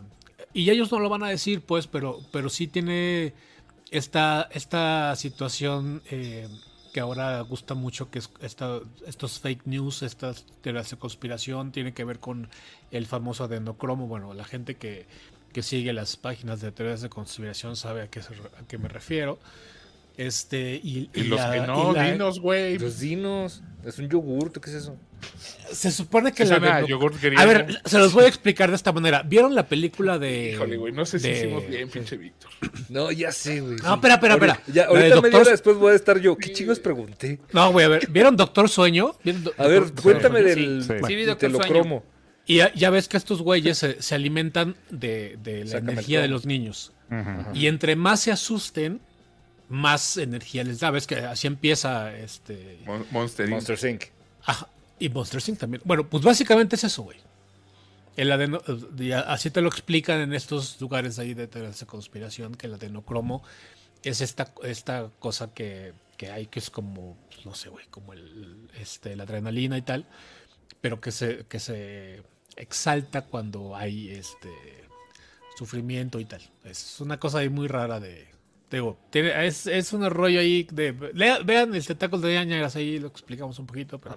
y 0.54 0.70
ellos 0.70 0.92
no 0.92 1.00
lo 1.00 1.10
van 1.10 1.24
a 1.24 1.30
decir, 1.30 1.62
pues, 1.62 1.88
pero, 1.88 2.20
pero 2.32 2.50
sí 2.50 2.68
tiene 2.68 3.34
esta, 3.92 4.48
esta 4.52 5.16
situación 5.16 6.02
eh, 6.10 6.48
que 6.92 7.00
ahora 7.00 7.40
gusta 7.42 7.74
mucho, 7.74 8.10
que 8.10 8.20
es 8.20 8.30
esta, 8.42 8.80
estos 9.06 9.40
fake 9.40 9.66
news, 9.66 10.02
estas 10.02 10.46
teorías 10.62 10.90
de 10.90 10.98
conspiración, 10.98 11.72
tiene 11.72 11.94
que 11.94 12.04
ver 12.04 12.20
con 12.20 12.50
el 12.92 13.06
famoso 13.06 13.46
adenocromo. 13.46 14.08
Bueno, 14.08 14.34
la 14.34 14.46
gente 14.46 14.76
que, 14.76 15.06
que 15.54 15.64
sigue 15.64 15.94
las 15.94 16.18
páginas 16.18 16.62
de 16.62 16.72
teorías 16.72 17.02
de 17.02 17.10
conspiración 17.10 17.76
sabe 17.76 18.02
a 18.02 18.10
qué, 18.10 18.20
a 18.20 18.68
qué 18.68 18.78
me 18.78 18.90
refiero. 18.90 19.40
Este, 20.18 20.80
y, 20.84 21.10
Y 21.14 21.22
y 21.22 21.24
los 21.26 21.40
la- 21.40 21.54
que 21.54 21.60
no, 21.62 21.94
la- 21.94 22.12
dinos, 22.12 22.40
güey. 22.40 22.78
Los 22.80 23.00
dinos, 23.00 23.62
es 23.86 24.00
un 24.00 24.10
yogurt, 24.10 24.58
¿qué 24.58 24.70
es 24.72 24.76
eso? 24.78 24.98
Se 25.72 25.92
supone 25.92 26.32
que 26.32 26.44
Es 26.44 26.50
la. 26.50 26.56
A 27.38 27.46
ver, 27.46 27.82
se 27.86 27.98
los 27.98 28.14
voy 28.14 28.26
a 28.26 28.28
explicar 28.28 28.70
de 28.70 28.76
esta 28.76 28.92
manera. 28.92 29.24
¿Vieron 29.24 29.54
la 29.56 29.68
película 29.68 30.18
de. 30.20 30.52
Híjole, 30.54 30.78
güey, 30.78 30.94
no 30.94 31.06
sé 31.06 31.20
si 31.20 31.28
de- 31.28 31.38
hicimos 31.38 31.68
bien, 31.68 31.90
pinche 31.90 32.18
Víctor. 32.18 32.50
No, 32.90 33.12
ya 33.12 33.32
sé, 33.32 33.62
güey. 33.62 33.76
No, 33.78 33.96
espera, 33.96 34.16
espera, 34.16 34.34
espera. 34.36 34.62
Ya, 34.68 34.86
ahorita 34.86 35.04
media 35.08 35.16
Doctor- 35.16 35.42
hora 35.42 35.52
después 35.52 35.78
voy 35.78 35.94
a 35.94 35.96
estar 35.96 36.20
yo. 36.20 36.38
¿Qué 36.38 36.52
chingos 36.54 36.80
pregunté? 36.80 37.40
No, 37.52 37.72
güey, 37.72 37.86
a 37.86 37.90
ver. 37.90 38.08
¿Vieron 38.10 38.36
Doctor 38.36 38.70
Sueño? 38.70 39.16
¿Vieron 39.24 39.44
Do- 39.44 39.54
A 39.58 39.68
ver, 39.68 39.82
Doctor- 39.86 40.04
cuéntame 40.04 40.42
Sueño? 40.42 40.56
del 40.56 40.84
Sí. 40.84 40.94
Sí, 41.08 41.16
vi 41.16 41.26
Doctor 41.26 41.52
telocromo. 41.52 42.04
Y 42.46 42.58
ya, 42.58 42.74
ya 42.74 42.90
ves 42.92 43.08
que 43.10 43.18
estos 43.18 43.42
güeyes 43.42 43.78
se, 43.78 44.02
se 44.02 44.16
alimentan 44.16 44.76
de, 44.90 45.38
de 45.44 45.66
la 45.66 45.72
Sácame 45.72 45.92
energía 45.94 46.20
de 46.22 46.28
cromo. 46.28 46.36
los 46.38 46.46
niños. 46.46 46.94
Y 47.54 47.68
entre 47.68 47.96
más 47.96 48.22
se 48.22 48.32
asusten, 48.32 49.02
más 49.70 50.18
energía 50.18 50.64
les 50.64 50.80
da. 50.80 50.92
Ves 50.92 51.08
que 51.08 51.16
así 51.18 51.48
empieza 51.48 52.16
este. 52.16 52.80
Mon- 52.86 53.06
Monster 53.12 53.46
Inc. 53.48 53.54
Monster 53.54 53.90
Inc. 53.90 54.04
Ajá, 54.46 54.68
y 55.00 55.10
Monster 55.10 55.42
Inc. 55.48 55.60
también. 55.60 55.82
Bueno, 55.86 56.08
pues 56.10 56.24
básicamente 56.24 56.76
es 56.76 56.84
eso, 56.84 57.04
güey. 57.04 57.18
El 58.16 58.32
adeno, 58.32 58.62
así 59.28 59.52
te 59.52 59.62
lo 59.62 59.70
explican 59.70 60.20
en 60.22 60.34
estos 60.34 60.82
lugares 60.82 61.20
ahí 61.20 61.36
de 61.36 61.48
teorías 61.48 61.80
de 61.80 61.86
conspiración, 61.86 62.56
que 62.56 62.66
el 62.66 62.74
adenocromo 62.74 63.44
es 64.04 64.22
esta, 64.22 64.52
esta 64.64 65.12
cosa 65.20 65.54
que, 65.54 65.94
que 66.18 66.32
hay 66.32 66.48
que 66.48 66.58
es 66.58 66.72
como, 66.72 67.16
pues, 67.30 67.46
no 67.46 67.54
sé, 67.54 67.70
güey, 67.70 67.86
como 67.92 68.14
el, 68.14 68.72
este, 68.80 69.16
la 69.16 69.24
adrenalina 69.24 69.78
y 69.78 69.84
tal, 69.84 70.08
pero 70.82 71.00
que 71.00 71.12
se, 71.12 71.46
que 71.48 71.60
se 71.60 72.24
exalta 72.56 73.22
cuando 73.22 73.76
hay 73.76 74.10
este 74.10 74.50
sufrimiento 75.56 76.20
y 76.20 76.26
tal. 76.26 76.42
Es 76.64 77.00
una 77.00 77.20
cosa 77.20 77.40
ahí 77.40 77.50
muy 77.50 77.68
rara 77.68 78.00
de... 78.00 78.28
Digo, 78.70 79.00
tiene, 79.12 79.46
es, 79.48 79.66
es 79.66 79.94
un 79.94 80.10
rollo 80.10 80.42
ahí 80.42 80.68
de... 80.70 80.94
lea- 81.14 81.40
vean 81.40 81.74
el 81.74 81.86
Tentacles 81.88 82.22
de 82.22 82.34
Ñañaras, 82.34 82.76
ahí 82.76 83.00
lo 83.00 83.08
explicamos 83.08 83.58
un 83.60 83.66
poquito, 83.66 83.98
pero... 83.98 84.14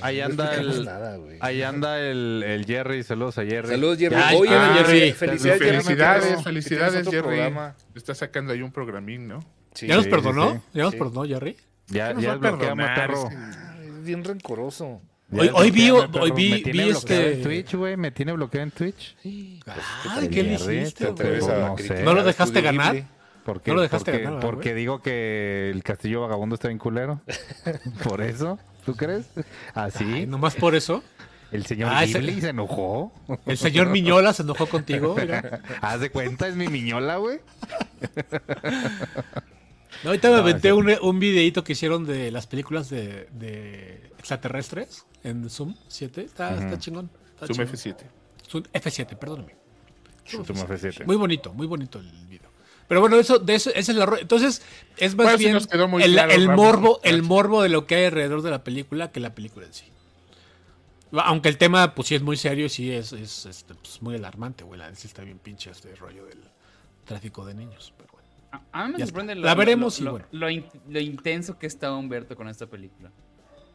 Ahí 0.00 0.20
No 0.20 0.24
anda 0.24 0.54
el- 0.54 0.84
nada. 0.86 1.18
Ahí 1.40 1.62
anda 1.62 2.00
el, 2.00 2.42
el 2.46 2.64
Jerry, 2.64 3.02
saludos 3.02 3.36
a 3.36 3.44
Jerry. 3.44 3.68
Saludos, 3.68 3.98
Jerry. 3.98 4.16
Ya, 4.16 4.32
Oye, 4.38 4.54
ah, 4.54 4.74
Jerry. 4.78 5.12
felicidades, 5.12 5.60
Jerry. 5.62 5.76
Felicidades, 5.82 6.42
felicidades, 6.42 7.04
Jerry. 7.04 7.18
programa. 7.22 7.76
Está 7.94 8.14
sacando 8.14 8.54
ahí 8.54 8.62
un 8.62 8.72
programín, 8.72 9.28
¿no? 9.28 9.40
Sí. 9.74 9.86
¿Ya 9.86 9.96
nos 9.96 10.04
sí, 10.04 10.10
perdonó? 10.10 10.52
sí. 10.54 10.60
¿Ya 10.72 10.82
nos 10.84 10.92
Sí. 10.92 10.98
perdonó, 10.98 11.24
Jerry? 11.28 11.56
Ya, 11.88 12.14
nos 12.14 12.22
ya 12.22 12.38
Ay, 12.40 13.86
Es 13.86 14.04
bien 14.04 14.24
rencoroso. 14.24 15.02
Ya 15.30 15.42
Hoy- 15.42 15.50
hoy 15.52 15.70
vi- 15.70 15.90
hoy 15.90 16.30
vi- 16.32 16.50
Me 16.52 16.58
tiene 16.60 16.84
vi 16.84 16.90
bloqueado 16.90 17.22
este- 17.22 17.32
en 17.34 17.42
Twitch, 17.42 17.74
güey. 17.74 17.96
Me 17.98 18.10
tiene 18.10 18.32
bloqueado 18.32 18.64
en 18.64 18.70
Twitch. 18.70 19.16
Ay, 19.22 20.28
¿qué 20.28 20.42
le 20.42 20.54
hiciste, 20.54 21.04
te 21.12 21.12
Pues 21.12 21.46
no. 21.46 21.76
¿No 22.04 22.14
lo 22.14 22.24
dejaste 22.24 22.62
ganar? 22.62 23.04
Porque, 23.52 23.70
No 23.72 23.76
lo 23.78 23.82
dejaste 23.82 24.12
porque, 24.12 24.24
ganar, 24.24 24.34
¿verdad, 24.38 24.48
porque 24.50 24.68
güey? 24.70 24.80
digo 24.80 25.02
que 25.02 25.70
el 25.74 25.82
castillo 25.82 26.20
vagabundo 26.20 26.54
está 26.54 26.68
bien 26.68 26.78
culero. 26.78 27.20
Por 28.04 28.20
eso, 28.22 28.58
¿tú 28.86 28.94
crees? 28.94 29.26
Así. 29.74 30.04
Ay, 30.04 30.26
nomás 30.28 30.54
por 30.54 30.76
eso. 30.76 31.02
El 31.50 31.66
señor 31.66 31.90
Ah, 31.92 32.04
ese- 32.04 32.40
se 32.40 32.48
enojó. 32.50 33.12
El 33.44 33.58
señor 33.58 33.88
Miñola 33.88 34.32
se 34.32 34.42
enojó 34.42 34.66
contigo. 34.66 35.16
mira. 35.18 35.62
Haz 35.80 35.98
de 35.98 36.10
cuenta, 36.10 36.46
es 36.46 36.54
mi 36.54 36.68
miñola, 36.68 37.16
güey. 37.16 37.40
No, 40.04 40.10
ahorita 40.10 40.28
me 40.28 40.34
No, 40.36 40.40
aventé 40.42 40.72
un, 40.72 40.88
un 41.02 41.18
videito 41.18 41.64
que 41.64 41.72
hicieron 41.72 42.06
de 42.06 42.30
las 42.30 42.46
películas 42.46 42.88
de, 42.88 43.26
de 43.32 44.12
extraterrestres 44.18 45.06
en 45.24 45.50
Zoom 45.50 45.74
7. 45.88 46.22
Está, 46.22 46.54
está 46.54 46.78
chingón. 46.78 47.10
está 47.34 47.46
Zoom 47.48 47.66
chingón. 47.68 47.74
F7. 47.74 47.96
Zoom 48.48 48.62
F7, 48.72 49.16
perdóname. 49.18 49.56
Zoom 50.26 50.44
F7. 50.44 51.04
Muy 51.04 51.16
bonito, 51.16 51.52
muy 51.52 51.66
bonito 51.66 51.98
el 51.98 52.10
video. 52.28 52.49
Pero 52.90 53.00
bueno, 53.00 53.16
eso, 53.20 53.38
de 53.38 53.54
eso, 53.54 53.70
ese 53.70 53.92
es 53.92 53.96
la 53.96 54.18
Entonces, 54.20 54.62
es 54.96 55.14
más 55.14 55.24
Bueno, 55.26 55.38
bien 55.38 55.52
nos 55.52 55.68
quedó 55.68 55.86
muy 55.86 56.02
el, 56.02 56.10
claro, 56.12 56.32
el 56.32 56.48
Ramón. 56.48 56.66
morbo, 56.66 57.00
el 57.04 57.22
morbo 57.22 57.62
de 57.62 57.68
lo 57.68 57.86
que 57.86 57.94
hay 57.94 58.04
alrededor 58.06 58.42
de 58.42 58.50
la 58.50 58.64
película 58.64 59.12
que 59.12 59.20
la 59.20 59.32
película 59.32 59.64
en 59.66 59.72
sí. 59.72 59.84
Aunque 61.12 61.48
el 61.48 61.56
tema, 61.56 61.94
pues 61.94 62.08
sí 62.08 62.16
es 62.16 62.22
muy 62.22 62.36
serio 62.36 62.66
y 62.66 62.68
sí 62.68 62.90
es, 62.92 63.12
es, 63.12 63.46
este, 63.46 63.74
pues, 63.74 64.02
muy 64.02 64.16
alarmante, 64.16 64.64
güey. 64.64 64.78
La 64.78 64.92
sí 64.96 65.06
está 65.06 65.22
bien 65.22 65.38
pinche 65.38 65.70
este 65.70 65.94
rollo 65.94 66.24
del 66.26 66.40
tráfico 67.04 67.44
de 67.46 67.54
niños. 67.54 67.92
Pero 67.96 68.10
bueno. 68.12 68.28
A, 68.72 68.82
a 68.82 68.86
mí 68.86 68.92
me 68.94 68.98
Ya 68.98 69.06
sorprende 69.06 69.34
lo, 69.36 69.42
La 69.42 69.54
veremos 69.54 70.00
lo, 70.00 70.08
y 70.08 70.10
bueno. 70.10 70.26
lo 70.32 70.50
in- 70.50 70.66
lo 70.88 70.98
intenso 71.00 71.58
que 71.58 71.68
está 71.68 71.92
Humberto 71.94 72.34
con 72.36 72.48
esta 72.48 72.66
película. 72.66 73.10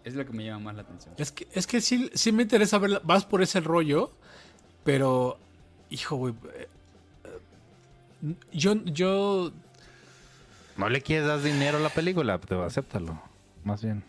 Es 0.03 0.13
lo 0.16 0.26
que 0.26 0.34
me 0.34 0.43
llama 0.45 0.59
más 0.66 0.76
la 0.76 0.82
atención. 0.82 1.13
Es 1.18 1.32
que, 1.32 1.47
es 1.53 1.66
que 1.68 1.80
sí, 1.82 2.11
sí 2.13 2.32
me 2.34 2.43
interesa 2.43 2.78
verla. 2.80 2.99
Vas 3.03 3.26
por 3.26 3.41
ese 3.41 3.59
rollo, 3.61 4.11
pero, 4.84 5.38
hijo, 5.89 6.18
güey. 6.18 6.34
Yo, 8.51 8.84
yo 8.86 9.51
No 10.78 10.89
le 10.89 11.01
quieres 11.01 11.28
dar 11.28 11.41
dinero 11.41 11.78
a 11.78 11.82
la 11.82 11.89
película, 11.89 12.39
te 12.39 12.55
acéptalo. 12.55 13.21
Más 13.63 13.84
bien. 13.84 14.03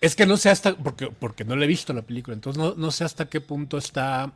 Es 0.00 0.16
que 0.16 0.26
no 0.26 0.36
sé 0.36 0.50
hasta, 0.50 0.74
porque, 0.76 1.08
porque 1.10 1.44
no 1.44 1.54
le 1.54 1.64
he 1.64 1.68
visto 1.68 1.92
la 1.92 2.02
película, 2.02 2.34
entonces 2.34 2.60
no, 2.60 2.74
no 2.74 2.90
sé 2.90 3.04
hasta 3.04 3.26
qué 3.26 3.40
punto 3.40 3.78
está 3.78 4.32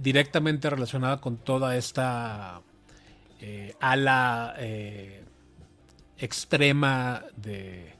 directamente 0.00 0.68
relacionada 0.68 1.20
con 1.20 1.36
toda 1.36 1.76
esta 1.76 2.60
eh, 3.40 3.74
ala 3.80 4.54
eh, 4.58 5.22
extrema 6.18 7.24
de, 7.36 7.94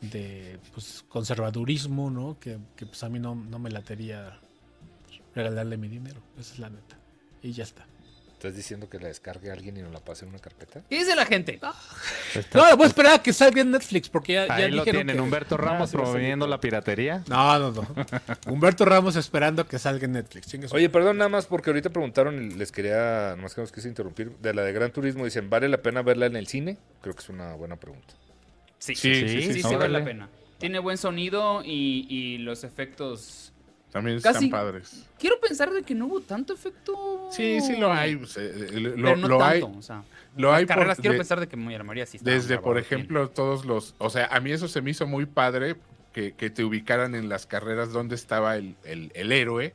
de 0.00 0.58
pues, 0.74 1.04
conservadurismo, 1.08 2.10
¿no? 2.10 2.38
Que, 2.40 2.58
que, 2.76 2.86
pues 2.86 3.02
a 3.04 3.08
mí 3.08 3.18
no, 3.18 3.34
no 3.34 3.58
me 3.58 3.70
latería 3.70 4.40
regalarle 5.34 5.76
mi 5.76 5.88
dinero, 5.88 6.20
esa 6.38 6.54
es 6.54 6.58
la 6.58 6.70
neta. 6.70 6.98
Y 7.42 7.52
ya 7.52 7.62
está. 7.62 7.86
¿Estás 8.40 8.56
diciendo 8.56 8.88
que 8.88 8.98
la 8.98 9.08
descargue 9.08 9.50
alguien 9.50 9.76
y 9.76 9.82
nos 9.82 9.92
la 9.92 10.00
pase 10.00 10.24
en 10.24 10.30
una 10.30 10.38
carpeta? 10.38 10.80
¿Qué 10.88 10.96
dice 11.00 11.14
la 11.14 11.26
gente? 11.26 11.60
No, 12.54 12.74
voy 12.78 12.84
a 12.84 12.86
esperar 12.86 13.12
a 13.12 13.22
que 13.22 13.34
salga 13.34 13.60
en 13.60 13.70
Netflix, 13.70 14.08
porque 14.08 14.32
ya, 14.32 14.46
ya 14.46 14.54
Ahí 14.54 14.70
lo 14.70 14.82
tienen, 14.82 15.08
que- 15.08 15.20
Humberto 15.20 15.58
Ramos 15.58 15.90
promoviendo 15.90 16.46
la 16.46 16.58
piratería. 16.58 17.22
No, 17.28 17.58
no, 17.58 17.70
no. 17.70 17.86
Humberto 18.50 18.86
Ramos 18.86 19.16
esperando 19.16 19.68
que 19.68 19.78
salga 19.78 20.06
en 20.06 20.12
Netflix. 20.12 20.72
Oye, 20.72 20.88
perdón, 20.88 21.18
nada 21.18 21.28
más 21.28 21.44
porque 21.44 21.68
ahorita 21.68 21.90
preguntaron 21.90 22.42
y 22.50 22.54
les 22.54 22.72
quería, 22.72 23.36
más 23.38 23.54
que 23.54 23.60
nos 23.60 23.72
quise 23.72 23.88
interrumpir, 23.88 24.30
de 24.38 24.54
la 24.54 24.62
de 24.62 24.72
Gran 24.72 24.90
Turismo, 24.90 25.26
dicen, 25.26 25.50
¿vale 25.50 25.68
la 25.68 25.82
pena 25.82 26.00
verla 26.00 26.24
en 26.24 26.36
el 26.36 26.46
cine? 26.46 26.78
Creo 27.02 27.14
que 27.14 27.20
es 27.20 27.28
una 27.28 27.52
buena 27.56 27.76
pregunta. 27.76 28.14
Sí, 28.78 28.94
Sí, 28.94 29.14
sí, 29.16 29.28
sí, 29.28 29.42
sí, 29.42 29.52
sí, 29.52 29.62
sí, 29.68 29.74
vale 29.74 29.90
la 29.90 30.02
pena. 30.02 30.30
Tiene 30.56 30.78
buen 30.78 30.96
sonido 30.96 31.60
y, 31.62 32.06
y 32.08 32.38
los 32.38 32.64
efectos. 32.64 33.49
También 33.90 34.20
Casi- 34.20 34.44
están 34.46 34.50
padres. 34.50 35.04
Quiero 35.18 35.40
pensar 35.40 35.70
de 35.72 35.82
que 35.82 35.94
no 35.94 36.06
hubo 36.06 36.20
tanto 36.20 36.54
efecto. 36.54 37.28
Sí, 37.32 37.60
sí 37.60 37.76
lo 37.76 37.92
hay. 37.92 38.16
pues, 38.16 38.36
eh, 38.36 38.68
eh, 38.72 38.80
lo 38.80 38.94
Pero 38.94 39.16
no 39.16 39.28
lo 39.28 39.44
hay. 39.44 39.62
O 39.62 39.82
sea, 39.82 40.04
Lo 40.36 40.50
las 40.50 40.58
hay 40.60 40.66
por- 40.66 40.76
carreras 40.76 40.98
quiero 40.98 41.12
de- 41.14 41.18
pensar 41.18 41.40
de 41.40 41.48
que 41.48 41.56
muy 41.56 41.76
la 41.76 41.82
mayoría 41.82 42.06
sí 42.06 42.18
Desde, 42.22 42.58
por 42.58 42.74
bien. 42.74 42.84
ejemplo, 42.84 43.28
todos 43.30 43.64
los. 43.64 43.94
O 43.98 44.08
sea, 44.10 44.26
a 44.26 44.38
mí 44.40 44.52
eso 44.52 44.68
se 44.68 44.80
me 44.80 44.90
hizo 44.92 45.06
muy 45.06 45.26
padre 45.26 45.76
que, 46.12 46.32
que 46.32 46.50
te 46.50 46.64
ubicaran 46.64 47.14
en 47.14 47.28
las 47.28 47.46
carreras 47.46 47.92
donde 47.92 48.14
estaba 48.14 48.56
el, 48.56 48.76
el- 48.84 49.10
el 49.14 49.32
héroe 49.32 49.74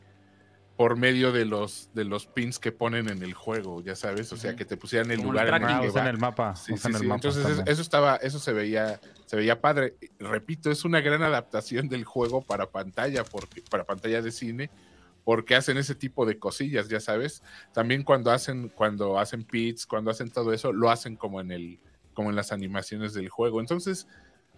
por 0.76 0.98
medio 0.98 1.32
de 1.32 1.46
los, 1.46 1.90
de 1.94 2.04
los 2.04 2.26
pins 2.26 2.60
que 2.60 2.72
ponen 2.72 3.08
en 3.08 3.24
el 3.24 3.34
juego, 3.34 3.82
ya 3.82 3.96
sabes, 3.96 4.34
o 4.34 4.38
sea, 4.38 4.56
que 4.58 4.66
te 4.66 4.76
pusieran 4.76 5.10
el 5.10 5.18
Como 5.18 5.30
el 5.30 5.34
lugar 5.34 5.62
en 5.62 5.70
el 5.70 5.82
que 5.82 5.90
va. 5.90 6.10
el 6.10 6.18
mapa. 6.18 6.56
Sí, 6.56 6.76
sí, 6.78 6.88
el 6.90 6.96
sí. 6.98 7.06
mapa 7.06 7.16
Entonces 7.16 7.44
también. 7.44 7.68
eso 7.68 7.82
estaba, 7.82 8.18
eso 8.18 8.40
se 8.40 8.52
veía, 8.52 9.00
se 9.26 9.38
veía 9.38 9.62
padre. 9.62 9.96
Repito, 10.20 10.70
es 10.70 10.84
una 10.84 11.00
gran 11.00 11.24
adaptación 11.24 11.88
del 11.88 12.04
juego 12.04 12.42
para 12.42 12.70
pantalla, 12.72 13.24
porque, 13.24 13.64
para 13.70 13.86
pantalla 13.86 14.22
de 14.22 14.32
cine, 14.32 14.70
porque 15.24 15.56
hacen 15.56 15.78
ese 15.78 15.96
tipo 15.96 16.26
de 16.26 16.38
cosillas, 16.40 16.90
ya 16.90 17.00
sabes. 17.00 17.42
También 17.74 18.04
cuando 18.04 18.32
hacen, 18.32 18.68
cuando 18.68 19.18
hacen 19.18 19.46
pits, 19.46 19.86
cuando 19.86 20.12
hacen 20.12 20.30
todo 20.30 20.52
eso, 20.52 20.74
lo 20.74 20.90
hacen 20.90 21.16
como 21.16 21.40
en 21.40 21.52
el, 21.52 21.80
como 22.14 22.30
en 22.30 22.36
las 22.36 22.52
animaciones 22.52 23.14
del 23.14 23.30
juego. 23.30 23.62
Entonces, 23.62 24.08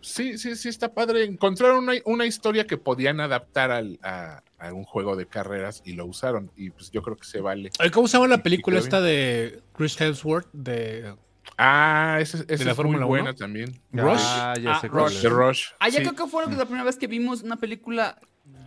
sí, 0.08 0.38
sí, 0.38 0.56
sí 0.56 0.70
está 0.70 0.94
padre. 0.94 1.24
Encontraron 1.26 1.80
una, 1.84 1.94
una 2.06 2.26
historia 2.26 2.66
que 2.66 2.78
podían 2.78 3.20
adaptar 3.20 3.72
al- 3.72 4.00
a, 4.04 4.42
a 4.58 4.74
un 4.74 4.84
juego 4.84 5.16
de 5.16 5.28
carreras 5.28 5.82
y 5.86 5.94
lo 5.94 6.06
usaron. 6.06 6.52
Y 6.56 6.70
pues 6.72 6.90
yo 6.92 7.02
creo 7.04 7.16
que 7.18 7.26
se 7.26 7.40
vale. 7.42 7.72
Ay, 7.80 7.90
¿Cómo 7.92 8.08
se 8.08 8.18
llama 8.18 8.28
la 8.28 8.44
película 8.44 8.80
esta 8.80 9.02
de 9.02 9.62
Chris 9.76 10.00
Hemsworth? 10.00 10.48
De 10.54 11.14
Ah, 11.58 12.18
esa, 12.22 12.40
esa 12.40 12.48
la 12.50 12.54
es 12.56 12.66
muy 12.66 12.74
Fórmula 12.76 12.98
uno? 13.00 13.08
buena 13.08 13.34
también. 13.34 13.80
Rush. 13.92 14.20
Ah, 14.22 14.54
ya 14.62 14.76
Ah, 14.76 14.82
sé 14.82 14.88
Rush. 14.90 15.22
The 15.22 15.30
Rush. 15.30 15.64
Ah, 15.80 15.90
ya 15.90 15.98
sí. 16.00 16.04
creo 16.04 16.16
que 16.16 16.28
fue 16.30 16.46
la 16.46 16.66
primera 16.66 16.84
vez 16.84 16.98
que 16.98 17.08
vimos 17.08 17.42
una 17.42 17.56
película 17.56 18.20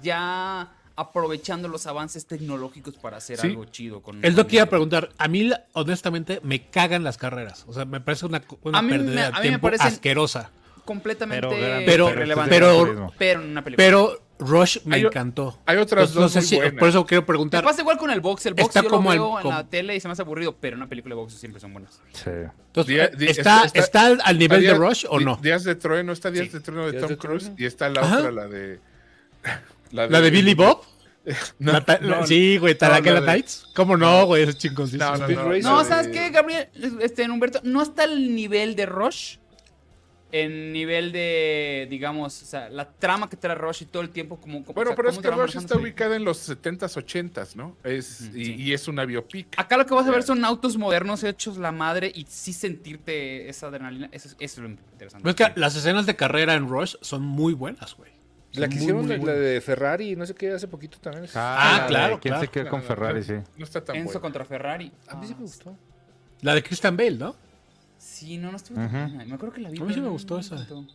ya 0.02 0.72
aprovechando 0.96 1.68
los 1.68 1.86
avances 1.86 2.26
tecnológicos 2.26 2.94
para 2.96 3.18
hacer 3.18 3.38
Sí. 3.38 3.46
algo 3.48 3.64
chido 3.66 4.02
con 4.02 4.22
Es 4.24 4.34
lo 4.34 4.46
que 4.46 4.56
iba 4.56 4.64
a 4.64 4.68
preguntar. 4.68 5.10
A 5.18 5.28
mí, 5.28 5.50
honestamente, 5.72 6.40
me 6.42 6.66
cagan 6.68 7.04
las 7.04 7.16
carreras. 7.16 7.64
O 7.68 7.72
sea, 7.72 7.84
me 7.84 8.00
parece 8.00 8.26
una, 8.26 8.42
una 8.62 8.78
A 8.78 8.82
mí 8.82 8.88
me- 8.92 8.98
pérdida 8.98 9.26
a 9.28 9.30
de 9.30 9.32
mí 9.32 9.38
me 9.38 9.42
tiempo 9.48 9.68
parecen- 9.68 9.86
asquerosa. 9.86 10.50
Completamente 10.94 11.46
Pero 11.48 11.56
gran- 11.60 11.84
Pero- 11.86 12.10
irrelevante. 12.10 12.50
pero- 12.54 13.12
pero 13.16 13.40
en 13.42 13.50
una 13.50 13.62
película. 13.62 13.84
Pero 13.86 14.22
Rush 14.40 14.78
me 14.86 14.96
Hay 14.96 15.02
encantó. 15.02 15.58
Hay 15.66 15.76
otras 15.76 16.08
Entonces, 16.10 16.14
no 16.16 16.22
dos 16.22 16.32
sé 16.32 16.56
muy 16.60 16.70
si- 16.70 16.76
por 16.78 16.88
eso 16.88 17.04
quiero 17.06 17.22
Me 17.22 17.26
preguntar. 17.26 17.62
pasa 17.62 17.82
igual 17.82 17.98
con 17.98 18.10
el 18.10 18.20
box. 18.20 18.46
El 18.46 18.54
box 18.54 18.68
Está 18.68 18.82
yo 18.82 18.88
como 18.88 19.10
lo 19.10 19.12
el- 19.12 19.18
veo 19.20 19.36
en 19.38 19.42
como- 19.42 19.56
la 19.56 19.66
tele 19.68 19.94
y 19.96 20.00
se 20.00 20.08
me 20.08 20.12
hace 20.12 20.22
aburrido, 20.22 20.56
pero 20.58 20.74
en 20.76 20.80
una 20.82 20.88
película 20.88 21.14
de 21.14 21.20
box 21.20 21.34
siempre 21.34 21.60
son 21.60 21.72
buenas. 21.74 22.00
Sí. 22.12 22.30
entonces, 22.30 22.86
Día- 22.94 23.08
di- 23.08 23.26
¿está, 23.26 23.64
está- 23.66 23.78
está 23.78 24.06
al- 24.06 24.20
al 24.24 24.38
nivel 24.38 24.62
de 24.62 24.74
Rush 24.74 25.04
o 25.10 25.20
no? 25.20 25.36
Días 25.42 25.62
de 25.64 25.74
Trueno, 25.74 26.12
está 26.12 26.30
Días 26.30 26.46
Sí. 26.46 26.52
de 26.54 26.60
Trueno 26.60 26.86
de 26.86 26.92
Días 26.92 27.06
Tom 27.06 27.16
Cruise 27.16 27.50
y 27.58 27.66
está 27.66 27.88
la 27.90 28.00
Ajá. 28.00 28.18
otra, 28.18 28.30
la 28.32 28.48
de... 28.48 28.80
¿La 29.92 30.20
de 30.20 30.30
Billy 30.30 30.54
Bob? 30.54 30.82
No, 31.58 31.72
La 31.72 31.98
no, 32.00 32.26
sí, 32.26 32.56
güey, 32.56 32.72
no, 32.72 32.78
Talaquela 32.78 33.20
la 33.20 33.26
de- 33.26 33.26
Nights. 33.38 33.66
¿Cómo 33.76 33.94
no, 33.94 34.24
güey? 34.24 34.44
Es 34.44 34.56
chingoncísimo. 34.56 35.04
No, 35.04 35.28
no, 35.28 35.28
no. 35.52 35.58
No, 35.58 35.84
¿sabes 35.84 36.08
qué, 36.08 36.30
Gabriel? 36.30 36.68
Este, 37.02 37.24
en 37.24 37.30
Humberto, 37.30 37.60
no 37.62 37.82
está 37.82 38.04
al 38.04 38.34
nivel 38.34 38.74
de 38.74 38.86
Rush. 38.86 39.36
En 40.32 40.72
nivel 40.72 41.10
de, 41.12 41.88
digamos, 41.90 42.42
o 42.42 42.46
sea, 42.46 42.68
la 42.68 42.88
trama 42.88 43.28
que 43.28 43.36
trae 43.36 43.54
Rush 43.56 43.82
y 43.82 43.86
todo 43.86 44.02
el 44.02 44.10
tiempo 44.10 44.36
como... 44.40 44.62
como- 44.64 44.74
Bueno, 44.74 44.90
o 44.90 44.92
sea, 44.92 44.96
pero 44.96 45.10
es 45.10 45.18
que 45.18 45.30
Rush 45.30 45.56
está 45.56 45.76
ubicada 45.76 46.14
en 46.14 46.24
los 46.24 46.48
70s, 46.48 46.78
80s, 46.96 47.56
¿no? 47.56 47.76
Es, 47.82 48.20
y, 48.34 48.44
sí. 48.44 48.54
y 48.56 48.72
es 48.72 48.86
una 48.86 49.04
biopic. 49.04 49.48
Acá 49.58 49.76
lo 49.76 49.86
que 49.86 49.94
vas 49.94 50.06
a 50.06 50.10
ver 50.12 50.22
son 50.22 50.44
autos 50.44 50.76
modernos 50.76 51.24
hechos 51.24 51.56
la 51.58 51.72
madre 51.72 52.12
y 52.14 52.26
sí 52.28 52.52
sentirte 52.52 53.48
esa 53.48 53.66
adrenalina. 53.66 54.08
Eso, 54.12 54.28
es- 54.28 54.36
eso 54.38 54.54
es 54.56 54.58
lo 54.58 54.68
interesante. 54.68 55.22
Pero 55.32 55.48
es 55.48 55.54
que 55.54 55.60
las 55.60 55.74
escenas 55.74 56.06
de 56.06 56.14
carrera 56.14 56.54
en 56.54 56.68
Rush 56.68 56.94
son 57.00 57.22
muy 57.22 57.52
buenas, 57.52 57.94
güey. 57.96 58.10
La 58.52 58.68
que 58.68 58.74
muy, 58.74 58.82
hicieron, 58.82 59.06
muy 59.06 59.16
la, 59.18 59.32
de 59.32 59.60
Ferrari, 59.60 60.16
no 60.16 60.26
sé 60.26 60.34
qué, 60.34 60.50
hace 60.52 60.66
poquito 60.68 60.98
también. 60.98 61.26
Ah, 61.34 61.80
de 61.82 61.86
claro, 61.88 62.18
¿Quién 62.20 62.32
claro. 62.34 62.40
se 62.46 62.48
queda 62.52 62.68
con 62.70 62.80
No, 62.80 62.86
Ferrari? 62.86 63.20
no, 63.20 63.24
Sí. 63.26 63.34
No 63.56 63.64
está 63.64 63.84
tan 63.84 63.94
Enzo 63.96 64.06
bueno. 64.08 64.20
contra 64.22 64.44
Ferrari. 64.44 64.90
A 65.08 65.14
mí 65.14 65.26
sí 65.26 65.34
me 65.34 65.38
Ah, 65.38 65.42
gustó. 65.42 65.76
La 66.42 66.54
de 66.54 66.62
Christian 66.62 66.96
Bale, 66.96 67.12
¿no? 67.16 67.36
Sí, 68.00 68.38
no, 68.38 68.50
no 68.50 68.56
estuvo 68.56 68.76
tan 68.76 68.90
buena. 68.90 69.24
Me 69.26 69.34
acuerdo 69.34 69.52
que 69.54 69.60
la 69.60 69.68
vi. 69.68 69.78
A 69.78 69.84
mí 69.84 69.92
sí 69.92 70.00
me 70.00 70.08
gustó 70.08 70.38
esa. 70.38 70.54
encantó. 70.54 70.86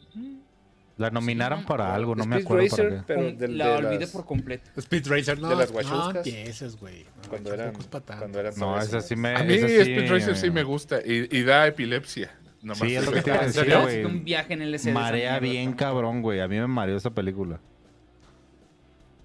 La 0.97 1.11
nominaron 1.11 1.61
no, 1.61 1.65
para 1.67 1.93
algo, 1.93 2.15
no 2.15 2.25
me 2.25 2.37
acuerdo 2.37 2.63
Racer, 2.63 2.87
para 2.89 3.01
qué. 3.01 3.03
pero 3.37 3.47
la 3.53 3.67
de 3.67 3.73
olvidé 3.85 3.99
las- 3.99 4.09
por 4.09 4.25
completo. 4.25 4.71
Speed 4.77 5.07
Racer, 5.07 5.39
no. 5.39 5.49
De 5.49 5.55
las 5.55 5.71
no 5.71 6.09
empieces, 6.11 6.77
güey. 6.77 7.03
No, 7.03 7.29
Cuando 7.29 7.53
eran, 7.53 7.73
cuando 7.73 8.39
eran 8.39 8.53
No, 8.57 8.79
esa 8.81 9.01
sí 9.01 9.15
me. 9.15 9.35
A 9.35 9.43
mí 9.43 9.55
sí, 9.59 9.65
Speed 9.65 10.09
Racer 10.09 10.35
sí 10.35 10.49
me 10.49 10.63
gusta 10.63 10.99
y, 11.05 11.27
y 11.37 11.43
da 11.43 11.67
epilepsia. 11.67 12.31
Nomás 12.63 12.79
Sí, 12.79 12.95
es 12.95 13.05
lo 13.05 13.11
que 13.11 13.21
te 13.21 13.29
iba 13.29 13.81
güey. 13.83 14.03
Un 14.03 14.23
viaje 14.23 14.53
en 14.53 14.63
el. 14.63 14.79
Marea 14.91 15.37
bien 15.39 15.73
cabrón, 15.73 16.23
güey. 16.23 16.39
A 16.39 16.47
mí 16.47 16.57
me 16.57 16.65
mareó 16.65 16.97
esa 16.97 17.11
película. 17.11 17.59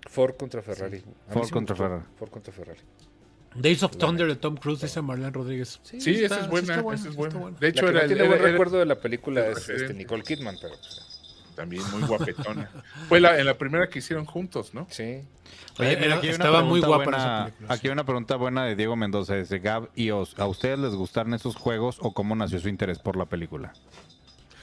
Ford 0.07 0.35
contra 0.37 0.61
Ferrari. 0.61 1.03
Ford 1.29 1.49
contra. 1.49 1.75
Ferrari. 1.77 2.03
Ford 2.19 2.31
contra 2.31 2.53
Ferrari. 2.53 2.81
Days 3.55 3.83
of 3.83 3.97
Thunder 3.97 4.29
de 4.29 4.37
Tom 4.37 4.57
Cruise, 4.57 4.81
dice 4.81 5.03
Marlene 5.03 5.31
Rodríguez. 5.31 5.81
Sí, 5.83 5.97
está- 5.97 6.37
esa 6.37 6.41
es 6.45 6.49
buena, 6.51 6.77
está 6.77 6.95
esa 6.95 7.09
es 7.09 7.17
buena. 7.17 7.39
buena. 7.39 7.59
De 7.59 7.69
hecho, 7.69 7.81
hecho, 7.87 7.89
era, 7.91 8.01
que 8.03 8.07
no 8.07 8.09
tiene 8.09 8.21
era- 8.23 8.29
buen 8.31 8.41
era 8.43 8.51
recuerdo 8.53 8.79
de 8.79 8.87
la 8.87 8.95
película 8.97 9.47
el 9.47 9.53
es 9.53 9.69
este. 9.69 9.93
Nicole 9.95 10.23
Kidman, 10.23 10.57
pero 10.61 10.75
pues, 10.77 11.07
también 11.57 11.83
muy 11.91 12.03
guapetona. 12.03 12.71
Fue 13.09 13.19
la, 13.21 13.39
en 13.41 13.47
la 13.47 13.59
primera 13.59 13.89
que 13.89 13.99
hicieron 13.99 14.25
juntos, 14.25 14.73
¿no? 14.75 14.87
sí. 14.91 15.23
Oye, 15.79 15.97
mira, 15.97 16.17
aquí 16.17 16.29
estaba 16.29 16.63
muy 16.63 16.81
guapa 16.81 17.05
buena- 17.05 17.19
esa 17.19 17.45
película. 17.47 17.75
Aquí 17.75 17.87
hay 17.89 17.93
una 17.93 18.05
pregunta 18.05 18.37
buena 18.37 18.65
de 18.67 18.77
Diego 18.77 18.97
Mendoza. 18.97 19.35
Dice, 19.35 19.59
Gab 19.61 19.89
y 19.97 20.11
Os, 20.11 20.39
¿a 20.39 20.47
ustedes 20.47 20.79
les 20.79 20.95
gustaron 20.95 21.33
esos 21.33 21.57
juegos 21.57 21.97
o 22.01 22.13
cómo 22.13 22.37
nació 22.37 22.61
su 22.61 22.69
interés 22.69 22.99
por 22.99 23.17
la 23.17 23.25
película? 23.27 23.73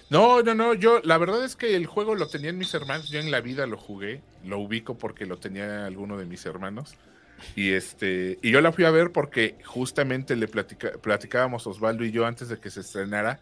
No, 0.09 0.41
no, 0.43 0.53
no, 0.53 0.73
yo 0.73 1.01
la 1.03 1.17
verdad 1.17 1.43
es 1.43 1.55
que 1.55 1.75
el 1.75 1.85
juego 1.87 2.15
lo 2.15 2.27
tenían 2.27 2.57
mis 2.57 2.73
hermanos, 2.73 3.09
yo 3.09 3.19
en 3.19 3.31
la 3.31 3.41
vida 3.41 3.65
lo 3.67 3.77
jugué, 3.77 4.21
lo 4.45 4.59
ubico 4.59 4.97
porque 4.97 5.25
lo 5.25 5.37
tenía 5.37 5.85
alguno 5.85 6.17
de 6.17 6.25
mis 6.25 6.45
hermanos. 6.45 6.95
Y 7.55 7.71
este, 7.71 8.39
y 8.41 8.51
yo 8.51 8.61
la 8.61 8.71
fui 8.71 8.85
a 8.85 8.91
ver 8.91 9.11
porque 9.11 9.55
justamente 9.65 10.35
le 10.35 10.47
platica- 10.47 10.97
platicábamos 11.01 11.67
Osvaldo 11.67 12.03
y 12.03 12.11
yo 12.11 12.25
antes 12.25 12.49
de 12.49 12.59
que 12.59 12.69
se 12.69 12.81
estrenara. 12.81 13.39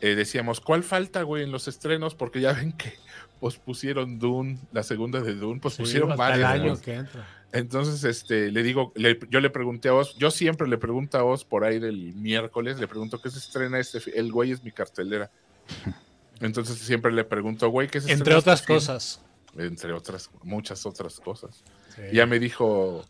eh, 0.00 0.14
decíamos, 0.14 0.60
¿cuál 0.60 0.84
falta, 0.84 1.22
güey, 1.22 1.42
en 1.42 1.50
los 1.50 1.66
estrenos? 1.66 2.14
Porque 2.14 2.40
ya 2.40 2.52
ven 2.52 2.72
que 2.72 2.92
pospusieron 3.40 4.18
Dune, 4.20 4.58
la 4.70 4.82
segunda 4.84 5.20
de 5.20 5.34
Dune, 5.34 5.60
Sí, 5.70 5.82
hasta 5.82 6.34
el 6.34 6.42
varias. 6.42 6.50
año 6.50 6.80
que 6.80 6.94
entra. 6.94 7.26
Entonces, 7.50 8.04
este, 8.04 8.52
le 8.52 8.62
digo, 8.62 8.92
le- 8.94 9.18
yo 9.30 9.40
le 9.40 9.50
pregunté 9.50 9.88
a 9.88 9.94
Oz, 9.94 10.14
yo 10.16 10.30
siempre 10.30 10.68
le 10.68 10.78
pregunto 10.78 11.18
a 11.18 11.24
Oz 11.24 11.44
por 11.44 11.64
ahí 11.64 11.78
del 11.80 12.14
miércoles, 12.14 12.78
le 12.78 12.86
pregunto 12.86 13.20
qué 13.20 13.28
se 13.30 13.38
estrena 13.38 13.78
este, 13.80 13.98
el 14.18 14.30
güey 14.30 14.52
es 14.52 14.62
mi 14.62 14.70
cartelera. 14.70 15.30
Entonces 16.40 16.78
siempre 16.78 17.10
le 17.12 17.24
pregunto, 17.24 17.68
güey, 17.70 17.88
¿qué 17.88 18.00
se 18.00 18.12
Entre 18.12 18.34
estrena 18.34 18.38
otras 18.38 18.60
este 18.60 18.66
fin?" 18.68 18.76
cosas. 18.76 19.20
Entre 19.56 19.92
otras, 19.92 20.30
muchas 20.44 20.86
otras 20.86 21.18
cosas. 21.18 21.64
Sí. 21.98 22.02
Y 22.12 22.16
ya 22.16 22.26
me 22.26 22.38
dijo 22.38 23.04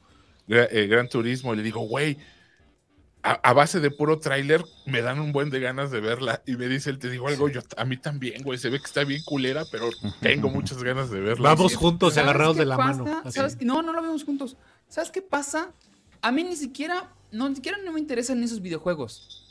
eh, 0.49 0.87
Gran 0.89 1.09
Turismo, 1.09 1.55
y 1.55 1.59
le 1.59 1.63
digo, 1.63 1.81
güey, 1.81 2.17
a, 3.23 3.33
a 3.33 3.53
base 3.53 3.81
de 3.81 3.91
puro 3.91 4.19
tráiler 4.21 4.65
me 4.87 5.03
dan 5.03 5.19
un 5.21 5.33
buen 5.33 5.51
de 5.51 5.61
ganas 5.61 5.91
de 5.91 6.01
verla. 6.01 6.43
Y 6.47 6.57
me 6.57 6.69
dice 6.69 6.89
él, 6.91 6.99
te 6.99 7.11
digo 7.11 7.29
algo, 7.29 7.49
yo 7.49 7.61
a 7.77 7.85
mí 7.85 7.97
también, 7.97 8.43
güey, 8.43 8.59
se 8.59 8.71
ve 8.71 8.79
que 8.79 8.87
está 8.87 9.05
bien 9.05 9.23
culera, 9.25 9.65
pero 9.71 9.91
tengo 10.21 10.49
muchas 10.49 10.83
ganas 10.83 11.11
de 11.11 11.21
verla. 11.21 11.51
Vamos 11.51 11.77
juntos, 11.77 12.15
¿Sabes 12.15 12.29
agarrados 12.31 12.57
de 12.57 12.65
la 12.65 12.77
pasa? 12.77 13.03
mano. 13.03 13.31
¿Sabes 13.31 13.57
qué? 13.57 13.65
No, 13.65 13.83
no 13.83 13.93
lo 13.93 14.01
vemos 14.03 14.25
juntos. 14.25 14.57
¿Sabes 14.89 15.11
qué 15.11 15.21
pasa? 15.21 15.73
A 16.23 16.33
mí 16.33 16.45
ni 16.45 16.57
siquiera, 16.57 17.11
no, 17.33 17.49
ni 17.49 17.57
siquiera 17.57 17.77
no 17.85 17.93
me 17.93 18.01
interesan 18.01 18.43
esos 18.43 18.63
videojuegos. 18.63 19.45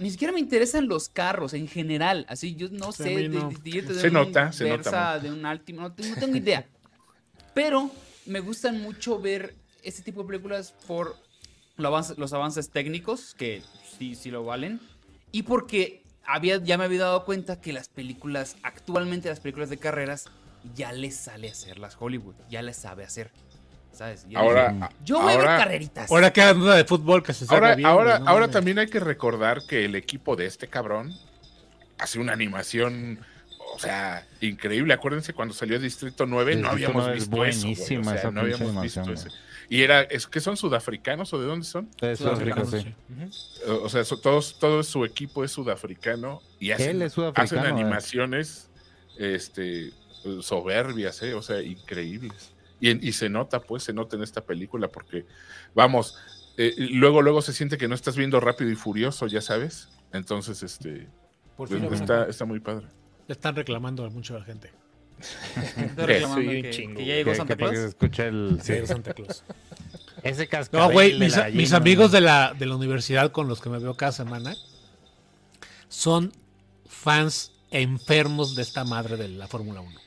Ni 0.00 0.10
siquiera 0.10 0.34
me 0.34 0.40
interesan 0.40 0.86
los 0.86 1.08
carros 1.08 1.54
en 1.54 1.66
general. 1.66 2.26
Así, 2.28 2.54
yo 2.56 2.68
no 2.70 2.92
sé. 2.92 3.26
no. 3.30 3.48
de- 3.48 3.70
de- 3.70 3.80
de 3.80 3.94
Se 4.00 4.10
nota, 4.10 4.52
se 4.52 4.64
nota 4.68 4.76
Versa, 4.90 5.18
de 5.18 5.32
un 5.32 5.46
Altima, 5.46 5.84
no 5.84 5.92
tengo 5.94 6.36
idea. 6.36 6.66
Pero 7.54 7.90
me 8.26 8.40
gustan 8.40 8.80
mucho 8.82 9.18
ver 9.20 9.54
este 9.82 10.02
tipo 10.02 10.22
de 10.22 10.28
películas 10.28 10.74
por 10.86 11.16
lo 11.76 11.88
avance- 11.88 12.14
los 12.16 12.32
avances 12.32 12.70
técnicos, 12.70 13.34
que 13.34 13.62
sí, 13.98 14.14
sí 14.14 14.30
lo 14.30 14.44
valen. 14.44 14.80
Y 15.32 15.42
porque 15.44 16.02
había, 16.24 16.58
ya 16.62 16.78
me 16.78 16.84
había 16.84 17.00
dado 17.00 17.24
cuenta 17.24 17.60
que 17.60 17.72
las 17.72 17.88
películas, 17.88 18.56
actualmente 18.62 19.28
las 19.28 19.40
películas 19.40 19.70
de 19.70 19.78
carreras, 19.78 20.26
ya 20.74 20.92
les 20.92 21.16
sale 21.16 21.50
hacerlas 21.50 21.96
Hollywood. 21.98 22.34
Ya 22.50 22.62
les 22.62 22.76
sabe 22.76 23.04
hacer. 23.04 23.30
¿Sabes? 23.92 24.24
Ya 24.28 24.38
Ahora, 24.38 24.90
yo 25.04 25.20
voy 25.20 25.32
a 25.32 25.34
ahora- 25.36 25.50
ver 25.50 25.58
carreritas. 25.58 26.10
Ahora 26.10 26.32
queda 26.32 26.54
duda 26.54 26.76
de 26.76 26.84
fútbol 26.84 27.22
que 27.22 27.34
se 27.34 27.44
sabe 27.44 27.58
Ahora, 27.60 27.74
bien. 27.74 27.86
ahora, 27.88 28.18
no 28.20 28.28
ahora 28.28 28.48
también 28.48 28.78
hay 28.78 28.86
que 28.86 29.00
recordar 29.00 29.66
que 29.66 29.84
el 29.84 29.94
equipo 29.96 30.34
de 30.34 30.46
este 30.46 30.66
cabrón 30.68 31.12
hace 31.98 32.18
una 32.18 32.32
animación, 32.32 33.18
o 33.74 33.78
sea, 33.78 34.26
increíble. 34.40 34.92
Acuérdense 34.92 35.32
cuando 35.32 35.54
salió 35.54 35.78
Distrito 35.78 36.26
9, 36.26 36.56
no 36.56 36.68
habíamos 36.68 37.04
9 37.04 37.18
es 37.18 37.28
visto 37.28 37.44
eso. 37.44 38.00
O 38.00 38.04
sea, 38.04 38.14
esa 38.14 38.30
no 38.30 38.40
habíamos 38.42 38.82
visto 38.82 39.12
eso. 39.12 39.28
Y 39.68 39.82
era, 39.82 40.02
es 40.02 40.26
que 40.26 40.40
son 40.40 40.56
sudafricanos 40.58 41.32
o 41.32 41.40
de 41.40 41.46
dónde 41.46 41.64
son? 41.64 41.88
De 42.00 42.14
Sudáfrica, 42.14 42.64
sí. 42.66 42.94
O 43.66 43.88
sea, 43.88 44.04
so- 44.04 44.20
todos, 44.20 44.58
todo 44.58 44.82
su 44.82 45.04
equipo 45.04 45.44
es 45.44 45.52
sudafricano 45.52 46.42
y 46.60 46.72
hacen, 46.72 46.90
Él 46.90 47.02
es 47.02 47.14
sudafricano, 47.14 47.62
hacen 47.62 47.64
eh. 47.64 47.80
animaciones 47.80 48.70
este, 49.16 49.92
soberbias, 50.42 51.22
¿eh? 51.22 51.32
o 51.32 51.40
sea, 51.40 51.62
increíbles. 51.62 52.52
Y, 52.80 53.08
y 53.08 53.12
se 53.12 53.30
nota, 53.30 53.60
pues, 53.60 53.84
se 53.84 53.94
nota 53.94 54.16
en 54.16 54.22
esta 54.22 54.44
película 54.44 54.88
porque, 54.88 55.24
vamos, 55.74 56.18
eh, 56.58 56.74
luego, 56.76 57.22
luego 57.22 57.40
se 57.40 57.54
siente 57.54 57.78
que 57.78 57.88
no 57.88 57.94
estás 57.94 58.16
viendo 58.16 58.40
rápido 58.40 58.70
y 58.70 58.74
furioso, 58.74 59.26
ya 59.26 59.40
sabes. 59.40 59.88
Entonces, 60.12 60.62
este, 60.62 61.08
Por 61.56 61.68
pues, 61.68 62.00
está, 62.00 62.26
está 62.26 62.44
muy 62.44 62.60
padre. 62.60 62.88
Le 63.28 63.32
están 63.32 63.54
reclamando 63.56 64.04
a 64.04 64.08
la 64.10 64.44
gente. 64.44 64.70
Reclamando 65.96 66.34
soy 66.34 66.56
un 66.56 66.62
que, 66.62 66.70
chingo, 66.70 66.98
que 66.98 67.06
ya 67.06 67.14
llegó 67.14 67.30
Que- 67.30 67.36
Santa 67.36 67.56
que 67.56 67.62
que 67.62 67.68
se 67.68 67.72
Claus. 67.74 67.88
escuche 67.88 68.26
el... 68.26 68.58
Sí. 68.62 68.86
Santa 68.86 69.14
Claus. 69.14 69.44
Ese 70.22 70.48
cascabel 70.48 70.86
No, 70.88 70.92
güey, 70.92 71.12
de 71.12 71.18
mis, 71.18 71.36
la 71.36 71.44
mis 71.46 71.54
gallina. 71.54 71.76
amigos 71.76 72.12
de 72.12 72.20
la, 72.20 72.54
de 72.58 72.66
la 72.66 72.76
universidad 72.76 73.30
con 73.32 73.48
los 73.48 73.60
que 73.60 73.70
me 73.70 73.78
veo 73.78 73.94
cada 73.96 74.12
semana 74.12 74.54
son 75.88 76.32
fans 76.86 77.52
enfermos 77.70 78.54
de 78.54 78.62
esta 78.62 78.84
madre 78.84 79.16
de 79.16 79.28
la 79.28 79.46
Fórmula 79.48 79.80
1. 79.80 80.00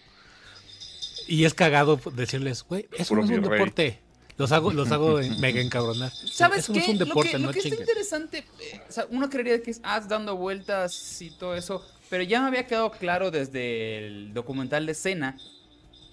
Y 1.28 1.46
es 1.46 1.54
cagado 1.54 2.00
decirles, 2.14 2.64
güey, 2.64 2.88
eso 2.94 3.10
Puro 3.10 3.22
no 3.26 3.32
es 3.32 3.38
un 3.38 3.44
rey. 3.46 3.52
deporte. 3.60 4.00
Los 4.38 4.52
hago, 4.52 4.72
los 4.74 4.92
hago 4.92 5.20
mega 5.40 5.62
encabronar. 5.62 6.12
¿Sabes 6.12 6.60
eso 6.60 6.74
qué? 6.74 6.80
no 6.80 6.84
es 6.86 6.90
un 6.90 7.00
Lo 7.00 7.06
deporte, 7.06 7.32
que, 7.32 7.38
lo 7.40 7.48
no 7.48 7.52
que 7.54 7.60
está 7.60 7.70
chingues. 7.70 7.88
interesante, 7.88 8.38
eh, 8.60 8.82
o 8.88 8.92
sea, 8.92 9.08
uno 9.10 9.30
creería 9.30 9.62
que 9.64 9.72
es 9.72 9.80
haz 9.84 10.08
dando 10.08 10.36
vueltas 10.36 11.22
y 11.22 11.32
todo 11.32 11.56
eso, 11.56 11.84
pero 12.10 12.24
ya 12.24 12.42
me 12.42 12.48
había 12.48 12.68
quedado 12.68 12.92
claro 12.92 13.32
desde 13.32 14.06
el 14.08 14.34
documental 14.34 14.86
de 14.86 14.92
escena 14.92 15.38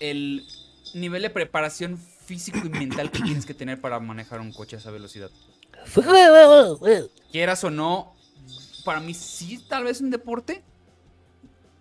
el 0.01 0.45
nivel 0.95 1.22
de 1.22 1.30
preparación 1.30 1.99
físico 1.99 2.59
y 2.64 2.68
mental 2.68 3.11
que 3.11 3.20
tienes 3.20 3.47
que 3.47 3.55
tener 3.55 3.80
para 3.80 3.99
manejar 4.01 4.40
un 4.40 4.53
coche 4.53 4.76
a 4.76 4.78
esa 4.78 4.90
velocidad. 4.90 5.30
Quieras 7.30 7.62
o 7.64 7.70
no, 7.70 8.14
para 8.84 9.01
mí 9.01 9.14
sí 9.14 9.62
tal 9.68 9.84
vez 9.84 10.01
un 10.01 10.11
deporte, 10.11 10.62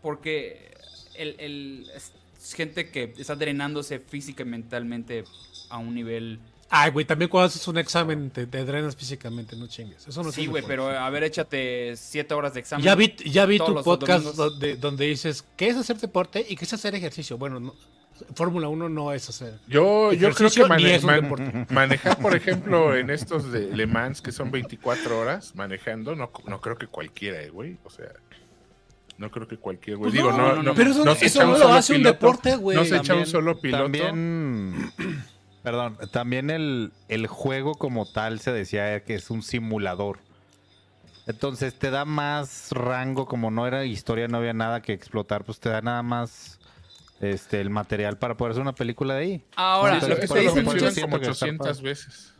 porque 0.02 0.72
el, 1.16 1.36
el- 1.40 1.92
es 1.96 2.54
gente 2.54 2.90
que 2.90 3.14
está 3.18 3.36
drenándose 3.36 4.00
física 4.00 4.44
y 4.44 4.46
mentalmente 4.48 5.24
a 5.70 5.78
un 5.78 5.94
nivel... 5.94 6.40
Ay, 6.74 6.90
güey, 6.92 7.06
también 7.06 7.28
cuando 7.30 7.48
haces 7.48 7.68
un 7.68 7.78
examen 7.78 8.30
te, 8.32 8.48
te 8.48 8.64
drenas 8.64 8.96
físicamente, 8.96 9.58
no 9.58 9.68
chingues. 9.68 10.08
Eso 10.08 10.24
no 10.24 10.32
Sí, 10.32 10.46
un 10.46 10.52
güey, 10.52 10.64
pero 10.66 10.88
a 10.88 11.10
ver, 11.10 11.24
échate 11.26 11.96
siete 11.98 12.34
horas 12.34 12.54
de 12.54 12.62
examen. 12.62 12.86
Ya 12.86 12.96
vi, 12.96 13.14
ya 13.26 13.46
vi 13.46 13.58
tu 13.60 13.76
podcast 13.84 14.24
donde, 14.36 14.78
donde 14.78 15.06
dices, 15.06 15.44
¿qué 15.58 15.68
es 15.68 15.76
hacer 15.76 15.98
deporte 15.98 16.46
y 16.48 16.56
qué 16.56 16.64
es 16.64 16.72
hacer 16.74 16.96
ejercicio? 16.96 17.38
Bueno, 17.38 17.60
no, 17.60 17.76
Fórmula 18.36 18.70
1 18.70 18.88
no 18.88 19.12
es 19.12 19.28
hacer. 19.28 19.60
Yo, 19.68 20.14
yo 20.14 20.32
creo 20.32 20.50
que 20.50 20.64
mane- 20.66 21.00
un 21.00 21.06
man- 21.06 21.68
manejar, 21.70 22.18
por 22.20 22.36
ejemplo, 22.36 22.96
en 22.96 23.10
estos 23.10 23.52
de 23.52 23.68
Le 23.76 23.86
Mans, 23.86 24.22
que 24.22 24.32
son 24.32 24.50
24 24.50 25.20
horas 25.20 25.54
manejando, 25.56 26.16
no, 26.16 26.32
no 26.48 26.62
creo 26.62 26.78
que 26.78 26.88
cualquiera, 26.88 27.42
eh, 27.42 27.50
güey. 27.50 27.80
O 27.84 27.90
sea, 27.90 28.08
no 29.18 29.30
creo 29.30 29.46
que 29.48 29.58
cualquier 29.58 29.98
güey. 29.98 30.12
Pues 30.12 30.14
Digo, 30.24 30.32
no, 30.32 30.38
no, 30.38 30.48
no, 30.48 30.56
no, 30.56 30.64
no, 30.64 30.74
pero 30.76 30.92
eso- 30.92 31.04
se 31.16 31.26
eso 31.26 31.40
echa 31.40 31.46
no 31.48 31.52
lo 31.54 31.58
solo 31.60 31.74
hace 31.74 31.96
un 31.96 32.04
deporte, 32.04 32.56
güey. 32.56 32.78
No 32.78 32.86
se 32.86 32.96
echa 32.96 33.14
un 33.16 33.26
solo 33.26 33.60
piloto. 33.60 33.84
También, 33.84 34.92
perdón, 35.64 35.98
también 36.12 36.50
el, 36.50 36.92
el 37.08 37.28
juego 37.28 37.74
como 37.76 38.06
tal 38.12 38.40
se 38.40 38.52
decía 38.52 39.04
que 39.04 39.16
es 39.16 39.30
un 39.30 39.44
simulador. 39.44 40.20
Entonces 41.28 41.78
te 41.78 41.92
da 41.92 42.04
más 42.06 42.72
rango, 42.72 43.26
como 43.28 43.52
no 43.52 43.68
era 43.68 43.86
historia, 43.86 44.28
no 44.28 44.38
había 44.40 44.54
nada 44.54 44.82
que 44.82 44.94
explotar, 44.94 45.44
pues 45.44 45.60
te 45.60 45.70
da 45.70 45.82
nada 45.82 46.02
más 46.04 46.60
este 47.20 47.62
el 47.62 47.70
material 47.70 48.18
para 48.18 48.36
poder 48.36 48.52
hacer 48.54 48.62
una 48.64 48.74
película 48.74 49.14
de 49.14 49.22
ahí. 49.22 49.46
Ahora, 49.56 50.00
lo 50.00 50.16
que 50.18 50.26
eso 50.26 50.34
se 50.34 50.44
lo 50.44 50.50
dice 50.50 50.62
mucho 50.64 50.84
mencionan 50.86 50.94
es... 50.98 51.02
como 51.02 51.20
que 51.20 51.30
está 51.30 51.46
800 51.46 51.68
padre. 51.68 51.90
veces. 51.90 52.34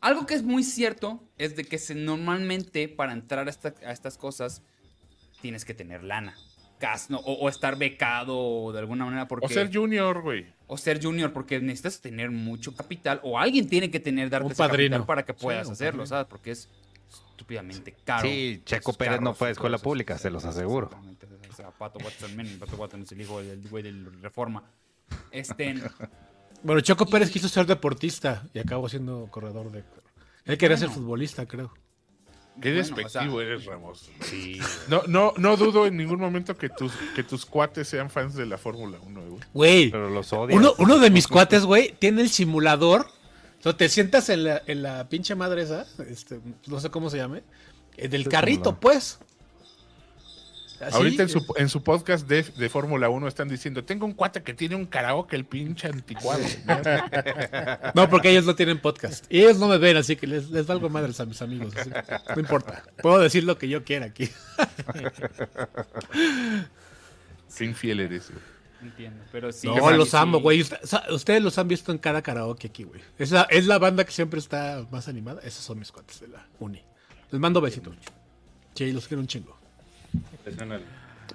Algo 0.00 0.26
que 0.26 0.34
es 0.34 0.42
muy 0.42 0.62
cierto 0.62 1.24
es 1.38 1.56
de 1.56 1.64
que 1.64 1.78
se, 1.78 1.94
normalmente 1.94 2.88
para 2.88 3.12
entrar 3.14 3.46
a, 3.48 3.50
esta- 3.50 3.74
a 3.84 3.92
estas 3.92 4.18
cosas 4.18 4.62
tienes 5.40 5.64
que 5.64 5.72
tener 5.74 6.04
lana. 6.04 6.34
Gas, 6.80 7.10
¿no? 7.10 7.18
o, 7.18 7.32
o 7.32 7.48
estar 7.48 7.76
becado 7.76 8.72
de 8.72 8.78
alguna 8.78 9.04
manera 9.04 9.26
porque... 9.28 9.46
O 9.46 9.48
ser 9.48 9.70
junior, 9.74 10.22
güey. 10.22 10.46
o 10.66 10.76
ser 10.78 11.02
junior 11.02 11.32
porque 11.32 11.60
necesitas 11.60 12.00
tener 12.00 12.30
mucho 12.30 12.74
capital 12.74 13.20
o 13.22 13.38
alguien 13.38 13.68
tiene 13.68 13.90
que 13.90 14.00
tener 14.00 14.30
darte 14.30 14.46
Un 14.46 14.52
ese 14.52 14.58
capital 14.62 14.70
padrino. 14.88 15.06
para 15.06 15.24
que 15.24 15.34
puedas 15.34 15.68
hacerlo. 15.68 16.06
¿sabes? 16.06 16.26
Porque 16.28 16.52
es 16.52 16.68
estúpidamente 17.30 17.94
caro. 18.04 18.28
Sí, 18.28 18.62
Checo 18.64 18.92
Pérez 18.92 19.20
no 19.20 19.34
fue 19.34 19.48
a 19.48 19.50
escuela 19.52 19.78
pública, 19.78 20.18
se 20.18 20.30
los 20.30 20.44
aseguro. 20.44 20.86
Exactamente. 20.86 21.48
O 21.50 21.52
sea, 21.54 21.70
Pato 21.70 21.98
Watson, 21.98 22.36
men, 22.36 22.58
Pato 22.58 22.76
Watson 22.76 23.02
es 23.02 23.12
el 23.12 23.20
hijo 23.20 23.42
del 23.42 23.66
güey 23.68 23.82
del 23.82 24.22
Reforma. 24.22 24.62
Este, 25.30 25.74
Bueno, 26.62 26.80
Choco 26.80 27.06
Pérez 27.06 27.30
quiso 27.30 27.48
ser 27.48 27.66
deportista 27.66 28.42
y 28.52 28.58
acabó 28.58 28.88
siendo 28.88 29.28
corredor 29.30 29.70
de... 29.70 29.84
Él 30.44 30.58
quería 30.58 30.76
ser 30.76 30.88
futbolista, 30.88 31.46
creo. 31.46 31.72
Qué 32.60 32.70
Bueno, 32.72 32.78
despectivo 32.78 33.36
o 33.36 33.38
sea- 33.40 33.46
eres, 33.48 33.64
Ramos. 33.66 34.10
Sí. 34.22 34.58
No, 34.88 35.02
no, 35.06 35.32
no 35.36 35.56
dudo 35.56 35.86
en 35.86 35.96
ningún 35.96 36.18
momento 36.18 36.56
que 36.56 36.68
tus, 36.68 36.92
que 37.14 37.22
tus 37.22 37.46
cuates 37.46 37.86
sean 37.88 38.10
fans 38.10 38.34
de 38.34 38.46
la 38.46 38.58
Fórmula 38.58 38.98
1, 39.04 39.20
güey. 39.20 39.40
Güey, 39.54 39.90
Pero 39.90 40.10
los 40.10 40.32
odio. 40.32 40.56
uno, 40.56 40.74
uno 40.78 40.98
de 40.98 41.10
mis 41.10 41.28
cuates, 41.28 41.64
güey, 41.64 41.94
tiene 41.98 42.22
el 42.22 42.30
simulador. 42.30 43.06
O 43.60 43.62
sea, 43.62 43.76
te 43.76 43.88
sientas 43.88 44.28
en 44.28 44.44
la, 44.44 44.62
en 44.66 44.82
la 44.82 45.08
pinche 45.08 45.34
madre 45.34 45.62
esa, 45.62 45.86
este, 46.08 46.40
no 46.66 46.80
sé 46.80 46.90
cómo 46.90 47.10
se 47.10 47.16
llame, 47.16 47.42
eh, 47.96 48.08
del 48.08 48.28
carrito, 48.28 48.78
pues. 48.78 49.18
Así, 50.80 50.96
Ahorita 50.96 51.24
en 51.24 51.28
su, 51.28 51.44
en 51.56 51.68
su 51.68 51.82
podcast 51.82 52.28
de, 52.28 52.44
de 52.44 52.68
Fórmula 52.68 53.08
1 53.08 53.26
están 53.26 53.48
diciendo, 53.48 53.84
tengo 53.84 54.06
un 54.06 54.12
cuate 54.12 54.42
que 54.44 54.54
tiene 54.54 54.76
un 54.76 54.86
karaoke, 54.86 55.34
el 55.34 55.44
pinche 55.44 55.88
anticuado. 55.88 56.42
No, 57.94 58.08
porque 58.08 58.30
ellos 58.30 58.44
no 58.44 58.54
tienen 58.54 58.78
podcast. 58.78 59.24
Y 59.28 59.40
ellos 59.40 59.58
no 59.58 59.66
me 59.66 59.78
ven, 59.78 59.96
así 59.96 60.14
que 60.14 60.26
les, 60.26 60.50
les 60.50 60.66
valgo 60.66 60.88
madres 60.88 61.18
a 61.20 61.26
mis 61.26 61.42
amigos. 61.42 61.74
así 61.76 61.90
no 62.34 62.40
importa. 62.40 62.84
Puedo 63.02 63.18
decir 63.18 63.44
lo 63.44 63.58
que 63.58 63.68
yo 63.68 63.82
quiera 63.82 64.06
aquí. 64.06 64.28
Qué 67.56 67.64
infiel 67.64 68.00
eres, 68.00 68.30
güey. 68.30 68.42
entiendo, 68.82 69.24
pero 69.32 69.50
sí. 69.50 69.66
no, 69.66 69.90
los 69.90 70.14
amo, 70.14 70.40
güey. 70.40 70.64
Ustedes 71.10 71.42
los 71.42 71.58
han 71.58 71.66
visto 71.66 71.90
en 71.90 71.98
cada 71.98 72.22
karaoke 72.22 72.68
aquí, 72.68 72.84
güey. 72.84 73.00
Es 73.18 73.32
la, 73.32 73.42
es 73.50 73.66
la 73.66 73.78
banda 73.78 74.04
que 74.04 74.12
siempre 74.12 74.38
está 74.38 74.86
más 74.92 75.08
animada. 75.08 75.40
Esos 75.42 75.64
son 75.64 75.78
mis 75.80 75.90
cuates 75.90 76.20
de 76.20 76.28
la 76.28 76.46
uni. 76.60 76.82
Les 77.30 77.40
mando 77.40 77.60
besitos. 77.60 77.96
Sí, 78.74 78.92
los 78.92 79.08
quiero 79.08 79.20
un 79.20 79.26
chingo. 79.26 79.57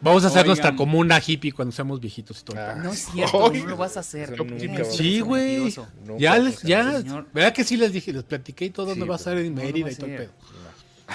Vamos 0.02 0.24
a 0.24 0.28
hacer 0.28 0.40
Oigan. 0.40 0.48
nuestra 0.48 0.76
comuna 0.76 1.22
hippie 1.26 1.52
cuando 1.52 1.72
seamos 1.72 2.00
viejitos 2.02 2.42
y 2.42 2.44
todo. 2.44 2.58
el 2.58 2.64
Ah, 2.64 2.74
pedo. 2.74 2.84
No 2.84 2.92
es 2.92 3.06
cierto, 3.06 3.52
no 3.54 3.66
lo 3.68 3.78
vas 3.78 3.96
a 3.96 4.00
hacer. 4.02 4.36
Sí, 4.92 5.20
güey. 5.22 5.74
Ya 6.18 6.38
les, 6.38 6.62
ya, 6.64 7.00
señor. 7.02 7.28
¿verdad 7.34 7.54
que 7.54 7.64
sí 7.64 7.78
les 7.78 7.94
dije? 7.94 8.12
Les 8.12 8.24
platiqué 8.24 8.66
y 8.66 8.70
todo 8.72 8.88
dónde 8.88 9.04
Sí, 9.04 9.10
va 9.10 9.16
a 9.16 9.20
ser 9.20 9.38
en 9.38 9.54
Mérida 9.54 9.92
y 9.92 9.96
todo 9.96 10.08
el 10.08 10.18
pedo. 10.18 10.32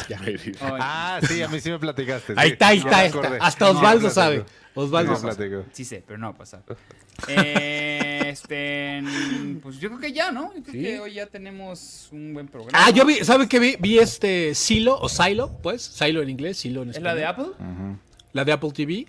Ya. 0.09 0.21
Ah, 0.61 1.21
sí, 1.27 1.43
a 1.43 1.49
mí 1.49 1.61
sí 1.61 1.71
me 1.71 1.79
platicaste. 1.79 2.35
Ahí 2.37 2.49
sí. 2.51 2.53
está, 2.53 2.69
ahí 2.69 2.79
está. 2.79 3.01
Hasta 3.41 3.71
Osvaldo 3.71 4.09
no, 4.09 4.15
sabe. 4.15 4.45
Osvaldo 4.75 5.13
no, 5.13 5.19
sabe. 5.19 5.65
Sí 5.73 5.85
sé, 5.85 6.05
pero 6.07 6.19
no 6.19 6.29
va 6.29 6.35
a 6.35 6.39
pasar. 6.39 6.63
Eh, 7.27 8.08
este, 8.31 9.03
pues 9.63 9.79
yo 9.79 9.89
creo 9.89 10.01
que 10.01 10.13
ya, 10.13 10.31
¿no? 10.31 10.55
Yo 10.55 10.63
creo 10.63 10.73
Sí. 10.75 10.83
que 10.83 11.01
hoy 11.01 11.15
ya 11.15 11.27
tenemos 11.27 12.09
un 12.13 12.35
buen 12.35 12.49
programa. 12.49 12.79
Ah, 12.79 12.91
yo 12.91 13.05
vi, 13.05 13.17
¿saben 13.25 13.49
qué 13.49 13.59
vi? 13.59 13.77
Vi 13.79 13.99
este 13.99 14.55
Silo 14.55 14.99
o 15.01 15.09
Silo, 15.09 15.59
pues, 15.63 15.83
Silo 15.83 16.23
en 16.23 16.31
inglés, 16.31 16.59
Silo 16.59 16.83
en 16.83 16.91
¿Es 16.91 16.97
español. 16.97 17.15
la 17.17 17.21
de 17.21 17.27
Apple? 17.27 17.47
La 18.33 18.45
de 18.45 18.53
Apple 18.53 18.71
TV. 18.73 19.07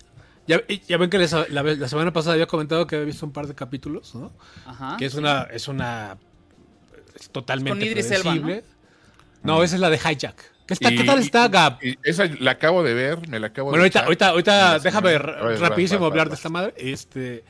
Ya, 0.47 0.61
ya 0.87 0.97
ven 0.97 1.09
que 1.09 1.19
les- 1.19 1.31
la, 1.51 1.87
semana 1.87 2.11
pasada 2.11 2.33
había 2.33 2.47
comentado 2.47 2.87
que 2.87 2.95
había 2.95 3.05
visto 3.05 3.25
un 3.25 3.31
par 3.31 3.45
de 3.45 3.53
capítulos, 3.53 4.15
¿no? 4.15 4.31
Ajá. 4.65 4.95
Que 4.97 5.05
es 5.05 5.13
una, 5.13 5.43
es 5.51 5.67
una, 5.67 6.17
es 7.19 7.29
totalmente 7.29 7.71
con 7.71 7.81
Elba, 7.87 7.93
predecible. 8.31 8.63
¿no? 9.43 9.61
esa 9.63 9.75
es 9.75 9.81
la 9.81 9.89
de 9.91 9.97
Hijack. 9.97 10.35
¿Qué, 10.65 10.73
está, 10.73 10.91
Y- 10.91 10.97
¿Qué 10.97 11.03
tal 11.03 11.19
está, 11.19 11.47
Gab? 11.47 11.77
Y 11.83 11.97
esa 12.03 12.25
la 12.39 12.51
acabo 12.51 12.83
de 12.83 12.93
ver, 12.93 13.27
me 13.27 13.39
la 13.39 13.47
acabo 13.47 13.69
Bueno, 13.69 13.83
de 13.83 13.87
ahorita, 13.87 13.99
echar. 13.99 14.05
ahorita, 14.05 14.29
ahorita 14.29 14.77
Sí, 14.79 14.83
déjame 14.83 15.17
rapidísimo 15.17 16.05
hablar 16.05 16.29
de 16.29 16.35
esta 16.35 16.49
madre. 16.49 16.73
Este, 16.77 17.43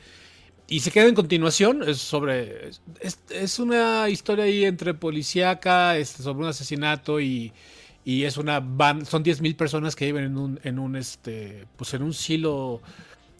y 0.70 0.80
se 0.80 0.92
queda 0.92 1.08
en 1.08 1.16
continuación, 1.16 1.82
es 1.82 1.98
sobre, 1.98 2.68
es, 3.00 3.18
es 3.28 3.58
una 3.58 4.08
historia 4.08 4.44
ahí 4.44 4.64
entre 4.64 4.94
policíaca, 4.94 5.96
este, 5.96 6.22
sobre 6.22 6.44
un 6.44 6.48
asesinato 6.48 7.20
y, 7.20 7.52
y 8.04 8.22
es 8.22 8.36
una 8.36 8.60
van, 8.60 9.04
son 9.04 9.24
10.000 9.24 9.56
personas 9.56 9.96
que 9.96 10.06
viven 10.06 10.24
en 10.24 10.38
un, 10.38 10.60
en 10.62 10.78
un, 10.78 10.94
este, 10.94 11.66
pues 11.76 11.92
en 11.94 12.02
un 12.02 12.14
silo 12.14 12.80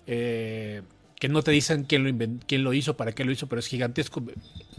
eh, 0.08 0.82
que 1.20 1.28
no 1.28 1.42
te 1.44 1.52
dicen 1.52 1.84
quién 1.84 2.02
lo, 2.02 2.38
quién 2.48 2.64
lo 2.64 2.72
hizo, 2.72 2.96
para 2.96 3.12
qué 3.12 3.24
lo 3.24 3.30
hizo, 3.30 3.46
pero 3.46 3.60
es 3.60 3.68
gigantesco 3.68 4.24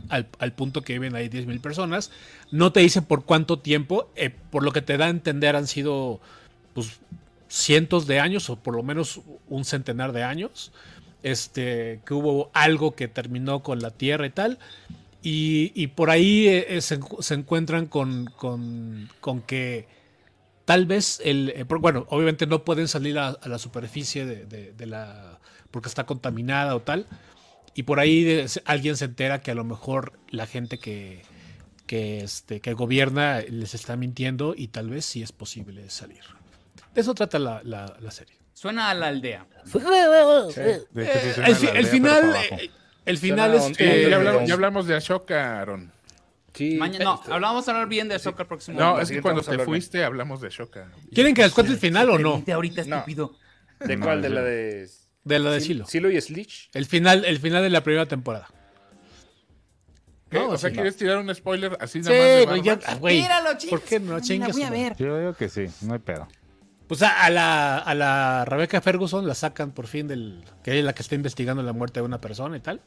al, 0.10 0.28
al 0.38 0.52
punto 0.52 0.82
que 0.82 0.92
viven 0.92 1.16
ahí 1.16 1.30
10.000 1.30 1.62
personas. 1.62 2.12
No 2.52 2.74
te 2.74 2.82
dicen 2.82 3.06
por 3.06 3.24
cuánto 3.24 3.60
tiempo, 3.60 4.12
eh, 4.18 4.30
por 4.30 4.64
lo 4.64 4.74
que 4.74 4.82
te 4.82 4.98
da 4.98 5.06
a 5.06 5.10
entender 5.10 5.56
han 5.56 5.68
sido 5.68 6.20
pues, 6.74 7.00
cientos 7.48 8.08
de 8.08 8.20
años 8.20 8.50
o 8.50 8.58
por 8.58 8.76
lo 8.76 8.84
menos 8.84 9.22
un 9.48 9.64
centenar 9.64 10.12
de 10.12 10.24
años. 10.24 10.74
Este, 11.24 12.02
que 12.06 12.14
hubo 12.14 12.50
algo 12.54 12.96
que 12.96 13.08
terminó 13.08 13.62
con 13.62 13.80
la 13.80 13.92
Tierra 13.92 14.26
y 14.26 14.32
tal. 14.32 14.60
Y, 15.24 15.88
por 15.88 16.10
ahí 16.10 16.48
eh, 16.48 16.66
eh, 16.78 16.82
se, 16.82 17.00
encu- 17.00 17.22
se 17.22 17.36
encuentran 17.36 17.86
con, 17.86 18.26
con, 18.38 19.08
que 19.44 19.88
tal 20.66 20.88
vez 20.88 21.22
el 21.24 21.54
eh, 21.56 21.64
bueno 21.64 22.08
obviamente 22.10 22.48
no 22.48 22.64
pueden 22.66 22.88
salir 22.88 23.20
a, 23.20 23.38
la 23.46 23.60
superficie 23.60 24.26
de, 24.26 24.74
la 24.88 25.40
porque 25.70 25.90
está 25.90 26.06
contaminada 26.06 26.76
o 26.76 26.82
tal. 26.82 27.06
Y 27.76 27.84
por 27.84 28.00
ahí 28.00 28.46
alguien 28.66 28.98
se 28.98 29.06
entera 29.06 29.42
que 29.42 29.52
a 29.52 29.56
lo 29.56 29.64
mejor 29.64 30.20
la 30.30 30.48
gente 30.48 30.80
que 30.80 31.22
que 31.86 32.22
este 32.22 32.60
gobierna 32.74 33.42
les 33.42 33.76
está 33.76 33.98
mintiendo 33.98 34.56
y 34.58 34.70
tal 34.70 34.90
vez 34.90 35.06
sí 35.06 35.22
es 35.22 35.32
posible 35.32 35.90
salir. 35.90 36.22
De 36.96 37.02
eso 37.02 37.14
trata 37.14 37.38
la- 37.38 37.62
la 37.64 38.12
serie 38.12 38.41
Suena 38.62 38.90
a 38.92 38.94
la 38.94 39.08
aldea. 39.08 39.46
De 39.64 39.70
hecho, 39.72 39.80
sí 40.54 41.30
Eh, 41.30 41.34
suena 41.34 41.48
el, 41.48 41.56
fi- 41.56 41.66
la 41.66 41.72
el 41.72 41.78
aldea, 41.78 41.82
pero 41.82 41.88
final 41.88 42.36
eh, 42.36 42.72
el 43.06 43.18
final 43.18 43.54
es 43.56 43.64
Sí, 43.64 43.74
eh, 43.80 44.08
ya, 44.10 44.16
hablamos, 44.18 44.48
ya 44.48 44.54
hablamos 44.54 44.86
de 44.88 44.96
Ashoka, 44.96 45.60
Aaron. 45.62 45.92
Sí. 46.54 46.76
Mañana, 46.76 47.06
no, 47.06 47.22
hablamos 47.32 47.68
a 47.68 47.72
hablar 47.72 47.88
bien 47.88 48.08
de 48.08 48.20
soccer 48.20 48.42
el 48.42 48.48
próximo. 48.48 48.80
No, 48.80 49.00
es 49.00 49.10
que 49.10 49.20
cuando 49.22 49.42
te 49.42 49.56
bien. 49.56 49.66
fuiste 49.66 50.04
hablamos 50.04 50.42
de 50.42 50.48
Ashoka. 50.50 50.92
quieren 51.12 51.34
que 51.34 51.42
les 51.42 51.54
cuente 51.54 51.72
el 51.74 51.80
final 51.80 52.10
o 52.12 52.20
no 52.20 52.44
ahorita, 52.54 52.84
No. 52.86 52.98
estúpido. 52.98 53.36
¿De 53.80 53.98
cuál? 54.00 54.22
¿De 54.22 54.28
sí. 54.28 54.34
la 54.36 54.42
de 54.44 54.90
de 55.24 55.40
la 55.40 55.52
de 55.52 55.58
Sil- 55.58 55.66
Silo 55.66 55.86
Silo 55.88 56.12
y 56.12 56.22
Slich? 56.22 56.70
el 56.76 56.86
final 56.86 57.26
el 57.26 57.40
final 57.40 57.64
de 57.64 57.70
la 57.72 57.82
primera 57.84 58.06
temporada 58.06 58.48
¿Qué? 60.30 60.38
No, 60.40 60.50
o 60.50 60.58
sea, 60.58 60.70
sí, 60.70 60.76
¿quieres 60.76 60.96
tirar 60.98 61.18
un 61.18 61.34
spoiler 61.34 61.78
así 61.82 62.02
Sí, 62.04 62.10
nada 62.10 62.46
más 62.46 62.56
de 62.56 62.62
ya- 62.64 62.96
güey, 62.96 63.22
Tíralo, 63.22 63.50
chingas, 63.58 63.70
¿por 63.70 63.82
qué 63.82 64.00
no 64.00 64.14
la 64.14 64.22
chingas? 64.22 64.52
voy 64.54 64.64
a 64.64 64.70
ver. 64.70 64.96
Yo 64.98 65.18
digo 65.20 65.34
que 65.34 65.50
sí, 65.50 65.66
no 65.82 65.94
hay 65.94 66.00
pedo. 66.00 66.28
Pues 66.92 67.04
a, 67.04 67.24
a 67.24 67.30
la, 67.30 67.78
a 67.78 67.96
la 67.96 68.44
Rebecca 68.44 68.82
Ferguson 68.82 69.26
la 69.26 69.34
sacan 69.34 69.72
por 69.72 69.88
fin 69.88 70.10
del. 70.10 70.44
que 70.62 70.78
es 70.78 70.84
la 70.84 70.92
que 70.92 71.02
está 71.02 71.16
investigando 71.16 71.64
la 71.64 71.72
muerte 71.72 72.02
de 72.02 72.06
una 72.06 72.20
persona 72.20 72.58
y 72.58 72.60
tal. 72.60 72.82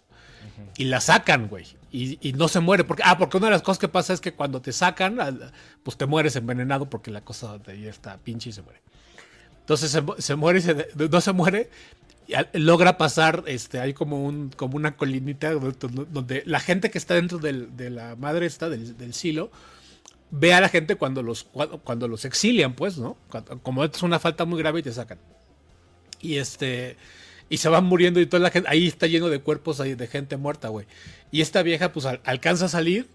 Y 0.77 0.85
la 0.85 1.01
sacan, 1.01 1.49
güey. 1.49 1.65
Y, 1.91 2.19
y 2.29 2.35
no 2.35 2.49
se 2.49 2.61
muere. 2.61 2.85
Porque, 2.85 3.03
ah, 3.07 3.17
porque 3.17 3.39
una 3.39 3.47
de 3.47 3.53
las 3.53 3.63
cosas 3.63 3.79
que 3.79 3.89
pasa 3.89 4.13
es 4.13 4.21
que 4.21 4.35
cuando 4.35 4.61
te 4.61 4.73
sacan, 4.75 5.17
pues 5.83 5.97
te 5.97 6.05
mueres 6.05 6.37
envenenado 6.37 6.91
porque 6.91 7.11
la 7.11 7.23
cosa 7.23 7.57
de 7.57 7.73
ahí 7.73 7.87
está 7.87 8.19
pinche 8.19 8.51
y 8.51 8.53
se 8.53 8.61
muere. 8.61 8.83
Entonces 9.61 9.91
se, 9.91 10.03
se 10.19 10.35
muere 10.35 10.59
y 10.59 10.63
se- 10.63 10.89
no 11.11 11.21
se 11.23 11.33
muere. 11.33 11.71
Y 12.27 12.59
logra 12.59 12.99
pasar, 12.99 13.43
este, 13.47 13.81
hay 13.81 13.95
como 13.95 14.23
un, 14.23 14.51
como 14.51 14.77
una 14.77 14.97
colinita 14.99 15.51
donde, 15.51 16.07
donde 16.11 16.43
la 16.45 16.61
gente 16.61 16.91
que 16.91 16.99
está 16.99 17.15
dentro 17.15 17.39
del- 17.39 17.75
de 17.75 17.89
la 17.89 18.17
madre 18.17 18.45
esta, 18.45 18.69
del, 18.69 18.99
del 18.99 19.15
silo, 19.15 19.51
ve 20.31 20.53
a 20.55 20.61
la 20.61 20.69
gente 20.69 20.97
cuando 20.97 21.23
los, 21.23 21.45
cuando, 21.45 22.09
los 22.09 22.25
exilian, 22.25 22.75
pues, 22.75 22.99
¿no? 22.99 23.17
Cuando- 23.31 23.59
como 23.63 23.85
es 23.85 24.03
una 24.03 24.19
falta 24.19 24.45
muy 24.45 24.59
grave 24.59 24.81
y 24.81 24.83
te 24.83 24.93
sacan. 24.93 25.19
Y 26.21 26.39
este. 26.39 26.97
Y 27.51 27.59
se 27.59 27.69
van 27.69 27.85
muriendo 27.85 28.21
y 28.21 28.27
toda 28.27 28.43
la 28.43 28.51
gente. 28.51 28.69
Ahí 28.71 28.87
está 28.89 29.07
lleno 29.07 29.29
de 29.29 29.41
cuerpos 29.41 29.81
ahí, 29.81 29.95
de 29.95 30.07
gente 30.07 30.37
muerta, 30.37 30.69
güey. 30.69 30.87
Y 31.31 31.41
esta 31.43 31.63
vieja, 31.63 31.93
pues, 31.93 32.07
al- 32.07 32.21
alcanza 32.25 32.65
a 32.65 32.69
salir, 32.69 33.09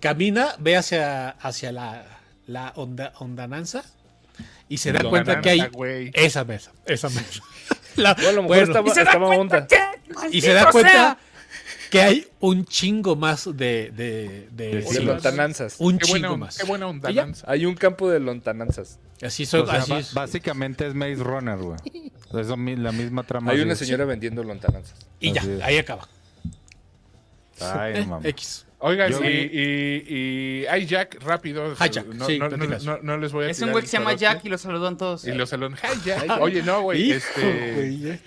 camina, 0.00 0.54
ve 0.58 0.76
hacia, 0.76 1.30
hacia 1.30 1.70
la, 1.72 2.04
la 2.46 2.72
onda, 2.76 3.12
ondananza 3.18 3.84
y 4.68 4.78
se 4.78 4.92
da 4.92 5.04
cuenta 5.08 5.40
que 5.40 5.50
hay. 5.50 6.10
Esa 6.14 6.44
mesa, 6.44 6.72
esa 6.86 7.08
mesa. 7.10 7.42
La- 7.96 8.14
Bueno, 8.16 8.28
a 8.28 8.32
lo 8.32 8.42
mejor 8.42 8.46
bueno, 8.48 8.62
estaba, 8.64 8.88
Y 8.88 8.90
se 8.94 9.04
da 9.04 9.10
estaba 9.12 9.26
cuenta 9.28 9.56
onda. 9.58 9.66
que, 9.68 10.36
y 10.36 10.40
se 10.40 10.48
da 10.52 10.64
maldito 10.64 10.72
cuenta 10.72 10.90
sea. 10.92 11.18
Que 11.90 12.00
hay 12.02 12.26
un 12.40 12.64
chingo 12.64 13.16
más 13.16 13.44
de. 13.44 13.90
de, 13.94 14.48
de, 14.52 14.68
De 14.76 14.82
silos. 14.82 15.04
lontananzas. 15.04 15.76
Un 15.78 15.98
Qué 15.98 16.06
chingo 16.06 16.36
más. 16.36 16.58
qué 16.58 16.64
buena 16.64 16.86
ondananza. 16.86 17.44
Hay 17.50 17.66
un 17.66 17.74
campo 17.74 18.10
de 18.10 18.20
lontananzas. 18.20 18.98
Así, 19.22 19.46
son, 19.46 19.62
O 19.62 19.66
sea, 19.66 19.76
así 19.80 19.90
ba- 19.92 19.98
es. 20.00 20.14
básicamente 20.14 20.86
es 20.86 20.94
Maze 20.94 21.16
Runner, 21.16 21.56
güey. 21.56 21.78
Es 22.38 22.48
lo 22.48 22.56
la 22.56 22.92
misma 22.92 23.22
trama. 23.22 23.52
Hay 23.52 23.60
una 23.60 23.74
señora 23.74 24.04
vendiendo 24.04 24.42
lontananzas. 24.42 24.94
Y 25.20 25.32
ya, 25.32 25.40
es. 25.42 25.62
ahí 25.62 25.78
acaba. 25.78 26.06
Ay, 27.60 27.94
Eh, 27.96 28.00
no 28.00 28.06
mames. 28.08 28.26
X. 28.30 28.62
Oigan, 28.78 29.10
Yo 29.10 29.24
y, 29.24 29.28
y, 29.28 30.66
y 30.66 30.66
Hijack, 30.82 31.22
rápido. 31.22 31.72
Hijack, 31.72 32.04
no, 32.08 32.26
sí, 32.26 32.38
no, 32.38 32.50
no, 32.50 32.56
platicas. 32.56 32.84
no- 32.84 32.98
no 33.02 33.16
les 33.16 33.32
voy 33.32 33.46
a 33.46 33.50
Es 33.50 33.62
un 33.62 33.70
güey 33.72 33.82
que 33.82 33.88
se 33.88 33.96
llama. 33.96 34.12
Jack 34.12 34.44
y 34.44 34.50
lo 34.50 34.58
saludan 34.58 34.98
todos. 34.98 35.26
Y 35.26 35.32
los 35.32 35.48
salones. 35.48 35.80
Hijack. 35.82 36.38
Oye, 36.42 36.62
no, 36.62 36.82
güey. 36.82 37.12
Este. 37.12 38.12
eh. 38.12 38.20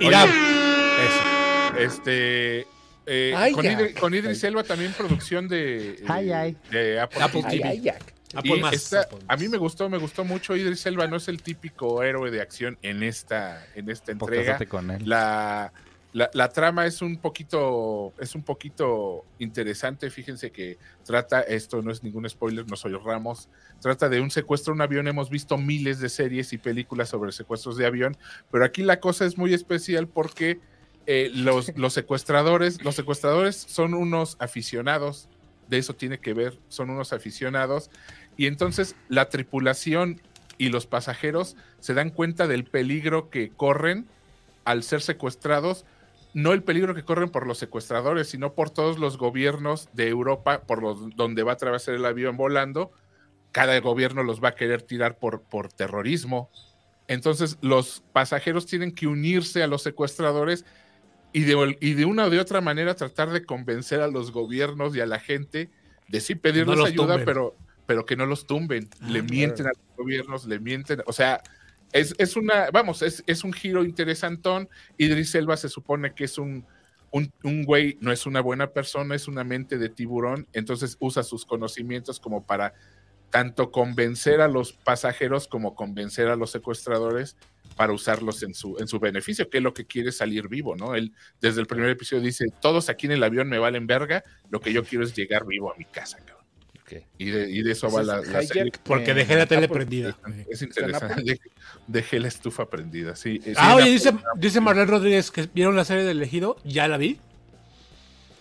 Irán. 0.00 0.28
Eso. 0.30 1.41
Este. 1.78 2.66
eh, 3.06 3.32
Ay, 3.36 3.52
con, 3.52 3.64
ya. 3.64 3.72
Idri- 3.78 3.98
con 3.98 4.14
Idris 4.14 4.42
Elba 4.44 4.62
también 4.62 4.92
producción 4.92 5.48
de, 5.48 5.90
eh, 5.94 6.04
Ay, 6.08 6.30
ay. 6.32 6.56
de 6.70 7.00
Apple, 7.00 7.22
Apple 7.22 7.42
TV. 7.42 7.62
TV. 7.62 7.80
Jack. 7.80 8.14
Apple 8.34 8.56
Y 8.56 8.60
más. 8.60 8.72
esta- 8.74 9.00
Apple 9.02 9.18
a 9.28 9.36
mí 9.36 9.48
me 9.48 9.58
gustó, 9.58 9.88
me 9.90 9.98
gustó 9.98 10.24
mucho. 10.24 10.56
Idris 10.56 10.86
Elba 10.86 11.06
no 11.06 11.16
es 11.16 11.28
el 11.28 11.42
típico 11.42 12.02
héroe 12.02 12.30
de 12.30 12.40
acción 12.40 12.78
en 12.82 13.02
esta, 13.02 13.66
en 13.74 13.90
esta 13.90 14.12
entrega. 14.12 14.58
Con 14.68 14.90
él. 14.90 15.02
La, 15.06 15.72
la, 16.14 16.30
la 16.32 16.48
trama 16.50 16.86
es 16.86 17.02
un 17.02 17.16
poquito, 17.18 18.12
es 18.20 18.34
un 18.34 18.42
poquito 18.42 19.24
interesante. 19.38 20.08
Fíjense 20.10 20.50
que 20.50 20.78
trata, 21.04 21.40
esto 21.42 21.82
no 21.82 21.90
es 21.90 22.02
ningún 22.02 22.28
spoiler, 22.28 22.66
no 22.70 22.76
soy 22.76 22.94
Ramos. 22.94 23.48
Trata 23.80 24.08
de 24.08 24.20
un 24.20 24.30
secuestro 24.30 24.72
a 24.72 24.76
un 24.76 24.80
avión. 24.82 25.08
Hemos 25.08 25.28
visto 25.28 25.58
miles 25.58 25.98
de 26.00 26.08
series 26.08 26.52
y 26.52 26.58
películas 26.58 27.08
sobre 27.10 27.32
secuestros 27.32 27.76
de 27.76 27.84
avión, 27.86 28.16
pero 28.50 28.64
aquí 28.64 28.82
la 28.82 29.00
cosa 29.00 29.26
es 29.26 29.36
muy 29.36 29.52
especial 29.52 30.06
porque 30.08 30.58
eh, 31.06 31.30
los, 31.34 31.76
los 31.76 31.92
secuestradores, 31.92 32.82
los 32.82 32.94
secuestradores 32.94 33.56
son 33.56 33.94
unos 33.94 34.36
aficionados. 34.38 35.28
De 35.68 35.78
eso 35.78 35.94
tiene 35.94 36.18
que 36.18 36.34
ver, 36.34 36.58
son 36.68 36.90
unos 36.90 37.12
aficionados. 37.12 37.90
Y 38.36 38.46
entonces 38.46 38.96
la 39.08 39.28
tripulación 39.28 40.20
y 40.58 40.68
los 40.68 40.86
pasajeros 40.86 41.56
se 41.80 41.94
dan 41.94 42.10
cuenta 42.10 42.46
del 42.46 42.64
peligro 42.64 43.30
que 43.30 43.50
corren 43.50 44.06
al 44.64 44.82
ser 44.82 45.00
secuestrados, 45.00 45.84
no 46.34 46.52
el 46.52 46.62
peligro 46.62 46.94
que 46.94 47.04
corren 47.04 47.30
por 47.30 47.46
los 47.46 47.58
secuestradores, 47.58 48.28
sino 48.28 48.54
por 48.54 48.70
todos 48.70 48.98
los 48.98 49.18
gobiernos 49.18 49.88
de 49.92 50.08
Europa, 50.08 50.62
por 50.62 50.82
los 50.82 51.14
donde 51.16 51.42
va 51.42 51.52
a 51.52 51.54
atravesar 51.54 51.94
el 51.94 52.04
avión 52.04 52.36
volando. 52.36 52.92
Cada 53.50 53.78
gobierno 53.80 54.22
los 54.22 54.42
va 54.42 54.50
a 54.50 54.54
querer 54.54 54.82
tirar 54.82 55.18
por, 55.18 55.42
por 55.42 55.70
terrorismo. 55.72 56.50
Entonces 57.08 57.58
los 57.60 58.02
pasajeros 58.12 58.66
tienen 58.66 58.94
que 58.94 59.06
unirse 59.06 59.62
a 59.62 59.66
los 59.66 59.82
secuestradores 59.82 60.64
y 61.32 61.44
de, 61.44 61.76
y 61.80 61.94
de 61.94 62.04
una 62.04 62.26
o 62.26 62.30
de 62.30 62.40
otra 62.40 62.60
manera 62.60 62.94
tratar 62.94 63.30
de 63.30 63.44
convencer 63.44 64.00
a 64.00 64.08
los 64.08 64.32
gobiernos 64.32 64.94
y 64.94 65.00
a 65.00 65.06
la 65.06 65.18
gente 65.18 65.70
de 66.08 66.20
sí 66.20 66.34
pedirles 66.34 66.78
ayuda, 66.78 67.14
tumben. 67.14 67.24
pero, 67.24 67.56
pero 67.86 68.04
que 68.04 68.16
no 68.16 68.26
los 68.26 68.46
tumben. 68.46 68.88
Ah, 69.00 69.08
le 69.08 69.22
mienten 69.22 69.66
a 69.66 69.70
los 69.70 69.96
gobiernos, 69.96 70.46
le 70.46 70.58
mienten, 70.58 71.02
o 71.06 71.12
sea, 71.12 71.42
es, 71.92 72.14
es 72.18 72.36
una, 72.36 72.70
vamos, 72.70 73.02
es, 73.02 73.22
es 73.26 73.44
un 73.44 73.52
giro 73.52 73.84
interesantón. 73.84 74.68
Idris 74.98 75.34
Elba 75.34 75.56
se 75.56 75.68
supone 75.68 76.14
que 76.14 76.24
es 76.24 76.38
un, 76.38 76.66
un, 77.10 77.32
un 77.42 77.64
güey, 77.64 77.98
no 78.00 78.12
es 78.12 78.26
una 78.26 78.40
buena 78.40 78.68
persona, 78.68 79.14
es 79.14 79.28
una 79.28 79.44
mente 79.44 79.78
de 79.78 79.88
tiburón, 79.88 80.46
entonces 80.52 80.96
usa 81.00 81.22
sus 81.22 81.44
conocimientos 81.46 82.20
como 82.20 82.44
para 82.44 82.74
tanto 83.30 83.70
convencer 83.70 84.42
a 84.42 84.48
los 84.48 84.74
pasajeros 84.74 85.48
como 85.48 85.74
convencer 85.74 86.28
a 86.28 86.36
los 86.36 86.50
secuestradores 86.50 87.36
para 87.76 87.92
usarlos 87.92 88.42
en 88.42 88.54
su, 88.54 88.76
en 88.78 88.88
su 88.88 88.98
beneficio, 88.98 89.48
que 89.48 89.58
es 89.58 89.62
lo 89.64 89.72
que 89.74 89.86
quiere 89.86 90.12
salir 90.12 90.48
vivo, 90.48 90.76
¿no? 90.76 90.94
Él 90.94 91.12
desde 91.40 91.60
el 91.60 91.66
primer 91.66 91.90
episodio 91.90 92.22
dice, 92.22 92.46
todos 92.60 92.88
aquí 92.88 93.06
en 93.06 93.12
el 93.12 93.22
avión 93.22 93.48
me 93.48 93.58
valen 93.58 93.86
verga, 93.86 94.24
lo 94.50 94.60
que 94.60 94.72
yo 94.72 94.84
quiero 94.84 95.04
es 95.04 95.14
llegar 95.14 95.46
vivo 95.46 95.72
a 95.72 95.76
mi 95.76 95.84
casa, 95.84 96.18
cabrón. 96.18 96.42
Y 97.16 97.30
de, 97.30 97.50
y 97.50 97.62
de 97.62 97.72
eso 97.72 97.90
va 97.90 98.02
la, 98.02 98.22
serie. 98.42 98.70
Porque 98.84 99.14
dejé 99.14 99.36
la 99.36 99.46
tele 99.46 99.64
Apple. 99.64 99.76
prendida. 99.76 100.18
Es 100.50 100.60
interesante. 100.60 101.22
Dejé, 101.24 101.40
dejé 101.86 102.20
la 102.20 102.28
estufa 102.28 102.68
prendida, 102.68 103.16
sí. 103.16 103.40
Sí, 103.42 103.52
Ah, 103.56 103.76
oye, 103.76 103.90
dice, 103.90 104.12
dice 104.36 104.60
Marlene 104.60 104.90
Rodríguez 104.90 105.30
que 105.30 105.48
vieron 105.54 105.74
la 105.74 105.86
serie 105.86 106.04
del 106.04 106.18
elegido. 106.18 106.56
Ya 106.64 106.88
la 106.88 106.98
vi. 106.98 107.18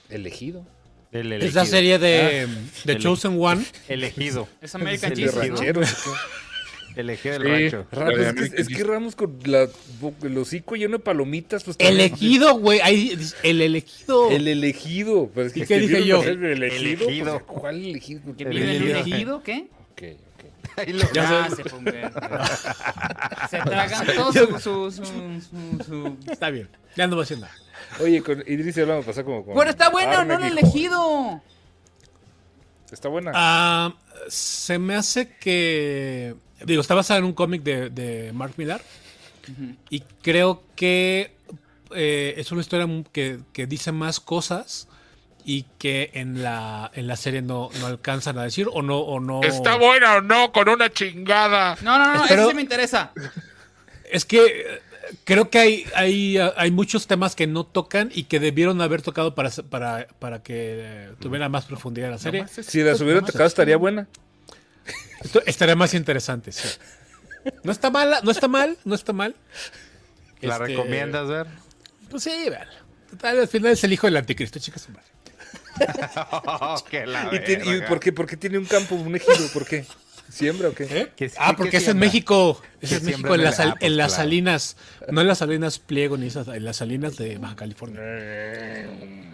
Elegido. 0.10 0.66
El 1.12 1.32
Es 1.34 1.54
la 1.54 1.66
serie 1.66 2.00
de, 2.00 2.48
de 2.86 2.94
El- 2.94 3.00
Chosen 3.00 3.38
One. 3.40 3.66
Elegido. 3.88 4.48
Es 4.62 4.76
American 4.76 5.14
De 5.14 5.28
Jesus, 5.28 5.62
¿no? 6.96 6.98
rancheros. 6.98 6.98
Elegido 6.98 7.40
del 7.40 7.42
Sí. 7.44 7.70
rancho. 7.78 7.88
Ramos, 7.92 8.20
es, 8.20 8.34
que, 8.52 8.62
es 8.62 8.68
que. 8.68 8.84
Ramos 8.84 9.16
con 9.16 9.38
la, 9.46 9.68
el 10.24 10.38
hocico 10.38 10.76
lleno 10.76 10.98
de 10.98 11.04
palomitas. 11.04 11.64
Pues, 11.64 11.76
Elegido, 11.80 12.56
güey. 12.56 12.80
El 13.44 13.62
elegido. 13.62 14.30
El 14.32 14.48
elegido. 14.48 15.30
Pero 15.34 15.48
es 15.48 15.54
que 15.54 15.60
¿Y 15.62 15.66
qué 15.66 15.80
dije 15.80 16.06
yo? 16.06 16.24
El 16.24 16.44
elegido. 16.46 17.08
Elegido. 17.08 17.40
pues, 17.46 17.60
¿Cuál 17.60 17.76
elegido? 17.86 18.36
¿Que 18.36 18.44
El 18.44 18.58
el 18.58 18.58
elegido. 18.64 18.98
elegido? 19.00 19.44
¿Qué? 19.44 19.68
Ok, 19.92 20.02
ok. 20.36 20.78
Ahí 20.78 20.94
lo- 20.94 21.12
Ya 21.14 21.50
se 21.56 21.64
fue 21.64 21.80
un 21.80 21.86
verga. 21.86 22.48
Se 23.50 23.58
tragan 23.60 24.06
todo 24.16 24.32
su, 24.32 24.46
su, 24.60 24.92
su, 24.92 25.04
su, 25.04 25.84
su- 25.84 26.18
Está 26.32 26.50
bien. 26.50 26.70
Ya 26.96 27.08
no 27.08 27.16
voy 27.16 27.24
a 27.24 27.26
decir 27.26 27.40
nada. 27.40 27.54
Oye, 28.00 28.22
con 28.22 28.40
Idris 28.48 28.78
Elba 28.78 28.98
me 28.98 29.04
pasa 29.04 29.24
como 29.24 29.44
con 29.44 29.54
Bueno, 29.54 29.72
está 29.72 29.90
bueno, 29.90 30.24
no 30.24 30.34
el 30.36 30.44
Arne, 30.44 30.50
dijo. 30.52 30.60
elegido. 30.60 31.42
Está 32.92 33.10
buena. 33.10 33.32
Ah, 33.34 33.94
se 34.30 34.78
me 34.80 34.96
hace 34.96 35.30
que. 35.38 36.36
Digo, 36.66 36.82
está 36.82 36.96
basada 36.96 37.20
en 37.20 37.26
un 37.26 37.34
cómic 37.34 37.64
de, 37.64 37.90
de 37.90 38.32
Mark 38.34 38.54
Millar. 38.58 38.82
Y 39.90 40.02
creo 40.22 40.64
que 40.76 41.34
eh, 41.96 42.36
es 42.38 42.52
una 42.52 42.62
historia 42.62 42.88
que, 43.12 43.40
que 43.54 43.66
dice 43.68 43.92
más 43.92 44.20
cosas 44.20 44.88
y 45.44 45.66
que 45.80 46.12
en 46.14 46.44
la, 46.44 46.92
en 46.94 47.08
la 47.08 47.16
serie 47.16 47.42
no, 47.42 47.70
no 47.80 47.88
alcanzan 47.88 48.38
a 48.38 48.44
decir 48.44 48.68
o 48.72 48.82
no. 48.82 49.00
O 49.00 49.20
no 49.20 49.42
¿Está 49.44 49.76
buena 49.78 50.16
o 50.18 50.22
no? 50.22 50.52
Con 50.52 50.70
una 50.70 50.92
chingada. 50.92 51.76
No, 51.82 51.98
no, 51.98 52.14
no, 52.14 52.24
Espero- 52.24 52.42
eso 52.44 52.50
sí 52.52 52.56
me 52.56 52.62
interesa. 52.62 53.12
Es 54.10 54.26
que 54.26 54.80
creo 55.24 55.50
que 55.50 55.58
hay, 55.60 55.86
hay, 55.96 56.38
hay 56.38 56.72
muchos 56.72 57.08
temas 57.08 57.36
que 57.36 57.48
no 57.48 57.66
tocan 57.66 58.12
y 58.14 58.26
que 58.26 58.40
debieron 58.40 58.80
haber 58.82 59.02
tocado 59.02 59.34
para, 59.34 59.50
para, 59.70 60.08
para 60.20 60.44
que 60.44 61.10
tuviera 61.20 61.50
más 61.50 61.66
profundidad 61.66 62.12
la 62.12 62.18
serie. 62.20 62.46
Si 62.48 62.82
las 62.84 63.02
hubiera 63.02 63.22
tocado 63.22 63.46
estaría 63.46 63.78
buena. 63.78 64.08
Esto 65.24 65.42
estaría 65.46 65.76
más 65.76 65.94
interesante, 65.94 66.52
sí. 66.52 66.68
No 67.64 67.72
está 67.72 67.90
mala, 67.90 68.22
no 68.24 68.32
está 68.32 68.48
mal, 68.48 68.78
no 68.86 68.96
está 68.96 69.14
mal. 69.14 69.36
¿La 70.42 70.56
Este, 70.56 70.68
recomiendas 70.68 71.28
ver? 71.28 71.48
Pues 72.10 72.24
sí, 72.24 72.32
vean. 72.50 72.68
Total, 73.10 73.40
al 73.40 73.48
final 73.48 73.72
es 73.74 73.84
el 73.84 73.94
hijo 73.94 74.08
del 74.08 74.18
anticristo, 74.18 74.60
chicas. 74.60 74.88
madre. 74.90 75.06
que 76.90 77.06
la 77.06 77.30
¿Y, 77.34 77.40
tiene- 77.44 77.78
y 77.78 77.82
por, 77.82 78.00
qué, 78.00 78.12
por 78.12 78.28
qué 78.28 78.38
tiene 78.38 78.58
un 78.58 78.66
campo, 78.66 78.96
un 78.96 79.16
ejido? 79.16 79.48
¿Por 79.54 79.66
qué? 79.66 79.86
¿Siembra 80.30 80.70
o 80.70 80.74
qué? 80.74 80.84
¿Eh? 80.84 81.12
Sí, 81.18 81.36
ah, 81.38 81.52
que 81.52 81.58
porque 81.58 81.78
es 81.78 81.84
en 81.84 82.00
siembra. 82.00 82.08
México. 82.82 82.86
Es 82.86 82.92
en 82.92 83.06
México, 83.06 83.18
siembra 83.18 83.36
en 83.36 83.44
las, 83.44 83.56
sal- 83.56 83.70
ah, 83.70 83.76
pues 83.80 83.92
en 83.92 83.98
las 83.98 84.08
claro. 84.14 84.24
salinas. 84.24 84.78
No 85.10 85.22
en 85.22 85.28
las 85.28 85.38
salinas 85.38 85.80
Pliego 85.80 86.18
ni 86.18 86.28
esas, 86.28 86.48
en 86.48 86.66
las 86.66 86.78
salinas 86.78 87.18
de 87.18 87.38
Baja 87.38 87.56
California. 87.56 88.00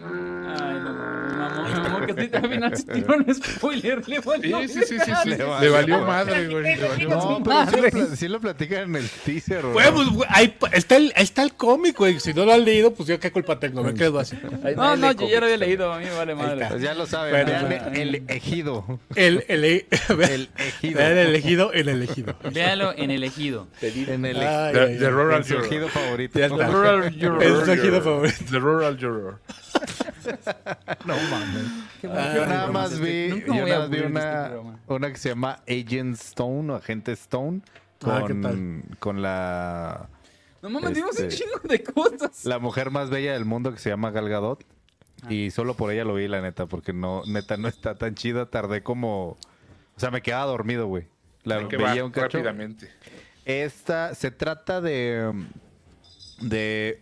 Ay, 0.10 0.74
no, 0.84 0.94
mamá, 0.94 2.06
que 2.08 2.14
sí, 2.14 2.30
al 2.34 2.50
final 2.50 2.78
se 2.78 2.84
tiró 2.84 3.16
un 3.18 3.34
spoiler. 3.36 4.08
Le 4.08 4.20
valió 4.20 4.60
Sí, 4.62 4.68
sí, 4.70 4.80
sí, 4.88 4.98
sí, 5.04 5.12
sí. 5.24 5.30
Le 5.30 5.38
Le 5.38 5.70
valió 5.70 6.00
madre. 6.02 6.48
güey. 6.48 6.64
le 6.78 6.88
valió 6.88 7.10
No, 7.10 7.40
madre. 7.42 7.90
pero 7.92 8.16
sí 8.16 8.28
lo, 8.28 8.40
platican 8.40 8.84
en 8.84 8.96
el 8.98 9.10
teaser, 9.26 9.66
güey. 9.66 9.92
Pues, 9.92 10.08
ahí 10.30 10.56
está 10.72 10.96
el, 10.98 11.14
está 11.16 11.44
el 11.44 11.54
cómic, 11.54 11.98
güey. 11.98 12.20
Si 12.20 12.34
no 12.34 12.46
lo 12.46 12.54
han 12.54 12.64
leído, 12.64 12.94
pues 12.94 13.10
yo 13.10 13.20
qué 13.20 13.32
culpa 13.32 13.60
tengo. 13.60 13.84
Me 13.84 13.94
quedo 13.94 14.20
así. 14.20 14.38
No, 14.76 14.96
no, 14.96 15.12
yo 15.12 15.28
ya 15.28 15.40
lo 15.40 15.46
había 15.46 15.58
leído, 15.58 15.92
a 15.92 16.00
mí 16.00 16.06
me 16.06 16.12
vale 16.16 16.36
madre. 16.36 16.66
Pues 16.70 16.82
ya 16.82 16.94
lo 16.94 17.06
saben. 17.06 17.32
Bueno, 17.34 17.52
vean 17.70 17.84
bueno. 17.86 17.96
el 18.02 18.24
ejido. 18.28 19.00
El, 19.16 19.44
el, 19.48 19.64
El 19.66 19.86
ejido. 19.92 20.24
ejido. 20.58 21.00
El 21.02 21.18
elegido, 21.18 21.74
el 21.74 21.90
elegido. 21.90 22.36
Véalo 22.54 22.94
en 22.96 23.12
el 23.12 23.24
ejido. 23.24 23.37
En 23.82 24.26
el 24.26 24.38
Ay, 24.38 24.74
The, 24.74 24.80
ay, 24.82 24.98
the 24.98 25.06
ay. 25.06 25.12
Rural 25.12 25.38
en 25.38 25.44
su 25.44 25.54
Juror. 25.56 25.66
ejido 25.68 25.88
favorito. 25.90 26.40
The 26.40 26.48
Rural 26.50 27.14
Juror. 27.20 27.44
Es 27.44 27.66
su 27.66 27.72
ejido 27.72 28.02
favorito. 28.02 28.38
The 28.52 28.60
Rural 28.60 28.98
Juror. 29.00 29.40
No 31.06 31.16
mames. 31.32 31.66
Yo 32.02 32.10
nada 32.46 32.68
más 32.68 33.00
vi, 33.00 33.30
yo 33.46 33.54
nada 33.66 33.80
más 33.80 33.90
vi 33.90 33.98
este 33.98 34.60
una, 34.88 35.12
que 35.12 35.18
se 35.18 35.30
llama 35.30 35.62
Agent 35.68 36.16
Stone 36.16 36.72
o 36.72 36.76
Agente 36.76 37.12
Stone 37.14 37.62
Ah, 38.06 38.24
¿qué 38.28 38.34
con, 38.34 38.42
tal? 38.42 38.84
con 39.00 39.22
la, 39.24 40.08
No 40.62 40.70
mames, 40.70 40.94
vimos 40.94 41.18
un 41.18 41.26
Este- 41.26 41.36
chingo 41.38 41.60
de 41.64 41.84
cosas. 41.84 42.46
la 42.46 42.60
mujer 42.60 42.92
más 42.92 43.10
bella 43.10 43.34
del 43.34 43.46
mundo 43.46 43.72
que 43.74 43.80
se 43.80 43.90
llama 43.90 44.12
Gal 44.12 44.30
Gadot. 44.30 44.64
Y 45.30 45.50
solo 45.50 45.74
por 45.74 45.92
ella 45.92 46.04
lo 46.04 46.14
vi, 46.14 46.28
la 46.28 46.42
neta, 46.42 46.68
porque 46.68 46.94
no, 46.94 47.24
neta, 47.26 47.58
no 47.58 47.68
está 47.68 47.96
tan 47.96 48.14
chida. 48.14 48.52
Tardé 48.52 48.84
como. 48.84 49.30
O 49.30 49.38
sea, 50.00 50.12
me 50.12 50.22
quedaba 50.22 50.46
dormido, 50.46 50.86
güey. 50.86 51.08
La 51.44 51.58
veía 51.58 52.06
un 52.06 52.12
cacho. 52.12 52.38
rápidamente. 52.38 52.92
Esta 53.48 54.14
se 54.14 54.30
trata 54.30 54.82
de. 54.82 55.34
de. 56.42 57.02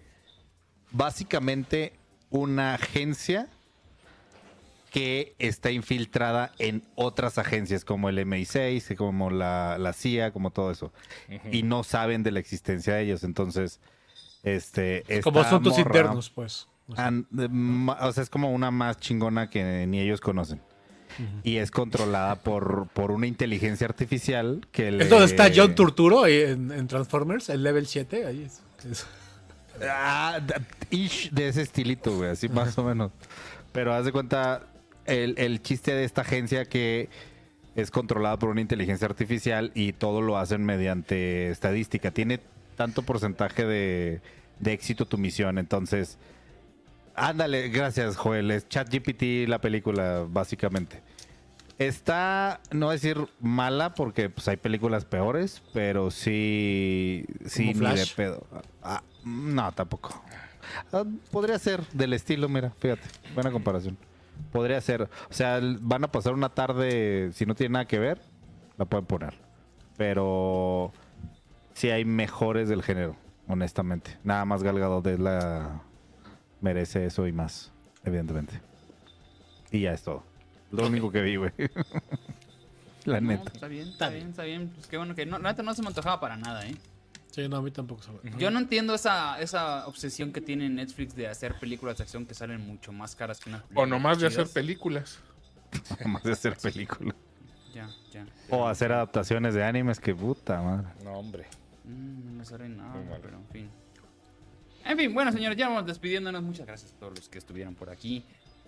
Básicamente 0.91 1.93
una 2.29 2.75
agencia 2.75 3.47
que 4.91 5.35
está 5.39 5.71
infiltrada 5.71 6.51
en 6.59 6.83
otras 6.95 7.37
agencias 7.37 7.83
como 7.83 8.07
el 8.09 8.19
MI6, 8.19 8.95
como 8.95 9.29
la, 9.29 9.77
la 9.79 9.91
CIA, 9.91 10.31
como 10.31 10.51
todo 10.51 10.71
eso. 10.71 10.93
Y 11.51 11.63
no 11.63 11.83
saben 11.83 12.23
de 12.23 12.31
la 12.31 12.39
existencia 12.39 12.93
de 12.93 13.01
ellos. 13.03 13.23
Entonces, 13.23 13.79
este. 14.43 15.03
Como 15.23 15.39
asuntos 15.39 15.73
morra- 15.77 15.81
internos, 15.87 16.29
pues. 16.29 16.67
Sea, 16.95 17.11
o 17.99 18.11
sea, 18.13 18.21
es 18.23 18.29
como 18.29 18.51
una 18.53 18.69
más 18.69 18.99
chingona 18.99 19.49
que 19.49 19.87
ni 19.87 19.99
ellos 19.99 20.21
conocen. 20.21 20.61
Y 21.43 21.57
es 21.57 21.71
controlada 21.71 22.35
por, 22.35 22.87
por 22.93 23.11
una 23.11 23.27
inteligencia 23.27 23.87
artificial 23.87 24.67
que 24.71 24.91
le... 24.91 25.03
Es 25.03 25.09
donde 25.09 25.25
está 25.25 25.49
John 25.55 25.75
Turturro 25.75 26.23
ahí 26.23 26.41
en, 26.41 26.71
en 26.71 26.87
Transformers, 26.87 27.49
el 27.49 27.63
level 27.63 27.87
7. 27.87 28.25
Ahí 28.25 28.43
es. 28.43 28.61
es- 28.89 29.05
Ah, 29.81 30.39
ish 30.89 31.31
de 31.31 31.49
ese 31.49 31.61
estilito, 31.61 32.15
güey, 32.15 32.29
así 32.29 32.47
más 32.47 32.77
o 32.77 32.83
menos. 32.83 33.11
Pero 33.73 33.93
haz 33.93 34.05
de 34.05 34.11
cuenta 34.13 34.67
el, 35.05 35.35
el 35.37 35.61
chiste 35.61 35.93
de 35.93 36.05
esta 36.05 36.21
agencia 36.21 36.63
que 36.65 37.09
es 37.75 37.91
controlada 37.91 38.39
por 38.39 38.49
una 38.49 38.61
inteligencia 38.61 39.05
artificial 39.05 39.71
y 39.75 39.91
todo 39.91 40.21
lo 40.21 40.37
hacen 40.37 40.63
mediante 40.63 41.49
estadística. 41.49 42.11
Tiene 42.11 42.39
tanto 42.77 43.01
porcentaje 43.03 43.65
de, 43.65 44.21
de 44.59 44.73
éxito 44.73 45.05
tu 45.05 45.17
misión, 45.17 45.57
entonces... 45.57 46.17
Ándale, 47.15 47.69
gracias 47.69 48.17
Joel, 48.17 48.51
es 48.51 48.67
ChatGPT 48.67 49.47
la 49.47 49.59
película, 49.59 50.25
básicamente. 50.27 51.01
Está, 51.77 52.61
no 52.71 52.89
decir 52.89 53.27
mala 53.39 53.93
porque 53.95 54.29
pues 54.29 54.47
hay 54.47 54.57
películas 54.57 55.03
peores, 55.05 55.61
pero 55.73 56.09
sí, 56.09 57.25
sí, 57.45 57.73
¿Como 57.73 57.89
ni 57.89 57.95
de 57.95 58.05
Flash? 58.05 58.15
pedo. 58.15 58.47
Ah, 58.81 59.01
no, 59.25 59.71
tampoco. 59.73 60.23
Ah, 60.91 61.03
podría 61.31 61.59
ser 61.59 61.85
del 61.89 62.13
estilo, 62.13 62.47
mira, 62.49 62.71
fíjate, 62.79 63.07
buena 63.33 63.51
comparación. 63.51 63.97
Podría 64.51 64.79
ser, 64.81 65.03
o 65.03 65.33
sea, 65.33 65.59
van 65.81 66.03
a 66.03 66.11
pasar 66.11 66.33
una 66.33 66.49
tarde, 66.49 67.31
si 67.33 67.45
no 67.45 67.55
tiene 67.55 67.73
nada 67.73 67.85
que 67.85 67.99
ver, 67.99 68.21
la 68.77 68.85
pueden 68.85 69.05
poner. 69.05 69.33
Pero 69.97 70.91
sí 71.73 71.89
hay 71.89 72.03
mejores 72.03 72.67
del 72.67 72.83
género, 72.83 73.15
honestamente. 73.47 74.17
Nada 74.23 74.43
más 74.45 74.63
Galgado 74.63 75.01
de 75.01 75.17
la 75.17 75.81
merece 76.61 77.05
eso 77.05 77.27
y 77.27 77.31
más, 77.31 77.71
evidentemente. 78.03 78.59
Y 79.71 79.81
ya 79.81 79.93
es 79.93 80.03
todo. 80.03 80.23
Lo 80.71 80.87
único 80.87 81.11
que 81.11 81.21
vi, 81.21 81.35
güey. 81.37 81.51
La 83.05 83.21
No, 83.21 83.27
neta. 83.29 83.51
está 83.53 83.67
bien, 83.67 83.87
está 83.89 84.09
bien, 84.09 84.29
está 84.29 84.43
bien. 84.43 84.69
Pues 84.73 84.87
qué 84.87 84.97
bueno 84.97 85.13
que 85.13 85.25
no, 85.25 85.37
la 85.37 85.51
neta 85.51 85.61
no 85.61 85.73
se 85.75 85.81
me 85.83 85.89
antojaba 85.89 86.19
para 86.19 86.37
nada, 86.37 86.65
¿eh? 86.65 86.75
Sí, 87.31 87.47
no, 87.47 87.57
a 87.57 87.61
mí 87.61 87.69
tampoco. 87.69 88.01
sabe. 88.01 88.17
Yo 88.37 88.49
no 88.49 88.57
entiendo 88.59 88.95
esa, 88.95 89.39
esa 89.39 89.85
obsesión 89.87 90.31
que 90.31 90.41
tiene 90.41 90.69
Netflix 90.69 91.15
de 91.15 91.27
hacer 91.27 91.59
películas 91.59 91.97
de 91.97 92.03
acción 92.03 92.25
que 92.25 92.33
salen 92.33 92.65
mucho 92.65 92.91
más 92.93 93.15
caras 93.15 93.39
que 93.39 93.49
una. 93.49 93.63
O 93.75 93.85
nomás 93.85 94.19
de 94.19 94.27
hacer 94.27 94.47
películas. 94.47 95.19
Más 96.05 96.23
de 96.23 96.31
hacer 96.31 96.55
películas. 96.57 97.13
Ya, 97.73 97.89
ya. 98.11 98.25
O 98.49 98.67
hacer 98.67 98.91
adaptaciones 98.93 99.53
de 99.53 99.63
animes, 99.63 99.99
que 99.99 100.15
puta 100.15 100.61
madre. 100.61 100.87
No, 101.03 101.11
hombre. 101.11 101.45
Mm, 101.83 102.25
no 102.25 102.31
me 102.31 102.45
sale 102.45 102.69
nada, 102.69 102.93
pero 103.21 103.37
en 103.37 103.47
fin. 103.49 103.69
En 104.85 104.97
fin, 104.97 105.13
bueno, 105.13 105.31
señores, 105.31 105.57
ya 105.57 105.67
vamos 105.67 105.85
despidiéndonos. 105.85 106.43
Muchas 106.43 106.65
gracias 106.67 106.91
a 106.91 106.95
todos 106.99 107.15
los 107.17 107.29
que 107.29 107.37
estuvieron 107.39 107.75
por 107.75 107.89
aquí. 107.89 108.23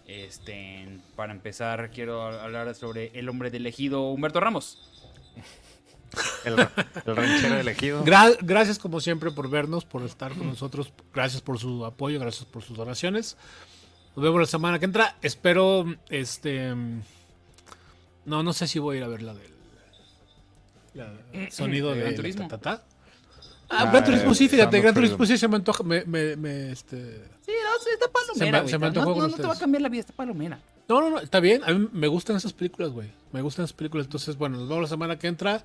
Este, 0.08 1.00
para 1.16 1.34
empezar, 1.34 1.92
quiero 1.92 2.22
hablar 2.24 2.74
sobre 2.76 3.12
el 3.18 3.28
hombre 3.30 3.52
del 3.52 3.66
ejido, 3.68 4.10
Humberto 4.12 4.40
Ramos. 4.40 5.12
El, 6.46 6.54
el 7.06 7.16
ranchero 7.16 7.60
elegido. 7.60 8.04
Gra- 8.06 8.38
gracias 8.42 8.80
como 8.80 9.00
siempre 9.02 9.30
por 9.32 9.50
vernos, 9.50 9.86
por 9.86 10.04
estar 10.04 10.34
con 10.34 10.48
nosotros. 10.48 10.92
Gracias 11.14 11.42
por 11.42 11.60
su 11.60 11.86
apoyo, 11.86 12.20
gracias 12.20 12.46
por 12.46 12.64
sus 12.64 12.78
donaciones. 12.78 13.38
Nos 14.16 14.24
vemos 14.24 14.40
la 14.40 14.48
semana 14.48 14.80
que 14.80 14.86
entra. 14.86 15.18
Espero, 15.22 15.86
este... 16.10 16.74
No, 18.26 18.42
no 18.44 18.54
sé 18.54 18.68
si 18.68 18.80
voy 18.80 18.96
a 18.96 19.00
ir 19.00 19.04
a 19.04 19.08
ver 19.10 19.22
la 19.22 19.34
del... 19.36 19.52
la- 20.96 21.14
el 21.34 21.52
sonido 21.52 21.94
¿De 21.94 22.02
de 22.04 22.10
la 22.12 22.16
Turismo? 22.16 22.48
tatata. 22.48 22.86
Ah, 23.70 23.90
Gran 23.92 24.04
Turismo 24.06 24.34
sí, 24.34 24.48
fíjate, 24.48 24.80
Gran 24.80 24.94
Turismo 24.94 25.26
sí 25.26 25.38
se 25.38 25.48
me 25.48 25.58
antoja, 25.58 25.84
me, 25.84 26.04
me, 26.06 26.36
me, 26.38 26.72
este... 26.72 26.96
Sí, 27.46 27.52
no, 27.52 27.84
sí, 27.84 27.90
está 27.94 28.06
Se 28.06 28.12
palomera, 28.12 28.52
me- 28.60 28.62
güey. 28.62 28.72
se 28.72 28.78
me 28.78 28.92
No, 28.92 28.94
no, 28.94 29.04
con 29.06 29.06
no 29.06 29.14
te 29.14 29.20
va 29.20 29.26
a 29.26 29.28
ustedes. 29.52 29.60
cambiar 29.60 29.82
la 29.82 29.90
vida, 29.90 30.00
está 30.02 30.14
palomera. 30.14 30.60
No, 30.88 31.02
no, 31.02 31.10
no, 31.10 31.20
está 31.20 31.40
bien. 31.42 31.62
A 31.66 31.74
mí 31.74 31.88
me 31.92 32.08
gustan 32.08 32.38
esas 32.38 32.54
películas, 32.54 32.92
güey. 32.92 33.10
Me 33.34 33.42
gustan 33.42 33.66
esas 33.66 33.74
películas. 33.76 34.06
Entonces, 34.06 34.38
bueno, 34.38 34.58
nos 34.58 34.70
vemos 34.70 34.84
la 34.84 34.88
semana 34.88 35.20
que 35.20 35.28
entra. 35.28 35.64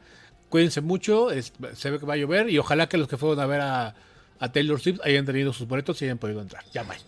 Cuídense 0.49 0.81
mucho. 0.81 1.31
es- 1.31 1.53
se 1.75 1.91
ve 1.91 2.01
que 2.01 2.07
va 2.07 2.15
a 2.15 2.17
llover. 2.17 2.51
Y 2.51 2.59
ojalá 2.59 2.89
que 2.89 2.97
los 2.99 3.07
que 3.07 3.17
fueron 3.17 3.39
a 3.39 3.47
ver 3.47 3.61
a, 3.61 3.95
a 4.41 4.53
Taylor 4.53 4.81
Swift 4.81 4.99
hayan 5.05 5.25
tenido 5.25 5.53
sus 5.53 5.69
boletos 5.69 6.03
y 6.03 6.07
hayan 6.07 6.19
podido 6.19 6.41
entrar. 6.41 6.65
Ya, 6.75 6.83
bye. 6.83 6.99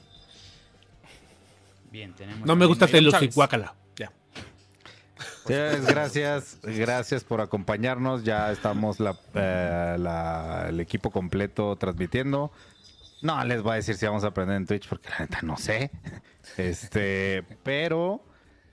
Bien, 1.90 2.12
tenemos. 2.12 2.46
No 2.46 2.54
me 2.56 2.66
gusta 2.66 2.86
Taylor. 2.86 3.16
Swift, 3.18 3.34
guácala. 3.34 3.74
Señores, 5.46 5.86
gracias, 5.86 6.58
gracias 6.62 7.24
por 7.24 7.40
acompañarnos. 7.40 8.24
Ya 8.24 8.50
estamos 8.50 8.98
la, 9.00 9.16
eh, 9.34 9.96
la- 9.98 10.66
el 10.68 10.80
equipo 10.80 11.10
completo 11.10 11.76
transmitiendo. 11.76 12.50
No 13.22 13.42
les 13.44 13.62
voy 13.62 13.72
a 13.72 13.74
decir 13.76 13.96
si 13.96 14.06
vamos 14.06 14.24
a 14.24 14.28
aprender 14.28 14.56
en 14.56 14.66
Twitch 14.66 14.88
porque 14.88 15.08
la 15.10 15.18
neta 15.20 15.40
no 15.42 15.56
sé. 15.56 15.90
Este, 16.58 17.42
pero 17.62 18.22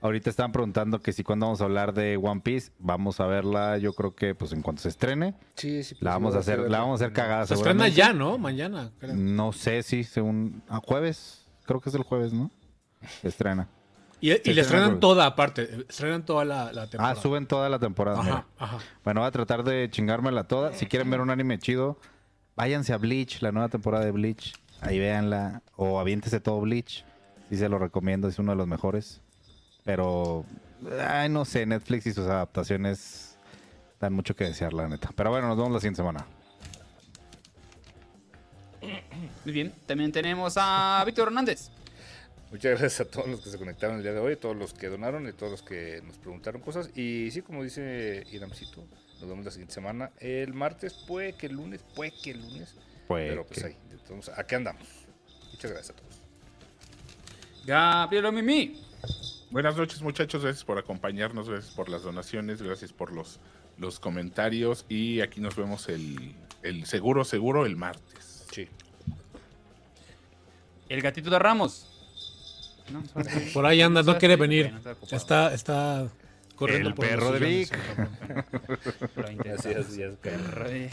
ahorita 0.00 0.30
están 0.30 0.52
preguntando 0.52 1.00
que 1.00 1.12
si 1.12 1.22
cuando 1.22 1.46
vamos 1.46 1.60
a 1.60 1.64
hablar 1.64 1.94
de 1.94 2.16
One 2.16 2.40
Piece, 2.40 2.70
vamos 2.78 3.20
a 3.20 3.26
verla, 3.26 3.78
yo 3.78 3.92
creo 3.94 4.14
que 4.14 4.34
pues 4.34 4.52
en 4.52 4.62
cuanto 4.62 4.82
se 4.82 4.88
estrene, 4.88 5.34
Sí, 5.56 5.82
sí. 5.82 5.94
pues, 5.94 6.02
la 6.02 6.10
vamos 6.12 6.34
a 6.34 6.38
hacer, 6.40 6.58
la 6.70 6.80
vamos 6.80 7.00
a 7.00 7.04
hacer 7.04 7.14
cagada. 7.14 7.46
Se 7.46 7.54
estrena 7.54 7.88
ya, 7.88 8.12
¿no? 8.12 8.36
Mañana. 8.38 8.90
creo. 8.98 9.14
No 9.14 9.52
sé 9.52 9.82
si 9.82 10.04
según 10.04 10.62
a 10.68 10.78
jueves, 10.80 11.46
creo 11.64 11.80
que 11.80 11.88
es 11.88 11.94
el 11.94 12.02
jueves, 12.02 12.32
¿no? 12.32 12.50
Se 13.20 13.28
estrena. 13.28 13.68
Y, 14.22 14.28
y 14.30 14.30
le 14.30 14.36
estrena 14.38 14.62
estrenan 14.62 15.00
toda 15.00 15.26
aparte. 15.26 15.84
Estrenan 15.88 16.24
toda 16.24 16.44
la, 16.44 16.72
la 16.72 16.82
Ah, 16.82 16.86
temporada. 16.86 17.14
suben 17.16 17.46
toda 17.46 17.68
la 17.68 17.78
temporada. 17.78 18.22
mira. 18.22 18.46
Ajá, 18.56 18.76
ajá. 18.76 18.78
Bueno, 19.04 19.20
voy 19.20 19.28
a 19.28 19.32
tratar 19.32 19.64
de 19.64 19.90
chingármela 19.90 20.44
toda. 20.44 20.72
Si 20.72 20.86
quieren 20.86 21.10
ver 21.10 21.20
un 21.20 21.28
anime 21.28 21.58
chido, 21.58 21.98
váyanse 22.56 22.92
a 22.94 22.98
Bleach, 22.98 23.42
la 23.42 23.52
nueva 23.52 23.68
temporada 23.68 24.04
de 24.04 24.12
Bleach. 24.12 24.54
Ahí 24.80 24.98
véanla. 24.98 25.60
O 25.76 25.98
aviéntese 26.00 26.40
todo 26.40 26.60
Bleach. 26.60 27.04
Sí 27.50 27.56
se 27.56 27.68
lo 27.68 27.78
recomiendo, 27.78 28.28
es 28.28 28.38
uno 28.38 28.52
de 28.52 28.56
los 28.56 28.66
mejores. 28.68 29.20
Pero, 29.84 30.46
ay, 31.08 31.28
no 31.28 31.44
sé, 31.44 31.66
Netflix 31.66 32.06
y 32.06 32.12
sus 32.12 32.26
adaptaciones 32.28 33.36
dan 34.00 34.12
mucho 34.12 34.34
que 34.36 34.44
desear, 34.44 34.72
la 34.72 34.88
neta. 34.88 35.10
Pero 35.16 35.30
bueno, 35.30 35.48
nos 35.48 35.56
vemos 35.56 35.72
la 35.72 35.80
siguiente 35.80 35.96
semana. 35.98 36.24
Muy 39.44 39.52
bien, 39.52 39.72
también 39.86 40.12
tenemos 40.12 40.54
a 40.56 41.02
Víctor 41.04 41.28
Hernández. 41.28 41.70
Muchas 42.52 42.78
gracias 42.78 43.00
a 43.00 43.10
todos 43.10 43.28
los 43.28 43.40
que 43.40 43.48
se 43.48 43.56
conectaron 43.56 43.96
el 43.96 44.02
día 44.02 44.12
de 44.12 44.20
hoy, 44.20 44.34
a 44.34 44.38
todos 44.38 44.54
los 44.54 44.74
que 44.74 44.88
donaron 44.88 45.26
y 45.26 45.32
todos 45.32 45.50
los 45.50 45.62
que 45.62 46.02
nos 46.04 46.18
preguntaron 46.18 46.60
cosas. 46.60 46.90
Y 46.94 47.30
sí, 47.30 47.40
como 47.40 47.64
dice 47.64 48.26
Iramcito, 48.30 48.84
nos 49.20 49.30
vemos 49.30 49.42
la 49.46 49.50
siguiente 49.50 49.72
semana. 49.72 50.10
El 50.18 50.52
martes, 50.52 50.92
puede 50.92 51.32
que 51.32 51.46
el 51.46 51.54
lunes, 51.54 51.82
puede 51.94 52.12
que 52.22 52.32
el 52.32 52.42
lunes. 52.42 52.74
Pero 53.08 53.46
pues 53.46 53.64
ahí, 53.64 53.74
entonces, 53.90 54.34
aquí 54.36 54.54
andamos. 54.54 54.86
Muchas 55.50 55.70
gracias 55.70 55.96
a 55.96 55.98
todos. 55.98 56.20
Gabriel 57.64 58.30
Mimi. 58.30 58.84
Buenas 59.50 59.74
noches, 59.74 60.02
muchachos. 60.02 60.42
Gracias 60.42 60.64
por 60.66 60.76
acompañarnos, 60.76 61.48
gracias 61.48 61.74
por 61.74 61.88
las 61.88 62.02
donaciones, 62.02 62.60
gracias 62.60 62.92
por 62.92 63.14
los, 63.14 63.40
los 63.78 63.98
comentarios. 63.98 64.84
Y 64.90 65.22
aquí 65.22 65.40
nos 65.40 65.56
vemos 65.56 65.88
el, 65.88 66.34
el 66.62 66.84
seguro, 66.84 67.24
seguro, 67.24 67.64
el 67.64 67.76
martes. 67.76 68.44
Sí. 68.52 68.68
El 70.90 71.00
gatito 71.00 71.30
de 71.30 71.38
Ramos. 71.38 71.91
No, 72.90 73.02
Por 73.52 73.66
ahí 73.66 73.80
anda, 73.82 74.02
no 74.02 74.18
quiere 74.18 74.36
venir. 74.36 74.72
está. 74.76 75.16
Está, 75.16 75.54
está 75.54 76.08
corriendo 76.56 76.88
El 76.90 76.94
por 76.94 77.06
perro 77.08 77.32
de 77.32 77.38
Vic. 77.40 77.70
que- 80.22 80.30
Re- 80.36 80.90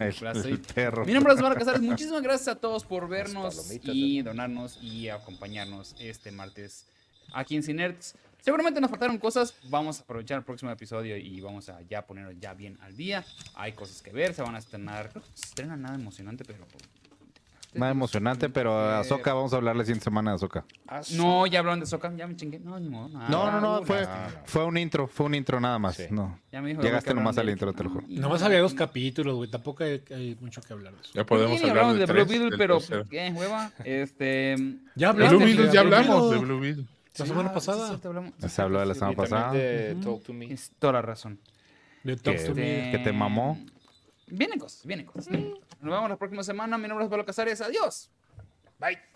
el, 0.00 0.60
perro. 0.74 1.04
Mi 1.04 1.12
nombre 1.12 1.32
es 1.32 1.38
Osvaldo 1.38 1.58
Casares. 1.58 1.80
Muchísimas 1.80 2.22
gracias 2.22 2.48
a 2.48 2.54
todos 2.56 2.84
por 2.84 3.08
vernos 3.08 3.70
y 3.82 4.22
donarnos 4.22 4.78
y 4.82 5.08
acompañarnos 5.08 5.94
este 6.00 6.32
martes 6.32 6.86
aquí 7.32 7.54
en 7.56 7.62
Cinerts. 7.62 8.14
Seguramente 8.40 8.80
nos 8.80 8.90
faltaron 8.90 9.16
cosas. 9.18 9.54
Vamos 9.68 10.00
a 10.00 10.02
aprovechar 10.02 10.38
el 10.38 10.44
próximo 10.44 10.70
episodio 10.70 11.16
y 11.16 11.40
vamos 11.40 11.68
a 11.68 11.80
ya 11.82 12.04
ponerlo 12.06 12.32
ya 12.32 12.52
bien 12.52 12.76
al 12.82 12.96
día. 12.96 13.24
Hay 13.54 13.72
cosas 13.72 14.02
que 14.02 14.10
ver, 14.10 14.34
se 14.34 14.42
van 14.42 14.54
a 14.54 14.58
estrenar. 14.58 15.10
Creo 15.10 15.22
que 15.22 15.30
no 15.30 15.36
se 15.36 15.44
estrena 15.46 15.76
nada 15.76 15.94
emocionante, 15.94 16.44
pero. 16.44 16.66
Nada 17.74 17.92
emocionante, 17.92 18.48
pero 18.48 18.78
a 18.78 19.00
Azoka, 19.00 19.32
vamos 19.34 19.52
a 19.52 19.56
hablar 19.56 19.74
la 19.76 19.82
siguiente 19.84 20.04
semana 20.04 20.30
de 20.30 20.36
Azoka. 20.36 20.64
No, 21.16 21.46
ya 21.46 21.58
hablaron 21.58 21.80
de 21.80 21.86
Soca, 21.86 22.12
ya 22.16 22.26
me 22.26 22.36
chingué. 22.36 22.58
No, 22.60 22.78
ni 22.78 22.88
modo. 22.88 23.08
nada. 23.08 23.28
No, 23.28 23.50
no, 23.50 23.60
no, 23.60 23.82
fue, 23.84 24.06
fue 24.44 24.64
un 24.64 24.78
intro, 24.78 25.06
fue 25.08 25.26
un 25.26 25.34
intro 25.34 25.60
nada 25.60 25.78
más. 25.78 25.96
Sí. 25.96 26.04
No. 26.10 26.38
Ya 26.52 26.62
me 26.62 26.70
dijo 26.70 26.82
Llegaste 26.82 27.10
que 27.10 27.14
nomás 27.14 27.36
al 27.38 27.50
intro, 27.50 27.72
te 27.72 27.84
lo 27.84 27.90
juro. 27.90 28.04
Y- 28.08 28.18
Nomás 28.18 28.42
había 28.42 28.60
dos 28.60 28.74
capítulos, 28.74 29.34
güey. 29.36 29.50
Tampoco 29.50 29.84
hay, 29.84 30.02
hay 30.10 30.36
mucho 30.40 30.60
que 30.62 30.72
hablar 30.72 30.94
de 30.94 31.00
eso. 31.00 31.10
Ya 31.14 31.24
podemos 31.26 31.58
Sí, 31.58 31.62
hablar 31.68 31.84
hablamos 31.84 31.94
de, 31.94 32.00
de 32.00 32.06
Blue 32.06 32.14
tres, 32.14 32.28
Beetle, 32.28 32.50
del 32.50 32.58
pero 32.58 32.78
tercero. 32.78 33.04
qué 33.10 33.32
hueva. 33.36 33.70
Este. 33.84 34.56
Ya 34.94 35.12
De 35.12 35.28
Blue 35.28 35.38
Beetle, 35.40 35.70
ya 35.72 35.82
Blue 35.82 35.94
hablamos 35.96 36.30
de 36.30 36.36
Beetle. 36.36 36.46
Blue 36.46 36.60
Beetle. 36.60 36.84
La 37.16 37.26
semana 37.26 37.48
Ah, 37.50 37.54
pasada. 37.54 37.82
sí, 37.82 37.88
cierto, 37.90 38.08
hablamos. 38.08 38.32
Se 38.46 38.62
habló 38.62 38.80
de 38.80 38.86
la 38.86 38.94
semana 38.94 39.12
Y 39.12 39.16
también 39.16 39.30
pasada. 39.40 39.52
de 39.52 39.94
Talk 40.02 40.22
to 40.24 40.32
Me. 40.32 40.46
Tienes 40.46 40.72
toda 40.78 40.92
la 40.94 41.02
razón. 41.02 41.38
De 42.02 42.16
Talk 42.16 42.44
to 42.44 42.54
Me. 42.54 42.88
que 42.90 43.00
te 43.04 43.12
mamó. 43.12 43.58
Vienen 44.26 44.58
cosas, 44.58 44.86
vienen 44.86 45.06
cosas. 45.06 45.28
Nos 45.28 45.60
vemos 45.80 46.08
la 46.08 46.16
próxima 46.16 46.42
semana. 46.42 46.78
Mi 46.78 46.88
nombre 46.88 47.04
es 47.04 47.10
Pablo 47.10 47.24
Casares. 47.24 47.60
Adiós. 47.60 48.10
Bye. 48.78 49.13